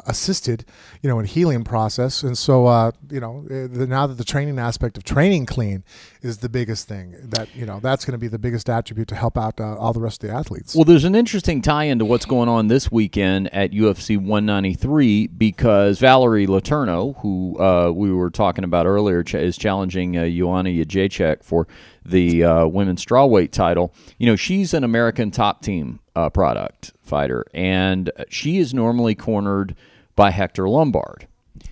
assisted, 0.05 0.65
you 1.01 1.09
know, 1.09 1.19
in 1.19 1.25
healing 1.25 1.63
process. 1.63 2.23
And 2.23 2.37
so, 2.37 2.65
uh, 2.65 2.91
you 3.09 3.19
know, 3.19 3.45
uh, 3.45 3.67
the, 3.71 3.85
now 3.87 4.07
that 4.07 4.15
the 4.15 4.23
training 4.23 4.59
aspect 4.59 4.97
of 4.97 5.03
training 5.03 5.45
clean 5.45 5.83
is 6.21 6.39
the 6.39 6.49
biggest 6.49 6.87
thing, 6.87 7.15
that 7.21 7.53
you 7.55 7.65
know, 7.65 7.79
that's 7.79 8.05
going 8.05 8.13
to 8.13 8.17
be 8.17 8.27
the 8.27 8.39
biggest 8.39 8.69
attribute 8.69 9.07
to 9.09 9.15
help 9.15 9.37
out 9.37 9.59
uh, 9.59 9.75
all 9.77 9.93
the 9.93 9.99
rest 9.99 10.23
of 10.23 10.29
the 10.29 10.35
athletes. 10.35 10.75
Well, 10.75 10.85
there's 10.85 11.05
an 11.05 11.15
interesting 11.15 11.61
tie 11.61 11.85
into 11.85 12.05
what's 12.05 12.25
going 12.25 12.49
on 12.49 12.67
this 12.67 12.91
weekend 12.91 13.53
at 13.53 13.71
UFC 13.71 14.17
193 14.17 15.27
because 15.27 15.99
Valerie 15.99 16.47
Letourneau, 16.47 17.19
who 17.21 17.59
uh, 17.59 17.91
we 17.91 18.11
were 18.11 18.29
talking 18.29 18.63
about 18.63 18.85
earlier, 18.85 19.21
is 19.21 19.57
challenging 19.57 20.17
uh, 20.17 20.27
Joanna 20.27 20.69
Jedrzejczyk 20.69 21.43
for 21.43 21.67
the 22.03 22.43
uh, 22.43 22.67
women's 22.67 23.03
strawweight 23.03 23.51
title. 23.51 23.93
You 24.17 24.27
know, 24.27 24.35
she's 24.35 24.73
an 24.73 24.83
American 24.83 25.31
top 25.31 25.61
team 25.61 25.99
uh, 26.15 26.29
product 26.29 26.93
fighter, 27.03 27.45
and 27.53 28.11
she 28.29 28.57
is 28.57 28.73
normally 28.73 29.15
cornered 29.15 29.75
by 30.15 30.31
Hector 30.31 30.67
Lombard. 30.69 31.27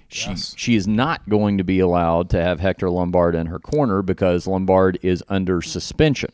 She, 0.08 0.30
Yes. 0.30 0.54
she 0.58 0.76
is 0.76 0.88
not 0.88 1.28
going 1.28 1.58
to 1.58 1.64
be 1.64 1.80
allowed 1.80 2.30
to 2.32 2.42
have 2.42 2.60
Hector 2.60 2.90
Lombard 2.90 3.34
in 3.34 3.48
her 3.48 3.58
corner 3.58 4.02
because 4.04 4.46
Lombard 4.46 5.00
is 5.02 5.24
under 5.28 5.62
suspension 5.62 6.30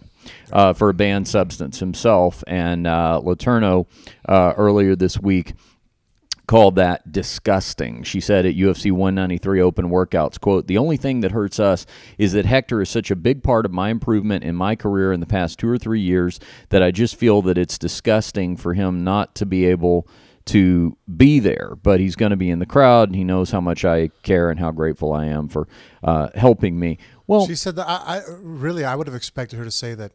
uh, 0.52 0.74
for 0.74 0.90
a 0.90 0.94
banned 0.94 1.30
substance 1.30 1.80
himself. 1.80 2.44
And 2.46 2.86
uh, 2.86 3.22
Letourneau 3.24 3.86
uh, 4.28 4.54
earlier 4.58 4.98
this 4.98 5.18
week 5.18 5.54
called 6.50 6.78
that 6.78 7.12
disgusting. 7.12 8.02
She 8.02 8.20
said 8.20 8.44
at 8.44 8.56
UFC 8.56 8.92
193 8.92 9.62
open 9.62 9.92
workouts, 9.92 10.40
quote, 10.40 10.66
"The 10.66 10.80
only 10.80 10.98
thing 10.98 11.20
that 11.20 11.32
hurts 11.32 11.60
us 11.60 11.86
is 12.18 12.32
that 12.34 12.48
Hector 12.48 12.82
is 12.82 12.90
such 12.90 13.12
a 13.12 13.16
big 13.16 13.44
part 13.44 13.68
of 13.68 13.72
my 13.72 13.90
improvement 13.90 14.44
in 14.44 14.56
my 14.56 14.76
career 14.76 15.14
in 15.14 15.20
the 15.20 15.28
past 15.28 15.60
2 15.60 15.70
or 15.70 15.78
3 15.78 16.02
years 16.02 16.40
that 16.70 16.82
I 16.82 16.90
just 16.90 17.18
feel 17.18 17.44
that 17.44 17.60
it's 17.60 17.78
disgusting 17.78 18.58
for 18.58 18.74
him 18.74 19.04
not 19.04 19.36
to 19.36 19.46
be 19.46 19.68
able 19.68 20.08
to 20.46 20.98
be 21.16 21.38
there, 21.40 21.78
but 21.84 22.00
he's 22.00 22.16
going 22.16 22.32
to 22.32 22.36
be 22.36 22.50
in 22.50 22.58
the 22.58 22.66
crowd 22.66 23.10
and 23.10 23.16
he 23.16 23.24
knows 23.24 23.52
how 23.52 23.62
much 23.62 23.86
I 23.86 24.08
care 24.24 24.50
and 24.50 24.60
how 24.60 24.72
grateful 24.72 25.14
I 25.14 25.26
am 25.26 25.50
for 25.50 25.68
uh, 26.04 26.30
helping 26.34 26.80
me." 26.80 26.98
Well, 27.28 27.46
she 27.46 27.54
said 27.54 27.76
that 27.76 27.88
I, 27.88 28.18
I 28.18 28.22
really 28.42 28.84
I 28.84 28.96
would 28.96 29.06
have 29.06 29.16
expected 29.16 29.58
her 29.58 29.66
to 29.66 29.72
say 29.72 29.94
that 29.94 30.14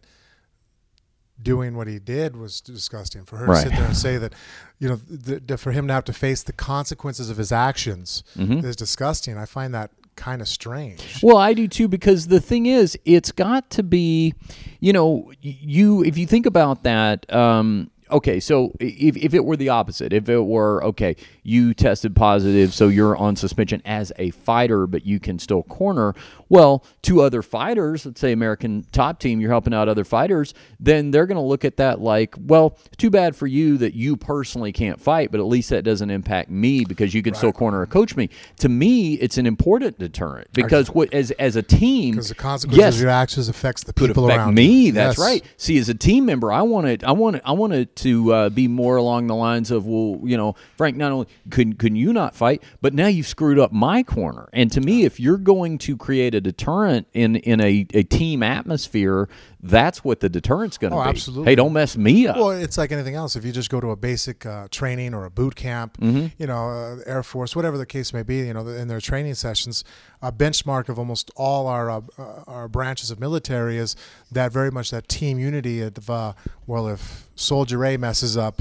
doing 1.42 1.76
what 1.76 1.86
he 1.86 1.98
did 1.98 2.36
was 2.36 2.60
disgusting. 2.60 3.24
For 3.24 3.36
her 3.38 3.46
Right. 3.46 3.62
to 3.64 3.68
sit 3.70 3.76
there 3.76 3.86
and 3.86 3.96
say 3.96 4.16
that, 4.18 4.32
you 4.78 4.88
know, 4.88 5.56
for 5.56 5.72
him 5.72 5.86
to 5.88 5.92
have 5.94 6.04
to 6.04 6.12
face 6.12 6.42
the 6.42 6.52
consequences 6.52 7.28
of 7.30 7.36
his 7.36 7.52
actions 7.52 8.22
Mm-hmm. 8.36 8.64
is 8.66 8.76
disgusting. 8.76 9.36
I 9.36 9.44
find 9.44 9.74
that 9.74 9.90
kind 10.16 10.40
of 10.40 10.46
strange. 10.48 11.20
Well, 11.22 11.36
I 11.36 11.54
do 11.54 11.66
too 11.66 11.88
because 11.88 12.28
the 12.28 12.40
thing 12.40 12.66
is, 12.66 12.96
it's 13.04 13.32
got 13.32 13.68
to 13.70 13.82
be, 13.82 14.34
you 14.80 14.92
know, 14.92 15.32
you 15.40 16.04
if 16.04 16.16
you 16.16 16.26
think 16.26 16.46
about 16.46 16.84
that. 16.84 17.30
Um, 17.34 17.90
okay, 18.12 18.38
so 18.38 18.72
if, 18.78 19.16
if 19.16 19.34
it 19.34 19.44
were 19.44 19.56
the 19.56 19.70
opposite, 19.70 20.12
if 20.12 20.28
it 20.28 20.38
were 20.38 20.84
okay, 20.84 21.16
you 21.42 21.74
tested 21.74 22.14
positive, 22.14 22.72
so 22.72 22.86
you're 22.86 23.16
on 23.16 23.34
suspension 23.34 23.82
as 23.84 24.12
a 24.16 24.30
fighter, 24.30 24.86
but 24.86 25.04
you 25.04 25.18
can 25.18 25.40
still 25.40 25.64
corner. 25.64 26.14
Well 26.48 26.84
to 27.02 27.20
other 27.20 27.42
fighters, 27.42 28.06
let's 28.06 28.20
say 28.20 28.32
American 28.32 28.86
top 28.92 29.18
team, 29.18 29.40
you're 29.40 29.50
helping 29.50 29.74
out 29.74 29.88
other 29.88 30.04
fighters, 30.04 30.54
then 30.80 31.10
they're 31.10 31.26
going 31.26 31.36
to 31.36 31.42
look 31.42 31.64
at 31.64 31.76
that 31.76 32.00
like, 32.00 32.34
well, 32.38 32.78
too 32.96 33.10
bad 33.10 33.36
for 33.36 33.46
you 33.46 33.76
that 33.78 33.94
you 33.94 34.16
personally 34.16 34.72
can't 34.72 35.00
fight, 35.00 35.30
but 35.30 35.40
at 35.40 35.46
least 35.46 35.70
that 35.70 35.82
doesn't 35.82 36.10
impact 36.10 36.50
me 36.50 36.84
because 36.84 37.14
you 37.14 37.22
can 37.22 37.32
right. 37.32 37.38
still 37.38 37.52
corner 37.52 37.80
or 37.80 37.86
coach 37.86 38.16
me. 38.16 38.30
To 38.58 38.68
me, 38.68 39.14
it's 39.14 39.38
an 39.38 39.46
important 39.46 39.98
deterrent 39.98 40.48
because 40.52 40.88
what 40.90 41.12
as 41.12 41.30
as 41.32 41.56
a 41.56 41.62
team, 41.62 42.12
because 42.12 42.28
the 42.28 42.34
consequences 42.34 42.78
yes, 42.78 42.94
of 42.94 43.00
your 43.02 43.10
actions 43.10 43.48
affects 43.48 43.84
the 43.84 43.92
people 43.92 44.14
could 44.14 44.24
affect 44.24 44.38
around 44.38 44.54
me. 44.54 44.86
You. 44.86 44.92
That's 44.92 45.18
yes. 45.18 45.26
right. 45.26 45.44
See, 45.56 45.78
as 45.78 45.88
a 45.88 45.94
team 45.94 46.26
member, 46.26 46.52
I 46.52 46.62
wanted 46.62 47.04
I 47.04 47.12
wanted 47.12 47.42
I 47.44 47.52
wanted 47.52 47.94
to 47.96 48.32
uh, 48.32 48.48
be 48.50 48.68
more 48.68 48.96
along 48.96 49.26
the 49.26 49.34
lines 49.34 49.70
of 49.70 49.86
well, 49.86 50.20
you 50.24 50.36
know, 50.36 50.54
Frank, 50.76 50.96
not 50.96 51.12
only 51.12 51.28
could 51.50 51.78
could 51.78 51.96
you 51.96 52.12
not 52.12 52.34
fight, 52.34 52.62
but 52.80 52.94
now 52.94 53.06
you've 53.06 53.26
screwed 53.26 53.58
up 53.58 53.72
my 53.72 54.02
corner. 54.02 54.48
And 54.52 54.70
to 54.72 54.80
me, 54.80 55.04
if 55.04 55.20
you're 55.20 55.38
going 55.38 55.78
to 55.78 55.96
create 55.96 56.34
a 56.34 56.40
deterrent 56.44 57.08
in 57.12 57.36
in 57.36 57.60
a, 57.60 57.86
a 57.92 58.04
team 58.04 58.42
atmosphere, 58.44 59.28
that's 59.60 60.04
what 60.04 60.20
the 60.20 60.28
deterrent's 60.28 60.78
going 60.78 60.92
to 60.92 60.96
oh, 60.96 61.02
be. 61.02 61.08
Absolutely. 61.08 61.44
Hey, 61.46 61.54
don't 61.56 61.72
mess 61.72 61.96
me 61.96 62.28
up. 62.28 62.36
Well, 62.36 62.50
it's 62.50 62.78
like 62.78 62.92
anything 62.92 63.16
else. 63.16 63.34
If 63.34 63.44
you 63.44 63.50
just 63.50 63.70
go 63.70 63.80
to 63.80 63.90
a 63.90 63.96
basic 63.96 64.46
uh, 64.46 64.68
training 64.70 65.14
or 65.14 65.24
a 65.24 65.30
boot 65.30 65.56
camp, 65.56 65.98
mm-hmm. 65.98 66.26
you 66.38 66.46
know, 66.46 66.68
uh, 66.68 66.96
Air 67.06 67.24
Force, 67.24 67.56
whatever 67.56 67.76
the 67.76 67.86
case 67.86 68.12
may 68.12 68.22
be, 68.22 68.38
you 68.46 68.54
know, 68.54 68.66
in 68.68 68.86
their 68.86 69.00
training 69.00 69.34
sessions, 69.34 69.82
a 70.22 70.30
benchmark 70.30 70.88
of 70.88 70.98
almost 70.98 71.30
all 71.34 71.66
our 71.66 71.90
uh, 71.90 72.00
uh 72.16 72.44
our 72.46 72.68
branches 72.68 73.10
of 73.10 73.18
military 73.18 73.78
is 73.78 73.96
that 74.30 74.52
very 74.52 74.70
much 74.70 74.90
that 74.90 75.08
team 75.08 75.38
unity 75.38 75.80
of 75.80 76.08
uh, 76.08 76.32
well, 76.66 76.86
if 76.86 77.28
Soldier 77.34 77.84
A 77.84 77.96
messes 77.96 78.36
up 78.36 78.60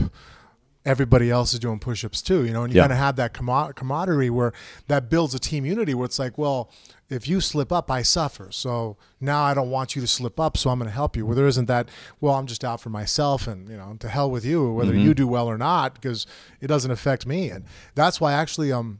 everybody 0.85 1.29
else 1.29 1.53
is 1.53 1.59
doing 1.59 1.79
push-ups 1.79 2.21
too, 2.21 2.45
you 2.45 2.51
know, 2.51 2.63
and 2.63 2.73
you 2.73 2.77
yeah. 2.77 2.83
kind 2.83 2.93
of 2.93 2.97
have 2.97 3.15
that 3.15 3.33
camaraderie 3.33 4.29
where 4.29 4.53
that 4.87 5.09
builds 5.09 5.33
a 5.33 5.39
team 5.39 5.65
unity 5.65 5.93
where 5.93 6.05
it's 6.05 6.19
like, 6.19 6.37
well, 6.37 6.69
if 7.13 7.27
you 7.27 7.39
slip 7.39 7.71
up, 7.71 7.91
I 7.91 8.01
suffer. 8.01 8.49
So 8.51 8.97
now 9.21 9.43
I 9.43 9.53
don't 9.53 9.69
want 9.69 9.95
you 9.95 10.01
to 10.01 10.07
slip 10.07 10.39
up, 10.39 10.57
so 10.57 10.69
I'm 10.69 10.79
going 10.79 10.89
to 10.89 10.95
help 10.95 11.15
you. 11.15 11.25
Where 11.25 11.35
there 11.35 11.47
isn't 11.47 11.65
that, 11.65 11.89
well, 12.19 12.33
I'm 12.35 12.47
just 12.47 12.63
out 12.63 12.81
for 12.81 12.89
myself 12.89 13.47
and, 13.47 13.69
you 13.69 13.77
know, 13.77 13.95
to 13.99 14.09
hell 14.09 14.29
with 14.29 14.45
you, 14.45 14.71
whether 14.71 14.93
mm-hmm. 14.93 15.07
you 15.07 15.13
do 15.13 15.27
well 15.27 15.47
or 15.47 15.57
not, 15.57 15.93
because 15.93 16.25
it 16.59 16.67
doesn't 16.67 16.91
affect 16.91 17.25
me. 17.25 17.49
And 17.49 17.65
that's 17.95 18.19
why 18.19 18.33
actually, 18.33 18.71
um, 18.71 18.99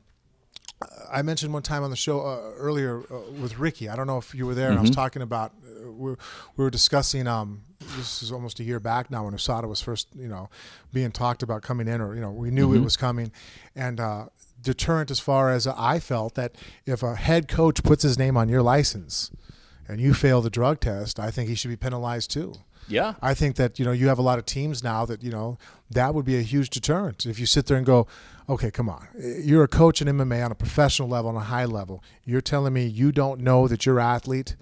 I 1.12 1.22
mentioned 1.22 1.54
one 1.54 1.64
time 1.64 1.84
on 1.84 1.90
the 1.90 1.96
show 1.96 2.22
uh, 2.22 2.54
earlier 2.58 3.00
uh, 3.00 3.32
with 3.42 3.58
Ricky. 3.58 3.90
I 3.90 3.96
don't 3.96 4.08
know 4.08 4.18
if 4.18 4.34
you 4.36 4.46
were 4.46 4.56
there, 4.56 4.66
mm-hmm. 4.66 4.72
and 4.72 4.80
I 4.80 4.82
was 4.82 4.92
mm-hmm. 4.92 5.02
talking 5.02 5.22
about 5.22 5.54
uh, 5.64 5.92
we, 5.92 6.12
we 6.12 6.64
were 6.64 6.70
discussing. 6.70 7.28
Um, 7.28 7.64
this 7.98 8.24
is 8.24 8.32
almost 8.32 8.60
a 8.60 8.64
year 8.64 8.80
back 8.80 9.12
now 9.12 9.26
when 9.26 9.34
USADA 9.34 9.68
was 9.68 9.82
first, 9.82 10.08
you 10.16 10.28
know, 10.28 10.50
being 10.92 11.12
talked 11.12 11.44
about 11.44 11.62
coming 11.62 11.88
in, 11.88 12.02
or 12.02 12.16
you 12.16 12.22
know, 12.22 12.32
we 12.32 12.52
knew 12.52 12.70
mm-hmm. 12.70 12.78
it 12.78 12.84
was 12.84 12.98
coming, 12.98 13.32
and 13.76 14.00
uh, 14.00 14.26
deterrent 14.64 15.12
as 15.12 15.20
far 15.20 15.52
as 15.52 15.68
I 15.68 16.00
felt 16.00 16.36
that 16.36 16.56
if 16.86 17.04
a 17.04 17.16
head 17.16 17.48
coach 17.48 17.84
puts 17.84 18.04
his 18.04 18.18
name 18.18 18.38
on 18.38 18.50
your 18.50 18.62
license 18.62 19.32
and 19.88 20.00
you 20.00 20.14
fail 20.14 20.42
the 20.42 20.50
drug 20.50 20.80
test, 20.80 21.20
I 21.20 21.32
think 21.32 21.50
he 21.50 21.56
should 21.56 21.70
be 21.70 21.76
penalized 21.76 22.32
too. 22.32 22.56
Yeah. 22.88 23.14
I 23.22 23.34
think 23.34 23.56
that, 23.58 23.80
you 23.80 23.86
know, 23.86 23.92
you 23.92 24.08
have 24.08 24.20
a 24.20 24.24
lot 24.24 24.40
of 24.40 24.46
teams 24.46 24.84
now 24.84 25.06
that, 25.06 25.24
you 25.24 25.32
know, 25.32 25.58
that 25.92 26.14
would 26.14 26.26
be 26.26 26.38
a 26.38 26.42
huge 26.42 26.70
deterrent. 26.70 27.26
If 27.26 27.40
you 27.40 27.46
sit 27.46 27.68
there 27.68 27.78
and 27.78 27.86
go, 27.86 28.08
okay, 28.50 28.72
come 28.72 28.90
on, 28.90 29.08
you're 29.16 29.64
a 29.64 29.68
coach 29.70 30.02
in 30.02 30.08
MMA 30.08 30.44
on 30.44 30.52
a 30.52 30.56
professional 30.56 31.08
level, 31.08 31.30
on 31.30 31.36
a 31.36 31.46
high 31.46 31.66
level. 31.66 32.04
You're 32.26 32.42
telling 32.42 32.74
me 32.74 32.86
you 32.86 33.12
don't 33.12 33.42
know 33.42 33.68
that 33.68 33.86
your 33.86 34.00
athlete 34.00 34.56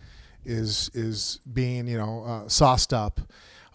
is 0.43 0.89
is 0.93 1.39
being, 1.51 1.87
you 1.87 1.97
know, 1.97 2.23
uh, 2.23 2.47
sauced 2.47 2.93
up 2.93 3.19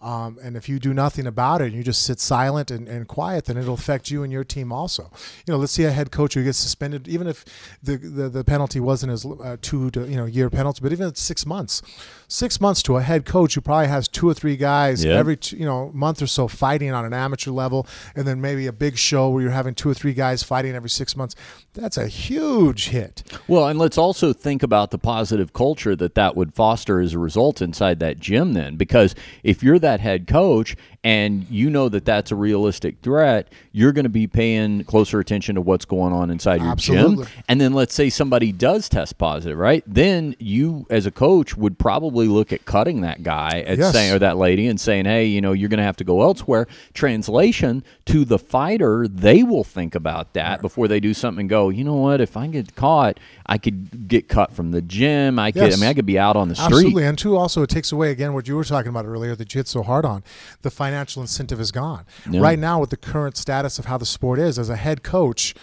um, 0.06 0.38
and 0.40 0.56
if 0.56 0.68
you 0.68 0.78
do 0.78 0.94
nothing 0.94 1.26
about 1.26 1.60
it 1.60 1.64
and 1.64 1.74
you 1.74 1.82
just 1.82 2.02
sit 2.02 2.20
silent 2.20 2.70
and, 2.70 2.86
and 2.86 3.08
quiet, 3.08 3.46
then 3.46 3.56
it'll 3.56 3.74
affect 3.74 4.08
you 4.08 4.22
and 4.22 4.32
your 4.32 4.44
team 4.44 4.70
also. 4.70 5.10
You 5.44 5.52
know, 5.52 5.58
let's 5.58 5.72
see 5.72 5.82
a 5.82 5.90
head 5.90 6.12
coach 6.12 6.34
who 6.34 6.44
gets 6.44 6.58
suspended, 6.58 7.08
even 7.08 7.26
if 7.26 7.44
the 7.82 7.96
the, 7.96 8.28
the 8.28 8.44
penalty 8.44 8.78
wasn't 8.78 9.10
as 9.10 9.26
uh, 9.26 9.56
two 9.60 9.90
to 9.90 10.06
you 10.08 10.14
know 10.14 10.24
year 10.24 10.48
penalty, 10.48 10.78
but 10.80 10.92
even 10.92 11.12
six 11.16 11.44
months, 11.44 11.82
six 12.28 12.60
months 12.60 12.84
to 12.84 12.96
a 12.96 13.02
head 13.02 13.24
coach 13.24 13.54
who 13.56 13.60
probably 13.60 13.88
has 13.88 14.06
two 14.06 14.28
or 14.28 14.34
three 14.34 14.56
guys 14.56 15.04
yeah. 15.04 15.14
every 15.14 15.38
you 15.50 15.66
know 15.66 15.90
month 15.92 16.22
or 16.22 16.28
so 16.28 16.46
fighting 16.46 16.92
on 16.92 17.04
an 17.04 17.12
amateur 17.12 17.50
level, 17.50 17.84
and 18.14 18.28
then 18.28 18.40
maybe 18.40 18.68
a 18.68 18.72
big 18.72 18.96
show 18.96 19.28
where 19.30 19.42
you're 19.42 19.50
having 19.50 19.74
two 19.74 19.88
or 19.88 19.94
three 19.94 20.14
guys 20.14 20.40
fighting 20.40 20.76
every 20.76 20.90
six 20.90 21.16
months. 21.16 21.34
That's 21.74 21.96
a 21.96 22.06
huge 22.06 22.90
hit. 22.90 23.24
Well, 23.48 23.66
and 23.66 23.76
let's 23.76 23.98
also 23.98 24.32
think 24.32 24.62
about 24.62 24.92
the 24.92 24.98
positive 24.98 25.52
culture 25.52 25.96
that 25.96 26.14
that 26.14 26.36
would 26.36 26.54
foster 26.54 27.00
as 27.00 27.12
a 27.12 27.18
result 27.18 27.60
inside 27.60 27.98
that 27.98 28.20
gym. 28.20 28.52
Then, 28.52 28.76
because 28.76 29.16
if 29.42 29.64
you're 29.64 29.80
that 29.80 29.95
head 30.00 30.26
coach 30.26 30.76
and 31.06 31.46
you 31.48 31.70
know 31.70 31.88
that 31.88 32.04
that's 32.04 32.32
a 32.32 32.34
realistic 32.34 32.96
threat, 33.00 33.52
you're 33.70 33.92
going 33.92 34.06
to 34.06 34.08
be 34.08 34.26
paying 34.26 34.82
closer 34.82 35.20
attention 35.20 35.54
to 35.54 35.60
what's 35.60 35.84
going 35.84 36.12
on 36.12 36.30
inside 36.30 36.60
your 36.60 36.72
Absolutely. 36.72 37.26
gym. 37.26 37.32
And 37.48 37.60
then 37.60 37.74
let's 37.74 37.94
say 37.94 38.10
somebody 38.10 38.50
does 38.50 38.88
test 38.88 39.16
positive, 39.16 39.56
right? 39.56 39.84
Then 39.86 40.34
you, 40.40 40.84
as 40.90 41.06
a 41.06 41.12
coach, 41.12 41.56
would 41.56 41.78
probably 41.78 42.26
look 42.26 42.52
at 42.52 42.64
cutting 42.64 43.02
that 43.02 43.22
guy 43.22 43.62
at 43.68 43.78
yes. 43.78 43.92
saying 43.92 44.14
or 44.14 44.18
that 44.18 44.36
lady 44.36 44.66
and 44.66 44.80
saying, 44.80 45.04
"Hey, 45.04 45.26
you 45.26 45.40
know, 45.40 45.52
you're 45.52 45.68
going 45.68 45.78
to 45.78 45.84
have 45.84 45.96
to 45.98 46.04
go 46.04 46.22
elsewhere." 46.22 46.66
Translation 46.92 47.84
to 48.06 48.24
the 48.24 48.38
fighter, 48.38 49.06
they 49.06 49.44
will 49.44 49.62
think 49.62 49.94
about 49.94 50.32
that 50.32 50.48
right. 50.48 50.60
before 50.60 50.88
they 50.88 50.98
do 50.98 51.14
something 51.14 51.42
and 51.42 51.48
go, 51.48 51.68
"You 51.68 51.84
know 51.84 51.94
what? 51.94 52.20
If 52.20 52.36
I 52.36 52.48
get 52.48 52.74
caught, 52.74 53.20
I 53.46 53.58
could 53.58 54.08
get 54.08 54.26
cut 54.26 54.52
from 54.52 54.72
the 54.72 54.82
gym. 54.82 55.38
I 55.38 55.52
could, 55.52 55.70
yes. 55.70 55.78
I 55.78 55.80
mean, 55.80 55.88
I 55.88 55.94
could 55.94 56.04
be 56.04 56.18
out 56.18 56.34
on 56.34 56.48
the 56.48 56.56
street." 56.56 56.66
Absolutely, 56.66 57.04
and 57.04 57.16
two, 57.16 57.36
also 57.36 57.62
it 57.62 57.70
takes 57.70 57.92
away 57.92 58.10
again 58.10 58.34
what 58.34 58.48
you 58.48 58.56
were 58.56 58.64
talking 58.64 58.88
about 58.88 59.04
earlier 59.04 59.36
that 59.36 59.54
you 59.54 59.60
hit 59.60 59.68
so 59.68 59.84
hard 59.84 60.04
on 60.04 60.24
the 60.62 60.70
financial 60.70 60.95
financial 60.96 61.22
incentive 61.22 61.60
is 61.60 61.70
gone. 61.70 62.06
Yeah. 62.30 62.40
Right 62.40 62.58
now, 62.58 62.80
with 62.80 62.90
the 62.90 62.96
current 62.96 63.36
status 63.36 63.78
of 63.78 63.84
how 63.84 63.98
the 63.98 64.06
sport 64.06 64.38
is, 64.38 64.58
as 64.58 64.70
a 64.70 64.76
head 64.76 65.02
coach, 65.02 65.54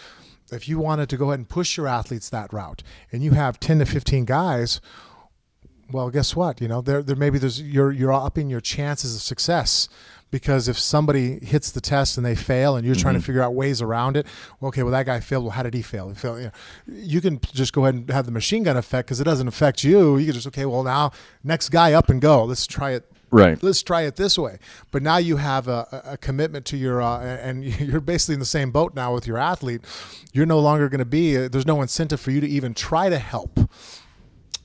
if 0.51 0.67
you 0.67 0.77
wanted 0.77 1.09
to 1.09 1.17
go 1.17 1.29
ahead 1.29 1.39
and 1.39 1.49
push 1.49 1.75
your 1.75 1.87
athletes 1.87 2.29
that 2.29 2.53
route, 2.53 2.83
and 3.11 3.23
you 3.23 3.31
have 3.31 3.59
ten 3.59 3.79
to 3.79 3.85
fifteen 3.85 4.25
guys, 4.25 4.79
well, 5.91 6.11
guess 6.11 6.35
what? 6.35 6.61
You 6.61 6.67
know, 6.67 6.81
there, 6.81 7.01
there 7.01 7.15
maybe 7.15 7.39
there's 7.39 7.59
you're 7.59 7.91
you're 7.91 8.13
upping 8.13 8.49
your 8.49 8.61
chances 8.61 9.15
of 9.15 9.21
success 9.21 9.89
because 10.29 10.67
if 10.67 10.77
somebody 10.79 11.39
hits 11.45 11.71
the 11.71 11.81
test 11.81 12.17
and 12.17 12.25
they 12.25 12.35
fail 12.35 12.75
and 12.75 12.85
you're 12.85 12.95
mm-hmm. 12.95 13.01
trying 13.01 13.13
to 13.15 13.19
mm-hmm. 13.19 13.25
figure 13.25 13.41
out 13.41 13.53
ways 13.53 13.83
around 13.83 14.17
it 14.17 14.25
well, 14.59 14.69
okay 14.69 14.81
well 14.81 14.91
that 14.91 15.05
guy 15.05 15.19
failed 15.19 15.43
well 15.43 15.51
how 15.51 15.61
did 15.61 15.75
he 15.75 15.83
fail 15.83 16.09
he 16.09 16.15
failed 16.15 16.39
you, 16.39 16.45
know, 16.45 16.51
you 16.87 17.21
can 17.21 17.39
just 17.53 17.71
go 17.71 17.85
ahead 17.85 17.93
and 17.93 18.09
have 18.09 18.25
the 18.25 18.31
machine 18.31 18.63
gun 18.63 18.75
effect 18.75 19.05
because 19.05 19.21
it 19.21 19.25
doesn't 19.25 19.47
affect 19.47 19.83
you 19.83 20.17
you 20.17 20.25
can 20.25 20.33
just 20.33 20.47
okay 20.47 20.65
well 20.65 20.81
now 20.81 21.11
next 21.43 21.69
guy 21.69 21.93
up 21.93 22.09
and 22.09 22.19
go 22.19 22.45
let's 22.45 22.65
try 22.65 22.93
it 22.93 23.12
Right. 23.33 23.61
Let's 23.63 23.81
try 23.81 24.03
it 24.03 24.15
this 24.15 24.37
way. 24.37 24.59
But 24.91 25.01
now 25.01 25.17
you 25.17 25.37
have 25.37 25.67
a, 25.67 26.03
a 26.05 26.17
commitment 26.17 26.67
to 26.67 26.77
your, 26.77 27.01
uh, 27.01 27.19
and 27.19 27.63
you're 27.79 27.99
basically 27.99 28.35
in 28.35 28.39
the 28.39 28.45
same 28.45 28.69
boat 28.69 28.93
now 28.93 29.11
with 29.11 29.25
your 29.25 29.39
athlete. 29.39 29.81
You're 30.33 30.45
no 30.45 30.59
longer 30.59 30.87
going 30.87 30.99
to 30.99 31.05
be, 31.05 31.35
uh, 31.35 31.47
there's 31.47 31.65
no 31.65 31.81
incentive 31.81 32.19
for 32.21 32.29
you 32.29 32.39
to 32.41 32.47
even 32.47 32.75
try 32.75 33.09
to 33.09 33.17
help 33.17 33.59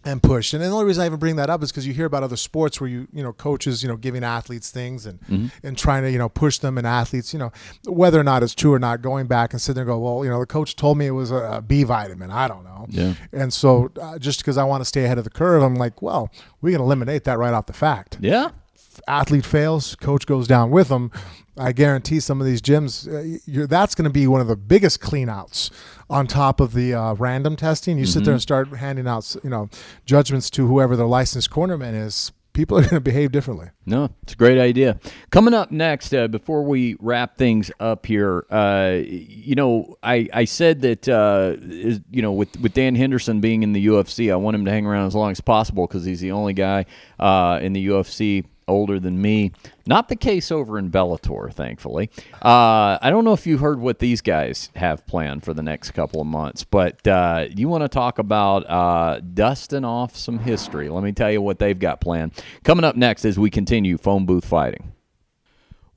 and 0.05 0.23
push. 0.23 0.53
And 0.53 0.63
the 0.63 0.69
only 0.69 0.85
reason 0.85 1.03
I 1.03 1.07
even 1.07 1.19
bring 1.19 1.37
that 1.37 1.51
up 1.51 1.63
is 1.63 1.71
because 1.71 1.87
you 1.87 1.93
hear 1.93 2.07
about 2.07 2.23
other 2.23 2.37
sports 2.37 2.81
where 2.81 2.89
you, 2.89 3.09
you 3.13 3.23
know, 3.23 3.33
coaches, 3.33 3.83
you 3.83 3.89
know, 3.89 3.97
giving 3.97 4.25
athletes 4.25 4.71
things 4.71 5.07
and 5.07 5.21
mm-hmm. 5.23 5.47
and 5.63 5.77
trying 5.77 6.03
to, 6.03 6.11
you 6.11 6.19
know, 6.19 6.29
push 6.29 6.59
them 6.59 6.79
and 6.79 6.87
athletes, 6.87 7.33
you 7.33 7.39
know, 7.39 7.53
whether 7.87 8.19
or 8.19 8.25
not 8.25 8.43
it's 8.43 8.55
true 8.55 8.73
or 8.73 8.79
not, 8.79 9.03
going 9.03 9.27
back 9.27 9.53
and 9.53 9.61
sitting 9.61 9.75
there 9.75 9.83
and 9.83 9.91
go, 9.91 9.99
well, 9.99 10.25
you 10.25 10.31
know, 10.31 10.41
the 10.41 10.47
coach 10.47 10.77
told 10.77 10.99
me 10.99 11.07
it 11.07 11.13
was 11.13 11.31
a, 11.31 11.37
a 11.37 11.63
B 11.63 11.85
vitamin. 11.85 12.31
I 12.31 12.49
don't 12.49 12.65
know. 12.65 12.87
Yeah. 12.89 13.15
And 13.33 13.53
so 13.53 13.91
uh, 14.01 14.19
just 14.19 14.41
because 14.41 14.57
I 14.57 14.65
want 14.65 14.81
to 14.81 14.85
stay 14.85 15.05
ahead 15.05 15.19
of 15.19 15.25
the 15.25 15.31
curve, 15.31 15.63
I'm 15.63 15.77
like, 15.77 16.01
well, 16.03 16.31
we 16.61 16.73
can 16.73 16.81
eliminate 16.81 17.25
that 17.25 17.39
right 17.39 17.53
off 17.53 17.67
the 17.67 17.73
fact. 17.73 18.19
Yeah 18.21 18.51
athlete 19.07 19.47
fails, 19.47 19.95
coach 19.97 20.27
goes 20.27 20.49
down 20.49 20.71
with 20.71 20.89
them. 20.89 21.13
I 21.59 21.73
guarantee 21.73 22.21
some 22.21 22.41
of 22.41 22.47
these 22.47 22.63
gyms, 22.63 23.07
uh, 23.09 23.67
that's 23.67 23.95
going 23.95 24.05
to 24.05 24.11
be 24.11 24.27
one 24.27 24.41
of 24.41 24.47
the 24.47 24.57
biggest 24.57 25.01
cleanouts 25.01 25.71
on 26.09 26.27
top 26.27 26.61
of 26.61 26.73
the 26.73 26.95
uh, 26.95 27.15
random 27.15 27.57
testing. 27.57 27.99
You 27.99 28.05
mm-hmm. 28.05 28.13
sit 28.13 28.25
there 28.25 28.33
and 28.33 28.43
start 28.43 28.69
handing 28.69 29.07
out, 29.07 29.37
you 29.43 29.51
know, 29.51 29.69
judgments 30.07 30.51
to 30.51 30.67
whoever 30.67 30.97
the 30.97 31.07
licensed 31.07 31.51
cornerman 31.51 31.95
is. 31.95 32.33
People 32.53 32.79
are 32.79 32.81
going 32.89 32.95
to 32.95 33.01
behave 33.01 33.31
differently. 33.31 33.69
No, 33.87 34.11
it's 34.23 34.33
a 34.33 34.37
great 34.37 34.59
idea. 34.59 34.99
Coming 35.31 35.55
up 35.55 35.71
next, 35.71 36.13
uh, 36.13 36.29
before 36.29 36.63
we 36.65 36.97
wrap 36.99 37.37
things 37.37 37.71
up 37.79 38.07
here, 38.07 38.47
uh, 38.51 38.97
you 39.01 39.55
know, 39.55 39.97
I, 40.03 40.29
I 40.33 40.45
said 40.45 40.81
that, 40.83 41.09
uh, 41.09 41.55
is, 41.61 42.01
you 42.11 42.23
know, 42.23 42.33
with, 42.33 42.59
with 42.61 42.73
Dan 42.73 42.95
Henderson 42.95 43.41
being 43.41 43.63
in 43.63 43.73
the 43.73 43.87
UFC, 43.87 44.33
I 44.33 44.37
want 44.37 44.57
him 44.57 44.65
to 44.65 44.71
hang 44.71 44.87
around 44.87 45.07
as 45.07 45.15
long 45.15 45.31
as 45.31 45.41
possible 45.41 45.87
because 45.87 46.05
he's 46.05 46.21
the 46.21 46.33
only 46.33 46.53
guy 46.53 46.87
uh, 47.21 47.61
in 47.63 47.75
the 47.75 47.89
UFC 47.89 48.45
older 48.69 49.01
than 49.01 49.21
me. 49.21 49.53
Not 49.87 50.09
the 50.09 50.17
case 50.17 50.53
over 50.53 50.79
in 50.79 50.91
Bellator, 50.91 51.53
thankfully. 51.53 52.11
Uh, 52.35 52.99
I 53.01 53.11
don't 53.11 53.25
know 53.25 53.33
if 53.33 53.47
you 53.47 53.59
heard 53.59 53.81
what 53.81 53.99
these 53.99 54.21
guys 54.21 54.71
have 54.77 55.07
planned 55.07 55.45
for 55.45 55.55
the 55.55 55.63
next 55.63 55.93
couple 55.93 56.21
of 56.21 56.27
months, 56.27 56.65
but 56.65 57.07
uh, 57.09 57.47
you 57.57 57.69
want 57.69 57.83
to 57.83 57.89
talk 57.89 58.19
about 58.19 58.69
uh, 58.69 59.21
dusting 59.21 59.85
off 59.85 60.17
some 60.17 60.39
history. 60.39 60.89
Let 60.89 61.03
me 61.03 61.13
tell 61.13 61.33
you 61.33 61.41
what 61.41 61.59
they've 61.59 61.79
got 61.79 62.01
planned. 62.01 62.33
Coming 62.65 62.85
up 62.85 62.97
next 62.97 63.25
as 63.25 63.39
we 63.39 63.51
continue 63.51 63.97
phone 63.97 64.27
booth 64.27 64.45
fighting. 64.45 64.93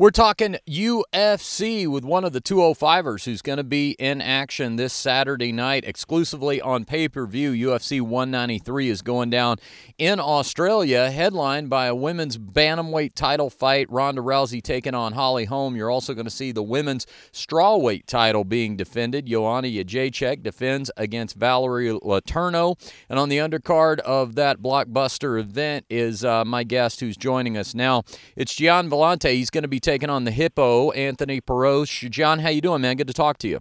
We're 0.01 0.09
talking 0.09 0.57
UFC 0.67 1.87
with 1.87 2.03
one 2.03 2.25
of 2.25 2.33
the 2.33 2.41
205ers 2.41 3.25
who's 3.25 3.43
going 3.43 3.59
to 3.59 3.63
be 3.63 3.91
in 3.99 4.19
action 4.19 4.75
this 4.75 4.93
Saturday 4.93 5.51
night 5.51 5.83
exclusively 5.85 6.59
on 6.59 6.85
pay 6.85 7.07
per 7.07 7.27
view. 7.27 7.51
UFC 7.51 8.01
193 8.01 8.89
is 8.89 9.03
going 9.03 9.29
down 9.29 9.57
in 9.99 10.19
Australia, 10.19 11.11
headlined 11.11 11.69
by 11.69 11.85
a 11.85 11.93
women's 11.93 12.39
bantamweight 12.39 13.13
title 13.13 13.51
fight. 13.51 13.85
Ronda 13.91 14.23
Rousey 14.23 14.59
taking 14.59 14.95
on 14.95 15.13
Holly 15.13 15.45
Holm. 15.45 15.75
You're 15.75 15.91
also 15.91 16.15
going 16.15 16.25
to 16.25 16.31
see 16.31 16.51
the 16.51 16.63
women's 16.63 17.05
strawweight 17.31 18.07
title 18.07 18.43
being 18.43 18.75
defended. 18.75 19.27
Joanna 19.27 19.67
Jedrzejczyk 19.67 20.41
defends 20.41 20.89
against 20.97 21.35
Valerie 21.35 21.89
Letourneau. 21.89 22.75
And 23.07 23.19
on 23.19 23.29
the 23.29 23.37
undercard 23.37 23.99
of 23.99 24.33
that 24.33 24.63
blockbuster 24.63 25.39
event 25.39 25.85
is 25.91 26.25
uh, 26.25 26.43
my 26.43 26.63
guest 26.63 27.01
who's 27.01 27.17
joining 27.17 27.55
us 27.55 27.75
now. 27.75 28.01
It's 28.35 28.55
Gian 28.55 28.89
Villante. 28.89 29.31
He's 29.33 29.51
going 29.51 29.61
to 29.61 29.67
be 29.67 29.79
taking 29.79 29.90
taking 29.91 30.09
on 30.09 30.23
the 30.23 30.31
Hippo, 30.31 30.91
Anthony 30.91 31.41
Perosh. 31.41 32.09
Gian, 32.09 32.39
how 32.39 32.47
you 32.47 32.61
doing, 32.61 32.81
man? 32.81 32.95
Good 32.95 33.07
to 33.07 33.13
talk 33.13 33.37
to 33.39 33.49
you. 33.49 33.59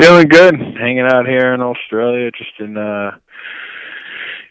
Feeling 0.00 0.26
good. 0.26 0.54
Hanging 0.54 1.06
out 1.06 1.26
here 1.26 1.52
in 1.52 1.60
Australia, 1.60 2.30
just 2.30 2.58
in 2.60 2.78
uh 2.78 3.10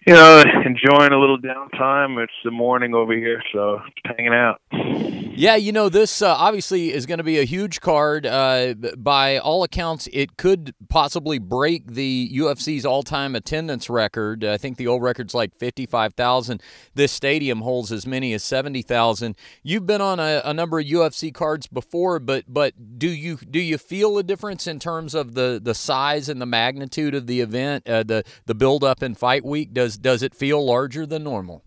you 0.07 0.13
know, 0.13 0.43
enjoying 0.65 1.11
a 1.11 1.19
little 1.19 1.37
downtime. 1.37 2.21
It's 2.23 2.33
the 2.43 2.49
morning 2.49 2.95
over 2.95 3.13
here, 3.13 3.43
so 3.53 3.81
hanging 4.03 4.33
out. 4.33 4.59
Yeah, 5.33 5.55
you 5.55 5.71
know, 5.71 5.89
this 5.89 6.21
uh, 6.21 6.35
obviously 6.35 6.91
is 6.91 7.05
going 7.05 7.19
to 7.19 7.23
be 7.23 7.39
a 7.39 7.43
huge 7.43 7.81
card. 7.81 8.25
Uh, 8.25 8.73
by 8.97 9.37
all 9.37 9.63
accounts, 9.63 10.09
it 10.11 10.37
could 10.37 10.75
possibly 10.89 11.39
break 11.39 11.93
the 11.93 12.29
UFC's 12.33 12.85
all-time 12.85 13.35
attendance 13.35 13.89
record. 13.89 14.43
I 14.43 14.57
think 14.57 14.77
the 14.77 14.87
old 14.87 15.01
record's 15.01 15.33
like 15.33 15.55
fifty-five 15.55 16.15
thousand. 16.15 16.61
This 16.95 17.11
stadium 17.11 17.61
holds 17.61 17.91
as 17.91 18.05
many 18.05 18.33
as 18.33 18.43
seventy 18.43 18.81
thousand. 18.81 19.35
You've 19.63 19.85
been 19.85 20.01
on 20.01 20.19
a, 20.19 20.41
a, 20.43 20.53
number 20.53 20.79
of 20.79 20.85
UFC 20.85 21.33
cards 21.33 21.67
before, 21.67 22.19
but 22.19 22.45
but 22.47 22.99
do 22.99 23.09
you 23.09 23.37
do 23.37 23.59
you 23.59 23.77
feel 23.77 24.17
a 24.17 24.23
difference 24.23 24.67
in 24.67 24.79
terms 24.79 25.15
of 25.15 25.33
the 25.33 25.59
the 25.63 25.73
size 25.73 26.27
and 26.27 26.41
the 26.41 26.45
magnitude 26.45 27.15
of 27.15 27.27
the 27.27 27.39
event, 27.41 27.87
uh, 27.87 28.03
the 28.03 28.23
the 28.47 28.55
build-up 28.55 29.01
in 29.01 29.15
fight 29.15 29.45
week? 29.45 29.73
Does 29.73 29.90
does 29.97 30.21
does 30.21 30.23
it 30.23 30.35
feel 30.35 30.63
larger 30.63 31.05
than 31.05 31.23
normal? 31.23 31.63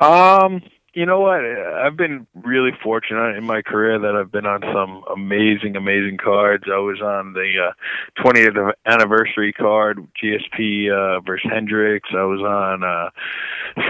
Um, 0.00 0.62
you 0.94 1.04
know 1.04 1.20
what? 1.20 1.44
I've 1.44 1.96
been 1.96 2.26
really 2.34 2.70
fortunate 2.82 3.36
in 3.36 3.44
my 3.44 3.62
career 3.62 3.98
that 3.98 4.14
I've 4.16 4.32
been 4.32 4.46
on 4.46 4.62
some 4.72 5.04
amazing, 5.12 5.76
amazing 5.76 6.18
cards. 6.22 6.64
I 6.66 6.78
was 6.78 7.00
on 7.02 7.32
the 7.34 7.68
uh, 7.68 8.22
20th 8.22 8.72
anniversary 8.86 9.52
card, 9.52 10.06
GSP 10.22 10.90
uh, 10.90 11.20
versus 11.20 11.50
Hendricks. 11.52 12.08
I 12.12 12.24
was 12.24 12.40
on 12.40 12.84
uh, 12.84 13.10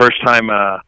first 0.00 0.24
time. 0.24 0.50
Uh, 0.50 0.78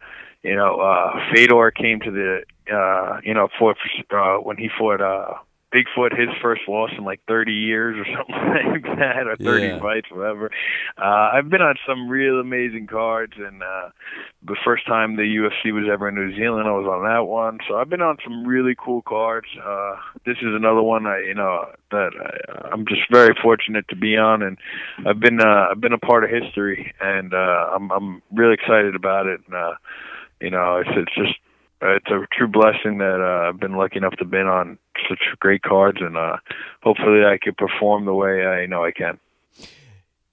you 0.42 0.56
know, 0.56 0.80
uh, 0.80 1.20
Fedor 1.34 1.70
came 1.72 2.00
to 2.00 2.10
the, 2.10 2.42
uh, 2.72 3.20
you 3.24 3.34
know, 3.34 3.48
uh, 3.60 4.36
when 4.38 4.56
he 4.56 4.68
fought 4.78 5.00
uh, 5.00 5.34
Bigfoot 5.74 6.18
his 6.18 6.30
first 6.40 6.62
loss 6.66 6.90
in 6.96 7.04
like 7.04 7.20
30 7.28 7.52
years 7.52 7.96
or 7.98 8.04
something 8.16 8.72
like 8.72 8.98
that, 8.98 9.26
or 9.26 9.36
30 9.36 9.66
yeah. 9.66 9.80
fights, 9.80 10.06
whatever. 10.10 10.50
Uh, 10.96 11.30
I've 11.34 11.50
been 11.50 11.60
on 11.60 11.76
some 11.86 12.08
real 12.08 12.40
amazing 12.40 12.86
cards, 12.86 13.34
and 13.36 13.62
uh, 13.62 13.90
the 14.42 14.56
first 14.64 14.86
time 14.86 15.16
the 15.16 15.22
UFC 15.22 15.72
was 15.72 15.84
ever 15.92 16.08
in 16.08 16.14
New 16.14 16.34
Zealand, 16.36 16.68
I 16.68 16.72
was 16.72 16.86
on 16.86 17.04
that 17.04 17.26
one. 17.26 17.58
So 17.68 17.76
I've 17.76 17.90
been 17.90 18.00
on 18.00 18.16
some 18.24 18.46
really 18.46 18.74
cool 18.82 19.02
cards. 19.02 19.48
Uh, 19.62 19.96
this 20.24 20.38
is 20.38 20.54
another 20.54 20.82
one 20.82 21.06
I, 21.06 21.20
you 21.20 21.34
know, 21.34 21.66
that 21.90 22.12
I, 22.18 22.68
I'm 22.72 22.86
just 22.86 23.02
very 23.12 23.34
fortunate 23.42 23.86
to 23.88 23.96
be 23.96 24.16
on, 24.16 24.42
and 24.42 24.56
I've 25.06 25.20
been 25.20 25.40
uh, 25.40 25.68
I've 25.70 25.80
been 25.80 25.92
a 25.92 25.98
part 25.98 26.24
of 26.24 26.30
history, 26.30 26.94
and 27.00 27.34
uh, 27.34 27.70
I'm 27.74 27.90
I'm 27.90 28.22
really 28.32 28.54
excited 28.54 28.94
about 28.94 29.26
it. 29.26 29.40
And, 29.46 29.54
uh, 29.54 29.74
you 30.40 30.50
know, 30.50 30.78
it's 30.78 30.90
it's 30.96 31.14
just 31.14 31.38
uh, 31.82 31.94
it's 31.94 32.08
a 32.08 32.26
true 32.36 32.48
blessing 32.48 32.98
that 32.98 33.20
uh, 33.20 33.48
I've 33.48 33.60
been 33.60 33.76
lucky 33.76 33.98
enough 33.98 34.16
to 34.16 34.24
been 34.24 34.46
on 34.46 34.78
such 35.08 35.18
great 35.38 35.62
cards, 35.62 35.98
and 36.00 36.16
uh, 36.16 36.36
hopefully 36.82 37.24
I 37.24 37.38
can 37.42 37.54
perform 37.54 38.04
the 38.04 38.14
way 38.14 38.46
I 38.46 38.66
know 38.66 38.84
I 38.84 38.92
can. 38.92 39.18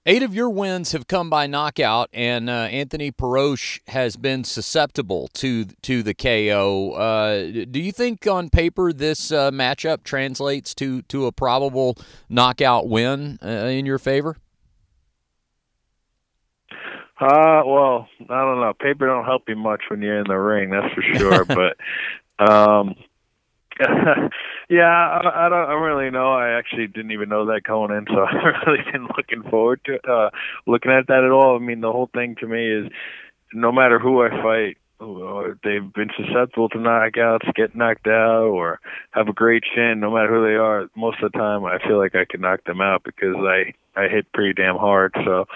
Eight 0.08 0.22
of 0.22 0.32
your 0.36 0.48
wins 0.48 0.92
have 0.92 1.08
come 1.08 1.28
by 1.28 1.48
knockout, 1.48 2.10
and 2.12 2.48
uh, 2.48 2.52
Anthony 2.52 3.10
Perosh 3.10 3.80
has 3.88 4.16
been 4.16 4.44
susceptible 4.44 5.28
to 5.34 5.64
to 5.82 6.04
the 6.04 6.14
KO. 6.14 6.92
Uh, 6.92 7.64
do 7.68 7.80
you 7.80 7.90
think, 7.90 8.24
on 8.24 8.48
paper, 8.48 8.92
this 8.92 9.32
uh, 9.32 9.50
matchup 9.50 10.04
translates 10.04 10.76
to 10.76 11.02
to 11.02 11.26
a 11.26 11.32
probable 11.32 11.96
knockout 12.28 12.88
win 12.88 13.40
uh, 13.44 13.48
in 13.48 13.84
your 13.84 13.98
favor? 13.98 14.36
Uh, 17.18 17.62
well, 17.64 18.08
I 18.28 18.42
don't 18.42 18.60
know. 18.60 18.74
Paper 18.78 19.06
don't 19.06 19.24
help 19.24 19.48
you 19.48 19.56
much 19.56 19.80
when 19.88 20.02
you're 20.02 20.18
in 20.18 20.28
the 20.28 20.34
ring, 20.34 20.70
that's 20.70 20.94
for 20.94 21.02
sure. 21.02 21.44
but, 22.38 22.48
um, 22.48 22.94
yeah, 24.70 24.84
I, 24.84 25.46
I 25.46 25.48
don't. 25.48 25.70
I 25.70 25.74
really 25.74 26.10
know. 26.10 26.32
I 26.32 26.58
actually 26.58 26.86
didn't 26.86 27.10
even 27.10 27.28
know 27.28 27.46
that 27.46 27.62
going 27.62 27.90
in, 27.90 28.06
so 28.08 28.24
I've 28.24 28.66
really 28.66 28.84
been 28.90 29.08
looking 29.16 29.42
forward 29.50 29.80
to 29.84 29.98
uh, 30.10 30.30
looking 30.66 30.92
at 30.92 31.08
that 31.08 31.24
at 31.24 31.30
all. 31.30 31.56
I 31.56 31.58
mean, 31.58 31.80
the 31.80 31.92
whole 31.92 32.08
thing 32.12 32.36
to 32.40 32.46
me 32.46 32.70
is, 32.70 32.90
no 33.52 33.72
matter 33.72 33.98
who 33.98 34.22
I 34.22 34.30
fight, 34.30 34.78
they've 35.62 35.92
been 35.92 36.10
susceptible 36.16 36.68
to 36.70 36.78
knockouts, 36.78 37.52
get 37.54 37.76
knocked 37.76 38.06
out, 38.06 38.46
or 38.46 38.80
have 39.10 39.28
a 39.28 39.32
great 39.32 39.62
chin. 39.74 40.00
No 40.00 40.10
matter 40.10 40.28
who 40.28 40.46
they 40.46 40.56
are, 40.56 40.88
most 40.96 41.22
of 41.22 41.32
the 41.32 41.38
time 41.38 41.64
I 41.64 41.78
feel 41.86 41.98
like 41.98 42.14
I 42.14 42.24
can 42.24 42.40
knock 42.40 42.64
them 42.64 42.80
out 42.80 43.02
because 43.04 43.36
I 43.36 43.74
I 43.94 44.08
hit 44.08 44.32
pretty 44.32 44.54
damn 44.54 44.76
hard. 44.76 45.14
So 45.24 45.46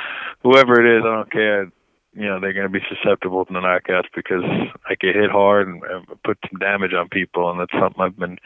whoever 0.43 0.81
it 0.81 0.99
is, 0.99 1.05
I 1.05 1.15
don't 1.15 1.33
care. 1.33 1.73
You 2.13 2.27
know 2.27 2.41
they're 2.41 2.53
going 2.53 2.71
to 2.71 2.73
be 2.73 2.85
susceptible 2.89 3.45
to 3.45 3.53
the 3.53 3.61
knockouts 3.61 4.09
because 4.15 4.43
I 4.89 4.97
get 4.97 5.15
hit 5.15 5.31
hard 5.31 5.69
and, 5.69 5.83
put 6.25 6.39
some 6.51 6.59
damage 6.59 6.93
on 6.93 7.09
people, 7.09 7.51
and 7.51 7.61
that's 7.61 7.73
something 7.73 8.03
I've 8.03 8.19
been 8.19 8.39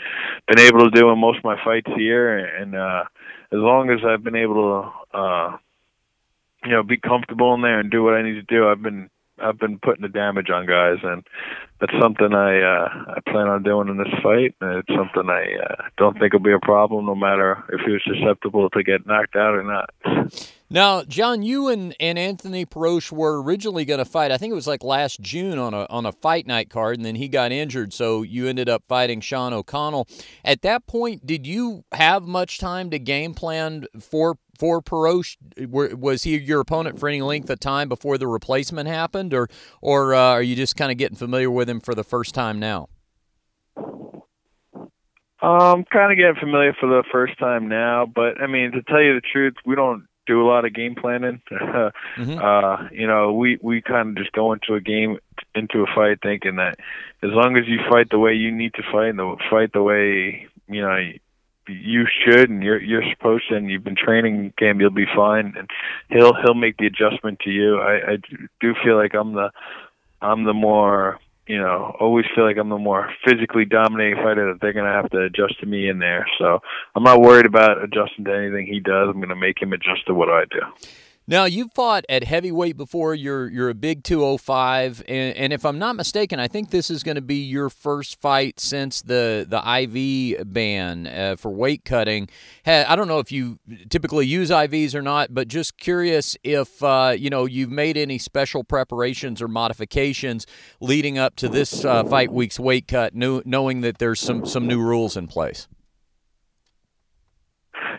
been 0.46 0.60
able 0.60 0.80
to 0.80 0.90
do 0.90 1.10
in 1.10 1.18
most 1.18 1.38
of 1.38 1.44
my 1.44 1.56
fights 1.64 1.90
here. 1.96 2.36
And 2.38 2.76
uh, 2.76 3.04
as 3.50 3.58
long 3.58 3.90
as 3.90 4.00
I've 4.06 4.22
been 4.22 4.36
able 4.36 4.92
to, 5.12 5.18
uh, 5.18 5.56
you 6.64 6.72
know, 6.72 6.82
be 6.82 6.98
comfortable 6.98 7.54
in 7.54 7.62
there 7.62 7.80
and 7.80 7.90
do 7.90 8.02
what 8.02 8.14
I 8.14 8.22
need 8.22 8.34
to 8.34 8.42
do, 8.42 8.68
I've 8.68 8.82
been 8.82 9.08
I've 9.44 9.58
been 9.58 9.78
putting 9.78 10.02
the 10.02 10.08
damage 10.08 10.50
on 10.50 10.66
guys, 10.66 10.98
and 11.02 11.22
that's 11.80 11.92
something 12.00 12.32
I 12.32 12.60
uh, 12.60 12.88
I 13.16 13.30
plan 13.30 13.48
on 13.48 13.62
doing 13.62 13.88
in 13.88 13.98
this 13.98 14.12
fight. 14.22 14.54
And 14.60 14.78
It's 14.78 14.96
something 14.96 15.28
I 15.28 15.56
uh, 15.62 15.88
don't 15.98 16.18
think 16.18 16.32
will 16.32 16.40
be 16.40 16.52
a 16.52 16.58
problem, 16.60 17.06
no 17.06 17.14
matter 17.14 17.62
if 17.68 17.80
was 17.86 18.02
susceptible 18.06 18.70
to 18.70 18.82
get 18.82 19.06
knocked 19.06 19.36
out 19.36 19.54
or 19.54 19.62
not. 19.62 19.90
Now, 20.70 21.04
Gian, 21.04 21.42
you 21.42 21.68
and, 21.68 21.94
and 22.00 22.18
Anthony 22.18 22.66
Perosh 22.66 23.12
were 23.12 23.40
originally 23.40 23.84
going 23.84 23.98
to 23.98 24.04
fight. 24.04 24.32
I 24.32 24.38
think 24.38 24.50
it 24.50 24.56
was 24.56 24.66
like 24.66 24.82
last 24.82 25.20
June 25.20 25.58
on 25.58 25.74
a 25.74 25.86
on 25.90 26.06
a 26.06 26.10
fight 26.10 26.46
night 26.46 26.70
card, 26.70 26.96
and 26.96 27.04
then 27.04 27.14
he 27.14 27.28
got 27.28 27.52
injured, 27.52 27.92
so 27.92 28.22
you 28.22 28.48
ended 28.48 28.68
up 28.68 28.82
fighting 28.88 29.20
Sean 29.20 29.52
O'Connell. 29.52 30.08
At 30.44 30.62
that 30.62 30.86
point, 30.86 31.26
did 31.26 31.46
you 31.46 31.84
have 31.92 32.24
much 32.24 32.58
time 32.58 32.90
to 32.90 32.98
game 32.98 33.34
plan 33.34 33.84
for 34.00 34.38
for 34.58 34.80
Perosh? 34.80 35.36
Was 35.68 36.22
he 36.22 36.38
your 36.38 36.60
opponent 36.60 36.98
for 36.98 37.08
any 37.08 37.22
length 37.22 37.50
of 37.50 37.60
time 37.60 37.88
before 37.88 38.18
the 38.18 38.26
replacement 38.26 38.88
happened, 38.88 39.34
or 39.34 39.48
or 39.80 40.14
uh, 40.14 40.32
are 40.32 40.42
you 40.42 40.56
just 40.56 40.76
kind 40.76 40.90
of 40.90 40.98
getting 40.98 41.16
familiar 41.16 41.50
with 41.50 41.68
him 41.68 41.80
for 41.80 41.94
the 41.94 42.04
first 42.04 42.34
time 42.34 42.58
now? 42.58 42.88
Um, 45.44 45.84
kind 45.92 46.10
of 46.10 46.16
getting 46.16 46.40
familiar 46.40 46.72
for 46.80 46.88
the 46.88 47.04
first 47.12 47.38
time 47.38 47.68
now, 47.68 48.06
but 48.06 48.40
I 48.40 48.46
mean, 48.46 48.72
to 48.72 48.82
tell 48.82 49.02
you 49.02 49.14
the 49.14 49.20
truth, 49.20 49.54
we 49.66 49.74
don't 49.74 50.06
do 50.26 50.42
a 50.42 50.48
lot 50.48 50.64
of 50.64 50.72
game 50.72 50.94
planning. 50.94 51.42
mm-hmm. 51.52 52.38
uh, 52.38 52.88
you 52.90 53.06
know, 53.06 53.34
we 53.34 53.58
we 53.60 53.82
kind 53.82 54.10
of 54.10 54.16
just 54.16 54.32
go 54.32 54.52
into 54.52 54.74
a 54.74 54.80
game, 54.80 55.18
into 55.54 55.80
a 55.82 55.94
fight, 55.94 56.18
thinking 56.22 56.56
that 56.56 56.78
as 57.22 57.30
long 57.30 57.56
as 57.56 57.64
you 57.66 57.78
fight 57.90 58.08
the 58.10 58.18
way 58.18 58.32
you 58.32 58.50
need 58.50 58.72
to 58.74 58.82
fight, 58.90 59.08
and 59.08 59.18
the 59.18 59.36
fight 59.50 59.72
the 59.72 59.82
way 59.82 60.48
you 60.68 60.80
know 60.80 60.98
you 61.68 62.06
should 62.06 62.50
and 62.50 62.62
you're 62.62 62.80
you're 62.80 63.04
supposed 63.10 63.44
to 63.48 63.56
and 63.56 63.70
you've 63.70 63.84
been 63.84 63.96
training 63.96 64.52
Cam 64.58 64.80
you'll 64.80 64.90
be 64.90 65.06
fine 65.14 65.54
and 65.56 65.68
he'll 66.10 66.34
he'll 66.34 66.54
make 66.54 66.76
the 66.76 66.86
adjustment 66.86 67.40
to 67.40 67.50
you. 67.50 67.78
I 67.78 68.12
I 68.12 68.16
do 68.60 68.74
feel 68.84 68.96
like 68.96 69.14
I'm 69.14 69.34
the 69.34 69.50
I'm 70.20 70.44
the 70.44 70.54
more 70.54 71.18
you 71.46 71.58
know 71.58 71.96
always 72.00 72.26
feel 72.34 72.44
like 72.44 72.56
I'm 72.56 72.68
the 72.68 72.78
more 72.78 73.12
physically 73.24 73.64
dominating 73.64 74.22
fighter 74.22 74.52
that 74.52 74.60
they're 74.60 74.72
going 74.72 74.86
to 74.86 74.92
have 74.92 75.10
to 75.10 75.22
adjust 75.22 75.60
to 75.60 75.66
me 75.66 75.88
in 75.88 75.98
there. 75.98 76.26
So 76.38 76.60
I'm 76.94 77.02
not 77.02 77.20
worried 77.20 77.46
about 77.46 77.82
adjusting 77.82 78.24
to 78.24 78.34
anything 78.34 78.66
he 78.66 78.80
does. 78.80 79.08
I'm 79.08 79.16
going 79.16 79.28
to 79.28 79.36
make 79.36 79.60
him 79.60 79.72
adjust 79.72 80.06
to 80.06 80.14
what 80.14 80.28
I 80.28 80.44
do 80.50 80.60
now 81.26 81.44
you 81.44 81.68
fought 81.68 82.04
at 82.08 82.24
heavyweight 82.24 82.76
before. 82.76 83.14
You're 83.14 83.48
you're 83.48 83.70
a 83.70 83.74
big 83.74 84.04
205, 84.04 85.02
and, 85.08 85.36
and 85.36 85.52
if 85.52 85.64
I'm 85.64 85.78
not 85.78 85.96
mistaken, 85.96 86.38
I 86.38 86.48
think 86.48 86.70
this 86.70 86.90
is 86.90 87.02
going 87.02 87.14
to 87.14 87.22
be 87.22 87.36
your 87.36 87.70
first 87.70 88.20
fight 88.20 88.60
since 88.60 89.00
the 89.00 89.46
the 89.48 89.58
IV 89.58 90.52
ban 90.52 91.06
uh, 91.06 91.36
for 91.36 91.50
weight 91.50 91.84
cutting. 91.84 92.28
I 92.66 92.94
don't 92.94 93.08
know 93.08 93.20
if 93.20 93.32
you 93.32 93.58
typically 93.88 94.26
use 94.26 94.50
IVs 94.50 94.94
or 94.94 95.02
not, 95.02 95.32
but 95.32 95.48
just 95.48 95.78
curious 95.78 96.36
if 96.44 96.82
uh, 96.82 97.14
you 97.16 97.30
know 97.30 97.46
you've 97.46 97.70
made 97.70 97.96
any 97.96 98.18
special 98.18 98.62
preparations 98.62 99.40
or 99.40 99.48
modifications 99.48 100.46
leading 100.80 101.16
up 101.16 101.36
to 101.36 101.48
this 101.48 101.84
uh, 101.84 102.04
fight 102.04 102.32
week's 102.32 102.60
weight 102.60 102.86
cut, 102.86 103.14
knowing 103.14 103.80
that 103.80 103.98
there's 103.98 104.20
some 104.20 104.44
some 104.44 104.66
new 104.66 104.80
rules 104.80 105.16
in 105.16 105.26
place. 105.26 105.68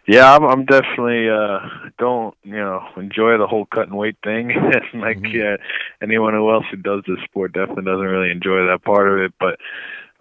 Yeah, 0.08 0.36
I'm, 0.36 0.44
I'm 0.44 0.66
definitely 0.66 1.30
uh, 1.30 1.60
don't 1.98 2.36
you 2.44 2.58
know 2.58 2.82
enjoy 2.98 3.38
the 3.38 3.48
whole 3.48 3.66
cut 3.66 3.88
and 3.88 3.98
weight 3.98 4.18
thing. 4.24 4.52
and 4.52 5.02
like 5.02 5.18
mm-hmm. 5.18 5.36
yeah, 5.36 5.58
anyone 6.02 6.34
who 6.34 6.52
else 6.52 6.66
who 6.72 6.78
does 6.78 7.04
this 7.08 7.24
sport 7.26 7.54
definitely 7.54 7.86
doesn't 7.86 8.06
really 8.06 8.32
enjoy 8.32 8.68
that 8.68 8.84
part 8.84 9.12
of 9.12 9.20
it. 9.20 9.34
But 9.40 9.60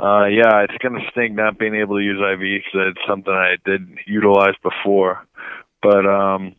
uh, 0.02 0.26
yeah, 0.26 0.64
it's 0.64 0.78
gonna 0.82 1.04
stink 1.10 1.34
not 1.34 1.58
being 1.58 1.74
able 1.74 1.96
to 1.96 2.04
use 2.04 2.20
IV 2.20 2.40
because 2.40 2.92
it's 2.96 3.06
something 3.08 3.32
I 3.32 3.56
did 3.64 3.98
utilize 4.06 4.54
before. 4.62 5.26
But 5.82 6.06
um, 6.06 6.54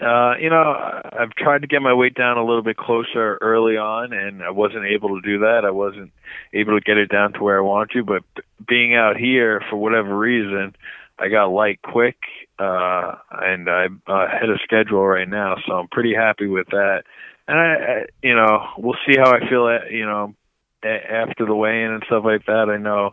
uh, 0.00 0.34
you 0.40 0.48
know, 0.48 1.02
I've 1.12 1.34
tried 1.34 1.60
to 1.60 1.66
get 1.66 1.82
my 1.82 1.92
weight 1.92 2.14
down 2.14 2.38
a 2.38 2.44
little 2.44 2.62
bit 2.62 2.76
closer 2.76 3.36
early 3.40 3.76
on, 3.76 4.12
and 4.12 4.42
I 4.42 4.50
wasn't 4.50 4.86
able 4.86 5.20
to 5.20 5.20
do 5.20 5.40
that. 5.40 5.64
I 5.66 5.70
wasn't 5.70 6.12
able 6.54 6.78
to 6.78 6.80
get 6.80 6.96
it 6.96 7.10
down 7.10 7.34
to 7.34 7.42
where 7.42 7.58
I 7.58 7.62
want 7.62 7.90
to. 7.90 8.02
But 8.02 8.22
being 8.66 8.94
out 8.94 9.16
here 9.16 9.62
for 9.68 9.76
whatever 9.76 10.16
reason, 10.16 10.74
I 11.20 11.28
got 11.28 11.46
light 11.46 11.80
quick, 11.82 12.16
uh, 12.58 13.14
and 13.30 13.68
I'm 13.68 14.02
uh, 14.08 14.26
ahead 14.26 14.48
of 14.50 14.58
schedule 14.64 15.06
right 15.06 15.28
now, 15.28 15.56
so 15.66 15.74
I'm 15.74 15.88
pretty 15.88 16.14
happy 16.14 16.46
with 16.46 16.68
that. 16.68 17.02
And 17.46 17.58
I, 17.58 17.62
I 17.62 18.06
you 18.22 18.34
know, 18.34 18.66
we'll 18.78 18.96
see 19.06 19.16
how 19.18 19.30
I 19.30 19.48
feel. 19.48 19.68
At, 19.68 19.90
you 19.90 20.06
know, 20.06 20.34
after 20.82 21.44
the 21.44 21.54
weigh-in 21.54 21.92
and 21.92 22.02
stuff 22.06 22.24
like 22.24 22.46
that. 22.46 22.70
I 22.70 22.78
know, 22.78 23.10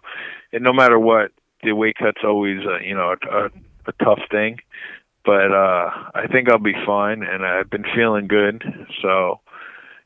and 0.54 0.64
no 0.64 0.74
matter 0.74 0.98
what, 0.98 1.32
the 1.64 1.74
weight 1.74 1.98
cut's 1.98 2.22
always, 2.24 2.60
uh, 2.66 2.80
you 2.80 2.96
know, 2.96 3.16
a, 3.22 3.36
a, 3.36 3.46
a 3.88 3.92
tough 4.04 4.22
thing 4.32 4.60
but 5.28 5.52
uh 5.52 5.90
I 6.16 6.28
think 6.32 6.50
I'll 6.50 6.58
be 6.58 6.74
fine 6.86 7.22
and 7.22 7.46
I've 7.46 7.70
been 7.70 7.84
feeling 7.94 8.28
good. 8.28 8.64
So 9.02 9.42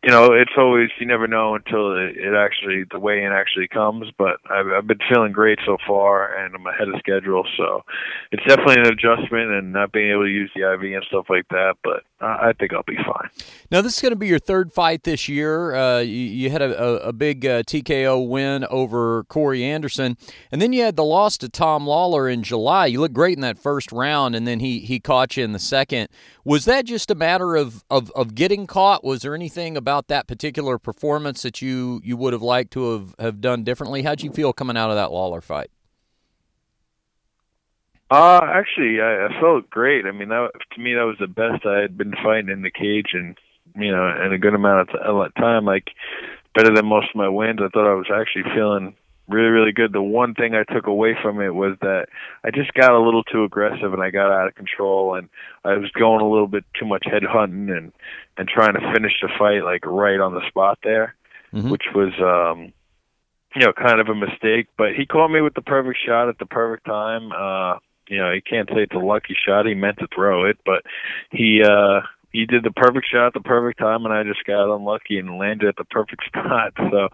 you 0.04 0.10
know, 0.10 0.34
it's 0.34 0.54
always 0.58 0.90
you 1.00 1.06
never 1.06 1.28
know 1.28 1.54
until 1.54 1.96
it, 1.96 2.18
it 2.18 2.34
actually 2.34 2.86
the 2.92 3.00
weigh 3.00 3.24
in 3.24 3.32
actually 3.32 3.68
comes. 3.68 4.08
But 4.18 4.38
I've, 4.50 4.66
I've 4.68 4.88
been 4.88 5.00
feeling 5.14 5.32
great 5.32 5.60
so 5.64 5.78
far, 5.88 6.34
and 6.36 6.56
I'm 6.56 6.66
ahead 6.66 6.88
of 6.88 6.96
schedule. 6.98 7.46
So 7.56 7.84
it's 8.32 8.44
definitely 8.48 8.82
an 8.82 8.88
adjustment, 8.88 9.52
and 9.52 9.72
not 9.72 9.92
being 9.92 10.12
able 10.12 10.24
to 10.24 10.30
use 10.30 10.50
the 10.56 10.74
IV 10.74 10.82
and 10.82 11.06
stuff 11.08 11.28
like 11.30 11.48
that. 11.50 11.76
But 11.84 12.04
I, 12.20 12.50
I 12.50 12.54
think 12.54 12.74
I'll 12.74 12.82
be 12.82 12.96
fine. 12.98 13.30
Now 13.70 13.82
this 13.82 13.96
is 13.96 14.02
going 14.02 14.14
to 14.14 14.16
be 14.16 14.28
your 14.28 14.40
third 14.40 14.74
fight 14.74 15.04
this 15.04 15.30
year. 15.30 15.76
Uh, 15.76 16.00
you, 16.00 16.18
you, 16.18 16.50
had 16.50 16.64
a, 16.64 16.84
a, 16.84 17.10
a 17.10 17.14
big 17.14 17.46
uh, 17.46 17.62
TKO 17.62 18.28
win 18.28 18.66
over 18.72 19.24
Corey 19.26 19.64
Anderson, 19.64 20.18
and 20.52 20.60
then 20.60 20.74
you 20.74 20.82
had 20.82 20.96
the 20.96 21.06
loss 21.06 21.38
to 21.38 21.50
Tom 21.50 21.86
Lawlor 21.86 22.32
in 22.32 22.42
July. 22.42 22.88
You 22.88 23.02
looked 23.02 23.14
great 23.14 23.38
in 23.38 23.42
that 23.42 23.60
first 23.60 23.92
round, 23.92 24.36
and 24.36 24.48
then 24.48 24.62
he 24.62 24.80
he 24.80 25.00
caught 25.00 25.38
you 25.38 25.44
in 25.44 25.52
the 25.52 25.60
second. 25.60 26.10
Was 26.44 26.66
that 26.66 26.86
just 26.86 27.12
a 27.12 27.16
matter 27.16 27.56
of, 27.56 27.84
of, 27.92 28.12
of 28.16 28.34
getting 28.34 28.66
caught? 28.66 29.04
Was 29.04 29.22
there 29.22 29.36
anything 29.36 29.78
about 29.78 29.91
that 30.08 30.28
particular 30.28 30.78
performance 30.78 31.42
that 31.42 31.62
you, 31.62 32.02
you 32.04 32.18
would 32.18 32.34
have 32.34 32.42
liked 32.42 32.72
to 32.74 32.92
have, 32.94 33.16
have 33.20 33.42
done 33.42 33.64
differently? 33.64 34.04
How'd 34.04 34.22
you 34.22 34.32
feel 34.32 34.54
coming 34.54 34.78
out 34.78 34.90
of 34.90 34.96
that 34.96 35.12
Lawlor 35.12 35.42
fight? 35.42 35.70
Uh, 38.12 38.42
actually, 38.44 39.00
I, 39.00 39.28
I 39.28 39.40
felt 39.40 39.70
great. 39.70 40.06
I 40.06 40.12
mean, 40.12 40.30
that 40.30 40.50
to 40.74 40.82
me 40.82 40.94
that 40.96 41.04
was 41.04 41.16
the 41.20 41.28
best 41.28 41.66
I 41.66 41.80
had 41.80 41.98
been 41.98 42.14
fighting 42.22 42.50
in 42.50 42.62
the 42.62 42.70
cage, 42.70 43.12
and 43.14 43.38
you 43.76 43.90
know, 43.90 44.06
in 44.26 44.34
a 44.34 44.38
good 44.38 44.54
amount 44.54 44.90
of 44.90 45.36
time, 45.36 45.64
like 45.64 45.92
better 46.54 46.76
than 46.76 46.86
most 46.86 47.08
of 47.10 47.16
my 47.16 47.30
wins. 47.30 47.60
I 47.64 47.70
thought 47.70 47.90
I 47.90 47.96
was 47.96 48.12
actually 48.14 48.44
feeling 48.54 48.96
really 49.32 49.50
really 49.50 49.72
good. 49.72 49.94
The 49.94 50.02
one 50.02 50.34
thing 50.34 50.54
I 50.56 50.64
took 50.64 50.88
away 50.88 51.16
from 51.22 51.42
it 51.42 51.54
was 51.54 51.78
that 51.82 52.08
I 52.44 52.52
just 52.52 52.74
got 52.74 52.92
a 52.92 53.00
little 53.00 53.24
too 53.24 53.44
aggressive 53.44 53.94
and 53.94 54.02
I 54.02 54.10
got 54.10 54.32
out 54.32 54.48
of 54.48 54.56
control 54.56 55.16
and 55.16 55.30
I 55.64 55.78
was 55.78 55.92
going 55.92 56.22
a 56.22 56.30
little 56.30 56.48
bit 56.48 56.64
too 56.80 56.86
much 56.86 57.04
head 57.06 57.24
hunting 57.24 57.70
and 57.70 57.92
and 58.38 58.48
trying 58.48 58.74
to 58.74 58.94
finish 58.94 59.14
the 59.22 59.30
fight 59.38 59.64
like 59.64 59.86
right 59.86 60.20
on 60.20 60.34
the 60.34 60.48
spot 60.48 60.80
there, 60.84 61.16
mm-hmm. 61.54 61.70
which 61.70 61.86
was 61.96 62.14
um 62.20 62.74
you 63.56 63.66
know 63.66 63.74
kind 63.74 64.00
of 64.00 64.08
a 64.08 64.16
mistake. 64.16 64.68
But 64.78 64.96
he 64.96 65.06
caught 65.06 65.30
me 65.30 65.42
with 65.42 65.54
the 65.54 65.62
perfect 65.62 66.00
shot 66.06 66.30
at 66.30 66.40
the 66.40 66.46
perfect 66.46 66.86
time. 66.86 67.32
Uh 67.32 67.80
you 68.08 68.18
know, 68.18 68.32
you 68.32 68.42
can't 68.42 68.68
say 68.70 68.84
it's 68.84 68.94
a 68.94 69.00
lucky 69.00 69.38
shot. 69.46 69.66
He 69.66 69.74
meant 69.74 70.00
to 70.00 70.08
throw 70.14 70.46
it, 70.46 70.58
but 70.66 70.84
he 71.32 71.64
uh 71.64 72.02
he 72.32 72.46
did 72.46 72.64
the 72.64 72.72
perfect 72.72 73.08
shot 73.12 73.28
at 73.28 73.34
the 73.34 73.42
perfect 73.42 73.80
time, 73.80 74.06
and 74.06 74.14
I 74.14 74.24
just 74.24 74.46
got 74.46 74.74
unlucky 74.74 75.18
and 75.18 75.38
landed 75.38 75.68
at 75.68 75.76
the 75.78 75.86
perfect 75.86 76.26
spot. 76.28 76.74
So 76.78 77.10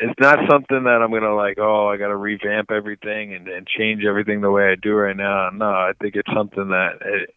it's 0.00 0.18
not 0.20 0.38
something 0.50 0.84
that 0.84 1.00
I'm 1.02 1.12
gonna 1.12 1.34
like. 1.34 1.58
Oh, 1.58 1.88
I 1.88 1.96
got 1.96 2.08
to 2.08 2.16
revamp 2.16 2.70
everything 2.70 3.34
and, 3.34 3.48
and 3.48 3.66
change 3.66 4.04
everything 4.04 4.40
the 4.40 4.50
way 4.50 4.70
I 4.70 4.74
do 4.74 4.94
right 4.94 5.16
now. 5.16 5.50
No, 5.50 5.70
I 5.70 5.92
think 6.00 6.16
it's 6.16 6.32
something 6.34 6.68
that 6.68 6.98
it, 7.04 7.34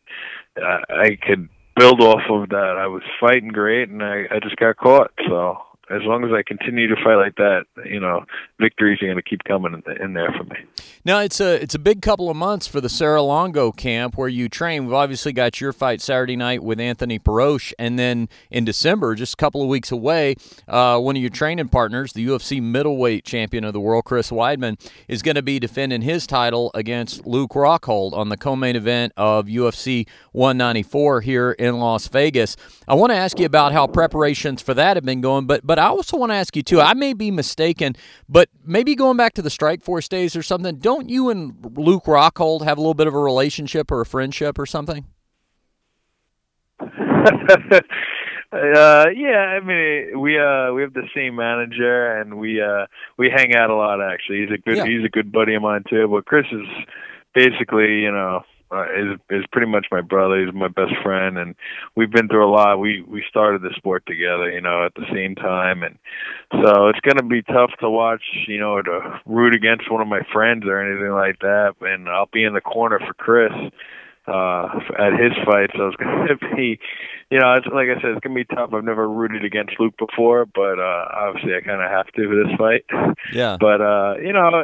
I, 0.58 0.94
I 0.94 1.18
could 1.22 1.48
build 1.76 2.02
off 2.02 2.24
of. 2.30 2.50
That 2.50 2.78
I 2.78 2.88
was 2.88 3.04
fighting 3.20 3.50
great, 3.50 3.90
and 3.90 4.04
I, 4.04 4.24
I 4.32 4.40
just 4.42 4.56
got 4.56 4.78
caught. 4.78 5.12
So 5.28 5.58
as 5.92 6.02
long 6.04 6.24
as 6.24 6.32
I 6.32 6.42
continue 6.44 6.88
to 6.88 6.96
fight 7.04 7.16
like 7.16 7.36
that, 7.36 7.66
you 7.86 8.00
know, 8.00 8.26
victories 8.60 9.02
are 9.02 9.06
going 9.06 9.18
to 9.18 9.22
keep 9.22 9.44
coming 9.44 9.74
in, 9.74 10.02
in, 10.02 10.14
there 10.14 10.34
for 10.38 10.44
me. 10.46 10.58
Now 11.04 11.20
it's 11.20 11.40
a 11.40 11.62
it's 11.62 11.76
a 11.76 11.80
big 11.80 12.02
couple 12.02 12.30
of 12.30 12.38
months 12.38 12.68
for 12.68 12.80
the 12.80 12.90
Serra-Longo 12.90 13.72
camp 13.72 14.18
where 14.18 14.30
you 14.30 14.48
train. 14.48 14.86
We've 14.86 14.94
obviously 14.94 15.34
got 15.34 15.60
your 15.60 15.74
fight 15.74 16.02
Saturday 16.02 16.36
night 16.36 16.64
with 16.64 16.80
Anthony 16.80 17.20
Perosh, 17.20 17.74
and 17.78 18.00
then 18.00 18.30
in 18.50 18.66
December, 18.66 19.16
just 19.16 19.34
a 19.34 19.38
couple 19.38 19.62
of 19.62 19.68
weeks 19.68 19.92
away, 19.92 20.36
uh, 20.68 21.00
one 21.00 21.16
of 21.16 21.22
your 21.22 21.32
training 21.32 21.70
partners, 21.70 22.14
the 22.14 22.26
UFC 22.26 22.62
middleweight 22.62 23.26
champion 23.26 23.64
of 23.64 23.74
the 23.74 23.80
world, 23.80 24.06
Chris 24.06 24.32
Weidman, 24.32 24.80
is 25.08 25.22
going 25.22 25.36
to 25.36 25.42
be 25.42 25.60
defending 25.60 26.02
his 26.02 26.26
title 26.26 26.72
against 26.74 27.26
Luke 27.26 27.52
Rockhold 27.52 28.14
on 28.14 28.30
the 28.30 28.38
co-main 28.38 28.76
event 28.76 29.14
of 29.18 29.48
UFC 29.48 30.08
194 30.32 31.22
here 31.22 31.52
in 31.52 31.80
Las 31.80 32.08
Vegas. 32.08 32.56
I 32.88 32.96
want 32.96 33.12
to 33.12 33.18
ask 33.18 33.40
you 33.40 33.46
about 33.46 33.72
how 33.72 33.88
preparations 33.88 34.62
for 34.62 34.74
that 34.74 34.98
have 34.98 35.06
been 35.06 35.22
going, 35.22 35.46
but 35.46 35.66
but 35.66 35.81
I 35.82 35.88
also 35.88 36.18
want 36.18 36.32
to 36.32 36.36
ask 36.36 36.56
you 36.56 36.62
too. 36.62 36.80
I 36.80 36.94
may 36.94 37.14
be 37.14 37.32
mistaken, 37.32 37.96
but 38.30 38.50
maybe 38.64 38.96
going 38.96 39.18
back 39.18 39.34
to 39.34 39.42
the 39.42 39.50
Strikeforce 39.50 40.08
days 40.08 40.36
or 40.36 40.44
something. 40.44 40.78
Don't 40.78 41.10
you 41.10 41.30
and 41.30 41.56
Luke 41.76 42.06
Rockhold 42.06 42.64
have 42.64 42.78
a 42.78 42.82
little 42.82 42.94
bit 42.94 43.08
of 43.08 43.14
a 43.14 43.20
relationship 43.20 43.92
or 43.92 44.02
a 44.02 44.06
friendship 44.06 44.60
or 44.60 44.66
something? 44.66 45.06
uh, 46.82 46.88
yeah, 48.52 48.54
I 48.54 49.60
mean, 49.60 50.20
we 50.20 50.40
uh 50.40 50.74
we 50.74 50.82
have 50.82 50.94
the 50.94 51.08
same 51.16 51.36
manager 51.36 52.18
and 52.18 52.38
we 52.38 52.62
uh 52.62 52.86
we 53.18 53.30
hang 53.30 53.56
out 53.56 53.70
a 53.70 53.76
lot. 53.76 54.02
Actually, 54.02 54.42
he's 54.42 54.52
a 54.52 54.58
good 54.58 54.78
yeah. 54.78 54.86
he's 54.86 55.06
a 55.06 55.10
good 55.10 55.32
buddy 55.32 55.56
of 55.56 55.62
mine 55.62 55.84
too. 55.90 56.08
But 56.08 56.26
Chris 56.26 56.46
is 56.52 56.68
basically, 57.34 58.00
you 58.00 58.12
know, 58.12 58.42
uh, 58.72 58.84
is 58.84 59.20
is 59.30 59.46
pretty 59.52 59.68
much 59.68 59.88
my 59.92 60.02
brother. 60.02 60.44
He's 60.44 60.54
my 60.54 60.68
best 60.68 60.94
friend, 61.04 61.38
and 61.38 61.56
we've 61.96 62.12
been 62.12 62.28
through 62.28 62.48
a 62.48 62.52
lot. 62.52 62.80
We 62.80 63.02
we 63.02 63.24
started 63.30 63.62
the 63.62 63.74
sport 63.76 64.06
together, 64.06 64.50
you 64.50 64.62
know, 64.62 64.86
at 64.86 64.96
the 64.96 65.06
same 65.12 65.36
time, 65.36 65.84
and 65.84 65.98
so 66.52 66.88
it's 66.88 67.00
gonna 67.02 67.28
be 67.28 67.42
tough 67.42 67.72
to 67.80 67.90
watch, 67.90 68.24
you 68.48 68.60
know, 68.60 68.82
to 68.82 69.20
root 69.26 69.56
against 69.56 69.92
one 69.92 70.02
of 70.02 70.08
my 70.08 70.22
friends 70.32 70.66
or 70.66 70.80
anything 70.80 71.12
like 71.12 71.40
that. 71.40 71.76
And 71.82 72.08
I'll 72.10 72.30
be 72.32 72.44
in 72.44 72.54
the 72.54 72.62
corner 72.62 73.00
for 73.00 73.14
Chris 73.14 73.52
uh 74.28 74.68
at 75.00 75.14
his 75.20 75.34
fight 75.46 75.70
so 75.76 75.88
it's 75.88 75.96
gonna 76.00 76.56
be 76.56 76.80
you 77.30 77.40
know 77.40 77.54
it's 77.54 77.68
like 77.68 77.88
i 77.90 78.00
said 78.02 78.12
it's 78.12 78.20
gonna 78.22 78.36
be 78.36 78.46
tough 78.46 78.72
i've 78.74 78.84
never 78.84 79.10
rooted 79.10 79.44
against 79.44 79.80
luke 79.80 79.96
before 79.98 80.46
but 80.46 80.80
uh 80.80 81.06
obviously 81.14 81.56
i 81.56 81.62
kind 81.62 81.82
of 81.82 81.90
have 81.90 82.08
to 82.08 82.28
for 82.28 82.36
this 82.36 82.58
fight 82.58 82.86
yeah 83.34 83.58
but 83.60 83.82
uh 83.82 84.16
you 84.22 84.34
know 84.34 84.64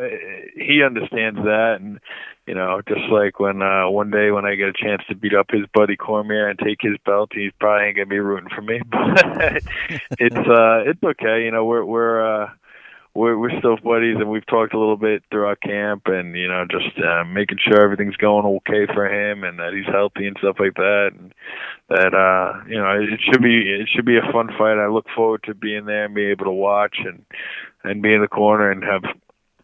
he 0.56 0.84
understands 0.84 1.40
that 1.40 1.78
and 1.80 2.00
you 2.48 2.56
know, 2.56 2.82
just 2.88 3.02
like 3.12 3.40
when 3.40 3.62
uh 3.62 3.90
one 3.90 4.10
day 4.10 4.32
when 4.32 4.46
I 4.46 4.56
get 4.56 4.70
a 4.70 4.74
chance 4.74 5.02
to 5.10 5.16
beat 5.16 5.36
up 5.36 5.48
his 5.52 5.66
buddy 5.74 5.98
Cormier 5.98 6.48
and 6.48 6.58
take 6.58 6.78
his 6.80 6.96
belt, 7.06 7.32
he's 7.34 7.52
probably 7.60 7.88
ain't 7.88 7.98
gonna 7.98 8.06
be 8.06 8.20
rooting 8.20 8.50
for 8.56 8.62
me. 8.62 8.80
But 8.90 9.64
it's 10.18 10.36
uh 10.36 10.90
it's 10.90 11.04
okay, 11.04 11.44
you 11.44 11.52
know, 11.52 11.66
we're 11.66 11.84
we're 11.84 12.44
uh 12.44 12.50
we're 13.18 13.38
we're 13.38 13.58
still 13.58 13.78
buddies 13.78 14.18
and 14.20 14.30
we've 14.30 14.46
talked 14.46 14.76
a 14.76 14.80
little 14.80 14.96
bit 14.96 15.24
throughout 15.32 15.60
camp 15.62 16.04
and, 16.06 16.36
you 16.36 16.48
know, 16.48 16.66
just 16.70 16.98
uh 17.04 17.24
making 17.26 17.58
sure 17.60 17.82
everything's 17.82 18.16
going 18.16 18.46
okay 18.46 18.86
for 18.94 19.08
him 19.08 19.44
and 19.44 19.58
that 19.58 19.74
he's 19.74 19.92
healthy 19.92 20.28
and 20.28 20.38
stuff 20.40 20.58
like 20.60 20.76
that 20.76 21.10
and 21.18 21.34
that 21.90 22.14
uh 22.14 22.64
you 22.70 22.78
know, 22.78 22.92
it 22.92 23.20
should 23.26 23.42
be 23.42 23.58
it 23.58 23.90
should 23.94 24.06
be 24.06 24.18
a 24.18 24.32
fun 24.32 24.50
fight. 24.58 24.78
I 24.78 24.88
look 24.88 25.08
forward 25.16 25.42
to 25.46 25.56
being 25.56 25.86
there 25.86 26.06
and 26.06 26.14
being 26.14 26.30
able 26.30 26.46
to 26.46 26.52
watch 26.52 26.98
and 27.04 27.26
and 27.84 28.04
be 28.04 28.14
in 28.14 28.22
the 28.22 28.28
corner 28.28 28.70
and 28.70 28.84
have 28.84 29.04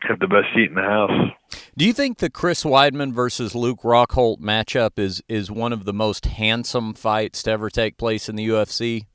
have 0.01 0.19
the 0.19 0.27
best 0.27 0.47
seat 0.55 0.69
in 0.69 0.75
the 0.75 0.81
house. 0.81 1.31
Do 1.77 1.85
you 1.85 1.93
think 1.93 2.17
the 2.17 2.29
Chris 2.29 2.63
Weidman 2.63 3.13
versus 3.13 3.55
Luke 3.55 3.81
Rockhold 3.83 4.39
matchup 4.39 4.97
is 4.97 5.21
is 5.29 5.51
one 5.51 5.73
of 5.73 5.85
the 5.85 5.93
most 5.93 6.25
handsome 6.25 6.95
fights 6.95 7.43
to 7.43 7.51
ever 7.51 7.69
take 7.69 7.97
place 7.97 8.27
in 8.27 8.35
the 8.35 8.47
UFC? 8.47 9.05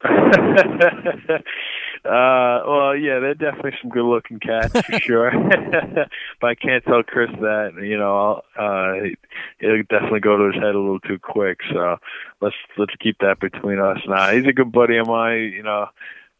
uh, 0.04 1.40
well, 2.04 2.96
yeah, 2.96 3.18
they're 3.18 3.34
definitely 3.34 3.72
some 3.82 3.90
good-looking 3.90 4.38
cats 4.38 4.80
for 4.82 5.00
sure. 5.00 5.32
but 6.40 6.46
I 6.46 6.54
can't 6.54 6.84
tell 6.84 7.02
Chris 7.02 7.30
that. 7.40 7.72
You 7.82 7.98
know, 7.98 8.42
uh, 8.56 8.92
he'll 9.58 9.82
definitely 9.90 10.20
go 10.20 10.36
to 10.36 10.52
his 10.52 10.54
head 10.54 10.74
a 10.74 10.78
little 10.78 11.00
too 11.00 11.18
quick. 11.18 11.58
So 11.72 11.96
let's 12.40 12.54
let's 12.76 12.94
keep 13.00 13.18
that 13.18 13.40
between 13.40 13.80
us. 13.80 13.98
Now, 14.06 14.30
he's 14.30 14.46
a 14.46 14.52
good 14.52 14.70
buddy 14.70 14.98
of 14.98 15.08
mine. 15.08 15.52
You 15.52 15.64
know, 15.64 15.88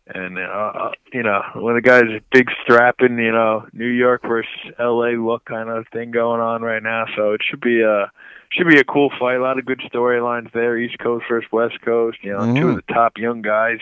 and 0.07 0.39
uh, 0.39 0.91
you 1.13 1.25
know 1.25 1.43
when 1.57 1.75
the 1.75 1.83
guy's 1.83 2.21
big 2.33 2.49
strapping, 2.63 3.19
you 3.19 3.33
know 3.33 3.67
New 3.73 3.89
York 3.89 4.23
versus 4.23 4.73
L.A. 4.79 5.17
look 5.17 5.45
kind 5.45 5.69
of 5.69 5.87
thing 5.93 6.13
going 6.13 6.41
on 6.41 6.63
right 6.63 6.83
now. 6.83 7.07
So 7.17 7.33
it 7.33 7.41
should 7.49 7.61
be 7.61 7.83
a 7.83 8.11
should 8.51 8.69
be 8.69 8.79
a 8.79 8.85
cool 8.85 9.11
fight. 9.19 9.37
A 9.37 9.43
lot 9.43 9.59
of 9.59 9.67
good 9.67 9.81
storylines 9.93 10.53
there. 10.53 10.79
East 10.79 10.99
Coast 10.99 11.27
versus 11.29 11.51
West 11.53 11.81
Coast. 11.85 12.19
You 12.23 12.33
know, 12.33 12.41
mm-hmm. 12.41 12.57
two 12.57 12.69
of 12.71 12.77
the 12.77 12.93
top 12.93 13.19
young 13.19 13.43
guys. 13.43 13.79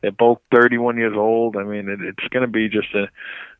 They're 0.00 0.12
both 0.12 0.38
31 0.52 0.96
years 0.96 1.14
old. 1.16 1.56
I 1.56 1.64
mean, 1.64 1.88
it, 1.88 2.00
it's 2.00 2.28
going 2.28 2.46
to 2.46 2.50
be 2.50 2.68
just 2.68 2.94
a 2.94 3.08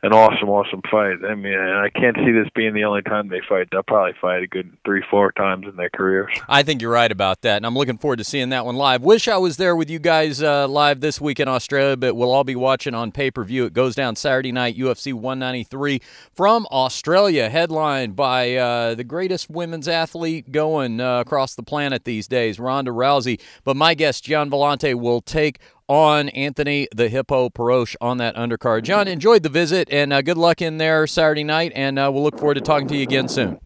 an 0.02 0.12
awesome, 0.12 0.48
awesome 0.48 0.80
fight. 0.88 1.16
I 1.28 1.34
mean, 1.34 1.58
I 1.58 1.88
can't 1.88 2.16
see 2.16 2.30
this 2.30 2.48
being 2.54 2.72
the 2.72 2.84
only 2.84 3.02
time 3.02 3.28
they 3.28 3.40
fight. 3.48 3.68
They'll 3.72 3.82
probably 3.82 4.14
fight 4.20 4.44
a 4.44 4.46
good 4.46 4.76
three, 4.84 5.02
four 5.10 5.32
times 5.32 5.66
in 5.66 5.74
their 5.74 5.90
careers. 5.90 6.32
I 6.48 6.62
think 6.62 6.80
you're 6.80 6.92
right 6.92 7.10
about 7.10 7.42
that, 7.42 7.56
and 7.56 7.66
I'm 7.66 7.74
looking 7.74 7.98
forward 7.98 8.18
to 8.18 8.24
seeing 8.24 8.50
that 8.50 8.64
one 8.64 8.76
live. 8.76 9.02
Wish 9.02 9.26
I 9.26 9.38
was 9.38 9.56
there 9.56 9.74
with 9.74 9.90
you 9.90 9.98
guys 9.98 10.40
uh, 10.40 10.68
live 10.68 11.00
this 11.00 11.20
week 11.20 11.40
in 11.40 11.48
Australia, 11.48 11.96
but 11.96 12.14
we'll 12.14 12.30
all 12.30 12.44
be 12.44 12.54
watching 12.54 12.94
on 12.94 13.10
pay 13.10 13.32
per 13.32 13.42
view. 13.42 13.64
It 13.64 13.72
goes 13.72 13.96
down 13.96 14.14
Saturday 14.14 14.52
night, 14.52 14.76
UFC 14.76 15.12
193 15.12 16.00
from 16.32 16.66
Australia, 16.70 17.48
headlined 17.48 18.14
by 18.14 18.54
uh, 18.54 18.94
the 18.94 19.04
greatest 19.04 19.50
women's 19.50 19.88
athlete 19.88 20.37
going 20.42 21.00
uh, 21.00 21.20
across 21.20 21.54
the 21.54 21.62
planet 21.62 22.04
these 22.04 22.28
days, 22.28 22.58
Ronda 22.58 22.90
Rousey. 22.90 23.40
But 23.64 23.76
my 23.76 23.94
guest, 23.94 24.24
Gian 24.24 24.50
Villante, 24.50 24.94
will 24.94 25.20
take 25.20 25.58
on 25.88 26.28
Anthony 26.30 26.86
the 26.94 27.08
Hippo 27.08 27.48
Perosh 27.48 27.96
on 28.00 28.18
that 28.18 28.36
undercard. 28.36 28.82
Gian, 28.82 29.08
enjoyed 29.08 29.42
the 29.42 29.48
visit 29.48 29.88
and 29.90 30.12
uh, 30.12 30.22
good 30.22 30.36
luck 30.36 30.60
in 30.60 30.78
there 30.78 31.06
Saturday 31.06 31.44
night, 31.44 31.72
and 31.74 31.98
uh, 31.98 32.10
we'll 32.12 32.22
look 32.22 32.38
forward 32.38 32.54
to 32.54 32.60
talking 32.60 32.88
to 32.88 32.96
you 32.96 33.02
again 33.02 33.28
soon. 33.28 33.58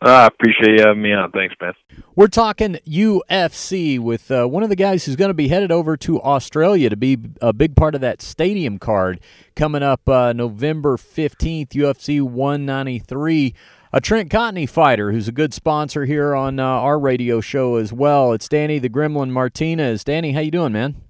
I 0.00 0.24
uh, 0.24 0.26
appreciate 0.26 0.78
you 0.78 0.84
having 0.86 1.02
me 1.02 1.12
on. 1.12 1.32
Thanks, 1.32 1.56
man. 1.60 1.72
We're 2.14 2.28
talking 2.28 2.78
UFC 2.86 3.98
with 3.98 4.30
uh, 4.30 4.46
one 4.46 4.62
of 4.62 4.68
the 4.68 4.76
guys 4.76 5.04
who's 5.04 5.16
going 5.16 5.30
to 5.30 5.34
be 5.34 5.48
headed 5.48 5.72
over 5.72 5.96
to 5.98 6.22
Australia 6.22 6.88
to 6.88 6.96
be 6.96 7.18
a 7.42 7.52
big 7.52 7.74
part 7.74 7.96
of 7.96 8.00
that 8.02 8.22
stadium 8.22 8.78
card 8.78 9.18
coming 9.56 9.82
up 9.82 10.08
uh, 10.08 10.32
November 10.32 10.96
15th, 10.96 11.70
UFC 11.70 12.22
193 12.22 13.54
a 13.92 14.00
Trent 14.00 14.30
Cotney 14.30 14.68
fighter 14.68 15.12
who's 15.12 15.28
a 15.28 15.32
good 15.32 15.54
sponsor 15.54 16.04
here 16.04 16.34
on 16.34 16.58
uh, 16.58 16.64
our 16.64 16.98
radio 16.98 17.40
show 17.40 17.76
as 17.76 17.92
well. 17.92 18.32
It's 18.32 18.48
Danny 18.48 18.78
the 18.78 18.90
Gremlin 18.90 19.30
Martinez. 19.30 20.04
Danny, 20.04 20.32
how 20.32 20.40
you 20.40 20.50
doing, 20.50 20.72
man? 20.72 21.07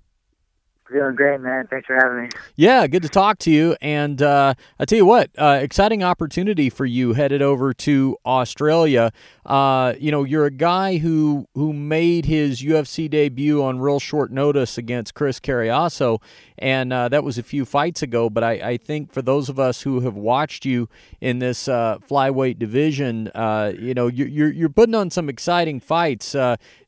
Doing 0.91 1.17
great, 1.17 1.41
man. 1.43 1.67
Thanks 1.67 1.87
for 1.87 1.97
having 1.97 2.23
me. 2.23 2.29
Yeah, 2.57 2.87
good 2.87 3.03
to 3.03 3.11
talk 3.11 3.39
to 3.41 3.51
you. 3.51 3.77
And 3.83 4.23
uh, 4.23 4.55
I 4.79 4.87
tell 4.87 4.97
you 4.97 5.05
what, 5.05 5.31
uh, 5.37 5.59
exciting 5.61 6.03
opportunity 6.03 6.71
for 6.71 6.87
you 6.87 7.13
headed 7.13 7.43
over 7.43 7.75
to 7.75 8.17
Australia. 8.25 9.13
Uh, 9.45 9.95
you 9.99 10.11
know, 10.11 10.25
you're 10.25 10.47
a 10.47 10.51
guy 10.51 10.99
who 10.99 11.47
who 11.55 11.73
made 11.73 12.25
his 12.25 12.63
UFC 12.63 13.09
debut 13.09 13.63
on 13.63 13.79
real 13.81 14.01
short 14.01 14.31
notice 14.31 14.79
against 14.79 15.15
Chris 15.15 15.41
Cariaso, 15.41 16.23
and 16.59 16.93
uh, 16.93 17.09
that 17.09 17.23
was 17.23 17.39
a 17.39 17.43
few 17.43 17.65
fights 17.67 18.03
ago. 18.03 18.31
But 18.31 18.45
I, 18.45 18.53
I, 18.53 18.77
think 18.77 19.13
for 19.13 19.23
those 19.23 19.49
of 19.49 19.59
us 19.59 19.83
who 19.83 20.01
have 20.01 20.17
watched 20.17 20.65
you 20.67 20.89
in 21.21 21.39
this 21.39 21.69
uh, 21.69 21.99
flyweight 21.99 22.59
division, 22.59 23.29
uh, 23.35 23.73
you 23.79 23.95
know, 23.95 24.07
you're 24.07 24.51
you're 24.51 24.69
putting 24.69 24.95
on 24.95 25.11
some 25.11 25.29
exciting 25.29 25.81
fights. 25.81 26.35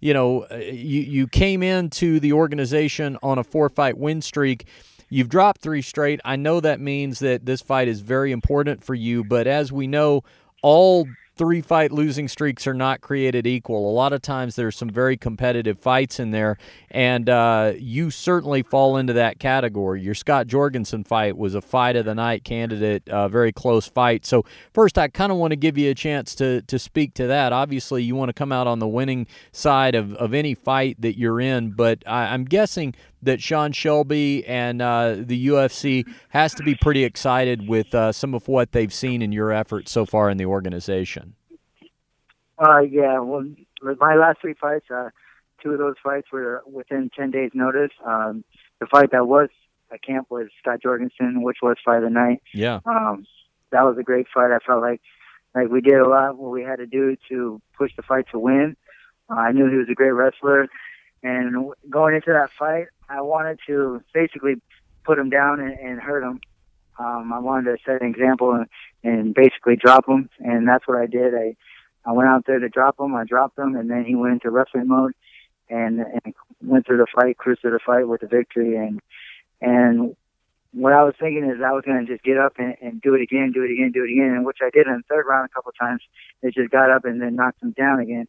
you 0.01 0.14
know, 0.14 0.47
you 0.51 1.01
you 1.01 1.27
came 1.27 1.62
into 1.62 2.20
the 2.20 2.32
organization 2.32 3.18
on 3.22 3.39
a 3.39 3.44
four 3.44 3.68
fight 3.68 3.89
fight 3.90 3.98
win 3.98 4.22
streak. 4.22 4.66
You've 5.08 5.28
dropped 5.28 5.60
three 5.60 5.82
straight. 5.82 6.20
I 6.24 6.36
know 6.36 6.60
that 6.60 6.80
means 6.80 7.18
that 7.18 7.44
this 7.44 7.60
fight 7.60 7.88
is 7.88 8.00
very 8.00 8.30
important 8.30 8.84
for 8.84 8.94
you, 8.94 9.24
but 9.24 9.48
as 9.48 9.72
we 9.72 9.88
know, 9.88 10.22
all 10.62 11.06
three 11.40 11.62
fight 11.62 11.90
losing 11.90 12.28
streaks 12.28 12.66
are 12.66 12.74
not 12.74 13.00
created 13.00 13.46
equal. 13.46 13.90
A 13.90 13.94
lot 13.94 14.12
of 14.12 14.20
times 14.20 14.56
there's 14.56 14.76
some 14.76 14.90
very 14.90 15.16
competitive 15.16 15.80
fights 15.80 16.20
in 16.20 16.32
there, 16.32 16.58
and 16.90 17.30
uh, 17.30 17.72
you 17.78 18.10
certainly 18.10 18.62
fall 18.62 18.98
into 18.98 19.14
that 19.14 19.38
category. 19.38 20.02
Your 20.02 20.14
Scott 20.14 20.46
Jorgensen 20.46 21.02
fight 21.02 21.38
was 21.38 21.54
a 21.54 21.62
fight 21.62 21.96
of 21.96 22.04
the 22.04 22.14
night 22.14 22.44
candidate, 22.44 23.04
a 23.06 23.28
very 23.30 23.52
close 23.52 23.86
fight. 23.86 24.26
So 24.26 24.44
first, 24.74 24.98
I 24.98 25.08
kind 25.08 25.32
of 25.32 25.38
want 25.38 25.52
to 25.52 25.56
give 25.56 25.78
you 25.78 25.90
a 25.90 25.94
chance 25.94 26.34
to 26.36 26.60
to 26.62 26.78
speak 26.78 27.14
to 27.14 27.26
that. 27.28 27.54
Obviously, 27.54 28.02
you 28.02 28.14
want 28.14 28.28
to 28.28 28.34
come 28.34 28.52
out 28.52 28.66
on 28.66 28.78
the 28.78 28.88
winning 28.88 29.26
side 29.50 29.94
of, 29.94 30.12
of 30.16 30.34
any 30.34 30.54
fight 30.54 31.00
that 31.00 31.18
you're 31.18 31.40
in, 31.40 31.70
but 31.70 32.02
I, 32.06 32.34
am 32.34 32.44
guessing 32.44 32.94
that 33.22 33.40
Sean 33.40 33.72
Shelby 33.72 34.47
and 34.47 34.80
uh, 34.80 35.16
the 35.18 35.48
UFC 35.48 36.05
has 36.30 36.55
to 36.55 36.62
be 36.62 36.74
pretty 36.74 37.05
excited 37.05 37.68
with 37.68 37.94
uh, 37.94 38.12
some 38.12 38.34
of 38.34 38.48
what 38.48 38.72
they've 38.72 38.92
seen 38.92 39.22
in 39.22 39.32
your 39.32 39.52
efforts 39.52 39.90
so 39.90 40.06
far 40.06 40.30
in 40.30 40.36
the 40.36 40.47
organization. 40.47 41.34
Uh, 42.59 42.80
yeah, 42.80 43.18
well, 43.20 43.44
my 43.98 44.14
last 44.14 44.40
three 44.40 44.55
fights, 44.55 44.86
uh, 44.90 45.10
two 45.62 45.72
of 45.72 45.78
those 45.78 45.97
fights 46.02 46.28
were 46.32 46.62
within 46.70 47.10
10 47.16 47.30
days' 47.30 47.51
notice. 47.55 47.92
Um, 48.05 48.44
the 48.80 48.86
fight 48.86 49.12
that 49.12 49.26
was 49.26 49.48
at 49.92 50.02
camp 50.02 50.26
was 50.30 50.48
Scott 50.60 50.80
Jorgensen, 50.82 51.42
which 51.42 51.59
was 51.62 51.76
fight 51.84 51.98
of 51.98 52.05
the 52.05 52.10
night. 52.10 52.42
Yeah. 52.52 52.80
Um, 52.84 53.26
that 53.72 53.82
was 53.82 53.97
a 53.98 54.02
great 54.02 54.26
fight. 54.32 54.51
I 54.51 54.59
felt 54.64 54.82
like 54.82 55.01
like 55.55 55.68
we 55.68 55.80
did 55.80 55.94
a 55.94 56.09
lot 56.09 56.38
what 56.38 56.51
we 56.51 56.62
had 56.62 56.76
to 56.76 56.86
do 56.86 57.16
to 57.28 57.60
push 57.76 57.90
the 57.97 58.02
fight 58.02 58.26
to 58.30 58.38
win. 58.38 58.76
Uh, 59.28 59.34
I 59.34 59.52
knew 59.52 59.68
he 59.68 59.76
was 59.76 59.88
a 59.90 59.94
great 59.94 60.10
wrestler, 60.10 60.68
and 61.22 61.72
going 61.88 62.14
into 62.14 62.32
that 62.32 62.51
fight, 62.59 62.86
I 63.09 63.20
wanted 63.20 63.59
to 63.66 64.02
basically 64.14 64.55
put 65.05 65.18
him 65.18 65.30
down 65.30 65.60
and, 65.60 65.78
and 65.78 66.01
hurt 66.01 66.22
him. 66.22 66.40
Um, 66.98 67.32
I 67.32 67.38
wanted 67.38 67.76
to 67.76 67.82
set 67.84 68.02
an 68.02 68.09
example 68.09 68.52
and, 68.52 68.66
and 69.02 69.34
basically 69.34 69.76
drop 69.76 70.09
him, 70.09 70.28
and 70.38 70.68
that's 70.68 70.86
what 70.86 70.98
I 70.98 71.06
did. 71.06 71.34
I 71.34 71.56
I 72.05 72.12
went 72.12 72.28
out 72.28 72.47
there 72.47 72.59
to 72.59 72.68
drop 72.68 72.98
him. 72.98 73.14
I 73.14 73.24
dropped 73.24 73.59
him, 73.59 73.76
and 73.76 73.90
then 73.90 74.05
he 74.05 74.14
went 74.14 74.34
into 74.34 74.51
wrestling 74.51 74.88
mode 74.88 75.12
and 75.68 76.01
and 76.01 76.34
went 76.62 76.86
through 76.86 76.98
the 76.98 77.06
fight, 77.14 77.38
cruised 77.38 77.60
through 77.60 77.72
the 77.72 77.80
fight 77.84 78.09
with 78.09 78.20
the 78.20 78.26
victory. 78.26 78.76
And 78.76 79.01
and 79.60 80.16
what 80.72 80.92
I 80.92 81.02
was 81.05 81.14
thinking 81.18 81.44
is 81.44 81.62
I 81.64 81.72
was 81.72 81.84
going 81.84 82.05
to 82.05 82.12
just 82.12 82.24
get 82.24 82.38
up 82.38 82.55
and, 82.59 82.76
and 82.80 83.01
do 83.02 83.14
it 83.14 83.22
again, 83.22 83.52
do 83.52 83.62
it 83.62 83.72
again, 83.72 83.92
do 83.92 84.05
it 84.05 84.12
again, 84.12 84.44
which 84.44 84.59
I 84.62 84.70
did 84.70 84.86
in 84.86 84.92
the 84.92 85.02
third 85.09 85.26
round 85.26 85.48
a 85.51 85.55
couple 85.55 85.72
times. 85.72 86.02
They 86.42 86.51
just 86.51 86.70
got 86.70 86.90
up 86.90 87.05
and 87.05 87.20
then 87.20 87.36
knocked 87.36 87.62
him 87.62 87.72
down 87.72 88.01
again. 88.01 88.28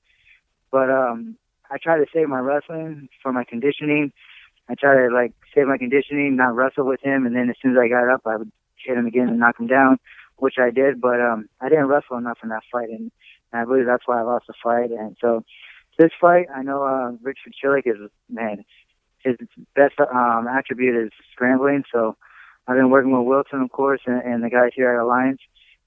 But 0.72 0.90
um, 0.90 1.38
I 1.72 1.78
try 1.78 1.98
to 1.98 2.06
save 2.14 2.28
my 2.28 2.40
wrestling 2.40 3.08
for 3.24 3.32
my 3.32 3.44
conditioning. 3.44 4.12
I 4.70 4.76
try 4.76 4.96
to 4.96 5.14
like 5.14 5.34
save 5.56 5.68
my 5.68 5.78
conditioning, 5.78 6.36
not 6.36 6.56
wrestle 6.56 6.86
with 6.86 7.02
him, 7.02 7.26
and 7.26 7.36
then 7.36 7.50
as 7.50 7.56
soon 7.62 7.72
as 7.72 7.78
I 7.82 7.88
got 7.88 8.10
up, 8.14 8.22
I 8.26 8.36
would 8.36 8.52
hit 8.76 8.98
him 8.98 9.06
again 9.06 9.30
and 9.30 9.40
knock 9.40 9.60
him 9.60 9.68
down, 9.68 9.98
which 10.38 10.56
I 10.60 10.70
did. 10.70 11.00
But 11.00 11.22
um, 11.22 11.48
I 11.62 11.70
didn't 11.70 11.88
wrestle 11.88 12.18
enough 12.18 12.40
in 12.44 12.50
that 12.50 12.64
fight, 12.72 12.90
and 12.90 13.12
I 13.54 13.66
believe 13.66 13.86
that's 13.86 14.06
why 14.06 14.20
I 14.20 14.24
lost 14.24 14.48
the 14.48 14.54
fight. 14.62 14.92
And 14.92 15.16
so 15.22 15.44
this 15.98 16.12
fight, 16.20 16.48
I 16.54 16.62
know 16.62 16.84
uh, 16.84 17.12
Richie 17.22 17.40
Vaculik 17.48 17.88
is 17.88 18.10
man. 18.30 18.64
His 19.20 19.38
best 19.76 20.00
um, 20.00 20.48
attribute 20.48 20.96
is 20.96 21.12
scrambling. 21.32 21.84
So 21.92 22.18
I've 22.68 22.76
been 22.76 22.90
working 22.90 23.16
with 23.16 23.28
Wilson, 23.28 23.62
of 23.62 23.72
course, 23.72 24.02
and, 24.06 24.22
and 24.24 24.44
the 24.44 24.50
guys 24.50 24.72
here 24.76 24.94
at 24.94 25.02
Alliance 25.02 25.40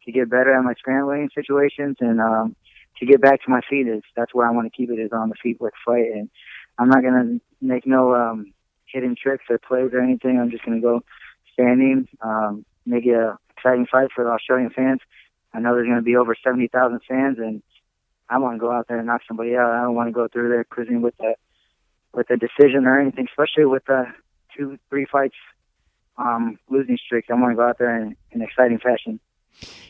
to 0.05 0.13
get 0.13 0.31
better 0.31 0.55
at 0.55 0.63
my 0.63 0.75
scrambling 0.75 1.31
situations 1.35 1.97
and 2.01 2.21
um, 2.21 2.55
to 2.99 3.07
get 3.07 3.21
back 3.21 3.43
to 3.45 3.51
my 3.51 3.61
feet. 3.69 3.87
Is 3.89 4.03
that's 4.17 4.35
where 4.35 4.47
I 4.47 4.51
want 4.51 4.71
to 4.71 4.77
keep 4.77 4.91
it 4.91 4.99
is 4.99 5.13
on 5.13 5.29
the 5.29 5.37
feet 5.43 5.61
with 5.61 5.75
fight. 5.85 6.11
And 6.13 6.31
I'm 6.79 6.89
not 6.89 7.03
gonna 7.03 7.41
make 7.61 7.87
no 7.87 8.15
um, 8.15 8.53
hidden 8.87 9.17
tricks 9.21 9.45
or 9.51 9.59
plays 9.59 9.91
or 9.93 10.01
anything. 10.01 10.39
I'm 10.39 10.51
just 10.51 10.65
gonna 10.65 10.81
go 10.81 11.03
standing, 11.53 12.09
um, 12.21 12.65
make 12.87 13.07
it 13.07 13.15
a 13.15 13.39
exciting 13.57 13.87
fight 13.87 14.09
for 14.15 14.25
the 14.25 14.31
Australian 14.31 14.71
fans 14.71 15.01
I 15.55 15.61
know 15.61 15.75
there's 15.75 15.89
to 15.89 16.03
be 16.03 16.17
over 16.17 16.35
70,000 16.43 17.01
fans, 17.09 17.39
and 17.39 17.63
I 18.29 18.39
want 18.39 18.57
to 18.57 18.59
go 18.59 18.73
out 18.73 18.89
there 18.89 18.99
and 18.99 19.07
knock 19.07 19.23
somebody 19.27 19.57
out. 19.57 19.71
I 19.71 19.83
don't 19.83 19.95
want 19.95 20.09
to 20.09 20.13
go 20.13 20.27
through 20.27 20.49
there 20.49 20.65
cruising 20.65 21.01
with 21.01 21.15
a 21.21 21.35
with 22.13 22.29
a 22.31 22.37
decision 22.37 22.87
or 22.87 23.01
anything, 23.01 23.27
especially 23.29 23.65
with 23.65 23.85
the 23.87 24.07
two, 24.57 24.79
three 24.89 25.07
fights 25.11 25.35
um, 26.17 26.59
losing 26.69 26.97
streaks. 26.97 27.29
I 27.31 27.35
want 27.35 27.53
to 27.53 27.57
go 27.57 27.69
out 27.69 27.79
there 27.79 27.97
in, 28.01 28.17
in 28.31 28.43
exciting 28.43 28.79
fashion. 28.79 29.19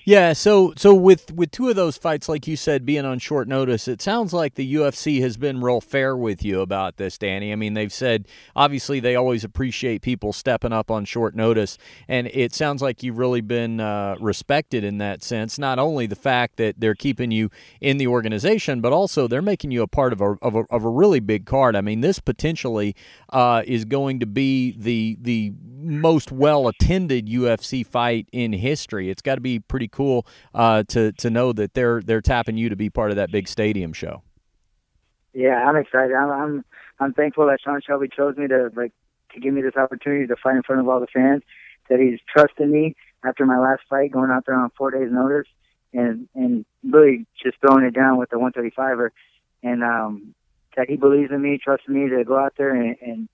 Yeah, 0.07 0.35
so 0.35 0.75
so 0.77 0.95
with 0.95 1.33
with 1.33 1.51
two 1.51 1.71
of 1.71 1.77
those 1.77 1.97
fights, 1.97 2.29
like 2.29 2.47
you 2.47 2.57
said, 2.57 2.85
being 2.85 3.07
on 3.07 3.19
short 3.19 3.49
notice, 3.49 3.89
it 3.89 4.03
sounds 4.03 4.35
like 4.35 4.55
the 4.55 4.75
UFC 4.75 5.23
has 5.23 5.39
been 5.39 5.63
real 5.63 5.81
fair 5.81 6.15
with 6.15 6.45
you 6.45 6.61
about 6.61 6.99
this, 6.99 7.17
Danny. 7.17 7.53
I 7.53 7.57
mean, 7.57 7.73
they've 7.73 7.93
said 7.93 8.29
obviously 8.55 9.01
they 9.01 9.17
always 9.17 9.45
appreciate 9.45 10.03
people 10.03 10.35
stepping 10.35 10.75
up 10.75 10.91
on 10.91 11.07
short 11.07 11.35
notice, 11.35 11.79
and 12.07 12.27
it 12.29 12.55
sounds 12.55 12.83
like 12.83 13.03
you've 13.03 13.17
really 13.17 13.41
been 13.41 13.81
uh, 13.81 14.17
respected 14.21 14.85
in 14.85 14.99
that 14.99 15.23
sense. 15.23 15.59
Not 15.59 15.79
only 15.79 16.07
the 16.07 16.17
fact 16.17 16.57
that 16.59 16.79
they're 16.79 16.95
keeping 16.95 17.31
you 17.31 17.51
in 17.81 17.97
the 17.97 18.07
organization, 18.07 18.83
but 18.83 18.93
also 18.93 19.27
they're 19.27 19.41
making 19.41 19.71
you 19.71 19.81
a 19.83 19.89
part 19.89 20.13
of 20.13 20.21
a 20.21 20.33
of 20.43 20.55
a, 20.55 20.65
of 20.71 20.85
a 20.85 20.91
really 20.91 21.21
big 21.21 21.47
card. 21.47 21.75
I 21.75 21.81
mean, 21.81 22.03
this 22.03 22.19
potentially 22.19 22.95
uh, 23.31 23.63
is 23.67 23.87
going 23.87 24.21
to 24.21 24.27
be 24.27 24.73
the 24.73 25.17
the 25.23 25.55
most 25.85 26.31
well 26.31 26.69
attended 26.69 27.27
UFC 27.27 27.87
fight 27.87 28.29
in 28.33 28.53
history. 28.53 29.09
It's 29.09 29.23
got 29.23 29.37
to 29.37 29.41
be 29.41 29.54
pretty 29.61 29.89
cool 29.89 30.27
uh, 30.55 30.83
to 30.89 31.13
to 31.13 31.31
know 31.31 31.53
that 31.53 31.75
they're 31.75 32.01
they're 32.01 32.21
tapping 32.21 32.57
you 32.57 32.69
to 32.69 32.77
be 32.77 32.91
part 32.91 33.11
of 33.11 33.17
that 33.17 33.31
big 33.31 33.49
stadium 33.49 33.93
show. 33.93 34.23
Yeah, 35.33 35.69
I'm 35.69 35.77
excited. 35.77 36.15
I'm 36.15 36.31
I'm, 36.31 36.65
I'm 37.01 37.13
thankful 37.13 37.47
that 37.47 37.59
Sean 37.63 37.81
Shelby 37.87 38.09
chose 38.09 38.37
me 38.37 38.47
to 38.49 38.71
like 38.75 38.93
to 39.33 39.41
give 39.41 39.53
me 39.53 39.63
this 39.63 39.77
opportunity 39.77 40.27
to 40.27 40.37
fight 40.37 40.57
in 40.57 40.63
front 40.63 40.81
of 40.81 40.89
all 40.89 41.01
the 41.01 41.07
fans. 41.07 41.43
That 41.91 42.01
he's 42.01 42.21
trusted 42.33 42.69
me 42.69 42.95
after 43.25 43.45
my 43.45 43.59
last 43.59 43.83
fight, 43.91 44.13
going 44.13 44.31
out 44.31 44.47
there 44.47 44.57
on 44.57 44.71
four 44.77 44.91
days' 44.91 45.11
notice, 45.11 45.49
and 45.93 46.29
and 46.35 46.65
really 46.83 47.27
just 47.43 47.59
throwing 47.61 47.85
it 47.85 47.95
down 47.95 48.17
with 48.17 48.31
the 48.31 48.37
135er, 48.37 49.11
and 49.63 49.83
um, 49.83 50.35
that 50.77 50.89
he 50.89 50.97
believes 50.97 51.31
in 51.31 51.43
me, 51.43 51.59
trusts 51.63 51.89
me 51.89 52.09
to 52.09 52.25
go 52.25 52.39
out 52.39 52.55
there 52.57 52.75
and, 52.75 52.97
and 53.03 53.29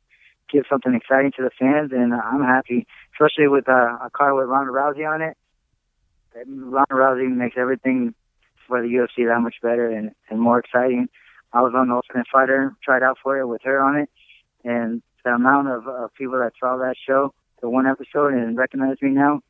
give 0.51 0.65
something 0.69 0.95
exciting 0.95 1.33
to 1.37 1.43
the 1.43 1.51
fans, 1.59 1.93
and 1.93 2.13
I'm 2.13 2.43
happy, 2.43 2.87
especially 3.15 3.49
with 3.49 3.69
uh, 3.69 3.99
a 4.03 4.11
car 4.13 4.35
with 4.35 4.49
Ronda 4.49 4.73
Rousey 4.73 5.09
on 5.09 5.23
it. 5.23 5.37
Ronda 6.35 6.95
Rousey 6.95 7.29
makes 7.31 7.57
everything 7.59 8.15
for 8.67 8.81
the 8.81 8.89
UFC 8.89 9.27
that 9.27 9.41
much 9.41 9.57
better 9.63 9.91
and, 9.91 10.13
and 10.29 10.41
more 10.41 10.59
exciting. 10.59 11.09
I 11.53 11.63
was 11.63 11.73
on 11.75 11.89
the 11.89 11.95
Ultimate 11.95 12.27
Fighter, 12.33 12.75
tried 12.83 13.03
out 13.03 13.19
for 13.23 13.39
it 13.39 13.47
with 13.47 13.63
her 13.65 13.83
on 13.83 13.97
it, 13.97 14.09
and 14.65 15.03
the 15.25 15.31
amount 15.31 15.69
of 15.69 15.89
uh, 15.89 16.09
people 16.17 16.39
that 16.39 16.53
saw 16.61 16.77
that 16.77 16.95
show, 17.05 17.35
the 17.61 17.69
one 17.69 17.87
episode, 17.87 18.33
and 18.33 18.57
recognize 18.57 18.97
me 19.03 19.11
now, 19.11 19.41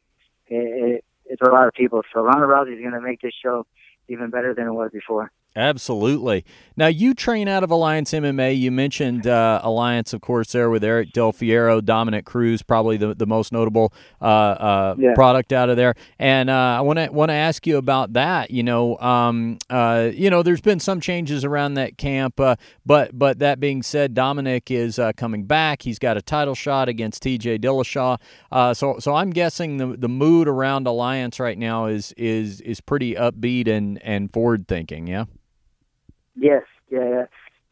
it, 0.48 0.94
it, 0.94 1.05
it's 1.27 1.43
a 1.43 1.51
lot 1.51 1.69
of 1.69 1.74
people. 1.74 2.02
So 2.12 2.23
Ronda 2.23 2.47
Rousey 2.47 2.74
is 2.74 2.81
going 2.81 2.94
to 2.94 3.01
make 3.01 3.20
this 3.20 3.35
show 3.40 3.66
even 4.09 4.31
better 4.31 4.55
than 4.55 4.66
it 4.66 4.73
was 4.73 4.90
before. 4.93 5.31
Absolutely. 5.56 6.44
Now, 6.77 6.86
you 6.86 7.12
train 7.12 7.48
out 7.48 7.64
of 7.64 7.72
Alliance 7.72 8.12
MMA. 8.12 8.56
You 8.56 8.70
mentioned 8.70 9.27
uh, 9.27 9.60
Alliance, 9.64 10.12
of 10.12 10.20
course, 10.20 10.52
there 10.52 10.70
with 10.70 10.85
Eric 10.85 11.10
Del 11.12 11.32
Fierro, 11.32 11.85
Dominick 11.85 12.24
Cruz, 12.24 12.62
probably 12.62 12.97
the, 12.97 13.14
the 13.16 13.27
most 13.27 13.52
notable 13.52 13.93
uh, 14.22 14.24
uh, 14.24 14.94
yeah. 14.97 15.12
product 15.14 15.52
out 15.52 15.68
of 15.68 15.77
there. 15.77 15.97
And 16.20 16.48
uh, 16.48 16.55
I 16.78 16.81
want 16.82 17.01
to 17.01 17.09
want 17.09 17.31
to 17.31 17.35
ask 17.35 17.66
you 17.66 17.78
about 17.78 18.12
that. 18.12 18.52
You 18.52 18.62
know, 18.62 18.97
um, 18.98 19.59
uh, 19.68 20.10
you 20.12 20.31
know, 20.31 20.44
there's 20.44 20.60
been 20.60 20.78
some 20.78 21.01
changes 21.01 21.44
around 21.44 21.74
that 21.74 21.98
camp, 21.98 22.39
uh, 22.39 22.55
but 22.86 23.18
but 23.18 23.40
that 23.40 23.59
being 23.59 23.82
said, 23.82 24.14
Dominick 24.14 24.70
is 24.70 25.01
coming 25.16 25.44
back. 25.44 25.82
He's 25.82 25.98
got 25.98 26.16
a 26.16 26.22
title 26.22 26.55
shot 26.55 26.89
against 26.89 27.22
T.J. 27.22 27.59
Dillashaw. 27.59 28.18
so 28.77 28.98
so 29.01 29.14
I'm 29.16 29.31
guessing 29.31 29.78
the 29.78 29.97
the 29.98 30.09
mood 30.09 30.47
around 30.47 30.86
Alliance 30.86 31.40
right 31.40 31.59
now 31.59 31.86
is 31.86 32.12
is 32.12 32.60
is 32.60 32.81
pretty 32.81 33.16
upbeat 33.16 33.66
and 33.66 34.01
and 34.02 34.32
forward 34.32 34.68
thinking. 34.68 35.09
Yeah. 35.09 35.24
Yes, 36.41 36.62
yeah, 36.91 37.09
yeah. 37.09 37.25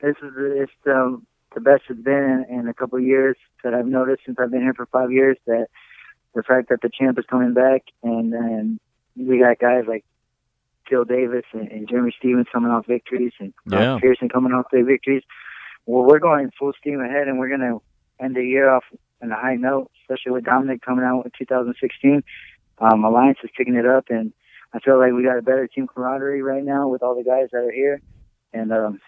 This 0.02 0.16
is 0.22 0.32
it's 0.36 0.72
um, 0.86 1.26
the 1.54 1.60
best 1.60 1.84
it's 1.88 2.00
been 2.00 2.44
in, 2.48 2.60
in 2.60 2.68
a 2.68 2.74
couple 2.74 2.98
of 2.98 3.04
years 3.04 3.36
that 3.64 3.72
I've 3.72 3.86
noticed 3.86 4.22
since 4.26 4.36
I've 4.38 4.50
been 4.50 4.60
here 4.60 4.74
for 4.74 4.84
five 4.86 5.10
years. 5.10 5.38
That 5.46 5.68
the 6.34 6.42
fact 6.42 6.68
that 6.68 6.82
the 6.82 6.90
champ 6.90 7.18
is 7.18 7.24
coming 7.30 7.54
back, 7.54 7.84
and 8.02 8.34
and 8.34 8.78
we 9.16 9.38
got 9.38 9.58
guys 9.58 9.84
like 9.88 10.04
Phil 10.86 11.04
Davis 11.04 11.44
and, 11.52 11.72
and 11.72 11.88
Jeremy 11.88 12.14
Stephens 12.18 12.46
coming 12.52 12.70
off 12.70 12.86
victories, 12.86 13.32
and 13.40 13.54
yeah. 13.64 13.98
Pearson 14.00 14.28
coming 14.28 14.52
off 14.52 14.66
big 14.70 14.84
victories. 14.84 15.22
Well, 15.86 16.04
we're 16.04 16.18
going 16.18 16.50
full 16.58 16.74
steam 16.78 17.00
ahead, 17.00 17.26
and 17.26 17.38
we're 17.38 17.48
going 17.48 17.60
to 17.60 17.80
end 18.22 18.36
the 18.36 18.44
year 18.44 18.68
off 18.68 18.84
on 19.22 19.32
a 19.32 19.34
high 19.34 19.56
note, 19.56 19.90
especially 20.02 20.32
with 20.32 20.44
Dominick 20.44 20.82
coming 20.82 21.06
out 21.06 21.24
in 21.24 21.30
2016. 21.38 22.22
Um, 22.80 23.04
Alliance 23.04 23.38
is 23.42 23.50
picking 23.56 23.76
it 23.76 23.86
up, 23.86 24.04
and 24.10 24.34
I 24.74 24.80
feel 24.80 24.98
like 24.98 25.14
we 25.14 25.24
got 25.24 25.38
a 25.38 25.42
better 25.42 25.66
team 25.66 25.86
camaraderie 25.86 26.42
right 26.42 26.62
now 26.62 26.88
with 26.88 27.02
all 27.02 27.16
the 27.16 27.24
guys 27.24 27.48
that 27.52 27.64
are 27.64 27.72
here 27.72 28.02
and 28.52 28.72
um, 28.72 29.00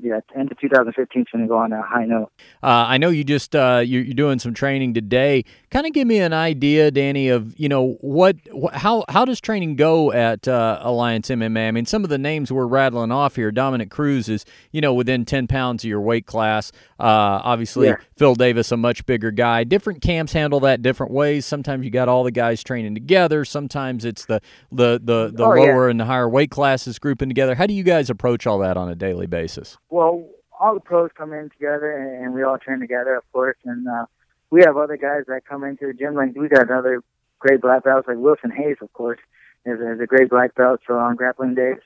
yeah, 0.00 0.20
end 0.34 0.50
of 0.50 0.58
2015 0.58 1.22
is 1.22 1.28
going 1.32 1.44
to 1.44 1.48
go 1.48 1.56
on 1.56 1.72
a 1.72 1.80
high 1.80 2.04
note. 2.04 2.30
Uh, 2.62 2.84
I 2.88 2.98
know 2.98 3.10
you 3.10 3.22
just 3.22 3.54
uh, 3.54 3.82
you're, 3.84 4.02
you're, 4.02 4.14
doing 4.14 4.38
some 4.38 4.52
training 4.52 4.94
today. 4.94 5.44
Kind 5.70 5.86
of 5.86 5.92
give 5.92 6.06
me 6.06 6.18
an 6.18 6.32
idea, 6.32 6.90
Danny, 6.90 7.28
of 7.28 7.58
you 7.58 7.68
know 7.68 7.92
what, 8.00 8.36
how 8.72 9.04
how 9.08 9.24
does 9.24 9.40
training 9.40 9.76
go 9.76 10.12
at 10.12 10.48
uh, 10.48 10.80
Alliance 10.82 11.28
MMA? 11.28 11.68
I 11.68 11.70
mean, 11.70 11.86
some 11.86 12.02
of 12.02 12.10
the 12.10 12.18
names 12.18 12.50
we're 12.50 12.66
rattling 12.66 13.12
off 13.12 13.36
here. 13.36 13.52
Dominick 13.52 13.90
Cruz 13.90 14.28
is 14.28 14.44
you 14.72 14.80
know 14.80 14.92
within 14.92 15.24
10 15.24 15.46
pounds 15.46 15.84
of 15.84 15.88
your 15.88 16.00
weight 16.00 16.26
class. 16.26 16.72
Uh, 16.98 17.40
obviously, 17.44 17.88
yeah. 17.88 17.96
Phil 18.16 18.34
Davis, 18.34 18.72
a 18.72 18.76
much 18.76 19.06
bigger 19.06 19.30
guy. 19.30 19.62
Different 19.64 20.02
camps 20.02 20.32
handle 20.32 20.60
that 20.60 20.82
different 20.82 21.12
ways. 21.12 21.46
Sometimes 21.46 21.84
you 21.84 21.90
got 21.90 22.08
all 22.08 22.24
the 22.24 22.32
guys 22.32 22.64
training 22.64 22.94
together. 22.94 23.44
Sometimes 23.44 24.04
it's 24.04 24.26
the 24.26 24.40
the 24.72 25.00
the, 25.02 25.30
the 25.32 25.44
oh, 25.44 25.50
lower 25.50 25.86
yeah. 25.86 25.90
and 25.90 26.00
the 26.00 26.04
higher 26.04 26.28
weight 26.28 26.50
classes 26.50 26.98
grouping 26.98 27.28
together. 27.28 27.54
How 27.54 27.66
do 27.66 27.74
you 27.74 27.84
guys 27.84 28.10
approach 28.10 28.46
all 28.46 28.58
that 28.58 28.76
on 28.76 28.88
a 28.88 28.94
daily 28.94 29.26
basis? 29.26 29.78
Well, 29.90 30.28
all 30.58 30.74
the 30.74 30.80
pros 30.80 31.10
come 31.16 31.32
in 31.32 31.50
together 31.50 31.90
and, 31.92 32.32
we 32.34 32.42
all 32.42 32.58
train 32.58 32.80
together, 32.80 33.14
of 33.14 33.32
course. 33.32 33.56
And 33.64 33.86
uh, 33.88 34.06
we 34.50 34.62
have 34.62 34.76
other 34.76 34.96
guys 34.96 35.24
that 35.28 35.46
come 35.48 35.64
into 35.64 35.86
the 35.86 35.94
gym. 35.94 36.14
Like 36.14 36.34
we 36.36 36.48
got 36.48 36.70
other 36.70 37.02
great 37.38 37.60
black 37.60 37.84
belts, 37.84 38.08
like 38.08 38.16
Wilson 38.16 38.50
Reis, 38.50 38.76
of 38.80 38.92
course, 38.92 39.18
is, 39.66 39.80
is 39.80 40.00
a 40.00 40.06
great 40.06 40.30
black 40.30 40.54
belt. 40.54 40.80
So 40.86 40.94
on 40.94 41.16
grappling 41.16 41.54
days, 41.54 41.78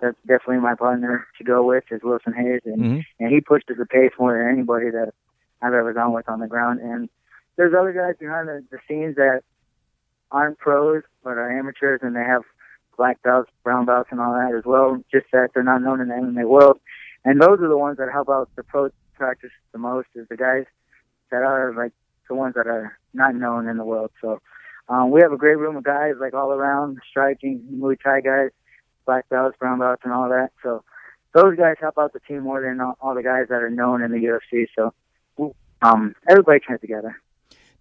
that's 0.00 0.16
definitely 0.26 0.58
my 0.58 0.74
partner 0.74 1.26
to 1.38 1.44
go 1.44 1.64
with 1.64 1.84
is 1.90 2.02
Wilson 2.02 2.32
Reis, 2.32 2.60
and 2.64 2.82
mm-hmm. 2.82 3.24
and 3.24 3.32
he 3.32 3.40
pushes 3.40 3.76
the 3.78 3.86
pace 3.86 4.12
more 4.18 4.36
than 4.36 4.52
anybody 4.52 4.90
that 4.90 5.14
I've 5.62 5.72
ever 5.72 5.92
gone 5.92 6.12
with 6.12 6.28
on 6.28 6.40
the 6.40 6.46
ground. 6.46 6.80
And 6.80 7.08
there's 7.56 7.74
other 7.78 7.92
guys 7.92 8.16
behind 8.18 8.48
the, 8.48 8.64
the 8.70 8.78
scenes 8.88 9.16
that 9.16 9.42
aren't 10.30 10.58
pros 10.58 11.02
but 11.22 11.38
are 11.38 11.58
amateurs, 11.58 12.00
and 12.02 12.14
they 12.14 12.24
have 12.24 12.42
black 12.96 13.22
belts, 13.22 13.50
brown 13.62 13.86
belts, 13.86 14.08
and 14.10 14.20
all 14.20 14.34
that 14.34 14.54
as 14.56 14.64
well. 14.64 15.02
Just 15.10 15.26
that 15.32 15.50
they're 15.54 15.62
not 15.62 15.82
known 15.82 16.00
in 16.00 16.08
the 16.08 16.14
MMA 16.14 16.46
world 16.46 16.78
and 17.24 17.40
those 17.40 17.60
are 17.60 17.68
the 17.68 17.78
ones 17.78 17.98
that 17.98 18.10
help 18.12 18.28
out 18.28 18.48
the 18.56 18.62
pro 18.62 18.90
practice 19.14 19.50
the 19.72 19.78
most 19.78 20.08
is 20.14 20.26
the 20.28 20.36
guys 20.36 20.64
that 21.30 21.42
are 21.42 21.72
like 21.74 21.92
the 22.28 22.34
ones 22.34 22.54
that 22.54 22.66
are 22.66 22.98
not 23.12 23.34
known 23.34 23.68
in 23.68 23.76
the 23.76 23.84
world. 23.84 24.10
So 24.20 24.40
um, 24.88 25.10
we 25.10 25.20
have 25.22 25.32
a 25.32 25.36
great 25.36 25.58
room 25.58 25.76
of 25.76 25.84
guys 25.84 26.14
like 26.20 26.34
all 26.34 26.52
around 26.52 26.98
striking, 27.08 27.62
Muay 27.72 27.96
Thai 28.02 28.20
guys, 28.20 28.50
black 29.06 29.28
belts, 29.28 29.56
brown 29.58 29.78
belts, 29.78 30.02
and 30.04 30.12
all 30.12 30.28
that. 30.28 30.50
So 30.62 30.84
those 31.32 31.56
guys 31.56 31.76
help 31.80 31.98
out 31.98 32.12
the 32.12 32.20
team 32.20 32.40
more 32.42 32.60
than 32.62 32.80
all, 32.80 32.96
all 33.00 33.14
the 33.14 33.22
guys 33.22 33.46
that 33.48 33.62
are 33.62 33.70
known 33.70 34.02
in 34.02 34.10
the 34.12 34.18
UFC. 34.18 34.66
So 34.76 34.94
um, 35.82 36.14
everybody 36.28 36.60
trains 36.60 36.80
together. 36.80 37.20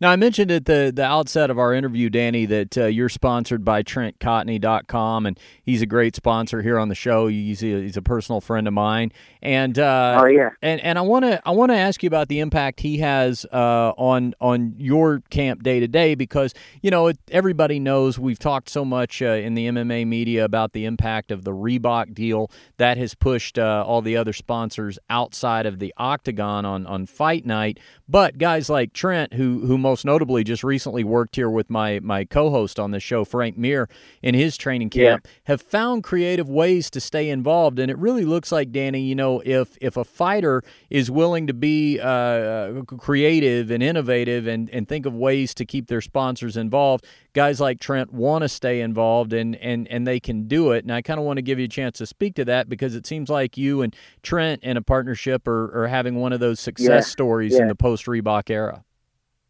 Now, 0.04 0.10
I 0.10 0.18
mentioned 0.18 0.52
at 0.52 0.66
the, 0.66 0.92
the 0.94 1.06
outset 1.06 1.50
of 1.50 1.58
our 1.58 1.74
interview, 1.74 2.10
Danny, 2.10 2.46
that 2.48 2.78
uh, 2.78 2.86
you're 2.88 3.08
sponsored 3.08 3.64
by 3.64 3.84
TrentCotney.com, 3.84 5.26
and 5.26 5.40
he's 5.64 5.82
a 5.82 5.86
great 5.86 6.14
sponsor 6.14 6.62
here 6.62 6.78
on 6.78 6.90
the 6.90 6.96
show. 6.96 7.28
He's 7.28 7.64
a, 7.64 7.82
he's 7.82 7.96
a 7.96 8.02
personal 8.02 8.42
friend 8.42 8.68
of 8.68 8.74
mine, 8.74 9.14
and 9.42 9.80
uh, 9.80 10.20
oh 10.22 10.26
yeah, 10.26 10.50
and 10.62 10.82
and 10.82 11.00
I 11.00 11.04
want 11.04 11.24
to 11.24 11.42
I 11.48 11.52
want 11.52 11.72
to 11.72 11.78
ask 11.78 12.04
you 12.04 12.08
about 12.08 12.28
the 12.28 12.42
impact 12.42 12.82
he 12.82 12.98
has 12.98 13.46
uh, 13.54 13.94
on 13.96 14.34
on 14.42 14.74
your 14.78 15.24
camp 15.30 15.64
day 15.64 15.80
to 15.80 15.88
day 15.88 16.16
because 16.16 16.54
you 16.82 16.92
know 16.92 17.08
it, 17.08 17.18
everybody 17.32 17.80
knows 17.80 18.20
we've 18.20 18.40
talked 18.40 18.68
so 18.68 18.84
much 18.84 19.22
uh, 19.22 19.28
in 19.28 19.54
the 19.54 19.68
MMA 19.70 20.06
media 20.06 20.44
about 20.44 20.74
the 20.74 20.84
impact 20.84 21.32
of 21.32 21.46
the 21.46 21.52
Reebok 21.52 22.14
deal 22.14 22.52
that 22.76 22.98
has 22.98 23.16
pushed 23.16 23.58
uh, 23.58 23.86
all 23.88 24.02
the 24.02 24.18
other 24.18 24.34
sponsors 24.34 25.00
outside 25.10 25.66
of 25.66 25.80
the 25.80 25.94
octagon 25.96 26.66
on 26.66 26.86
on 26.88 27.06
fight 27.06 27.46
night, 27.46 27.80
but 28.10 28.38
guys 28.38 28.70
like 28.70 28.92
Trent 28.92 29.36
who 29.36 29.66
who 29.66 29.78
most 29.78 29.93
most 29.94 30.06
notably 30.06 30.44
just 30.44 30.64
recently 30.64 31.04
worked 31.04 31.36
here 31.36 31.52
with 31.52 31.70
my 31.70 32.00
my 32.00 32.26
co-host 32.26 32.80
on 32.80 32.90
the 32.90 33.00
show, 33.00 33.24
Frank 33.24 33.60
Mir, 33.60 33.88
in 34.24 34.34
his 34.34 34.58
training 34.58 34.90
camp, 34.90 35.22
yeah. 35.24 35.32
have 35.44 35.62
found 35.62 36.04
creative 36.04 36.50
ways 36.50 36.90
to 36.90 37.00
stay 37.00 37.30
involved. 37.30 37.78
And 37.78 37.92
it 37.92 37.98
really 38.00 38.26
looks 38.26 38.52
like 38.52 38.72
Danny, 38.72 39.02
you 39.02 39.14
know, 39.14 39.44
if 39.46 39.78
if 39.80 39.96
a 39.96 40.04
fighter 40.04 40.64
is 40.90 41.12
willing 41.12 41.46
to 41.46 41.54
be 41.54 42.00
uh, 42.00 42.82
creative 42.86 43.70
and 43.70 43.84
innovative 43.84 44.48
and 44.48 44.68
and 44.72 44.88
think 44.88 45.06
of 45.06 45.14
ways 45.14 45.54
to 45.54 45.64
keep 45.64 45.86
their 45.90 46.02
sponsors 46.02 46.58
involved, 46.58 47.06
guys 47.34 47.62
like 47.62 47.80
Trent 47.80 48.12
want 48.12 48.42
to 48.42 48.50
stay 48.50 48.82
involved 48.82 49.32
and 49.32 49.56
and 49.58 49.88
and 49.90 50.08
they 50.08 50.20
can 50.20 50.48
do 50.48 50.72
it. 50.72 50.84
And 50.84 50.92
I 50.92 51.04
kind 51.04 51.20
of 51.20 51.26
want 51.28 51.38
to 51.38 51.44
give 51.44 51.60
you 51.60 51.66
a 51.66 51.76
chance 51.80 52.00
to 52.00 52.08
speak 52.08 52.34
to 52.38 52.46
that 52.46 52.68
because 52.68 52.96
it 52.96 53.06
seems 53.06 53.30
like 53.30 53.60
you 53.60 53.84
and 53.84 53.96
Trent 54.24 54.64
in 54.64 54.76
a 54.76 54.82
partnership 54.82 55.48
are, 55.48 55.84
are 55.84 55.88
having 55.88 56.16
one 56.16 56.34
of 56.34 56.40
those 56.40 56.60
success 56.60 56.88
yeah. 57.06 57.12
stories 57.12 57.54
yeah. 57.54 57.62
in 57.62 57.68
the 57.68 57.76
post 57.76 58.08
Reebok 58.08 58.50
era. 58.50 58.84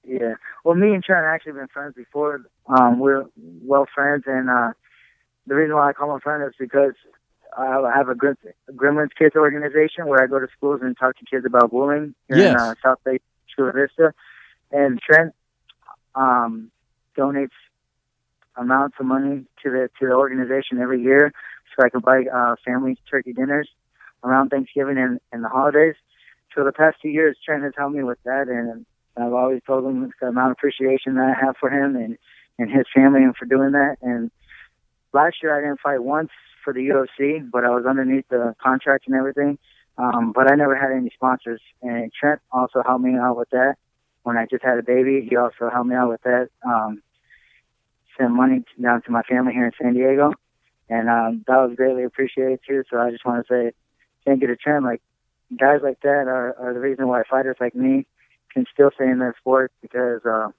Yeah. 0.06 0.36
Well, 0.64 0.76
me 0.76 0.94
and 0.94 1.04
Trent 1.04 1.26
actually 1.26 1.54
been 1.54 1.68
friends 1.68 1.96
before. 1.96 2.42
Um, 2.68 3.00
we're 3.00 3.26
well 3.38 3.88
friends, 3.94 4.24
and 4.28 4.50
uh, 4.50 4.74
the 5.48 5.56
reason 5.56 5.76
why 5.76 5.90
I 5.90 5.94
call 5.94 6.12
him 6.12 6.18
a 6.18 6.20
friend 6.20 6.44
is 6.44 6.54
because 6.60 6.94
I 7.58 7.92
have 7.96 8.10
a 8.10 8.16
Gremlins 8.16 9.16
Kids 9.18 9.36
organization 9.36 10.08
where 10.08 10.22
I 10.22 10.28
go 10.28 10.40
to 10.40 10.48
schools 10.56 10.82
and 10.82 10.98
talk 10.98 11.18
to 11.18 11.26
kids 11.26 11.46
about 11.46 11.72
bullying 11.72 12.16
here 12.28 12.38
yes. 12.38 12.54
in 12.54 12.60
uh, 12.60 12.76
South 12.84 13.00
Bay 13.04 13.20
Chula 13.56 13.72
Vista. 13.72 14.14
And 14.72 15.00
Trent 15.00 15.34
um, 16.16 16.72
donates 17.18 17.50
amounts 18.56 18.98
of 19.00 19.06
money 19.06 19.46
to 19.64 19.70
the 19.70 19.90
to 20.00 20.08
the 20.08 20.14
organization 20.14 20.80
every 20.80 21.02
year, 21.02 21.32
so 21.76 21.86
I 21.86 21.90
can 21.90 22.02
buy 22.02 22.24
uh, 22.34 22.56
families 22.66 22.98
turkey 23.10 23.34
dinners 23.34 23.70
around 24.24 24.50
Thanksgiving 24.50 24.98
and, 24.98 25.20
and 25.32 25.44
the 25.44 25.50
holidays. 25.50 25.96
So 26.56 26.64
the 26.64 26.72
past 26.72 26.98
two 27.02 27.10
years, 27.10 27.38
Trent 27.44 27.64
has 27.64 27.74
helped 27.78 27.96
me 27.96 28.04
with 28.04 28.20
that, 28.26 28.48
and 28.48 28.86
I've 29.16 29.34
always 29.34 29.62
told 29.66 29.86
him 29.86 30.12
the 30.20 30.28
amount 30.28 30.52
of 30.52 30.58
appreciation 30.58 31.16
that 31.16 31.36
I 31.38 31.46
have 31.46 31.56
for 31.60 31.70
him 31.70 31.96
and 31.96 32.18
and 32.60 32.70
his 32.70 32.86
family 32.94 33.24
and 33.24 33.36
for 33.36 33.46
doing 33.46 33.72
that. 33.72 33.98
And 34.02 34.30
last 35.12 35.38
year 35.42 35.58
I 35.58 35.62
didn't 35.62 35.80
fight 35.80 36.04
once 36.04 36.30
for 36.64 36.72
the 36.74 36.82
UFC, 36.82 37.50
but 37.50 37.66
I 37.66 37.70
was 37.70 37.86
underneath 37.86 38.26
the 38.30 38.56
contract 38.62 39.06
and 39.08 39.16
everything. 39.16 39.58
Um, 39.98 40.34
but 40.34 40.52
I 40.52 40.56
never 40.56 40.76
had 40.76 40.92
any 40.92 41.12
sponsors. 41.14 41.62
And 41.82 42.12
Trent 42.14 42.42
also 42.52 42.82
helped 42.86 43.04
me 43.04 43.16
out 43.18 43.38
with 43.38 43.50
that. 43.52 43.76
When 44.24 44.38
I 44.38 44.46
just 44.50 44.64
had 44.64 44.78
a 44.78 44.84
baby, 44.84 45.26
he 45.28 45.36
also 45.36 45.70
helped 45.72 45.90
me 45.90 45.96
out 45.96 46.10
with 46.10 46.22
that. 46.24 46.50
Um, 46.66 47.02
sent 48.18 48.32
money 48.32 48.64
down 48.82 49.02
to 49.04 49.12
my 49.12 49.22
family 49.24 49.54
here 49.54 49.66
in 49.66 49.72
San 49.82 49.94
Diego, 49.94 50.34
and 50.90 51.10
um, 51.10 51.44
that 51.48 51.58
was 51.58 51.76
greatly 51.76 52.04
appreciated 52.04 52.60
too. 52.68 52.84
So 52.90 53.00
I 53.00 53.12
just 53.12 53.26
want 53.26 53.46
to 53.46 53.54
say 53.54 53.72
thank 54.26 54.42
you 54.42 54.48
to 54.48 54.56
Trent. 54.56 54.86
Like 54.86 55.02
guys 55.58 55.80
like 55.84 56.00
that 56.02 56.28
are, 56.28 56.56
are 56.60 56.74
the 56.74 56.80
reason 56.80 57.08
why 57.08 57.24
fighters 57.30 57.58
like 57.60 57.76
me 57.76 58.06
can 58.54 58.66
still 58.72 58.92
stay 58.96 59.10
in 59.10 59.20
that 59.20 59.36
sport 59.38 59.72
because, 59.82 60.22
uh, 60.26 60.50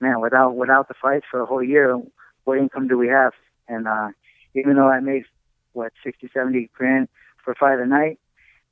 man, 0.00 0.20
without 0.20 0.54
without 0.54 0.88
the 0.88 0.94
fights 1.00 1.26
for 1.30 1.40
a 1.40 1.46
whole 1.46 1.62
year, 1.62 1.98
what 2.44 2.58
income 2.58 2.88
do 2.88 2.98
we 2.98 3.08
have? 3.08 3.32
And 3.68 3.88
uh, 3.88 4.08
even 4.54 4.76
though 4.76 4.88
I 4.88 5.00
make 5.00 5.24
what 5.72 5.92
sixty, 6.04 6.28
seventy 6.32 6.70
grand 6.74 7.08
for 7.42 7.52
a 7.52 7.54
fight 7.54 7.78
a 7.78 7.86
night, 7.86 8.18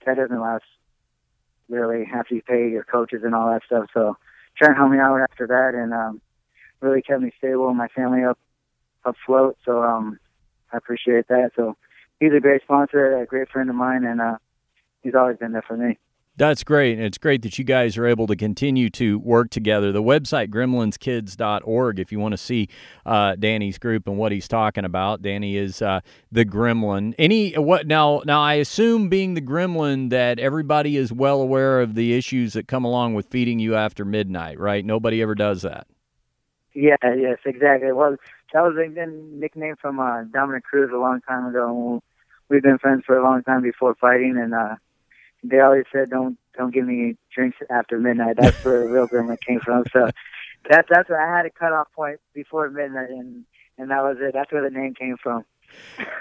that 0.04 0.16
doesn't 0.16 0.40
last 0.40 0.64
really 1.68 2.06
after 2.12 2.34
you 2.34 2.42
pay 2.42 2.68
your 2.68 2.84
coaches 2.84 3.22
and 3.24 3.34
all 3.34 3.50
that 3.50 3.62
stuff. 3.64 3.86
So 3.94 4.16
trying 4.56 4.72
to 4.72 4.76
help 4.76 4.90
me 4.90 4.98
out 4.98 5.20
after 5.20 5.46
that 5.46 5.72
and 5.74 5.92
um, 5.94 6.20
really 6.80 7.02
kept 7.02 7.22
me 7.22 7.32
stable 7.38 7.68
and 7.68 7.78
my 7.78 7.88
family 7.88 8.24
up 8.24 8.38
afloat. 9.04 9.56
So 9.64 9.82
um, 9.82 10.18
I 10.72 10.76
appreciate 10.76 11.28
that. 11.28 11.52
So 11.56 11.76
he's 12.20 12.32
a 12.36 12.40
great 12.40 12.62
sponsor, 12.62 13.18
a 13.18 13.26
great 13.26 13.48
friend 13.48 13.70
of 13.70 13.76
mine, 13.76 14.04
and 14.04 14.20
uh, 14.20 14.36
he's 15.02 15.14
always 15.14 15.38
been 15.38 15.52
there 15.52 15.64
for 15.66 15.76
me. 15.76 15.98
That's 16.36 16.64
great. 16.64 16.96
And 16.96 17.06
It's 17.06 17.18
great 17.18 17.42
that 17.42 17.58
you 17.58 17.64
guys 17.64 17.98
are 17.98 18.06
able 18.06 18.26
to 18.26 18.34
continue 18.34 18.88
to 18.90 19.18
work 19.18 19.50
together. 19.50 19.92
The 19.92 20.02
website, 20.02 20.48
gremlinskids.org, 20.48 21.98
if 22.00 22.10
you 22.10 22.18
want 22.18 22.32
to 22.32 22.38
see 22.38 22.68
uh, 23.04 23.36
Danny's 23.36 23.78
group 23.78 24.06
and 24.08 24.16
what 24.16 24.32
he's 24.32 24.48
talking 24.48 24.86
about. 24.86 25.20
Danny 25.20 25.56
is 25.58 25.82
uh, 25.82 26.00
the 26.30 26.46
gremlin. 26.46 27.14
Any 27.18 27.52
what 27.52 27.86
now? 27.86 28.22
Now, 28.24 28.40
I 28.40 28.54
assume 28.54 29.10
being 29.10 29.34
the 29.34 29.42
gremlin 29.42 30.08
that 30.08 30.38
everybody 30.38 30.96
is 30.96 31.12
well 31.12 31.42
aware 31.42 31.82
of 31.82 31.94
the 31.94 32.14
issues 32.14 32.54
that 32.54 32.66
come 32.66 32.84
along 32.84 33.12
with 33.12 33.26
feeding 33.26 33.58
you 33.58 33.74
after 33.74 34.04
midnight, 34.06 34.58
right? 34.58 34.84
Nobody 34.84 35.20
ever 35.20 35.34
does 35.34 35.62
that. 35.62 35.86
Yeah, 36.74 36.96
yes, 37.02 37.38
exactly. 37.44 37.92
Well, 37.92 38.16
that 38.54 38.60
was 38.62 38.74
a 38.78 39.06
nickname 39.06 39.76
from 39.76 40.00
uh, 40.00 40.22
Dominick 40.24 40.64
Cruz 40.64 40.90
a 40.94 40.96
long 40.96 41.20
time 41.20 41.46
ago. 41.46 42.02
We've 42.48 42.62
been 42.62 42.78
friends 42.78 43.02
for 43.06 43.18
a 43.18 43.22
long 43.22 43.42
time 43.42 43.62
before 43.62 43.94
fighting, 43.94 44.38
and 44.38 44.54
uh, 44.54 44.76
they 45.42 45.60
always 45.60 45.84
said, 45.92 46.10
"Don't 46.10 46.38
don't 46.56 46.72
give 46.72 46.86
me 46.86 47.16
drinks 47.34 47.58
after 47.70 47.98
midnight." 47.98 48.36
That's 48.38 48.64
where 48.64 48.80
the 48.80 48.88
real 48.88 49.06
grandma 49.06 49.36
came 49.46 49.60
from. 49.60 49.84
So 49.92 50.08
that's 50.68 50.88
that's 50.90 51.08
where 51.08 51.20
I 51.20 51.36
had 51.36 51.46
a 51.46 51.50
cutoff 51.50 51.88
point 51.94 52.20
before 52.34 52.68
midnight, 52.70 53.10
and 53.10 53.44
and 53.78 53.90
that 53.90 54.02
was 54.02 54.18
it. 54.20 54.32
That's 54.32 54.52
where 54.52 54.62
the 54.62 54.70
name 54.70 54.94
came 54.94 55.16
from. 55.20 55.44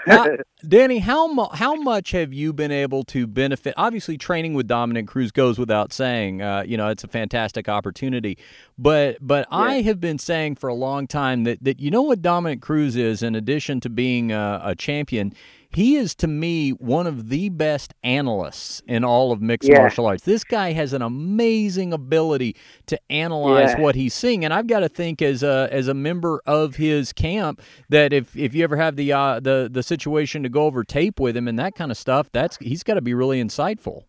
how, 0.06 0.36
Danny, 0.68 0.98
how 0.98 1.32
mu- 1.32 1.52
how 1.52 1.74
much 1.74 2.10
have 2.12 2.32
you 2.32 2.52
been 2.52 2.72
able 2.72 3.04
to 3.04 3.26
benefit? 3.26 3.74
Obviously, 3.76 4.16
training 4.16 4.54
with 4.54 4.66
Dominick 4.66 5.06
Cruz 5.06 5.30
goes 5.30 5.58
without 5.58 5.92
saying. 5.92 6.42
Uh, 6.42 6.64
you 6.66 6.76
know, 6.76 6.88
it's 6.88 7.04
a 7.04 7.08
fantastic 7.08 7.68
opportunity. 7.68 8.38
But 8.76 9.18
but 9.20 9.46
yeah. 9.50 9.58
I 9.58 9.82
have 9.82 10.00
been 10.00 10.18
saying 10.18 10.56
for 10.56 10.68
a 10.68 10.74
long 10.74 11.06
time 11.06 11.44
that 11.44 11.62
that 11.62 11.80
you 11.80 11.90
know 11.90 12.02
what 12.02 12.22
Dominick 12.22 12.60
Cruz 12.60 12.96
is, 12.96 13.22
in 13.22 13.34
addition 13.36 13.80
to 13.80 13.90
being 13.90 14.32
a, 14.32 14.60
a 14.64 14.74
champion 14.74 15.32
he 15.74 15.96
is 15.96 16.14
to 16.16 16.26
me 16.26 16.70
one 16.70 17.06
of 17.06 17.28
the 17.28 17.48
best 17.48 17.94
analysts 18.02 18.82
in 18.86 19.04
all 19.04 19.32
of 19.32 19.40
mixed 19.40 19.68
yeah. 19.68 19.78
martial 19.78 20.06
arts. 20.06 20.24
This 20.24 20.44
guy 20.44 20.72
has 20.72 20.92
an 20.92 21.02
amazing 21.02 21.92
ability 21.92 22.56
to 22.86 22.98
analyze 23.10 23.70
yeah. 23.70 23.80
what 23.80 23.94
he's 23.94 24.14
seeing, 24.14 24.44
and 24.44 24.52
I've 24.52 24.66
got 24.66 24.80
to 24.80 24.88
think 24.88 25.22
as 25.22 25.42
a 25.42 25.68
as 25.70 25.88
a 25.88 25.94
member 25.94 26.42
of 26.46 26.76
his 26.76 27.12
camp 27.12 27.62
that 27.88 28.12
if 28.12 28.36
if 28.36 28.54
you 28.54 28.64
ever 28.64 28.76
have 28.76 28.96
the 28.96 29.12
uh, 29.12 29.40
the 29.40 29.68
the 29.70 29.82
situation 29.82 30.42
to 30.42 30.48
go 30.48 30.64
over 30.64 30.84
tape 30.84 31.20
with 31.20 31.36
him 31.36 31.48
and 31.48 31.58
that 31.58 31.74
kind 31.74 31.90
of 31.90 31.96
stuff, 31.96 32.30
that's 32.32 32.56
he's 32.58 32.82
got 32.82 32.94
to 32.94 33.02
be 33.02 33.14
really 33.14 33.42
insightful. 33.42 34.04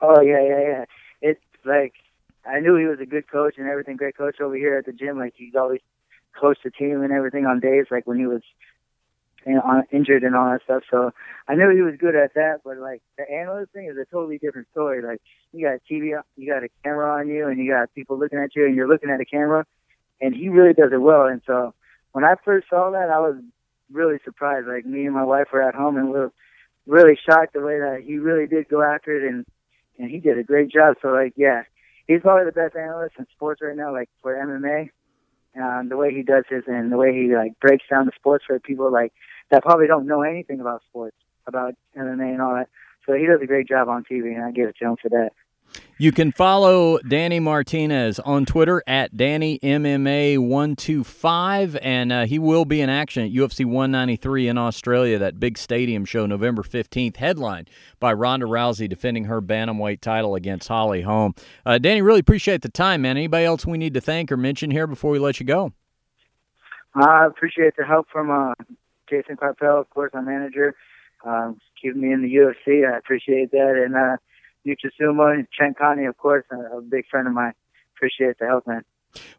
Oh 0.00 0.20
yeah, 0.20 0.42
yeah, 0.42 0.60
yeah. 0.60 0.84
It's 1.20 1.40
like 1.64 1.94
I 2.46 2.60
knew 2.60 2.76
he 2.76 2.86
was 2.86 3.00
a 3.00 3.06
good 3.06 3.30
coach 3.30 3.54
and 3.58 3.68
everything. 3.68 3.96
Great 3.96 4.16
coach 4.16 4.40
over 4.40 4.56
here 4.56 4.76
at 4.76 4.86
the 4.86 4.92
gym. 4.92 5.18
Like 5.18 5.34
he's 5.36 5.54
always 5.54 5.80
coached 6.38 6.62
the 6.64 6.70
team 6.70 7.02
and 7.02 7.12
everything 7.12 7.44
on 7.44 7.60
days 7.60 7.86
like 7.90 8.06
when 8.06 8.18
he 8.18 8.26
was 8.26 8.42
know, 9.46 9.82
injured 9.92 10.22
and 10.22 10.34
all 10.36 10.50
that 10.50 10.62
stuff. 10.64 10.82
So 10.90 11.12
I 11.48 11.54
knew 11.54 11.70
he 11.70 11.82
was 11.82 11.94
good 11.98 12.14
at 12.14 12.34
that, 12.34 12.60
but 12.64 12.78
like 12.78 13.02
the 13.16 13.30
analyst 13.30 13.72
thing 13.72 13.86
is 13.86 13.96
a 13.96 14.04
totally 14.04 14.38
different 14.38 14.68
story. 14.70 15.02
Like 15.02 15.20
you 15.52 15.66
got 15.66 15.74
a 15.76 15.92
TV, 15.92 16.20
you 16.36 16.52
got 16.52 16.64
a 16.64 16.68
camera 16.84 17.18
on 17.18 17.28
you, 17.28 17.48
and 17.48 17.58
you 17.58 17.70
got 17.70 17.94
people 17.94 18.18
looking 18.18 18.38
at 18.38 18.54
you, 18.54 18.66
and 18.66 18.74
you're 18.74 18.88
looking 18.88 19.10
at 19.10 19.20
a 19.20 19.24
camera, 19.24 19.64
and 20.20 20.34
he 20.34 20.48
really 20.48 20.74
does 20.74 20.92
it 20.92 21.00
well. 21.00 21.26
And 21.26 21.40
so 21.46 21.74
when 22.12 22.24
I 22.24 22.34
first 22.44 22.68
saw 22.68 22.90
that, 22.90 23.10
I 23.10 23.18
was 23.20 23.36
really 23.90 24.18
surprised. 24.24 24.66
Like 24.66 24.84
me 24.84 25.06
and 25.06 25.14
my 25.14 25.24
wife 25.24 25.48
were 25.52 25.62
at 25.62 25.74
home, 25.74 25.96
and 25.96 26.06
we 26.06 26.18
were 26.18 26.32
really 26.86 27.18
shocked 27.28 27.54
the 27.54 27.60
way 27.60 27.78
that 27.78 28.02
he 28.04 28.18
really 28.18 28.46
did 28.46 28.68
go 28.68 28.82
after 28.82 29.16
it, 29.16 29.28
and 29.28 29.46
and 29.98 30.10
he 30.10 30.18
did 30.18 30.38
a 30.38 30.42
great 30.42 30.70
job. 30.70 30.96
So 31.02 31.08
like, 31.08 31.34
yeah, 31.36 31.62
he's 32.06 32.22
probably 32.22 32.46
the 32.46 32.52
best 32.52 32.74
analyst 32.76 33.16
in 33.18 33.26
sports 33.34 33.60
right 33.62 33.76
now, 33.76 33.92
like 33.92 34.08
for 34.22 34.34
MMA. 34.34 34.90
Um, 35.60 35.88
the 35.88 35.96
way 35.96 36.14
he 36.14 36.22
does 36.22 36.44
his 36.48 36.62
and 36.68 36.92
the 36.92 36.96
way 36.96 37.12
he 37.12 37.34
like 37.34 37.58
breaks 37.58 37.84
down 37.90 38.06
the 38.06 38.12
sports 38.14 38.44
for 38.46 38.60
people 38.60 38.92
like 38.92 39.12
that 39.50 39.62
probably 39.62 39.86
don't 39.86 40.06
know 40.06 40.22
anything 40.22 40.60
about 40.60 40.82
sports, 40.88 41.16
about 41.46 41.74
MMA 41.96 42.32
and 42.32 42.42
all 42.42 42.54
that. 42.54 42.68
So 43.06 43.14
he 43.14 43.26
does 43.26 43.40
a 43.42 43.46
great 43.46 43.68
job 43.68 43.88
on 43.88 44.04
TV, 44.04 44.34
and 44.34 44.44
I 44.44 44.50
give 44.50 44.68
it 44.68 44.76
to 44.78 44.86
him 44.86 44.96
for 45.00 45.08
that. 45.10 45.30
You 45.98 46.10
can 46.12 46.32
follow 46.32 46.98
Danny 47.00 47.40
Martinez 47.40 48.18
on 48.20 48.46
Twitter 48.46 48.82
at 48.86 49.14
DannyMMA125, 49.14 51.78
and 51.82 52.10
uh, 52.10 52.24
he 52.24 52.38
will 52.38 52.64
be 52.64 52.80
in 52.80 52.88
action 52.88 53.22
at 53.24 53.32
UFC 53.32 53.66
193 53.66 54.48
in 54.48 54.56
Australia, 54.56 55.18
that 55.18 55.38
big 55.38 55.58
stadium 55.58 56.06
show 56.06 56.24
November 56.24 56.62
15th, 56.62 57.16
headlined 57.16 57.68
by 57.98 58.14
Ronda 58.14 58.46
Rousey 58.46 58.88
defending 58.88 59.24
her 59.24 59.42
bantamweight 59.42 60.00
title 60.00 60.34
against 60.34 60.68
Holly 60.68 61.02
Holm. 61.02 61.34
Uh, 61.66 61.76
Danny, 61.76 62.00
really 62.00 62.20
appreciate 62.20 62.62
the 62.62 62.70
time, 62.70 63.02
man. 63.02 63.18
Anybody 63.18 63.44
else 63.44 63.66
we 63.66 63.76
need 63.76 63.92
to 63.92 64.00
thank 64.00 64.32
or 64.32 64.38
mention 64.38 64.70
here 64.70 64.86
before 64.86 65.10
we 65.10 65.18
let 65.18 65.38
you 65.38 65.44
go? 65.44 65.74
I 66.94 67.26
appreciate 67.26 67.76
the 67.76 67.84
help 67.84 68.08
from 68.10 68.30
uh, 68.30 68.54
Jason 69.10 69.36
Carpel, 69.36 69.80
of 69.80 69.90
course, 69.90 70.12
our 70.14 70.22
manager, 70.22 70.74
um, 71.26 71.58
keeping 71.80 72.00
me 72.00 72.12
in 72.12 72.22
the 72.22 72.34
UFC. 72.34 72.90
I 72.90 72.96
appreciate 72.96 73.50
that. 73.50 73.82
And 73.84 73.96
uh, 73.96 74.16
Yuchasuma 74.66 75.34
and 75.34 75.48
Trent 75.50 75.76
Cotney, 75.78 76.08
of 76.08 76.16
course, 76.16 76.44
a, 76.50 76.78
a 76.78 76.80
big 76.80 77.06
friend 77.10 77.26
of 77.26 77.34
mine. 77.34 77.54
Appreciate 77.96 78.38
the 78.38 78.46
help, 78.46 78.66
man. 78.66 78.84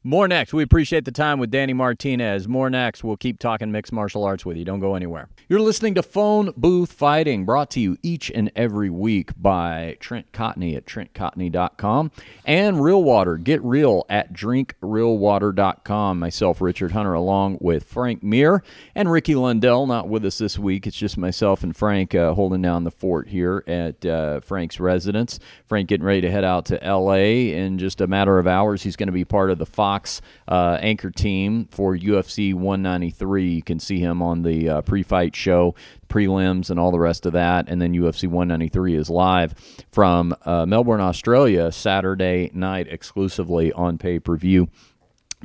More 0.03 0.27
next. 0.27 0.53
We 0.53 0.64
appreciate 0.64 1.06
the 1.06 1.11
time 1.11 1.39
with 1.39 1.52
Danny 1.52 1.73
Martinez. 1.73 2.48
More 2.48 2.69
next. 2.69 3.03
We'll 3.03 3.18
keep 3.18 3.39
talking 3.39 3.72
mixed 3.72 3.93
martial 3.93 4.23
arts 4.23 4.45
with 4.45 4.57
you. 4.57 4.65
Don't 4.65 4.80
go 4.80 4.95
anywhere. 4.95 5.30
You're 5.48 5.61
listening 5.61 5.95
to 5.95 6.03
Phone 6.03 6.53
Booth 6.57 6.91
Fighting, 6.91 7.45
brought 7.45 7.69
to 7.72 7.80
you 7.80 7.98
each 8.02 8.31
and 8.31 8.52
every 8.56 8.89
week 8.89 9.31
by 9.39 9.98
Trent 9.99 10.31
Cotney 10.31 10.76
at 10.76 10.85
trentcotney.com 10.85 12.11
and 12.45 12.84
Real 12.84 13.03
Water. 13.03 13.38
Get 13.38 13.64
real 13.64 14.06
at 14.10 14.34
drinkrealwater.com. 14.34 16.19
Myself, 16.19 16.61
Richard 16.61 16.91
Hunter, 16.91 17.14
along 17.14 17.57
with 17.61 17.84
Frank 17.84 18.23
Mir 18.23 18.64
and 18.95 19.11
Ricky 19.11 19.35
Lundell, 19.35 19.88
not 19.88 20.10
with 20.10 20.26
us 20.26 20.38
this 20.38 20.57
week. 20.57 20.88
It's 20.88 20.98
just 20.98 21.18
myself 21.18 21.64
and 21.64 21.76
Frank 21.76 22.15
uh, 22.15 22.34
holding 22.34 22.61
down 22.61 22.84
the 22.84 22.91
fort 22.91 23.30
here 23.30 23.64
at 23.68 24.06
uh, 24.06 24.39
Frank's 24.41 24.80
residence. 24.80 25.39
Frank 25.65 25.88
getting 25.89 26.06
ready 26.06 26.22
to 26.22 26.31
head 26.31 26.43
out 26.43 26.65
to 26.65 26.84
L.A. 26.84 27.53
in 27.53 27.77
just 27.77 28.02
a 28.02 28.07
matter 28.07 28.39
of 28.39 28.48
hours. 28.48 28.84
He's 28.84 28.95
going 28.95 29.07
to 29.07 29.14
be 29.14 29.26
part 29.26 29.52
of 29.52 29.60
the 29.61 29.65
Fox 29.67 30.21
uh, 30.47 30.79
anchor 30.81 31.11
team 31.11 31.65
for 31.65 31.95
UFC 31.95 32.51
193. 32.51 33.47
You 33.47 33.61
can 33.61 33.79
see 33.79 33.99
him 33.99 34.19
on 34.19 34.41
the 34.41 34.67
uh, 34.67 34.81
pre-fight 34.81 35.35
show, 35.35 35.75
prelims, 36.09 36.71
and 36.71 36.79
all 36.79 36.89
the 36.89 36.99
rest 36.99 37.27
of 37.27 37.33
that. 37.33 37.69
And 37.69 37.79
then 37.79 37.93
UFC 37.93 38.23
193 38.23 38.95
is 38.95 39.07
live 39.07 39.53
from 39.91 40.35
uh, 40.45 40.65
Melbourne, 40.65 40.99
Australia, 40.99 41.71
Saturday 41.71 42.49
night 42.55 42.88
exclusively 42.89 43.71
on 43.73 43.99
pay-per-view. 43.99 44.67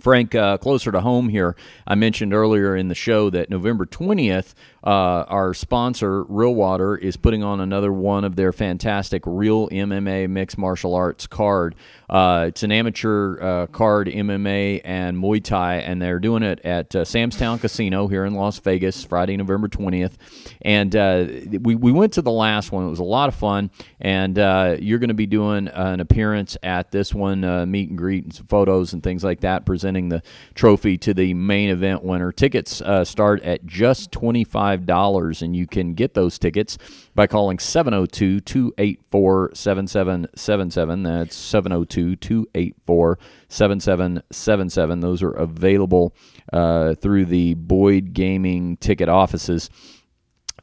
Frank, 0.01 0.34
uh, 0.34 0.59
closer 0.59 0.90
to 0.93 1.01
home 1.01 1.28
here, 1.28 1.56
I 1.86 1.94
mentioned 1.94 2.32
earlier 2.34 2.74
in 2.74 2.88
the 2.88 2.94
show 2.94 3.30
that 3.30 3.51
November 3.51 3.86
20th, 3.86 4.55
uh, 4.86 5.24
our 5.26 5.52
sponsor, 5.52 6.22
Real 6.22 6.54
Water, 6.54 6.96
is 6.96 7.16
putting 7.16 7.42
on 7.42 7.58
another 7.58 7.92
one 7.92 8.22
of 8.22 8.36
their 8.36 8.52
fantastic 8.52 9.22
Real 9.26 9.68
MMA 9.70 10.30
Mixed 10.30 10.56
Martial 10.56 10.94
Arts 10.94 11.26
card. 11.26 11.74
Uh, 12.08 12.44
it's 12.48 12.62
an 12.62 12.70
amateur 12.70 13.40
uh, 13.40 13.66
card, 13.66 14.06
MMA 14.06 14.80
and 14.84 15.16
Muay 15.16 15.42
Thai, 15.42 15.76
and 15.78 16.00
they're 16.00 16.20
doing 16.20 16.42
it 16.42 16.60
at 16.64 16.94
uh, 16.94 17.04
Sam's 17.04 17.36
Town 17.36 17.58
Casino 17.58 18.06
here 18.06 18.24
in 18.24 18.34
Las 18.34 18.58
Vegas, 18.60 19.02
Friday, 19.02 19.36
November 19.36 19.68
20th. 19.68 20.12
And 20.62 20.94
uh, 20.94 21.26
we, 21.60 21.74
we 21.74 21.90
went 21.90 22.12
to 22.12 22.22
the 22.22 22.30
last 22.30 22.70
one. 22.70 22.86
It 22.86 22.90
was 22.90 23.00
a 23.00 23.04
lot 23.04 23.28
of 23.28 23.34
fun. 23.34 23.70
And 24.00 24.38
uh, 24.38 24.76
you're 24.78 25.00
going 25.00 25.08
to 25.08 25.14
be 25.14 25.26
doing 25.26 25.66
an 25.68 25.98
appearance 25.98 26.56
at 26.62 26.92
this 26.92 27.12
one, 27.12 27.42
uh, 27.42 27.66
meet 27.66 27.88
and 27.88 27.98
greet 27.98 28.24
and 28.24 28.34
some 28.34 28.46
photos 28.46 28.92
and 28.92 29.02
things 29.02 29.24
like 29.24 29.40
that, 29.40 29.66
presenting 29.66 30.08
the 30.08 30.22
trophy 30.54 30.96
to 30.98 31.12
the 31.12 31.34
main 31.34 31.70
event 31.70 32.04
winner. 32.04 32.30
Tickets 32.30 32.82
start 33.04 33.42
at 33.42 33.66
just 33.66 34.12
$25, 34.12 34.76
and 35.43 35.57
you 35.57 35.66
can 35.66 35.94
get 35.94 36.15
those 36.15 36.39
tickets 36.39 36.77
by 37.15 37.27
calling 37.27 37.59
702 37.59 38.40
284 38.40 39.51
7777. 39.55 41.03
That's 41.03 41.36
702 41.36 42.16
284 42.16 43.19
7777. 43.48 45.01
Those 45.01 45.23
are 45.23 45.32
available 45.32 46.15
uh, 46.53 46.94
through 46.94 47.27
the 47.27 47.55
Boyd 47.55 48.12
Gaming 48.12 48.77
ticket 48.77 49.09
offices. 49.09 49.70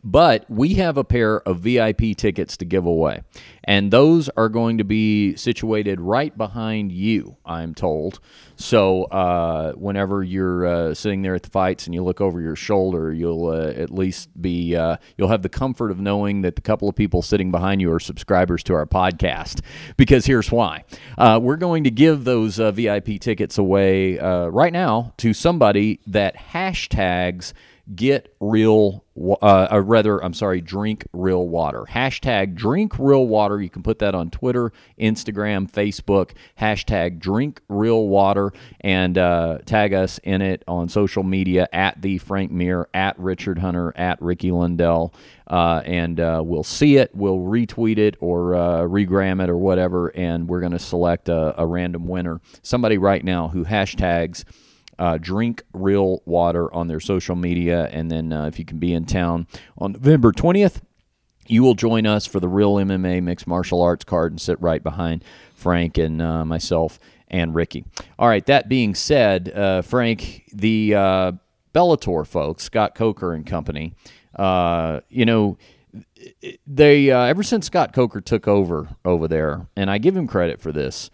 But 0.04 0.46
we 0.50 0.74
have 0.76 0.98
a 0.98 1.04
pair 1.04 1.40
of 1.48 1.60
VIP 1.60 2.18
tickets 2.18 2.58
to 2.58 2.66
give 2.66 2.86
away. 2.86 3.22
And 3.64 3.92
those 3.92 4.28
are 4.36 4.50
going 4.50 4.78
to 4.80 4.84
be 4.84 5.38
situated 5.38 6.02
right 6.02 6.38
behind 6.38 6.92
you, 6.92 7.38
I'm 7.46 7.74
told. 7.74 8.20
So 8.58 9.06
uh, 9.06 9.72
whenever 9.74 10.22
you're 10.22 10.66
uh, 10.66 10.94
sitting 10.94 11.22
there 11.22 11.36
at 11.36 11.44
the 11.44 11.50
fights 11.50 11.86
and 11.86 11.94
you 11.94 12.04
look 12.04 12.20
over 12.20 12.42
your 12.42 12.58
shoulder, 12.58 13.14
you'll 13.14 13.48
uh, 13.48 13.68
at 13.68 13.92
least 13.92 14.30
be, 14.42 14.76
uh, 14.76 14.98
you'll 15.18 15.30
have 15.30 15.42
the 15.42 15.50
comfort 15.50 15.92
of 15.92 16.00
knowing 16.00 16.42
that 16.42 16.56
the 16.56 16.62
couple 16.62 16.90
of 16.90 16.96
people 16.96 17.22
sitting 17.22 17.52
behind 17.52 17.80
you 17.80 17.92
are 17.94 18.00
subscribers 18.00 18.64
to 18.64 18.74
our 18.74 18.86
podcast. 18.86 19.62
Because 19.96 20.26
here's 20.26 20.52
why 20.52 20.86
uh, 21.18 21.40
we're 21.42 21.58
going 21.58 21.84
to 21.84 21.92
give 21.92 22.24
those 22.24 22.60
uh, 22.60 22.72
VIP 22.72 23.20
tickets 23.20 23.58
away 23.58 24.18
right 24.18 24.74
now 24.74 25.14
to 25.18 25.34
somebody 25.34 26.00
that 26.08 26.36
hashtags 26.36 27.54
get 27.96 28.34
real, 28.40 29.03
uh, 29.16 29.68
or 29.70 29.82
rather, 29.84 30.24
I'm 30.24 30.34
sorry, 30.34 30.60
drink 30.60 31.06
real 31.14 31.48
water. 31.48 31.86
Hashtag 31.88 32.56
drink 32.56 32.98
real 32.98 33.28
water. 33.28 33.62
You 33.62 33.70
can 33.70 33.84
put 33.84 34.00
that 34.00 34.16
on 34.16 34.32
Twitter, 34.32 34.74
Instagram, 35.00 35.72
Facebook. 35.72 36.32
Hashtag 36.60 37.20
drink 37.20 37.62
real 37.70 38.08
water 38.08 38.52
and 38.82 39.18
uh, 39.18 39.60
tag 39.66 39.94
us 39.94 40.20
in 40.24 40.42
it 40.42 40.64
on 40.68 40.90
social 40.90 41.24
media 41.24 41.68
at 41.72 42.02
the 42.02 42.18
Frank 42.18 42.52
Mir, 42.52 42.90
at 42.94 43.18
Richard 43.20 43.60
Hunter, 43.60 43.94
at 43.96 44.20
Ricky 44.22 44.52
Lundell. 44.52 45.14
Uh, 45.46 45.82
and 45.86 46.20
uh, 46.20 46.42
we'll 46.44 46.64
see 46.64 46.98
it, 46.98 47.14
we'll 47.14 47.38
retweet 47.38 47.98
it 48.00 48.16
or 48.20 48.56
uh, 48.56 48.80
regram 48.82 49.44
it 49.44 49.50
or 49.50 49.58
whatever, 49.58 50.08
and 50.16 50.48
we're 50.48 50.62
going 50.62 50.72
to 50.72 50.80
select 50.80 51.30
a, 51.30 51.62
a 51.62 51.68
random 51.68 52.08
winner. 52.08 52.42
Somebody 52.64 52.98
right 52.98 53.24
now 53.24 53.50
who 53.50 53.66
hashtags 53.66 54.46
uh, 55.04 55.18
drink 55.18 55.64
real 55.74 56.22
water 56.24 56.74
on 56.74 56.88
their 56.88 57.02
social 57.02 57.36
media. 57.36 57.90
And 57.92 58.10
then 58.10 58.32
uh, 58.32 58.46
if 58.46 58.58
you 58.58 58.64
can 58.64 58.78
be 58.78 58.94
in 58.94 59.04
town 59.04 59.48
on 59.78 59.92
November 59.92 60.32
20th, 60.32 60.80
you 61.46 61.62
will 61.62 61.74
join 61.74 62.08
us 62.08 62.26
for 62.26 62.40
the 62.40 62.48
Real 62.48 62.76
MMA 62.76 63.22
Mixed 63.22 63.46
Martial 63.46 63.82
Arts 63.82 64.06
card 64.06 64.32
and 64.32 64.40
sit 64.40 64.62
right 64.62 64.82
behind 64.82 65.26
Frank 65.56 65.98
and 65.98 66.22
uh, 66.22 66.46
myself 66.46 67.02
and 67.28 67.54
Ricky. 67.54 67.84
All 68.18 68.30
right, 68.30 68.46
that 68.46 68.70
being 68.70 68.96
said, 68.96 69.52
uh, 69.54 69.82
Frank, 69.82 70.44
the 70.54 70.96
uh, 70.96 71.32
Bellator 71.76 72.26
folks, 72.26 72.64
Scott 72.64 72.96
Coker 72.96 73.34
and 73.34 73.46
company, 73.46 73.96
uh, 74.38 75.02
you 75.10 75.26
know, 75.26 75.58
they 76.66 77.12
ever 77.12 77.44
since 77.44 77.66
Scott 77.66 77.92
Coker 77.92 78.22
took 78.22 78.48
over 78.48 78.88
over 79.04 79.28
there, 79.28 79.68
and 79.76 79.92
I 79.92 79.98
give 79.98 80.16
him 80.16 80.28
credit 80.28 80.62
for 80.62 80.72
this 80.72 81.12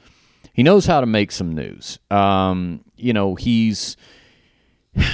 he 0.60 0.64
knows 0.64 0.86
how 0.86 1.00
to 1.00 1.08
make 1.08 1.32
some 1.32 1.56
news. 1.56 2.00
Um, 2.12 2.84
you 3.02 3.14
know, 3.14 3.36
he's 3.36 3.98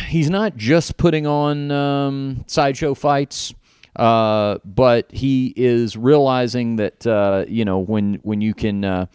he's 0.08 0.30
not 0.30 0.56
just 0.56 0.98
putting 0.98 1.28
on 1.28 1.72
um, 1.72 2.44
sideshow 2.48 2.94
fights, 2.94 3.54
uh, 3.96 4.58
but 4.64 5.12
he 5.12 5.54
is 5.56 5.96
realizing 5.96 6.78
that 6.78 7.06
uh, 7.06 7.46
you 7.48 7.66
know 7.66 7.80
when 7.80 8.16
when 8.24 8.42
you 8.42 8.54
can 8.54 8.84
uh, 8.84 9.06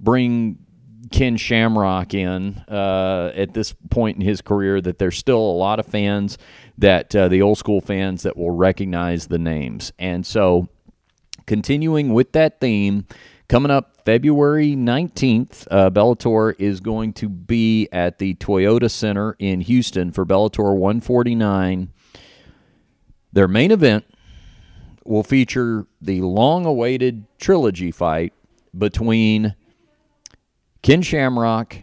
bring 0.00 0.58
Ken 1.10 1.36
Shamrock 1.36 2.14
in 2.14 2.56
uh, 2.68 3.32
at 3.34 3.54
this 3.54 3.74
point 3.90 4.16
in 4.16 4.22
his 4.22 4.42
career, 4.42 4.80
that 4.80 4.98
there's 4.98 5.16
still 5.16 5.38
a 5.38 5.56
lot 5.56 5.78
of 5.78 5.86
fans 5.86 6.38
that 6.78 7.14
uh, 7.14 7.28
the 7.28 7.42
old 7.42 7.58
school 7.58 7.80
fans 7.80 8.22
that 8.24 8.36
will 8.36 8.50
recognize 8.50 9.28
the 9.28 9.38
names, 9.38 9.92
and 9.98 10.26
so 10.26 10.68
continuing 11.46 12.12
with 12.12 12.32
that 12.32 12.60
theme. 12.60 13.06
Coming 13.48 13.70
up 13.70 14.04
February 14.04 14.74
19th, 14.74 15.68
uh, 15.70 15.90
Bellator 15.90 16.54
is 16.58 16.80
going 16.80 17.12
to 17.14 17.28
be 17.28 17.88
at 17.92 18.18
the 18.18 18.34
Toyota 18.34 18.90
Center 18.90 19.36
in 19.38 19.60
Houston 19.60 20.10
for 20.10 20.26
Bellator 20.26 20.74
149. 20.74 21.92
Their 23.32 23.46
main 23.46 23.70
event 23.70 24.04
will 25.04 25.22
feature 25.22 25.86
the 26.00 26.22
long 26.22 26.66
awaited 26.66 27.24
trilogy 27.38 27.92
fight 27.92 28.32
between 28.76 29.54
Ken 30.82 31.02
Shamrock 31.02 31.76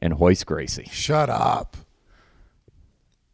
and 0.00 0.18
Royce 0.18 0.42
Gracie. 0.42 0.88
Shut 0.90 1.30
up. 1.30 1.76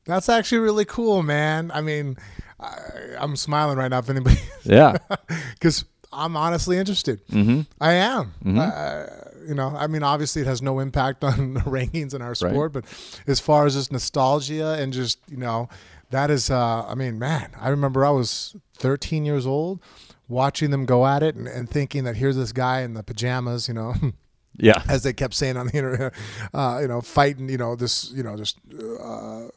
That's 0.04 0.28
actually 0.28 0.58
really 0.58 0.84
cool, 0.84 1.22
man. 1.22 1.70
I 1.72 1.80
mean, 1.80 2.16
I, 2.58 2.76
am 3.18 3.36
smiling 3.36 3.78
right 3.78 3.88
now 3.88 4.00
if 4.00 4.10
anybody. 4.10 4.38
Yeah. 4.64 4.98
Because 5.54 5.84
I'm 6.12 6.36
honestly 6.36 6.76
interested. 6.76 7.26
Mm-hmm. 7.28 7.62
I 7.80 7.92
am. 7.92 8.34
Mm-hmm. 8.44 8.58
Uh, 8.58 9.46
you 9.46 9.54
know, 9.54 9.74
I 9.76 9.86
mean, 9.86 10.02
obviously, 10.02 10.42
it 10.42 10.46
has 10.46 10.62
no 10.62 10.78
impact 10.80 11.24
on 11.24 11.54
the 11.54 11.60
rankings 11.60 12.14
in 12.14 12.22
our 12.22 12.34
sport, 12.34 12.74
right. 12.74 12.84
but 12.84 13.22
as 13.26 13.40
far 13.40 13.66
as 13.66 13.74
just 13.74 13.92
nostalgia 13.92 14.74
and 14.74 14.92
just 14.92 15.18
you 15.28 15.36
know, 15.36 15.68
that 16.10 16.30
is. 16.30 16.50
Uh, 16.50 16.86
I 16.86 16.94
mean, 16.94 17.18
man, 17.18 17.50
I 17.58 17.68
remember 17.68 18.04
I 18.04 18.10
was 18.10 18.56
13 18.78 19.24
years 19.24 19.46
old 19.46 19.80
watching 20.28 20.70
them 20.70 20.86
go 20.86 21.06
at 21.06 21.22
it 21.22 21.34
and, 21.34 21.48
and 21.48 21.68
thinking 21.68 22.04
that 22.04 22.16
here's 22.16 22.36
this 22.36 22.52
guy 22.52 22.80
in 22.80 22.94
the 22.94 23.02
pajamas, 23.02 23.68
you 23.68 23.74
know. 23.74 23.94
Yeah, 24.60 24.82
as 24.88 25.02
they 25.02 25.12
kept 25.12 25.34
saying 25.34 25.56
on 25.56 25.66
the 25.66 25.76
internet, 25.76 26.14
uh, 26.54 26.78
you 26.82 26.88
know, 26.88 27.00
fighting, 27.00 27.48
you 27.48 27.58
know, 27.58 27.76
this, 27.76 28.10
you 28.12 28.22
know, 28.22 28.36
just 28.36 28.58
uh, 29.02 29.48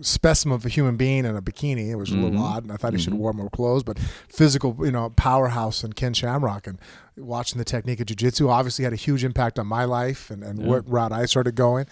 specimen 0.00 0.56
of 0.56 0.66
a 0.66 0.68
human 0.68 0.96
being 0.96 1.24
in 1.24 1.36
a 1.36 1.42
bikini. 1.42 1.90
It 1.90 1.96
was 1.96 2.10
a 2.10 2.14
little 2.14 2.30
mm-hmm. 2.30 2.42
odd, 2.42 2.62
and 2.64 2.72
I 2.72 2.76
thought 2.76 2.88
mm-hmm. 2.88 2.96
he 2.96 3.02
should 3.02 3.12
have 3.12 3.14
mm-hmm. 3.14 3.22
worn 3.22 3.36
more 3.36 3.50
clothes. 3.50 3.82
But 3.82 3.98
physical, 3.98 4.76
you 4.80 4.90
know, 4.90 5.10
powerhouse 5.10 5.84
and 5.84 5.94
Ken 5.94 6.14
Shamrock, 6.14 6.66
and 6.66 6.78
watching 7.16 7.58
the 7.58 7.64
technique 7.64 8.00
of 8.00 8.06
jiu-jitsu 8.06 8.48
obviously 8.48 8.84
had 8.84 8.92
a 8.92 8.96
huge 8.96 9.24
impact 9.24 9.58
on 9.58 9.66
my 9.66 9.84
life 9.84 10.30
and, 10.30 10.42
and 10.42 10.60
yeah. 10.60 10.66
what 10.66 10.88
route 10.90 11.12
I 11.12 11.26
started 11.26 11.54
going. 11.54 11.86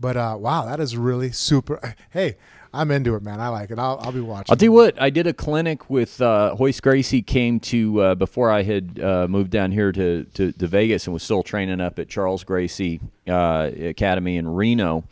But 0.00 0.16
uh, 0.16 0.36
wow, 0.38 0.64
that 0.66 0.80
is 0.80 0.96
really 0.96 1.32
super. 1.32 1.94
Hey, 2.10 2.36
I'm 2.74 2.90
into 2.90 3.14
it, 3.16 3.22
man. 3.22 3.38
I 3.38 3.48
like 3.48 3.70
it. 3.70 3.78
I'll, 3.78 4.00
I'll 4.02 4.12
be 4.12 4.20
watching. 4.20 4.50
I'll 4.50 4.56
tell 4.56 4.64
you 4.64 4.72
what. 4.72 5.00
I 5.00 5.10
did 5.10 5.26
a 5.26 5.34
clinic 5.34 5.90
with 5.90 6.20
uh, 6.22 6.56
Royce 6.58 6.80
Gracie. 6.80 7.20
Came 7.20 7.60
to 7.60 8.00
uh, 8.00 8.14
before 8.14 8.50
I 8.50 8.62
had 8.62 8.98
uh, 8.98 9.26
moved 9.28 9.50
down 9.50 9.72
here 9.72 9.92
to, 9.92 10.24
to, 10.24 10.52
to 10.52 10.66
Vegas 10.66 11.06
and 11.06 11.12
was 11.12 11.22
still 11.22 11.42
training 11.42 11.80
up 11.80 11.98
at 11.98 12.08
Charles 12.08 12.44
Gracie 12.44 13.00
uh, 13.28 13.70
Academy 13.78 14.38
in 14.38 14.48
Reno. 14.48 15.04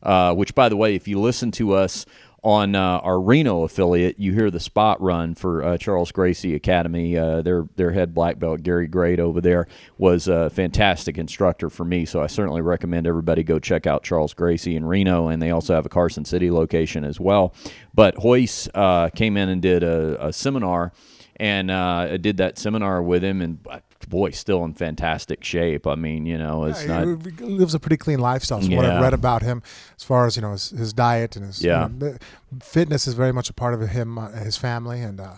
Uh, 0.00 0.32
which, 0.32 0.54
by 0.54 0.68
the 0.68 0.76
way, 0.76 0.94
if 0.94 1.08
you 1.08 1.20
listen 1.20 1.50
to 1.50 1.72
us 1.72 2.06
on 2.44 2.74
uh, 2.74 2.98
our 2.98 3.20
Reno 3.20 3.64
affiliate, 3.64 4.18
you 4.18 4.32
hear 4.32 4.50
the 4.50 4.60
spot 4.60 5.00
run 5.00 5.34
for 5.34 5.64
uh, 5.64 5.76
Charles 5.76 6.12
Gracie 6.12 6.54
Academy. 6.54 7.16
Uh, 7.16 7.42
their 7.42 7.66
their 7.76 7.92
head 7.92 8.14
black 8.14 8.38
belt 8.38 8.62
Gary 8.62 8.86
Great 8.86 9.18
over 9.18 9.40
there 9.40 9.66
was 9.96 10.28
a 10.28 10.48
fantastic 10.50 11.18
instructor 11.18 11.68
for 11.68 11.84
me, 11.84 12.04
so 12.04 12.22
I 12.22 12.28
certainly 12.28 12.62
recommend 12.62 13.06
everybody 13.06 13.42
go 13.42 13.58
check 13.58 13.86
out 13.86 14.04
Charles 14.04 14.34
Gracie 14.34 14.76
in 14.76 14.84
Reno, 14.84 15.28
and 15.28 15.42
they 15.42 15.50
also 15.50 15.74
have 15.74 15.86
a 15.86 15.88
Carson 15.88 16.24
City 16.24 16.50
location 16.50 17.04
as 17.04 17.18
well. 17.18 17.54
But 17.92 18.14
Royce 18.22 18.68
uh, 18.74 19.08
came 19.10 19.36
in 19.36 19.48
and 19.48 19.60
did 19.60 19.82
a, 19.82 20.28
a 20.28 20.32
seminar, 20.32 20.92
and 21.36 21.70
uh, 21.70 22.16
did 22.18 22.36
that 22.36 22.58
seminar 22.58 23.02
with 23.02 23.24
him, 23.24 23.42
and 23.42 23.58
boy, 24.06 24.30
still 24.30 24.64
in 24.64 24.74
fantastic 24.74 25.42
shape. 25.42 25.86
I 25.86 25.94
mean, 25.94 26.26
you 26.26 26.38
know, 26.38 26.64
it's 26.64 26.84
yeah, 26.84 27.04
not 27.04 27.26
he 27.38 27.44
lives 27.44 27.74
a 27.74 27.80
pretty 27.80 27.96
clean 27.96 28.18
lifestyle. 28.18 28.60
From 28.60 28.70
yeah. 28.70 28.76
what 28.76 28.86
I've 28.86 29.02
read 29.02 29.14
about 29.14 29.42
him, 29.42 29.62
as 29.96 30.04
far 30.04 30.26
as 30.26 30.36
you 30.36 30.42
know, 30.42 30.52
his, 30.52 30.70
his 30.70 30.92
diet 30.92 31.36
and 31.36 31.46
his 31.46 31.62
yeah. 31.62 31.88
You 31.88 31.94
know, 31.94 32.16
fitness 32.62 33.06
is 33.06 33.14
very 33.14 33.32
much 33.32 33.50
a 33.50 33.52
part 33.52 33.74
of 33.74 33.80
him, 33.88 34.18
uh, 34.18 34.30
his 34.32 34.56
family, 34.56 35.00
and 35.00 35.20
uh, 35.20 35.36